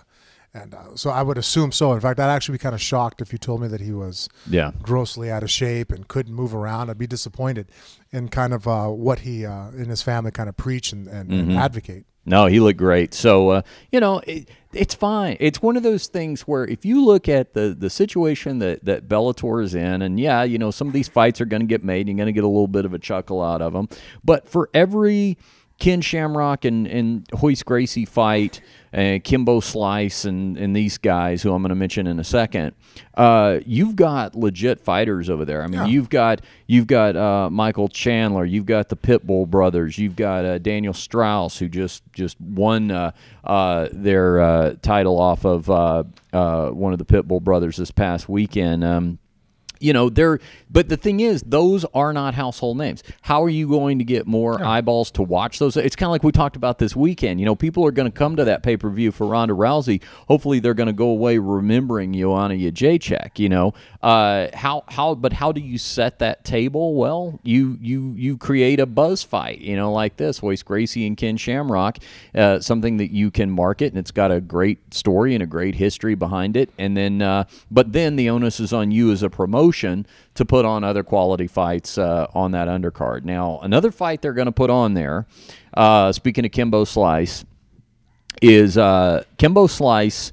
and 0.53 0.75
uh, 0.75 0.97
so 0.97 1.11
I 1.11 1.23
would 1.23 1.39
assume 1.39 1.71
so. 1.73 1.93
In 1.93 2.01
fact, 2.01 2.19
I'd 2.19 2.31
actually 2.31 2.55
be 2.55 2.63
kind 2.63 2.75
of 2.75 2.81
shocked 2.81 3.21
if 3.21 3.33
you 3.33 3.39
told 3.39 3.61
me 3.61 3.69
that 3.69 3.81
he 3.81 3.93
was 3.93 4.29
yeah. 4.49 4.73
grossly 4.83 5.31
out 5.31 5.43
of 5.43 5.51
shape 5.51 5.93
and 5.93 6.09
couldn't 6.09 6.35
move 6.35 6.55
around. 6.55 6.91
I'd 6.91 6.99
be 6.99 7.07
disappointed 7.07 7.71
in 8.11 8.29
kind 8.29 8.53
of 8.53 8.67
uh, 8.67 8.89
what 8.89 9.21
he 9.21 9.47
uh, 9.47 9.69
and 9.69 9.87
his 9.87 10.03
family 10.03 10.33
kind 10.33 10.49
of 10.49 10.57
preach 10.57 10.93
and, 10.93 11.07
and, 11.07 11.31
mm-hmm. 11.31 11.51
and 11.51 11.59
advocate. 11.59 12.05
No, 12.27 12.47
he 12.47 12.61
looked 12.61 12.79
great. 12.79 13.15
So 13.15 13.51
uh, 13.51 13.63
you 13.93 14.01
know, 14.01 14.19
it, 14.27 14.49
it's 14.73 14.95
fine. 14.95 15.37
It's 15.41 15.61
one 15.61 15.77
of 15.77 15.83
those 15.83 16.07
things 16.07 16.43
where 16.43 16.65
if 16.65 16.85
you 16.85 17.05
look 17.05 17.29
at 17.29 17.55
the 17.55 17.75
the 17.77 17.91
situation 17.91 18.61
that 18.61 18.85
that 18.85 19.09
Bellator 19.09 19.63
is 19.63 19.75
in, 19.75 20.03
and 20.03 20.21
yeah, 20.21 20.43
you 20.43 20.59
know, 20.59 20.71
some 20.71 20.87
of 20.87 20.93
these 20.93 21.09
fights 21.09 21.41
are 21.41 21.45
going 21.45 21.61
to 21.61 21.67
get 21.67 21.83
made. 21.83 22.09
You're 22.09 22.17
going 22.17 22.27
to 22.27 22.33
get 22.33 22.45
a 22.45 22.49
little 22.49 22.69
bit 22.69 22.85
of 22.85 22.95
a 22.95 22.99
chuckle 22.99 23.43
out 23.43 23.63
of 23.63 23.73
them, 23.73 23.89
but 24.25 24.49
for 24.49 24.71
every 24.73 25.39
Ken 25.81 26.03
Shamrock 26.03 26.65
and, 26.65 26.87
and 26.87 27.27
Royce 27.43 27.63
Gracie 27.63 28.05
fight, 28.05 28.61
uh, 28.93 29.19
Kimbo 29.25 29.61
Slice 29.61 30.27
and, 30.27 30.57
and 30.59 30.77
these 30.77 30.99
guys 30.99 31.43
who 31.43 31.53
I'm 31.53 31.63
going 31.63 31.71
to 31.71 31.75
mention 31.75 32.07
in 32.07 32.21
a 32.21 32.25
second, 32.25 32.75
uh, 33.15 33.61
you've 33.65 33.97
got 33.97 34.37
legit 34.37 34.79
fighters 34.79 35.31
over 35.31 35.45
there. 35.45 35.63
I 35.63 35.67
mean, 35.67 35.81
yeah. 35.81 35.87
you've 35.87 36.11
got 36.11 36.43
you've 36.67 36.87
got 36.87 37.17
uh, 37.17 37.49
Michael 37.51 37.89
Chandler, 37.89 38.45
you've 38.45 38.67
got 38.67 38.91
the 38.91 38.97
Pitbull 38.97 39.49
brothers, 39.49 39.99
you've 39.99 40.17
got 40.17 40.45
uh, 40.45 40.59
Daniel 40.59 40.93
Straus 40.93 41.59
who 41.59 41.69
just 41.69 42.03
just 42.13 42.39
won 42.41 42.91
uh, 42.91 43.13
uh, 43.43 43.89
their 43.91 44.75
title 44.83 45.19
off 45.19 45.45
of 45.45 45.69
one 45.69 46.93
of 46.93 46.99
the 46.99 47.07
Pitbull 47.07 47.43
brothers 47.43 47.79
this 47.79 47.91
past 47.91 48.29
weekend. 48.29 48.85
Um, 48.85 49.19
you 49.81 49.93
know 49.93 50.09
they're 50.09 50.39
but 50.71 50.89
the 50.89 50.97
thing 50.97 51.21
is 51.21 51.43
those 51.43 51.85
are 51.95 52.13
not 52.13 52.35
household 52.35 52.77
names. 52.77 53.03
How 53.23 53.43
are 53.43 53.49
you 53.49 53.69
going 53.69 53.99
to 53.99 54.05
get 54.05 54.27
more 54.27 54.59
yeah. 54.61 54.69
eyeballs 54.69 55.11
to 55.13 55.23
watch 55.23 55.59
those? 55.59 55.77
It's 55.77 55.97
kind 55.97 56.09
of 56.09 56.13
like 56.13 56.23
we 56.23 56.33
talked 56.33 56.55
about 56.55 56.79
this 56.79 56.95
weekend. 56.95 57.41
You 57.41 57.47
know 57.47 57.57
people 57.57 57.85
are 57.87 57.91
going 57.91 58.11
to 58.11 58.17
come 58.17 58.37
to 58.37 58.45
that 58.45 58.63
pay-per-view 58.63 59.11
for 59.13 59.27
ronda 59.27 59.55
rousey. 59.55 60.03
Hopefully 60.29 60.61
they're 60.61 60.75
going 60.75 60.87
to 60.89 60.93
go 60.93 61.09
away 61.09 61.39
remembering 61.39 62.13
joanna 62.13 62.55
Jedrzejczyk, 62.55 63.39
you 63.39 63.49
know? 63.49 63.75
Uh, 64.03 64.49
how 64.55 64.85
how 64.89 65.15
but 65.15 65.33
how 65.33 65.51
do 65.51 65.61
you 65.61 65.79
set 65.79 66.19
that 66.21 66.45
table? 66.45 66.95
Well 66.95 67.41
you 67.43 67.79
you 67.81 68.15
you 68.17 68.37
create 68.37 68.81
a 68.81 68.87
buzz 68.87 69.23
fight 69.23 69.59
you 69.59 69.77
know 69.77 69.93
like 69.93 70.17
this. 70.19 70.43
Royce 70.43 70.63
Gracie 70.63 71.07
and 71.07 71.17
Ken 71.17 71.37
Shamrock 71.37 71.99
uh, 72.35 72.61
something 72.61 72.99
that 72.99 73.11
you 73.11 73.31
can 73.31 73.51
market 73.51 73.93
and 73.93 73.99
it's 73.99 74.11
got 74.11 74.31
a 74.31 74.41
great 74.41 74.95
story 74.95 75.35
and 75.35 75.43
a 75.43 75.47
great 75.47 75.77
history 75.77 76.15
behind 76.15 76.57
it. 76.57 76.71
And 76.79 76.97
then 76.97 77.23
uh, 77.23 77.45
but 77.71 77.93
then 77.93 78.17
the 78.17 78.29
onus 78.29 78.61
is 78.61 78.73
on 78.73 78.91
you 78.91 79.11
as 79.11 79.23
a 79.23 79.31
promoter 79.31 79.70
to 79.73 80.45
put 80.45 80.65
on 80.65 80.85
other 80.85 81.03
quality 81.03 81.47
fights 81.47 81.99
uh, 81.99 82.27
on 82.35 82.53
that 82.53 82.69
undercard. 82.69 83.25
Now, 83.25 83.59
another 83.63 83.91
fight 83.91 84.23
they're 84.23 84.33
going 84.33 84.47
to 84.47 84.53
put 84.53 84.71
on 84.71 84.95
there, 84.95 85.27
uh, 85.75 86.13
speaking 86.13 86.45
of 86.45 86.53
Kimbo 86.53 86.85
Slice, 86.85 87.45
is 88.43 88.79
uh, 88.79 89.25
Kimbo 89.39 89.67
Slice 89.67 90.33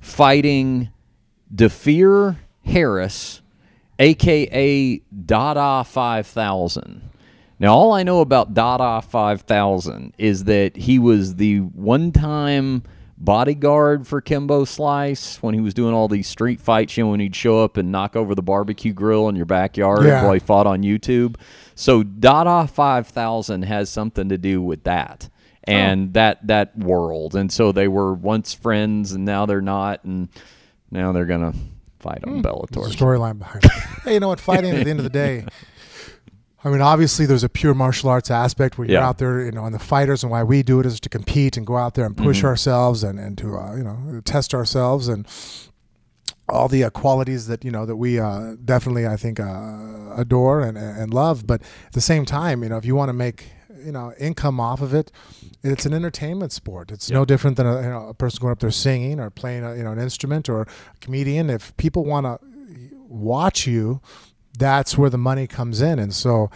fighting 0.00 0.90
Dhafir 1.54 2.36
Harris, 2.64 3.42
aka 3.98 5.00
Dada 5.26 5.84
5000. 5.84 7.10
Now, 7.58 7.74
all 7.74 7.92
I 7.92 8.02
know 8.02 8.20
about 8.20 8.54
Dada 8.54 9.02
5000 9.02 10.14
is 10.16 10.44
that 10.44 10.76
he 10.76 10.98
was 10.98 11.36
the 11.36 11.58
one 11.58 12.10
time 12.10 12.82
bodyguard 13.20 14.06
for 14.06 14.20
Kimbo 14.20 14.64
Slice 14.64 15.42
when 15.42 15.54
he 15.54 15.60
was 15.60 15.74
doing 15.74 15.94
all 15.94 16.08
these 16.08 16.26
street 16.26 16.60
fights, 16.60 16.96
you 16.96 17.04
know, 17.04 17.10
when 17.10 17.20
he'd 17.20 17.36
show 17.36 17.62
up 17.62 17.76
and 17.76 17.92
knock 17.92 18.16
over 18.16 18.34
the 18.34 18.42
barbecue 18.42 18.92
grill 18.92 19.28
in 19.28 19.36
your 19.36 19.46
backyard 19.46 20.04
Yeah. 20.04 20.24
while 20.24 20.32
he 20.32 20.40
fought 20.40 20.66
on 20.66 20.82
YouTube. 20.82 21.36
So 21.74 22.02
Dada 22.02 22.66
5000 22.66 23.62
has 23.62 23.90
something 23.90 24.28
to 24.30 24.38
do 24.38 24.62
with 24.62 24.84
that. 24.84 25.28
Oh. 25.68 25.72
And 25.72 26.14
that 26.14 26.46
that 26.46 26.76
world, 26.78 27.36
and 27.36 27.52
so 27.52 27.70
they 27.70 27.86
were 27.86 28.14
once 28.14 28.54
friends, 28.54 29.12
and 29.12 29.26
now 29.26 29.44
they're 29.44 29.60
not, 29.60 30.02
and 30.04 30.30
now 30.90 31.12
they're 31.12 31.26
gonna 31.26 31.52
fight 31.98 32.24
on 32.24 32.36
hmm. 32.36 32.40
Bellator. 32.40 32.82
There's 32.82 32.96
storyline 32.96 33.38
behind 33.38 33.66
it. 33.66 33.70
hey, 34.04 34.14
you 34.14 34.20
know 34.20 34.28
what? 34.28 34.40
Fighting 34.40 34.74
at 34.74 34.84
the 34.84 34.90
end 34.90 35.00
of 35.00 35.04
the 35.04 35.10
day, 35.10 35.44
I 36.62 36.68
mean, 36.68 36.82
obviously, 36.82 37.24
there's 37.24 37.42
a 37.44 37.48
pure 37.48 37.72
martial 37.74 38.10
arts 38.10 38.30
aspect 38.30 38.76
where 38.76 38.86
you're 38.86 39.00
Yeah. 39.00 39.08
out 39.08 39.16
there, 39.18 39.40
you 39.42 39.50
know, 39.52 39.64
and 39.64 39.74
the 39.74 39.78
fighters 39.78 40.22
and 40.22 40.30
why 40.30 40.42
we 40.42 40.62
do 40.62 40.78
it 40.80 40.86
is 40.86 41.00
to 41.00 41.08
compete 41.08 41.56
and 41.56 41.66
go 41.66 41.76
out 41.78 41.94
there 41.94 42.04
and 42.04 42.14
push 42.16 42.38
Mm-hmm. 42.38 42.46
ourselves 42.48 43.02
and, 43.02 43.18
and 43.18 43.38
to, 43.38 43.56
uh, 43.56 43.74
you 43.76 43.82
know, 43.82 44.20
test 44.24 44.52
ourselves 44.54 45.08
and 45.08 45.26
all 46.50 46.68
the 46.68 46.84
uh, 46.84 46.90
qualities 46.90 47.46
that, 47.46 47.64
you 47.64 47.70
know, 47.70 47.86
that 47.86 47.96
we 47.96 48.18
uh, 48.18 48.56
definitely, 48.64 49.06
I 49.06 49.16
think, 49.16 49.40
uh, 49.40 50.14
adore 50.16 50.60
and, 50.60 50.76
and 50.76 51.14
love. 51.14 51.46
But 51.46 51.62
at 51.86 51.92
the 51.92 52.00
same 52.00 52.24
time, 52.26 52.62
you 52.62 52.68
know, 52.68 52.76
if 52.76 52.84
you 52.84 52.94
want 52.94 53.08
to 53.08 53.14
make, 53.14 53.46
you 53.82 53.92
know, 53.92 54.12
income 54.18 54.60
off 54.60 54.82
of 54.82 54.92
it, 54.92 55.10
it's 55.62 55.86
an 55.86 55.94
entertainment 55.94 56.52
sport. 56.52 56.90
It's 56.90 57.10
no 57.10 57.24
different 57.24 57.56
than 57.56 57.66
a, 57.66 57.80
you 57.82 57.88
know, 57.88 58.08
a 58.08 58.14
person 58.14 58.40
going 58.42 58.52
up 58.52 58.58
there 58.58 58.70
singing 58.70 59.18
or 59.20 59.30
playing, 59.30 59.64
a, 59.64 59.76
you 59.76 59.82
know, 59.84 59.92
an 59.92 59.98
instrument 59.98 60.48
or 60.50 60.62
a 60.62 60.66
comedian. 61.00 61.48
If 61.48 61.74
people 61.78 62.04
want 62.04 62.26
to 62.26 62.38
watch 63.08 63.66
you, 63.66 64.00
that's 64.58 64.96
where 64.98 65.10
the 65.10 65.18
money 65.18 65.46
comes 65.46 65.80
in. 65.80 65.98
And 65.98 66.12
so, 66.14 66.50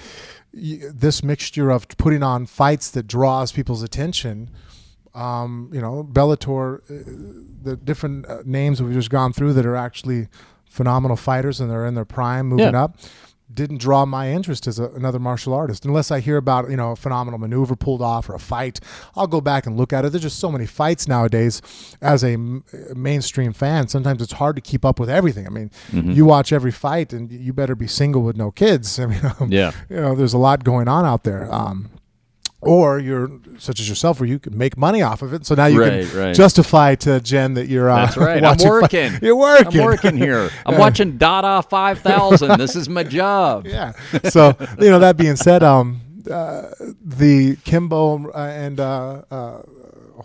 this 0.52 1.22
mixture 1.22 1.70
of 1.70 1.88
putting 1.98 2.22
on 2.22 2.46
fights 2.46 2.90
that 2.92 3.06
draws 3.06 3.50
people's 3.52 3.82
attention, 3.82 4.50
um, 5.14 5.70
you 5.72 5.80
know, 5.80 6.04
Bellator, 6.10 6.78
uh, 6.78 7.04
the 7.62 7.76
different 7.76 8.26
uh, 8.26 8.42
names 8.44 8.80
we've 8.82 8.94
just 8.94 9.10
gone 9.10 9.32
through 9.32 9.52
that 9.54 9.66
are 9.66 9.76
actually 9.76 10.28
phenomenal 10.64 11.16
fighters 11.16 11.60
and 11.60 11.70
they're 11.70 11.86
in 11.86 11.94
their 11.94 12.04
prime, 12.04 12.46
moving 12.48 12.72
Yeah. 12.72 12.84
up. 12.84 12.96
Didn't 13.54 13.78
draw 13.78 14.04
my 14.04 14.30
interest 14.32 14.66
as 14.66 14.78
a, 14.78 14.88
another 14.90 15.18
martial 15.18 15.54
artist 15.54 15.84
unless 15.84 16.10
I 16.10 16.20
hear 16.20 16.36
about 16.36 16.68
you 16.70 16.76
know 16.76 16.90
a 16.92 16.96
phenomenal 16.96 17.38
maneuver 17.38 17.76
pulled 17.76 18.02
off 18.02 18.28
or 18.28 18.34
a 18.34 18.38
fight. 18.40 18.80
I'll 19.16 19.26
go 19.28 19.40
back 19.40 19.66
and 19.66 19.76
look 19.76 19.92
at 19.92 20.04
it. 20.04 20.10
There's 20.10 20.22
just 20.22 20.38
so 20.40 20.50
many 20.50 20.66
fights 20.66 21.06
nowadays. 21.06 21.62
As 22.02 22.24
a 22.24 22.32
m- 22.32 22.64
mainstream 22.94 23.52
fan, 23.52 23.88
sometimes 23.88 24.20
it's 24.22 24.32
hard 24.32 24.56
to 24.56 24.62
keep 24.62 24.84
up 24.84 24.98
with 24.98 25.08
everything. 25.08 25.46
I 25.46 25.50
mean, 25.50 25.70
you 25.92 26.24
watch 26.24 26.52
every 26.52 26.72
fight, 26.72 27.12
and 27.12 27.30
you 27.30 27.52
better 27.52 27.74
be 27.74 27.86
single 27.86 28.22
with 28.22 28.36
no 28.36 28.50
kids. 28.50 28.98
I 28.98 29.06
mean, 29.06 29.20
um, 29.38 29.50
Yeah. 29.52 29.70
you 29.88 29.96
know, 29.96 30.14
there's 30.14 30.34
a 30.34 30.38
lot 30.38 30.64
going 30.64 30.88
on 30.88 31.04
out 31.04 31.22
there. 31.24 31.52
Um, 31.54 31.90
or 32.66 32.98
you're 32.98 33.30
such 33.58 33.80
as 33.80 33.88
yourself, 33.88 34.20
where 34.20 34.28
you 34.28 34.38
can 34.38 34.56
make 34.56 34.76
money 34.76 35.02
off 35.02 35.22
of 35.22 35.32
it. 35.32 35.46
So 35.46 35.54
now 35.54 35.66
you 35.66 35.80
Right, 35.80 36.06
can 36.08 36.18
right. 36.18 36.34
justify 36.34 36.94
to 36.96 37.20
Jen 37.20 37.54
that 37.54 37.68
you're. 37.68 37.90
Uh, 37.90 38.04
That's 38.06 38.16
right. 38.16 38.38
I'm 38.38 38.42
watching 38.42 38.68
fi- 38.68 38.80
working. 38.80 39.18
You're 39.22 39.36
working. 39.36 39.80
I'm 39.80 39.86
working 39.86 40.16
here. 40.16 40.50
I'm 40.66 40.78
watching 40.78 41.16
Dada 41.18 41.62
5000. 41.62 42.58
This 42.58 42.76
is 42.76 42.88
my 42.88 43.02
job. 43.04 43.66
yeah. 43.68 43.92
So 44.30 44.56
you 44.80 44.90
know 44.90 44.98
that 44.98 45.16
being 45.16 45.36
said, 45.36 45.62
um, 45.62 46.00
uh, 46.30 46.70
the 47.04 47.56
Kimbo 47.64 48.30
uh, 48.30 48.38
and 48.38 48.80
uh, 48.80 49.22
uh, 49.30 49.62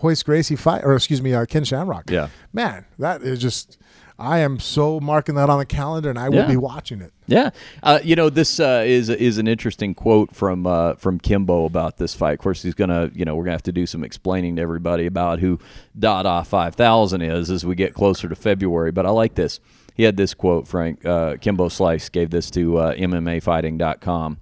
Royce 0.02 0.24
Gracie 0.24 0.56
fight, 0.56 0.84
or 0.84 0.96
excuse 0.96 1.22
me, 1.22 1.34
uh, 1.34 1.46
Ken 1.46 1.64
Shamrock. 1.64 2.10
Yeah. 2.10 2.30
Man, 2.54 2.86
that 3.00 3.22
is 3.22 3.40
just. 3.40 3.78
I 4.22 4.40
am 4.40 4.60
so 4.60 5.00
marking 5.00 5.36
that 5.36 5.50
on 5.50 5.60
the 5.60 5.66
calendar, 5.66 6.10
and 6.10 6.20
I 6.20 6.28
will 6.28 6.46
be 6.46 6.58
watching 6.58 7.00
it. 7.02 7.14
Yeah, 7.30 7.52
uh, 7.84 8.00
you 8.04 8.16
know 8.16 8.30
this 8.30 8.60
uh, 8.60 8.84
is 8.86 9.10
is 9.10 9.38
an 9.38 9.48
interesting 9.48 9.94
quote 9.94 10.34
from 10.36 10.66
uh, 10.66 10.96
from 10.96 11.20
Kimbo 11.20 11.66
about 11.66 11.98
this 11.98 12.16
fight. 12.16 12.34
Of 12.34 12.40
course, 12.40 12.64
he's 12.64 12.74
gonna 12.74 13.12
you 13.14 13.24
know 13.24 13.36
we're 13.36 13.44
gonna 13.44 13.54
have 13.54 13.64
to 13.64 13.72
do 13.72 13.86
some 13.86 14.04
explaining 14.04 14.56
to 14.56 14.62
everybody 14.64 15.06
about 15.06 15.40
who 15.40 15.60
Dada 15.98 16.44
Five 16.44 16.74
Thousand 16.74 17.22
is 17.22 17.52
as 17.52 17.64
we 17.64 17.76
get 17.76 17.94
closer 17.94 18.28
to 18.28 18.36
February. 18.36 18.92
But 18.92 19.06
I 19.06 19.12
like 19.12 19.36
this. 19.36 19.60
He 19.94 20.04
had 20.04 20.18
this 20.18 20.34
quote. 20.34 20.68
Frank 20.68 21.06
uh, 21.06 21.38
Kimbo 21.38 21.70
Slice 21.70 22.10
gave 22.10 22.32
this 22.32 22.50
to 22.52 22.78
uh, 22.78 22.96
MMAfighting.com. 22.96 24.40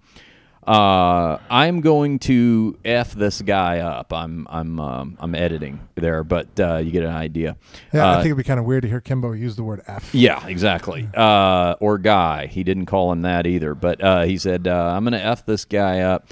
Uh, 0.67 1.37
I'm 1.49 1.79
going 1.79 2.19
to 2.19 2.77
f 2.83 3.13
this 3.13 3.41
guy 3.41 3.79
up. 3.79 4.11
I'm 4.11 4.45
I'm 4.49 4.79
um, 4.81 5.17
I'm 5.19 5.33
editing 5.33 5.79
there, 5.95 6.25
but 6.25 6.59
uh, 6.59 6.77
you 6.77 6.91
get 6.91 7.03
an 7.03 7.13
idea. 7.15 7.55
Yeah, 7.93 8.05
I 8.05 8.09
Uh, 8.09 8.15
think 8.17 8.25
it'd 8.27 8.37
be 8.37 8.43
kind 8.43 8.59
of 8.59 8.65
weird 8.65 8.81
to 8.81 8.89
hear 8.89 8.99
Kimbo 8.99 9.31
use 9.31 9.55
the 9.55 9.63
word 9.63 9.81
F. 9.87 10.13
yeah, 10.13 10.45
exactly. 10.45 11.07
Uh, 11.15 11.75
or 11.79 11.97
guy. 11.97 12.47
He 12.47 12.63
didn't 12.65 12.85
call 12.87 13.11
him 13.13 13.21
that 13.21 13.47
either. 13.47 13.75
But 13.75 14.03
uh, 14.03 14.23
he 14.23 14.37
said, 14.37 14.67
uh, 14.67 14.91
I'm 14.93 15.03
going 15.05 15.13
to 15.13 15.23
F 15.23 15.45
this 15.45 15.63
guy 15.63 16.01
up. 16.01 16.27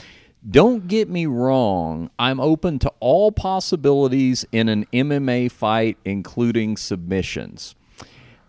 Don't 0.48 0.88
get 0.88 1.10
me 1.10 1.26
wrong. 1.26 2.10
I'm 2.20 2.40
open 2.42 2.78
to 2.80 2.92
all 3.00 3.32
possibilities 3.32 4.46
in 4.52 4.68
an 4.70 4.86
MMA 4.94 5.50
fight, 5.52 5.98
including 6.06 6.76
submissions. 6.78 7.74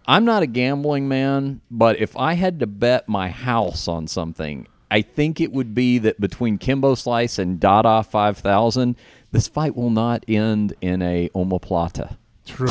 I'm 0.07 0.25
not 0.25 0.43
a 0.43 0.47
gambling 0.47 1.09
man, 1.09 1.63
but 1.71 1.99
if 1.99 2.17
I 2.17 2.35
had 2.35 2.61
to 2.61 2.67
bet 2.67 3.09
my 3.09 3.29
house 3.31 3.89
on 3.89 4.07
something, 4.09 4.67
I 4.91 5.03
think 5.03 5.41
it 5.41 5.53
would 5.53 5.75
be 5.75 5.99
that 5.99 6.21
between 6.21 6.59
Kimbo 6.59 6.95
Slice 6.95 7.39
and 7.39 7.59
Dada 7.59 8.03
5000, 8.03 8.97
this 9.33 9.49
fight 9.49 9.75
will 9.77 9.91
not 9.91 10.25
end 10.29 10.75
in 10.81 11.03
a 11.03 11.29
omoplata. 11.31 12.17
True. 12.47 12.69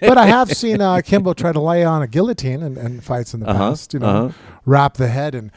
but 0.00 0.18
I 0.18 0.26
have 0.26 0.50
seen 0.52 0.80
uh, 0.80 1.00
Kimbo 1.04 1.32
try 1.34 1.52
to 1.52 1.60
lay 1.60 1.84
on 1.84 2.02
a 2.02 2.06
guillotine 2.08 2.62
and, 2.62 2.76
and 2.76 3.02
fights 3.04 3.34
in 3.34 3.40
the 3.40 3.48
Uh-huh, 3.48 3.70
past. 3.70 3.94
You 3.94 4.00
know, 4.00 4.06
uh-huh. 4.26 4.32
wrap 4.66 4.94
the 4.94 5.08
head 5.08 5.34
and. 5.34 5.50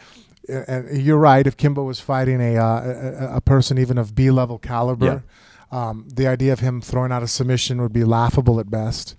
And 0.50 1.02
you're 1.04 1.18
right. 1.18 1.46
If 1.46 1.58
Kimbo 1.58 1.84
was 1.84 2.00
fighting 2.00 2.40
a 2.40 2.56
uh, 2.56 3.34
a, 3.34 3.36
a 3.36 3.42
person 3.42 3.78
even 3.78 3.98
of 3.98 4.16
B 4.16 4.32
level 4.32 4.58
caliber, 4.58 5.26
um, 5.74 6.08
the 6.08 6.26
idea 6.26 6.54
of 6.54 6.62
him 6.62 6.80
throwing 6.80 7.12
out 7.12 7.22
a 7.22 7.28
submission 7.28 7.82
would 7.82 7.92
be 7.92 8.06
laughable 8.06 8.58
at 8.62 8.70
best. 8.72 9.16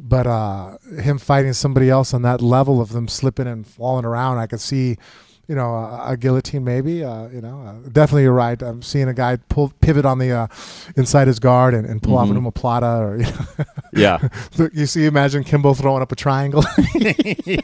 But 0.00 0.28
uh, 0.28 0.78
him 1.02 1.18
fighting 1.18 1.52
somebody 1.54 1.90
else 1.90 2.14
on 2.14 2.22
that 2.22 2.40
level 2.40 2.80
of 2.80 2.90
them 2.92 3.08
slipping 3.08 3.48
and 3.48 3.66
falling 3.66 4.04
around, 4.04 4.38
I 4.38 4.46
could 4.46 4.60
see, 4.60 4.98
you 5.48 5.54
know, 5.54 5.74
a, 5.74 6.12
a 6.12 6.16
guillotine 6.16 6.62
maybe. 6.62 7.02
Uh, 7.02 7.28
you 7.28 7.40
know, 7.40 7.62
uh, 7.62 7.88
definitely 7.90 8.22
you're 8.24 8.32
right. 8.32 8.60
I'm 8.62 8.82
seeing 8.82 9.08
a 9.08 9.14
guy 9.14 9.36
pull 9.48 9.72
pivot 9.80 10.04
on 10.04 10.18
the 10.18 10.30
uh, 10.30 10.46
inside 10.96 11.26
his 11.26 11.38
guard 11.40 11.72
and, 11.74 11.86
and 11.86 12.02
pull 12.02 12.18
off 12.18 12.28
an 12.30 12.36
omoplata, 12.40 13.00
or 13.00 13.16
you, 13.16 13.24
know, 13.24 13.64
Yeah. 13.92 14.28
you 14.74 14.84
see, 14.86 15.06
imagine 15.06 15.44
Kimbo 15.44 15.72
throwing 15.74 16.02
up 16.02 16.12
a 16.12 16.16
triangle. 16.16 16.62
yeah. 17.46 17.60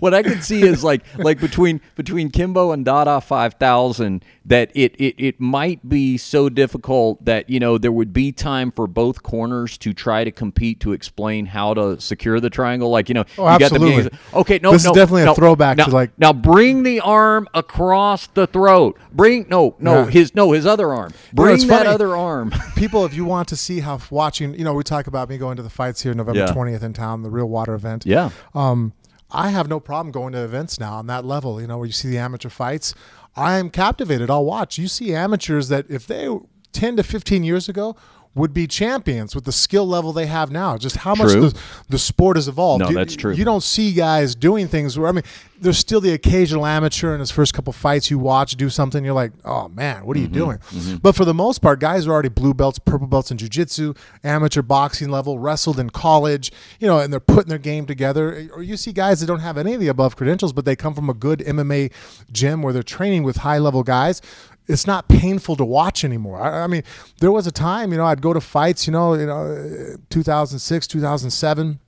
What 0.00 0.14
I 0.14 0.22
could 0.22 0.42
see 0.42 0.62
is 0.62 0.82
like 0.82 1.02
like 1.16 1.40
between 1.40 1.80
between 1.94 2.30
Kimbo 2.30 2.72
and 2.72 2.84
Dada 2.84 3.20
five 3.20 3.54
thousand 3.54 4.24
that 4.44 4.70
it, 4.74 4.94
it 4.98 5.14
it 5.18 5.40
might 5.40 5.88
be 5.88 6.16
so 6.16 6.48
difficult 6.48 7.24
that 7.24 7.48
you 7.48 7.60
know 7.60 7.78
there 7.78 7.92
would 7.92 8.12
be 8.12 8.32
time 8.32 8.70
for 8.72 8.86
both 8.88 9.22
corners 9.22 9.78
to 9.78 9.92
try 9.94 10.24
to 10.24 10.30
compete 10.32 10.80
to 10.80 10.92
explain 10.92 11.46
how 11.46 11.74
to 11.74 12.00
secure 12.00 12.40
the 12.40 12.50
triangle. 12.50 12.90
Like 12.90 13.08
you 13.08 13.14
know, 13.14 13.24
Oh, 13.38 13.44
you 13.52 13.58
got 13.58 13.62
absolutely. 13.62 14.02
getting- 14.04 14.18
okay, 14.34 14.58
no, 14.62 14.72
This 14.72 14.82
is 14.82 14.86
no, 14.88 14.94
definitely 14.94 15.22
a 15.22 15.34
throwback 15.34 15.76
to, 15.78 15.90
like- 15.90 16.18
now 16.18 16.32
bring 16.32 16.82
the 16.82 16.98
arm 17.00 17.27
across 17.54 18.26
the 18.28 18.46
throat. 18.46 18.98
Bring 19.12 19.46
no 19.48 19.74
no 19.78 20.04
Yeah. 20.04 20.10
his 20.10 20.34
no 20.34 20.52
his 20.52 20.66
other 20.66 20.92
arm. 20.92 21.10
know, 21.32 21.42
Bring 21.44 21.54
it's 21.56 21.64
that 21.66 21.84
funny. 21.84 21.88
other 21.94 22.16
arm. 22.16 22.52
People, 22.76 23.04
if 23.04 23.14
you 23.14 23.24
want 23.24 23.48
to 23.48 23.56
see 23.56 23.80
how 23.80 23.98
watching, 24.10 24.54
you 24.54 24.64
know, 24.64 24.74
we 24.74 24.82
talk 24.82 25.06
about 25.06 25.28
me 25.28 25.38
going 25.38 25.56
to 25.56 25.62
the 25.62 25.70
fights 25.70 26.02
here 26.02 26.14
November 26.14 26.40
Yeah. 26.40 26.52
20th 26.52 26.82
in 26.82 26.92
town, 26.92 27.22
the 27.22 27.30
Real 27.30 27.48
Water 27.48 27.74
event. 27.74 28.04
yeah. 28.06 28.30
Um, 28.54 28.92
I 29.30 29.50
have 29.50 29.68
no 29.68 29.78
problem 29.78 30.10
going 30.10 30.32
to 30.32 30.42
events 30.42 30.80
now 30.80 30.94
on 30.94 31.06
that 31.08 31.22
level, 31.24 31.60
you 31.60 31.66
know, 31.66 31.76
where 31.76 31.86
you 31.86 31.92
see 31.92 32.08
the 32.08 32.16
amateur 32.18 32.48
fights. 32.48 32.94
I'm 33.36 33.68
captivated. 33.68 34.30
I'll 34.30 34.44
watch. 34.46 34.78
You 34.78 34.88
see 34.88 35.14
amateurs 35.14 35.68
that 35.68 35.84
if 35.90 36.06
they 36.06 36.26
10 36.72 36.96
to 36.96 37.02
15 37.02 37.44
years 37.44 37.68
ago 37.68 37.94
would 38.34 38.54
be 38.54 38.66
champions 38.68 39.34
with 39.34 39.44
the 39.44 39.52
skill 39.52 39.86
level 39.86 40.12
they 40.12 40.26
have 40.26 40.50
now. 40.50 40.76
Just 40.78 40.98
how 40.98 41.14
much 41.14 41.30
the, 41.30 41.58
the 41.88 41.98
sport 41.98 42.36
has 42.36 42.46
evolved. 42.46 42.82
No, 42.84 42.90
You- 42.90 42.94
that's 42.94 43.16
true. 43.16 43.32
You 43.34 43.44
don't 43.44 43.62
see 43.62 43.92
guys 43.92 44.34
doing 44.34 44.68
things 44.68 44.96
where 44.98 45.08
I 45.08 45.12
mean, 45.12 45.24
there's 45.60 45.78
still 45.78 46.00
the 46.00 46.12
occasional 46.12 46.64
amateur 46.64 47.14
in 47.14 47.18
his 47.20 47.32
first 47.32 47.52
couple 47.52 47.72
fights 47.72 48.12
you 48.12 48.18
watch 48.18 48.54
do 48.54 48.70
something 48.70 49.04
you're 49.04 49.12
like, 49.12 49.32
"Oh 49.44 49.68
man, 49.68 50.06
what 50.06 50.16
are 50.16 50.20
Mm-hmm. 50.20 50.34
you 50.34 50.40
doing?" 50.80 50.98
But 51.02 51.16
for 51.16 51.24
the 51.24 51.34
most 51.34 51.58
part, 51.58 51.80
guys 51.80 52.06
are 52.06 52.12
already 52.12 52.28
blue 52.28 52.54
belts, 52.54 52.78
purple 52.78 53.08
belts 53.08 53.32
in 53.32 53.38
jiu-jitsu, 53.38 53.94
amateur 54.22 54.62
boxing 54.62 55.08
level, 55.08 55.40
wrestled 55.40 55.80
in 55.80 55.90
college, 55.90 56.52
you 56.78 56.86
know, 56.86 57.00
and 57.00 57.12
they're 57.12 57.18
putting 57.18 57.48
their 57.48 57.58
game 57.58 57.86
together. 57.86 58.48
Or 58.54 58.62
you 58.62 58.76
see 58.76 58.92
guys 58.92 59.18
that 59.18 59.26
don't 59.26 59.40
have 59.40 59.58
any 59.58 59.74
of 59.74 59.80
the 59.80 59.88
above 59.88 60.14
credentials, 60.14 60.52
but 60.52 60.64
they 60.64 60.76
come 60.76 60.94
from 60.94 61.10
a 61.10 61.14
good 61.14 61.40
MMA 61.40 61.90
gym 62.30 62.62
where 62.62 62.72
they're 62.72 62.84
training 62.84 63.24
with 63.24 63.38
high-level 63.38 63.82
guys 63.82 64.22
it's 64.68 64.86
not 64.86 65.08
painful 65.08 65.56
to 65.56 65.64
watch 65.64 66.04
anymore. 66.04 66.40
I, 66.40 66.64
I 66.64 66.66
mean, 66.66 66.82
there 67.20 67.32
was 67.32 67.46
a 67.46 67.52
time, 67.52 67.90
you 67.90 67.96
know, 67.98 68.04
I'd 68.04 68.20
go 68.22 68.32
to 68.32 68.40
fights, 68.40 68.86
you 68.86 68.92
know, 68.92 69.14
you 69.14 69.26
know, 69.26 69.96
2006, 70.10 70.86
2007, 70.86 71.80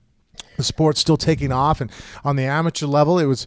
the 0.57 0.63
sport's 0.65 1.01
still 1.01 1.17
taking 1.17 1.53
off, 1.53 1.81
and 1.81 1.91
on 2.25 2.37
the 2.37 2.45
amateur 2.45 2.87
level, 2.87 3.19
it 3.19 3.27
was 3.27 3.47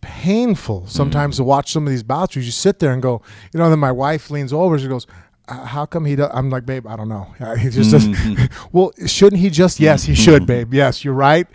painful 0.00 0.86
sometimes 0.86 1.36
to 1.36 1.44
watch 1.44 1.72
some 1.72 1.86
of 1.86 1.90
these 1.90 2.02
bouts. 2.02 2.36
You 2.36 2.42
just 2.42 2.58
sit 2.60 2.78
there 2.78 2.92
and 2.92 3.02
go, 3.02 3.22
you 3.52 3.58
know. 3.58 3.68
Then 3.70 3.78
my 3.78 3.92
wife 3.92 4.30
leans 4.30 4.52
over, 4.52 4.74
and 4.74 4.82
she 4.82 4.88
goes. 4.88 5.06
"Uh, 5.48 5.64
How 5.64 5.86
come 5.86 6.04
he? 6.04 6.16
Do-? 6.16 6.28
I'm 6.32 6.50
like, 6.50 6.64
babe, 6.66 6.86
I 6.86 6.96
don't 6.96 7.08
know. 7.08 7.34
Uh, 7.40 7.54
He 7.62 7.70
just 7.70 7.90
doesn't. 7.92 8.16
well, 8.72 8.92
shouldn't 9.06 9.40
he 9.40 9.50
just? 9.50 9.80
Yes, 9.80 10.04
he 10.04 10.14
should, 10.14 10.46
babe. 10.46 10.72
Yes, 10.72 11.04
you're 11.04 11.14
right. 11.14 11.46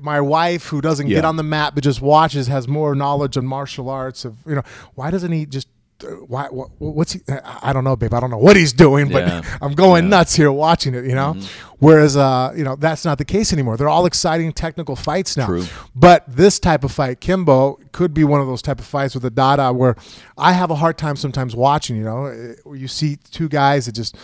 My 0.00 0.20
wife, 0.20 0.68
who 0.68 0.80
doesn't 0.80 1.08
get 1.08 1.24
on 1.26 1.36
the 1.36 1.42
mat 1.42 1.74
but 1.74 1.84
just 1.84 2.00
watches, 2.00 2.46
has 2.46 2.66
more 2.66 2.94
knowledge 2.94 3.36
on 3.36 3.44
martial 3.46 3.88
arts. 3.90 4.24
Of 4.24 4.36
you 4.46 4.54
know, 4.54 4.62
why 4.94 5.10
doesn't 5.10 5.32
he 5.32 5.44
just 5.46 5.68
why, 6.26 6.46
what, 6.50 6.70
what's 6.78 7.12
he? 7.12 7.20
I 7.62 7.72
don't 7.72 7.84
know, 7.84 7.96
babe. 7.96 8.14
I 8.14 8.20
don't 8.20 8.30
know 8.30 8.38
what 8.38 8.56
he's 8.56 8.72
doing, 8.72 9.08
but 9.10 9.26
Yeah. 9.26 9.42
I'm 9.62 9.74
going 9.74 10.04
Yeah. 10.04 10.10
nuts 10.10 10.34
here 10.34 10.50
watching 10.52 10.94
it. 10.94 11.04
You 11.04 11.14
know, 11.14 11.36
whereas 11.78 12.16
uh, 12.16 12.52
you 12.56 12.64
know 12.64 12.76
that's 12.76 13.04
not 13.04 13.18
the 13.18 13.24
case 13.24 13.52
anymore. 13.52 13.76
They're 13.76 13.88
all 13.88 14.06
exciting 14.06 14.52
technical 14.52 14.96
fights 14.96 15.36
now. 15.36 15.46
True. 15.46 15.64
But 15.94 16.24
this 16.28 16.58
type 16.58 16.84
of 16.84 16.92
fight, 16.92 17.20
Kimbo, 17.20 17.78
could 17.92 18.14
be 18.14 18.24
one 18.24 18.40
of 18.40 18.46
those 18.46 18.62
type 18.62 18.78
of 18.78 18.86
fights 18.86 19.14
with 19.14 19.24
a 19.24 19.30
Dada 19.30 19.72
where 19.72 19.96
I 20.38 20.52
have 20.52 20.70
a 20.70 20.76
hard 20.76 20.98
time 20.98 21.16
sometimes 21.16 21.54
watching. 21.56 21.96
You 21.96 22.04
know, 22.04 22.26
eh, 22.26 22.54
where 22.64 22.76
you 22.76 22.88
see 22.88 23.16
two 23.30 23.48
guys 23.48 23.86
that 23.86 23.92
just 23.92 24.16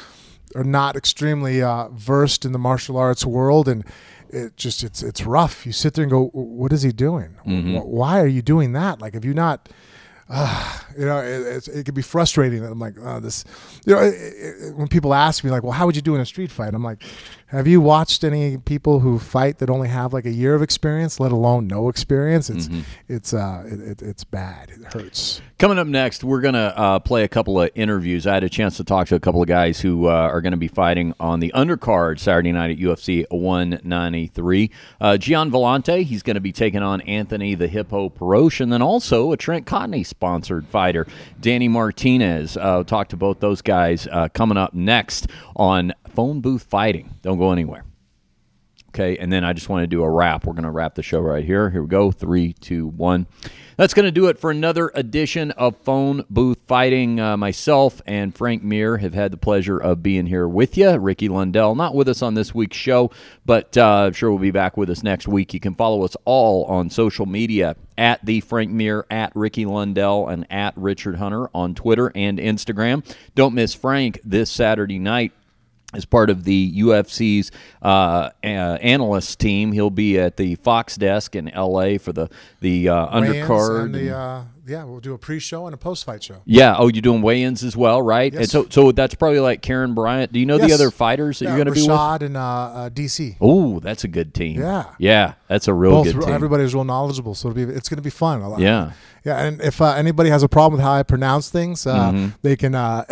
are 0.54 0.64
not 0.64 0.96
extremely 0.96 1.62
uh, 1.62 1.88
versed 1.90 2.44
in 2.44 2.52
the 2.52 2.58
martial 2.58 2.96
arts 2.96 3.24
world 3.24 3.68
and. 3.68 3.84
It 4.32 4.56
just 4.56 4.84
it's 4.84 5.02
it's 5.02 5.22
rough. 5.26 5.66
You 5.66 5.72
sit 5.72 5.94
there 5.94 6.04
and 6.04 6.10
go, 6.10 6.26
"What 6.32 6.72
is 6.72 6.82
he 6.82 6.92
doing? 6.92 7.30
Wh- 7.42 7.84
Why 7.84 8.20
are 8.20 8.28
you 8.28 8.42
doing 8.42 8.74
that? 8.74 9.00
Like, 9.00 9.14
have 9.14 9.24
you 9.24 9.34
not 9.34 9.68
you 10.96 11.06
know, 11.06 11.18
it, 11.18 11.66
it 11.66 11.84
can 11.84 11.94
be 11.94 12.02
frustrating. 12.02 12.64
I'm 12.64 12.78
like, 12.78 12.94
oh, 13.02 13.18
this, 13.18 13.44
you 13.84 13.94
know, 13.94 14.00
it, 14.00 14.14
it, 14.14 14.76
when 14.76 14.86
people 14.86 15.12
ask 15.12 15.42
me 15.42 15.50
like, 15.50 15.64
well, 15.64 15.72
how 15.72 15.86
would 15.86 15.96
you 15.96 16.02
do 16.02 16.14
in 16.14 16.20
a 16.20 16.26
street 16.26 16.52
fight? 16.52 16.72
I'm 16.72 16.84
like, 16.84 17.02
have 17.50 17.66
you 17.66 17.80
watched 17.80 18.22
any 18.22 18.58
people 18.58 19.00
who 19.00 19.18
fight 19.18 19.58
that 19.58 19.68
only 19.68 19.88
have 19.88 20.12
like 20.12 20.24
a 20.24 20.30
year 20.30 20.54
of 20.54 20.62
experience, 20.62 21.18
let 21.18 21.32
alone 21.32 21.66
no 21.66 21.88
experience? 21.88 22.48
It's, 22.48 22.68
it's, 23.08 23.34
uh, 23.34 23.64
it, 23.66 23.80
it, 23.80 24.02
it's 24.02 24.22
bad. 24.22 24.70
It 24.70 24.92
hurts. 24.92 25.40
Coming 25.58 25.78
up 25.78 25.88
next, 25.88 26.22
we're 26.24 26.40
going 26.40 26.54
to 26.54 26.78
uh, 26.78 26.98
play 27.00 27.24
a 27.24 27.28
couple 27.28 27.60
of 27.60 27.70
interviews. 27.74 28.26
I 28.26 28.34
had 28.34 28.44
a 28.44 28.48
chance 28.48 28.76
to 28.76 28.84
talk 28.84 29.08
to 29.08 29.16
a 29.16 29.20
couple 29.20 29.42
of 29.42 29.48
guys 29.48 29.80
who 29.80 30.06
uh, 30.06 30.10
are 30.10 30.40
going 30.40 30.52
to 30.52 30.56
be 30.56 30.68
fighting 30.68 31.12
on 31.18 31.40
the 31.40 31.52
undercard 31.54 32.18
Saturday 32.20 32.52
night 32.52 32.70
at 32.70 32.78
UFC 32.78 33.26
193. 33.30 34.70
Uh, 35.00 35.16
Gian 35.16 35.50
Villante, 35.50 36.04
he's 36.04 36.22
going 36.22 36.36
to 36.36 36.40
be 36.40 36.52
taking 36.52 36.82
on 36.82 37.00
Anthony 37.02 37.54
the 37.54 37.68
Hippo 37.68 38.08
Perosh, 38.08 38.60
and 38.60 38.72
then 38.72 38.80
also 38.80 39.32
a 39.32 39.36
Trent 39.36 39.66
Cotney 39.66 40.06
sponsored 40.06 40.66
fighter, 40.68 41.06
Danny 41.40 41.68
Martinez. 41.68 42.56
Uh, 42.56 42.84
talk 42.84 43.08
to 43.08 43.16
both 43.16 43.40
those 43.40 43.60
guys 43.60 44.06
uh, 44.10 44.28
coming 44.32 44.56
up 44.56 44.72
next 44.72 45.26
on 45.56 45.92
Phone 46.10 46.40
Booth 46.40 46.64
Fighting. 46.64 47.14
Don't 47.22 47.38
go 47.38 47.52
anywhere. 47.52 47.84
Okay, 48.90 49.16
and 49.18 49.32
then 49.32 49.44
I 49.44 49.52
just 49.52 49.68
want 49.68 49.84
to 49.84 49.86
do 49.86 50.02
a 50.02 50.10
wrap. 50.10 50.44
We're 50.44 50.52
going 50.52 50.64
to 50.64 50.70
wrap 50.70 50.96
the 50.96 51.02
show 51.02 51.20
right 51.20 51.44
here. 51.44 51.70
Here 51.70 51.82
we 51.82 51.88
go. 51.88 52.10
Three, 52.10 52.54
two, 52.54 52.88
one. 52.88 53.28
That's 53.76 53.94
going 53.94 54.04
to 54.04 54.10
do 54.10 54.26
it 54.26 54.38
for 54.38 54.50
another 54.50 54.90
edition 54.94 55.52
of 55.52 55.76
Phone 55.76 56.24
Booth 56.28 56.58
Fighting. 56.66 57.20
Uh, 57.20 57.36
myself 57.36 58.02
and 58.04 58.34
Frank 58.34 58.64
Mir 58.64 58.98
have 58.98 59.14
had 59.14 59.30
the 59.30 59.36
pleasure 59.36 59.78
of 59.78 60.02
being 60.02 60.26
here 60.26 60.48
with 60.48 60.76
you. 60.76 60.90
Ricky 60.98 61.28
Lundell, 61.28 61.76
not 61.76 61.94
with 61.94 62.08
us 62.08 62.20
on 62.20 62.34
this 62.34 62.52
week's 62.52 62.76
show, 62.76 63.10
but 63.46 63.78
uh, 63.78 64.06
I'm 64.06 64.12
sure 64.12 64.30
we'll 64.30 64.40
be 64.40 64.50
back 64.50 64.76
with 64.76 64.90
us 64.90 65.04
next 65.04 65.28
week. 65.28 65.54
You 65.54 65.60
can 65.60 65.76
follow 65.76 66.04
us 66.04 66.16
all 66.24 66.64
on 66.64 66.90
social 66.90 67.26
media 67.26 67.76
at 67.96 68.22
the 68.26 68.40
Frank 68.40 68.70
Mir, 68.70 69.06
at 69.08 69.30
Ricky 69.36 69.64
Lundell, 69.64 70.28
and 70.28 70.46
at 70.50 70.76
Richard 70.76 71.16
Hunter 71.16 71.48
on 71.54 71.74
Twitter 71.74 72.12
and 72.14 72.38
Instagram. 72.38 73.04
Don't 73.34 73.54
miss 73.54 73.72
Frank 73.72 74.20
this 74.24 74.50
Saturday 74.50 74.98
night 74.98 75.32
as 75.92 76.04
part 76.04 76.30
of 76.30 76.44
the 76.44 76.80
UFC's 76.82 77.50
uh, 77.82 78.30
uh, 78.42 78.46
analyst 78.46 79.38
team. 79.40 79.72
He'll 79.72 79.90
be 79.90 80.18
at 80.18 80.36
the 80.36 80.54
Fox 80.56 80.96
desk 80.96 81.34
in 81.34 81.46
LA 81.54 81.98
for 81.98 82.12
the 82.12 82.28
the 82.60 82.88
uh, 82.88 83.08
undercard. 83.08 83.84
and 83.86 83.94
the, 83.94 84.16
uh, 84.16 84.44
yeah, 84.70 84.84
we'll 84.84 85.00
do 85.00 85.12
a 85.14 85.18
pre-show 85.18 85.66
and 85.66 85.74
a 85.74 85.76
post-fight 85.76 86.22
show. 86.22 86.36
yeah. 86.46 86.74
Oh, 86.78 86.88
you're 86.88 87.02
doing 87.02 87.20
weigh-ins 87.22 87.62
as 87.64 87.76
well, 87.76 88.00
right? 88.00 88.32
And 88.32 88.42
Yes. 88.42 88.50
so, 88.52 88.66
so 88.70 88.92
that's 88.92 89.14
probably 89.14 89.40
like 89.40 89.60
Karyn 89.62 89.94
Bryant. 89.94 90.32
Do 90.32 90.38
you 90.38 90.46
know 90.46 90.58
the 90.58 90.72
other 90.72 90.90
fighters 90.90 91.40
that 91.40 91.46
Yeah, 91.46 91.56
you're 91.56 91.64
going 91.64 91.74
to 91.74 91.80
be 91.80 91.86
with? 91.88 91.90
Rashad 91.90 92.22
and 92.22 92.36
uh, 92.36 92.40
uh, 92.40 92.90
DC. 92.90 93.36
Oh, 93.40 93.80
that's 93.80 94.04
a 94.04 94.08
good 94.08 94.32
team. 94.32 94.60
Yeah. 94.60 94.84
yeah, 94.98 95.34
that's 95.48 95.66
a 95.68 95.74
real 95.74 95.90
Both, 96.04 96.12
good 96.14 96.20
team. 96.22 96.32
everybody's 96.32 96.72
real 96.74 96.84
knowledgeable, 96.84 97.34
so 97.34 97.50
it'll 97.50 97.66
be, 97.66 97.72
it's 97.72 97.88
going 97.88 97.96
to 97.98 98.02
be 98.02 98.10
fun. 98.10 98.58
Yeah. 98.60 98.92
Yeah, 99.22 99.38
and 99.44 99.60
if 99.60 99.82
uh, 99.82 99.92
anybody 99.96 100.30
has 100.30 100.42
a 100.42 100.48
problem 100.48 100.78
with 100.78 100.82
how 100.82 100.92
I 100.92 101.02
pronounce 101.02 101.50
things, 101.50 101.86
uh, 101.86 102.10
Mm-hmm. 102.10 102.28
they 102.40 102.56
can 102.56 102.74
uh, 102.74 103.04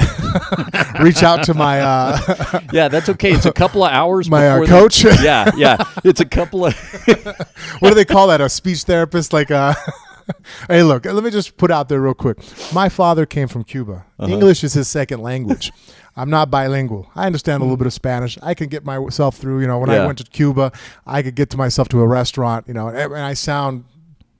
reach 1.02 1.22
out 1.22 1.44
to 1.44 1.54
my 1.54 1.80
uh, 1.80 2.60
Yeah, 2.72 2.88
that's 2.88 3.10
okay. 3.10 3.32
It's 3.32 3.44
a 3.44 3.52
couple 3.52 3.84
of 3.84 3.92
hours. 3.92 4.30
My, 4.30 4.48
uh, 4.48 4.64
coach? 4.66 5.04
yeah, 5.22 5.50
yeah. 5.56 5.76
It's 6.04 6.20
a 6.20 6.24
couple 6.24 6.64
of. 6.64 6.74
what 7.80 7.90
do 7.90 7.94
they 7.94 8.06
call 8.06 8.28
that? 8.28 8.40
A 8.40 8.48
speech 8.48 8.84
therapist? 8.84 9.34
Like, 9.34 9.50
uh, 9.50 9.74
hey, 10.68 10.82
look, 10.82 11.04
let 11.04 11.22
me 11.24 11.30
just 11.30 11.56
put 11.56 11.70
out 11.70 11.88
there 11.88 12.00
real 12.00 12.14
quick. 12.14 12.38
My 12.72 12.88
father 12.88 13.26
came 13.26 13.48
from 13.48 13.64
Cuba. 13.64 14.04
Uh-huh. 14.18 14.32
English 14.32 14.62
is 14.64 14.74
his 14.74 14.88
second 14.88 15.22
language. 15.22 15.72
I'm 16.16 16.30
not 16.30 16.50
bilingual. 16.50 17.08
I 17.14 17.26
understand 17.26 17.60
a 17.60 17.64
little 17.64 17.76
bit 17.76 17.86
of 17.86 17.92
Spanish. 17.92 18.36
I 18.42 18.54
can 18.54 18.68
get 18.68 18.84
myself 18.84 19.36
through. 19.36 19.60
You 19.60 19.68
know, 19.68 19.78
when 19.78 19.90
Yeah. 19.90 20.02
I 20.02 20.06
went 20.06 20.18
to 20.18 20.24
Cuba, 20.24 20.72
I 21.06 21.22
could 21.22 21.36
get 21.36 21.50
to 21.50 21.56
myself 21.56 21.88
to 21.90 22.00
a 22.00 22.06
restaurant. 22.06 22.66
You 22.66 22.74
know, 22.74 22.88
and, 22.88 22.98
and 23.12 23.22
I 23.22 23.34
sound 23.34 23.84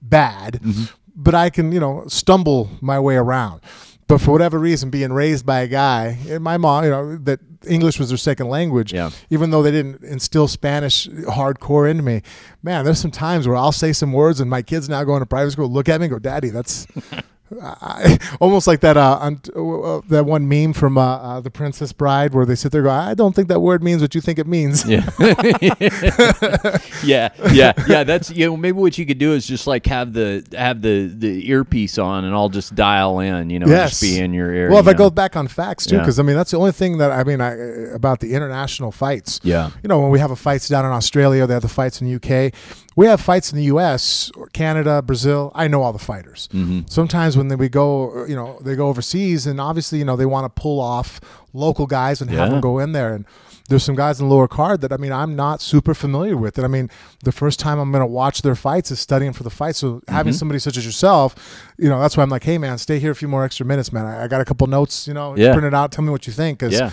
bad, 0.02 0.60
Mm-hmm. 0.62 0.85
but 1.15 1.35
I 1.35 1.51
can, 1.51 1.70
you 1.73 1.81
know, 1.81 2.05
stumble 2.09 2.70
my 2.81 2.98
way 2.98 3.16
around. 3.16 3.60
But 4.09 4.20
for 4.22 4.32
whatever 4.32 4.59
reason, 4.59 4.89
being 4.90 5.12
raised 5.12 5.44
by 5.47 5.60
a 5.60 5.66
guy, 5.68 6.16
my 6.40 6.56
mom, 6.56 6.85
you 6.85 6.90
know, 6.90 7.16
that 7.18 7.40
English 7.66 7.98
was 7.98 8.09
their 8.09 8.16
second 8.18 8.48
language, 8.48 8.93
Yeah. 8.93 9.10
even 9.30 9.51
though 9.51 9.62
they 9.62 9.70
didn't 9.70 10.02
instill 10.02 10.48
Spanish 10.48 11.06
hardcore 11.09 11.89
into 11.90 12.02
me, 12.02 12.22
man, 12.62 12.85
there's 12.86 12.98
some 13.01 13.10
times 13.10 13.47
where 13.47 13.56
I'll 13.56 13.70
say 13.72 13.93
some 13.93 14.12
words 14.12 14.40
and 14.40 14.48
my 14.48 14.62
kids 14.62 14.89
now 14.89 15.05
going 15.05 15.20
to 15.20 15.26
private 15.26 15.51
school 15.51 15.68
look 15.70 15.89
at 15.89 16.01
me 16.01 16.06
and 16.06 16.12
go, 16.12 16.18
"Daddy, 16.18 16.48
that's." 16.48 16.86
I, 17.62 18.18
almost 18.40 18.66
like 18.66 18.80
that 18.80 18.96
uh, 18.96 19.18
on, 19.20 19.40
uh, 19.56 20.00
that 20.08 20.24
one 20.26 20.48
meme 20.48 20.72
from 20.72 20.98
uh, 20.98 21.16
uh, 21.18 21.40
the 21.40 21.50
Princess 21.50 21.92
Bride 21.92 22.34
where 22.34 22.44
they 22.46 22.54
sit 22.54 22.72
there 22.72 22.80
and 22.82 22.86
go, 22.86 22.90
I 22.92 23.14
don't 23.14 23.34
think 23.34 23.48
that 23.48 23.60
word 23.60 23.82
means 23.82 24.02
what 24.02 24.14
you 24.14 24.20
think 24.20 24.38
it 24.38 24.46
means. 24.46 24.84
Yeah. 24.88 25.08
yeah, 27.04 27.28
yeah, 27.52 27.72
yeah. 27.86 28.04
That's 28.04 28.30
you 28.30 28.46
know 28.46 28.56
maybe 28.56 28.78
what 28.78 28.98
you 28.98 29.06
could 29.06 29.18
do 29.18 29.32
is 29.32 29.46
just 29.46 29.66
like 29.66 29.86
have 29.86 30.12
the 30.12 30.44
have 30.56 30.82
the 30.82 31.06
the 31.06 31.48
earpiece 31.50 31.98
on 31.98 32.24
and 32.24 32.34
I'll 32.34 32.48
just 32.48 32.74
dial 32.74 33.20
in. 33.20 33.50
You 33.50 33.60
know, 33.60 33.66
Yes. 33.66 33.90
just 33.90 34.02
be 34.02 34.18
in 34.18 34.32
your 34.32 34.52
ear. 34.52 34.70
Well, 34.70 34.80
if 34.80 34.86
I 34.88 34.94
go 34.94 35.10
back 35.10 35.36
on 35.36 35.48
facts 35.48 35.86
too, 35.86 35.96
Yeah. 35.96 36.02
because 36.02 36.18
I 36.18 36.22
mean 36.22 36.36
that's 36.36 36.50
the 36.50 36.58
only 36.58 36.72
thing 36.72 36.98
that 36.98 37.10
I 37.10 37.24
mean 37.24 37.40
I, 37.40 37.52
about 37.94 38.20
the 38.20 38.34
international 38.34 38.92
fights. 38.92 39.40
Yeah. 39.42 39.70
you 39.82 39.88
know 39.88 40.00
when 40.00 40.10
we 40.10 40.18
have 40.18 40.30
a 40.30 40.36
fights 40.36 40.68
down 40.68 40.84
in 40.84 40.92
Australia, 40.92 41.46
they 41.46 41.54
have 41.54 41.62
the 41.62 41.68
fights 41.68 42.00
in 42.00 42.08
the 42.08 42.14
UK. 42.16 42.52
We 42.98 43.06
have 43.06 43.20
fights 43.20 43.52
in 43.52 43.56
the 43.58 43.64
US, 43.74 44.30
or 44.36 44.46
Canada, 44.48 45.02
Brazil. 45.02 45.52
I 45.54 45.68
know 45.68 45.82
all 45.84 45.92
the 45.92 46.00
fighters. 46.12 46.48
Mm-hmm. 46.52 46.80
Sometimes 46.88 47.36
when 47.36 47.46
they, 47.48 47.54
we 47.54 47.68
go, 47.68 48.24
you 48.26 48.34
know, 48.34 48.58
they 48.60 48.74
go 48.74 48.88
overseas, 48.88 49.46
and 49.46 49.60
obviously, 49.60 50.00
you 50.00 50.04
know, 50.04 50.16
they 50.16 50.26
want 50.26 50.44
to 50.46 50.60
pull 50.60 50.80
off 50.80 51.20
local 51.52 51.86
guys 51.86 52.20
and 52.20 52.28
have 52.30 52.50
them 52.50 52.60
go 52.60 52.78
in 52.80 52.92
there 52.92 53.14
and. 53.14 53.24
There's 53.70 53.84
some 53.84 53.96
guys 53.96 54.18
in 54.18 54.26
the 54.26 54.34
lower 54.34 54.48
card 54.48 54.80
that 54.80 54.94
I 54.94 54.96
mean 54.96 55.12
I'm 55.12 55.36
not 55.36 55.60
super 55.60 55.92
familiar 55.92 56.38
with. 56.38 56.56
And 56.56 56.64
I 56.64 56.68
mean, 56.68 56.88
the 57.22 57.32
first 57.32 57.60
time 57.60 57.78
I'm 57.78 57.90
going 57.92 58.00
to 58.00 58.06
watch 58.06 58.40
their 58.40 58.54
fights 58.54 58.90
is 58.90 58.98
studying 58.98 59.34
for 59.34 59.42
the 59.42 59.50
fight. 59.50 59.76
So 59.76 60.00
having 60.08 60.30
Mm-hmm. 60.32 60.38
somebody 60.38 60.58
such 60.58 60.78
as 60.78 60.86
yourself, 60.86 61.34
you 61.76 61.90
know, 61.90 62.00
that's 62.00 62.16
why 62.16 62.22
I'm 62.22 62.30
like, 62.30 62.44
hey 62.44 62.56
man, 62.56 62.78
stay 62.78 62.98
here 62.98 63.10
a 63.10 63.14
few 63.14 63.28
more 63.28 63.44
extra 63.44 63.66
minutes, 63.66 63.92
man. 63.92 64.06
I, 64.06 64.24
I 64.24 64.26
got 64.26 64.40
a 64.40 64.46
couple 64.46 64.66
notes, 64.68 65.06
you 65.06 65.12
know, 65.12 65.36
Yeah. 65.36 65.52
print 65.52 65.66
it 65.66 65.74
out. 65.74 65.92
Tell 65.92 66.02
me 66.02 66.10
what 66.10 66.26
you 66.26 66.32
think, 66.32 66.60
because 66.60 66.72
Yeah. 66.80 66.92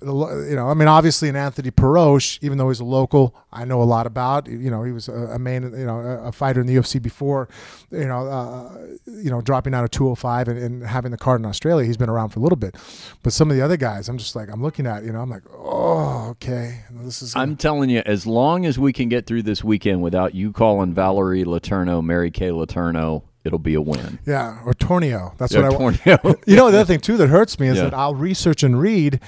You 0.00 0.54
know, 0.56 0.68
I 0.68 0.74
mean, 0.74 0.88
obviously, 0.88 1.28
in 1.28 1.36
Anthony 1.36 1.70
Perosh, 1.70 2.38
even 2.40 2.56
though 2.56 2.70
he's 2.70 2.80
a 2.80 2.84
local, 2.84 3.34
I 3.52 3.66
know 3.66 3.82
a 3.82 3.84
lot 3.84 4.06
about. 4.06 4.48
You 4.48 4.70
know, 4.70 4.84
he 4.84 4.92
was 4.92 5.06
a, 5.08 5.12
a 5.12 5.38
main, 5.38 5.64
you 5.64 5.84
know, 5.84 5.98
a, 6.00 6.32
fighter 6.32 6.62
in 6.62 6.66
the 6.66 6.74
UFC 6.76 7.00
before, 7.00 7.48
you 7.90 8.06
know, 8.06 8.26
uh, 8.26 8.70
you 9.06 9.28
know, 9.30 9.42
dropping 9.42 9.74
out 9.74 9.84
of 9.84 9.90
205 9.90 10.48
and, 10.48 10.58
and 10.58 10.82
having 10.86 11.10
the 11.10 11.18
card 11.18 11.40
in 11.40 11.46
Australia. 11.46 11.84
He's 11.86 11.98
been 11.98 12.08
around 12.08 12.30
for 12.30 12.40
a 12.40 12.42
little 12.42 12.56
bit, 12.56 12.74
but 13.22 13.34
some 13.34 13.50
of 13.50 13.56
the 13.56 13.62
other 13.62 13.76
guys, 13.76 14.08
I'm 14.08 14.16
just 14.16 14.34
like, 14.34 14.48
I'm 14.50 14.62
looking 14.62 14.86
at, 14.86 15.04
you 15.04 15.12
know, 15.12 15.20
I'm 15.20 15.28
like, 15.30 15.42
oh, 15.52 16.28
okay, 16.30 16.84
this 16.90 17.20
is. 17.20 17.36
I'm 17.36 17.56
telling 17.56 17.90
you, 17.90 18.02
as 18.06 18.26
long 18.26 18.64
as 18.64 18.78
we 18.78 18.94
can 18.94 19.10
get 19.10 19.26
through 19.26 19.42
this 19.42 19.62
weekend 19.62 20.00
without 20.02 20.34
you 20.34 20.52
calling 20.52 20.94
Valerie 20.94 21.44
Letourneau, 21.44 22.02
Mary 22.02 22.30
Kay 22.30 22.48
Letourneau, 22.48 23.24
it'll 23.44 23.58
be 23.58 23.74
a 23.74 23.80
win. 23.80 24.20
yeah, 24.24 24.60
or 24.64 24.72
Tornio. 24.72 25.36
That's 25.36 25.52
Yeah, 25.52 25.62
what 25.68 25.74
I 25.74 25.76
want. 25.76 26.00
You 26.46 26.56
know, 26.56 26.70
the 26.70 26.78
other 26.78 26.84
thing 26.84 27.00
too 27.00 27.16
that 27.16 27.28
hurts 27.28 27.58
me 27.58 27.66
is 27.68 27.76
Yeah. 27.76 27.84
that 27.84 27.94
I'll 27.94 28.14
research 28.14 28.62
and 28.62 28.78
read, 28.80 29.18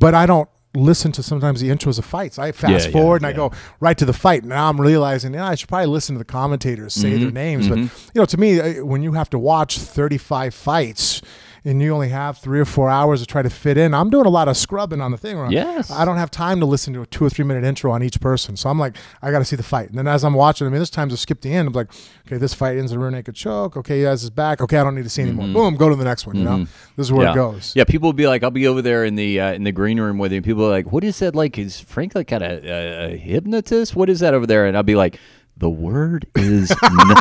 but 0.00 0.14
I 0.14 0.26
don't 0.26 0.48
listen 0.74 1.10
to 1.12 1.22
sometimes 1.22 1.60
the 1.60 1.68
intros 1.68 1.98
of 1.98 2.04
fights. 2.04 2.38
I 2.38 2.52
fast 2.52 2.70
Yeah, 2.72 2.86
yeah, 2.86 2.92
forward 2.92 3.22
and 3.22 3.26
I 3.26 3.32
go 3.32 3.50
right 3.80 3.98
to 3.98 4.04
the 4.04 4.12
fight. 4.12 4.44
Now 4.44 4.68
I'm 4.68 4.80
realizing, 4.80 5.34
yeah, 5.34 5.46
I 5.48 5.54
should 5.56 5.68
probably 5.68 5.86
listen 5.86 6.14
to 6.16 6.18
the 6.20 6.24
commentators 6.24 6.94
say 6.94 7.10
Mm-hmm, 7.10 7.20
their 7.20 7.30
names. 7.32 7.68
But 7.68 7.78
you 7.78 7.90
know, 8.16 8.24
to 8.24 8.36
me, 8.36 8.60
uh, 8.60 8.84
when 8.84 9.02
you 9.02 9.12
have 9.12 9.30
to 9.30 9.38
watch 9.38 9.78
35 9.78 10.54
fights. 10.54 11.22
And 11.64 11.82
you 11.82 11.92
only 11.92 12.08
have 12.08 12.38
three 12.38 12.58
or 12.58 12.64
four 12.64 12.88
hours 12.88 13.20
to 13.20 13.26
try 13.26 13.42
to 13.42 13.50
fit 13.50 13.76
in. 13.76 13.92
I'm 13.92 14.08
doing 14.08 14.24
a 14.24 14.30
lot 14.30 14.48
of 14.48 14.56
scrubbing 14.56 15.00
on 15.02 15.10
the 15.10 15.18
thing. 15.18 15.50
Yes. 15.50 15.90
I 15.90 16.04
don't 16.06 16.16
have 16.16 16.30
time 16.30 16.58
to 16.60 16.66
listen 16.66 16.94
to 16.94 17.02
a 17.02 17.06
two 17.06 17.24
or 17.24 17.28
three 17.30 17.44
minute 17.44 17.64
intro 17.64 17.90
on 17.92 18.02
each 18.02 18.18
person. 18.20 18.56
So 18.56 18.70
I'm 18.70 18.78
like, 18.78 18.96
I 19.20 19.30
got 19.30 19.40
to 19.40 19.44
see 19.44 19.56
the 19.56 19.62
fight. 19.62 19.90
And 19.90 19.98
then 19.98 20.06
as 20.08 20.24
I'm 20.24 20.32
watching, 20.34 20.66
I 20.66 20.70
mean, 20.70 20.78
there's 20.78 20.88
times 20.90 21.12
I 21.12 21.16
skip 21.16 21.42
the 21.42 21.52
end. 21.52 21.68
I'm 21.68 21.74
like, 21.74 21.88
okay, 22.26 22.38
this 22.38 22.54
fight 22.54 22.78
ends 22.78 22.92
in 22.92 22.98
a 22.98 23.00
rear 23.02 23.10
naked 23.10 23.34
choke. 23.34 23.76
Okay, 23.76 23.98
he 23.98 24.02
has 24.04 24.22
his 24.22 24.30
back. 24.30 24.60
Okay, 24.62 24.78
I 24.78 24.84
don't 24.84 24.94
need 24.94 25.04
to 25.04 25.10
see 25.10 25.22
anymore. 25.22 25.48
Boom, 25.48 25.76
go 25.76 25.88
to 25.90 25.96
the 25.96 26.04
next 26.04 26.26
one. 26.26 26.36
You 26.36 26.44
know, 26.44 26.58
this 26.96 27.06
is 27.06 27.12
where 27.12 27.26
Mm-hmm. 27.26 27.38
yeah. 27.38 27.48
it 27.48 27.52
goes. 27.52 27.76
Yeah, 27.76 27.84
people 27.84 28.08
will 28.08 28.14
be 28.14 28.26
like, 28.26 28.42
I'll 28.42 28.50
be 28.50 28.66
over 28.66 28.80
there 28.80 29.04
in 29.04 29.14
the 29.16 29.38
uh, 29.40 29.52
in 29.52 29.64
the 29.64 29.72
green 29.72 30.00
room 30.00 30.16
with 30.16 30.32
you. 30.32 30.40
People 30.40 30.64
are 30.64 30.70
like, 30.70 30.90
what 30.90 31.04
is 31.04 31.18
that 31.18 31.34
like? 31.34 31.58
Is 31.58 31.78
Frank 31.78 32.14
like 32.14 32.28
got 32.28 32.40
a, 32.42 32.66
a, 32.66 33.12
a 33.12 33.16
hypnotist? 33.18 33.94
What 33.94 34.08
is 34.08 34.20
that 34.20 34.32
over 34.32 34.46
there? 34.46 34.64
And 34.66 34.76
I'll 34.76 34.82
be 34.82 34.94
like, 34.96 35.18
The 35.60 35.68
word 35.68 36.26
is 36.34 36.70
n- 36.70 37.16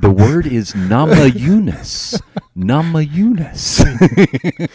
the 0.00 0.10
word 0.10 0.46
is 0.46 0.72
Namajunas. 0.72 2.20
Namajunas. 2.56 3.78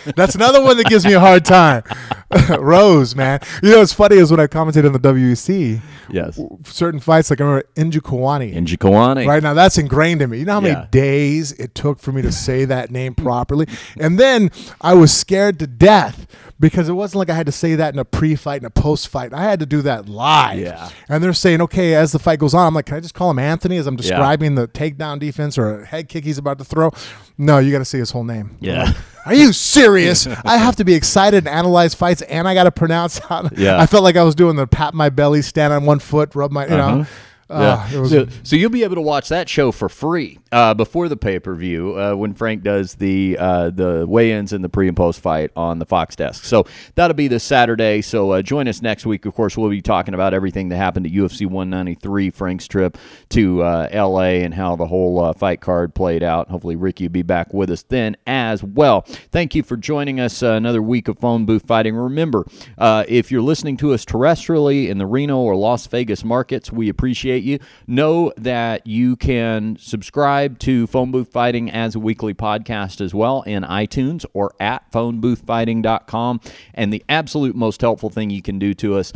That's 0.15 0.35
another 0.35 0.63
one 0.63 0.77
that 0.77 0.85
gives 0.85 1.05
me 1.05 1.11
a 1.11 1.19
hard 1.19 1.43
time. 1.43 1.83
Rose, 2.59 3.13
man. 3.13 3.41
You 3.61 3.71
know 3.71 3.79
what's 3.79 3.91
funny 3.91 4.15
is 4.15 4.31
when 4.31 4.39
I 4.39 4.47
commented 4.47 4.85
on 4.85 4.93
the 4.93 4.99
WEC, 4.99 5.81
yes. 6.09 6.39
certain 6.63 7.01
fights, 7.01 7.29
like 7.29 7.41
I 7.41 7.43
remember 7.43 7.67
Injukwani. 7.75 8.55
Injikawani. 8.55 9.27
Right 9.27 9.43
now, 9.43 9.53
that's 9.53 9.77
ingrained 9.77 10.21
in 10.21 10.29
me. 10.29 10.39
You 10.39 10.45
know 10.45 10.53
how 10.53 10.61
many 10.61 10.87
days 10.89 11.51
it 11.51 11.75
took 11.75 11.99
for 11.99 12.13
me 12.13 12.21
to 12.21 12.31
say 12.31 12.63
that 12.63 12.89
name 12.89 13.15
properly? 13.15 13.67
And 13.99 14.17
then 14.17 14.49
I 14.79 14.93
was 14.93 15.11
scared 15.11 15.59
to 15.59 15.67
death 15.67 16.25
because 16.63 16.87
it 16.87 16.93
wasn't 16.93 17.19
like 17.19 17.29
I 17.29 17.33
had 17.33 17.45
to 17.47 17.51
say 17.51 17.75
that 17.75 17.93
in 17.93 17.99
a 17.99 18.05
pre 18.05 18.35
fight 18.35 18.61
and 18.61 18.65
a 18.65 18.69
post 18.69 19.09
fight. 19.09 19.33
I 19.33 19.43
had 19.43 19.59
to 19.59 19.65
do 19.65 19.81
that 19.81 20.07
live. 20.07 20.57
Yeah. 20.57 20.89
And 21.09 21.21
they're 21.21 21.33
saying, 21.33 21.61
okay, 21.63 21.93
as 21.93 22.13
the 22.13 22.19
fight 22.19 22.39
goes 22.39 22.53
on, 22.53 22.65
I'm 22.65 22.73
like, 22.73 22.85
can 22.85 22.95
I 22.95 22.99
just 23.01 23.13
call 23.13 23.29
him 23.29 23.37
Anthony 23.37 23.75
as 23.75 23.85
I'm 23.85 23.97
describing 23.97 24.55
the 24.55 24.69
takedown 24.69 25.19
defense 25.19 25.57
or 25.57 25.81
a 25.81 25.85
head 25.85 26.07
kick 26.07 26.23
he's 26.23 26.37
about 26.37 26.59
to 26.59 26.63
throw? 26.63 26.91
No, 27.37 27.57
you 27.57 27.69
got 27.69 27.79
to 27.79 27.85
say 27.85 27.97
his 27.97 28.11
whole 28.11 28.23
name. 28.23 28.55
Yeah. 28.61 28.93
Are 29.25 29.33
you 29.33 29.51
serious? 29.51 30.25
I 30.45 30.55
have 30.55 30.77
to 30.77 30.85
be 30.85 30.93
excited 30.93 31.39
and 31.39 31.49
analyze 31.49 31.95
fights, 31.95 32.21
and 32.21 32.47
I 32.47 32.53
got 32.53 32.63
to 32.63 32.71
pronounce 32.71 33.17
how. 33.17 33.49
Yeah. 33.57 33.77
I 33.81 33.85
felt 33.85 34.05
like 34.05 34.15
I 34.15 34.23
was 34.23 34.33
doing 34.33 34.55
the 34.55 34.65
pat 34.65 34.93
my 34.93 35.09
belly, 35.09 35.41
stand 35.41 35.73
on 35.73 35.83
one 35.83 35.99
foot, 35.99 36.33
rub 36.33 36.53
my, 36.53 36.63
you 36.63 36.69
know. 36.77 37.01
Uh-huh. 37.01 37.05
Uh, 37.53 37.87
Yeah. 37.91 38.03
so, 38.05 38.27
so 38.43 38.55
you'll 38.55 38.69
be 38.69 38.83
able 38.83 38.95
to 38.95 39.01
watch 39.01 39.29
that 39.29 39.47
show 39.49 39.71
for 39.71 39.89
free 39.89 40.39
uh, 40.51 40.73
before 40.73 41.07
the 41.09 41.17
pay 41.17 41.39
per 41.39 41.53
view 41.55 41.97
uh, 41.99 42.13
when 42.15 42.33
Frank 42.33 42.63
does 42.63 42.95
the 42.95 43.37
uh, 43.39 43.69
the 43.69 44.05
weigh 44.07 44.31
ins 44.31 44.53
and 44.53 44.63
the 44.63 44.69
pre 44.69 44.87
and 44.87 44.97
post 44.97 45.19
fight 45.21 45.51
on 45.55 45.79
the 45.79 45.85
Fox 45.85 46.15
desk. 46.15 46.43
So 46.45 46.65
that'll 46.95 47.13
be 47.15 47.27
this 47.27 47.43
Saturday. 47.43 48.01
So 48.01 48.31
uh, 48.31 48.41
join 48.41 48.67
us 48.67 48.81
next 48.81 49.05
week. 49.05 49.25
Of 49.25 49.33
course, 49.35 49.57
we'll 49.57 49.69
be 49.69 49.81
talking 49.81 50.13
about 50.13 50.33
everything 50.33 50.69
that 50.69 50.77
happened 50.77 51.05
at 51.05 51.11
UFC 51.11 51.45
193, 51.45 52.29
Frank's 52.31 52.67
trip 52.67 52.97
to 53.29 53.61
uh, 53.63 53.89
LA, 53.93 54.41
and 54.43 54.53
how 54.53 54.75
the 54.75 54.87
whole 54.87 55.23
uh, 55.23 55.33
fight 55.33 55.61
card 55.61 55.93
played 55.95 56.23
out. 56.23 56.49
Hopefully, 56.49 56.75
Ricky 56.75 57.05
will 57.05 57.11
be 57.11 57.21
back 57.23 57.53
with 57.53 57.69
us 57.69 57.83
then 57.83 58.17
as 58.27 58.63
well. 58.63 59.01
Thank 59.31 59.55
you 59.55 59.63
for 59.63 59.77
joining 59.77 60.19
us 60.19 60.41
uh, 60.43 60.51
another 60.51 60.81
week 60.81 61.07
of 61.07 61.19
phone 61.19 61.45
booth 61.45 61.65
fighting. 61.67 61.95
Remember, 61.95 62.45
uh, 62.77 63.03
if 63.07 63.31
you're 63.31 63.41
listening 63.41 63.77
to 63.77 63.93
us 63.93 64.05
terrestrially 64.05 64.87
in 64.89 64.97
the 64.97 65.05
Reno 65.05 65.39
or 65.39 65.55
Las 65.55 65.87
Vegas 65.87 66.23
markets, 66.23 66.71
we 66.71 66.89
appreciate 66.89 67.42
you. 67.43 67.59
Know 67.87 68.33
that 68.37 68.87
you 68.87 69.15
can 69.15 69.77
subscribe 69.79 70.59
to 70.59 70.87
Phone 70.87 71.11
Booth 71.11 71.31
Fighting 71.31 71.69
as 71.69 71.95
a 71.95 71.99
weekly 71.99 72.33
podcast 72.33 73.01
as 73.01 73.13
well 73.13 73.41
in 73.43 73.63
iTunes 73.63 74.25
or 74.33 74.53
at 74.59 74.91
phoneboothfighting.com. 74.91 76.41
And 76.73 76.93
the 76.93 77.03
absolute 77.07 77.55
most 77.55 77.81
helpful 77.81 78.09
thing 78.09 78.29
you 78.29 78.41
can 78.41 78.59
do 78.59 78.73
to 78.75 78.95
us 78.95 79.13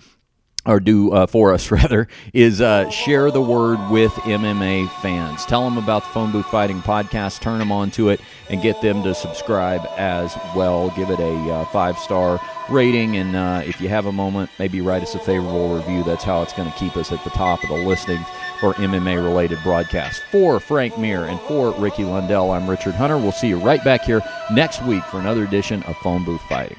or 0.67 0.79
do 0.79 1.11
uh, 1.13 1.25
for 1.25 1.53
us 1.53 1.71
rather 1.71 2.07
is 2.33 2.61
uh, 2.61 2.89
share 2.89 3.31
the 3.31 3.41
word 3.41 3.79
with 3.89 4.11
MMA 4.11 4.89
fans. 5.01 5.45
Tell 5.45 5.63
them 5.63 5.77
about 5.77 6.03
the 6.03 6.09
Phone 6.09 6.31
Booth 6.31 6.45
Fighting 6.47 6.81
podcast. 6.81 7.39
Turn 7.39 7.57
them 7.57 7.71
on 7.71 7.89
to 7.91 8.09
it 8.09 8.19
and 8.49 8.61
get 8.61 8.79
them 8.81 9.01
to 9.03 9.15
subscribe 9.15 9.81
as 9.97 10.37
well. 10.55 10.89
Give 10.91 11.09
it 11.09 11.19
a 11.19 11.51
uh, 11.51 11.65
five 11.67 11.97
star 11.97 12.39
rating, 12.69 13.15
and 13.15 13.35
uh, 13.35 13.61
if 13.65 13.79
you 13.79 13.87
have 13.89 14.05
a 14.05 14.11
moment, 14.11 14.49
maybe 14.59 14.81
write 14.81 15.01
us 15.01 15.15
a 15.15 15.19
favorable 15.19 15.73
review. 15.75 16.03
That's 16.03 16.23
how 16.23 16.41
it's 16.41 16.53
going 16.53 16.69
to 16.69 16.77
keep 16.77 16.97
us 16.97 17.11
at 17.11 17.23
the 17.23 17.29
top 17.31 17.63
of 17.63 17.69
the 17.69 17.75
listings 17.75 18.25
for 18.59 18.73
MMA 18.73 19.23
related 19.23 19.59
broadcasts. 19.63 20.21
For 20.31 20.59
Frank 20.59 20.97
Mir 20.97 21.25
and 21.25 21.39
for 21.41 21.71
Ricky 21.79 22.03
Lundell, 22.03 22.51
I'm 22.51 22.69
Richard 22.69 22.95
Hunter. 22.95 23.17
We'll 23.17 23.31
see 23.31 23.47
you 23.47 23.57
right 23.57 23.83
back 23.83 24.01
here 24.01 24.21
next 24.51 24.83
week 24.83 25.03
for 25.05 25.19
another 25.19 25.43
edition 25.43 25.83
of 25.83 25.95
Phone 25.97 26.25
Booth 26.25 26.41
Fighting. 26.49 26.77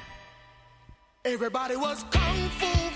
Everybody 1.25 1.75
was 1.75 2.03
kung 2.11 2.49
fu 2.49 2.88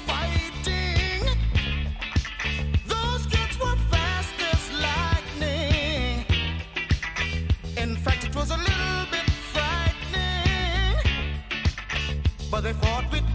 but 12.54 12.62
they 12.62 12.74
fought 12.74 13.12
with 13.12 13.32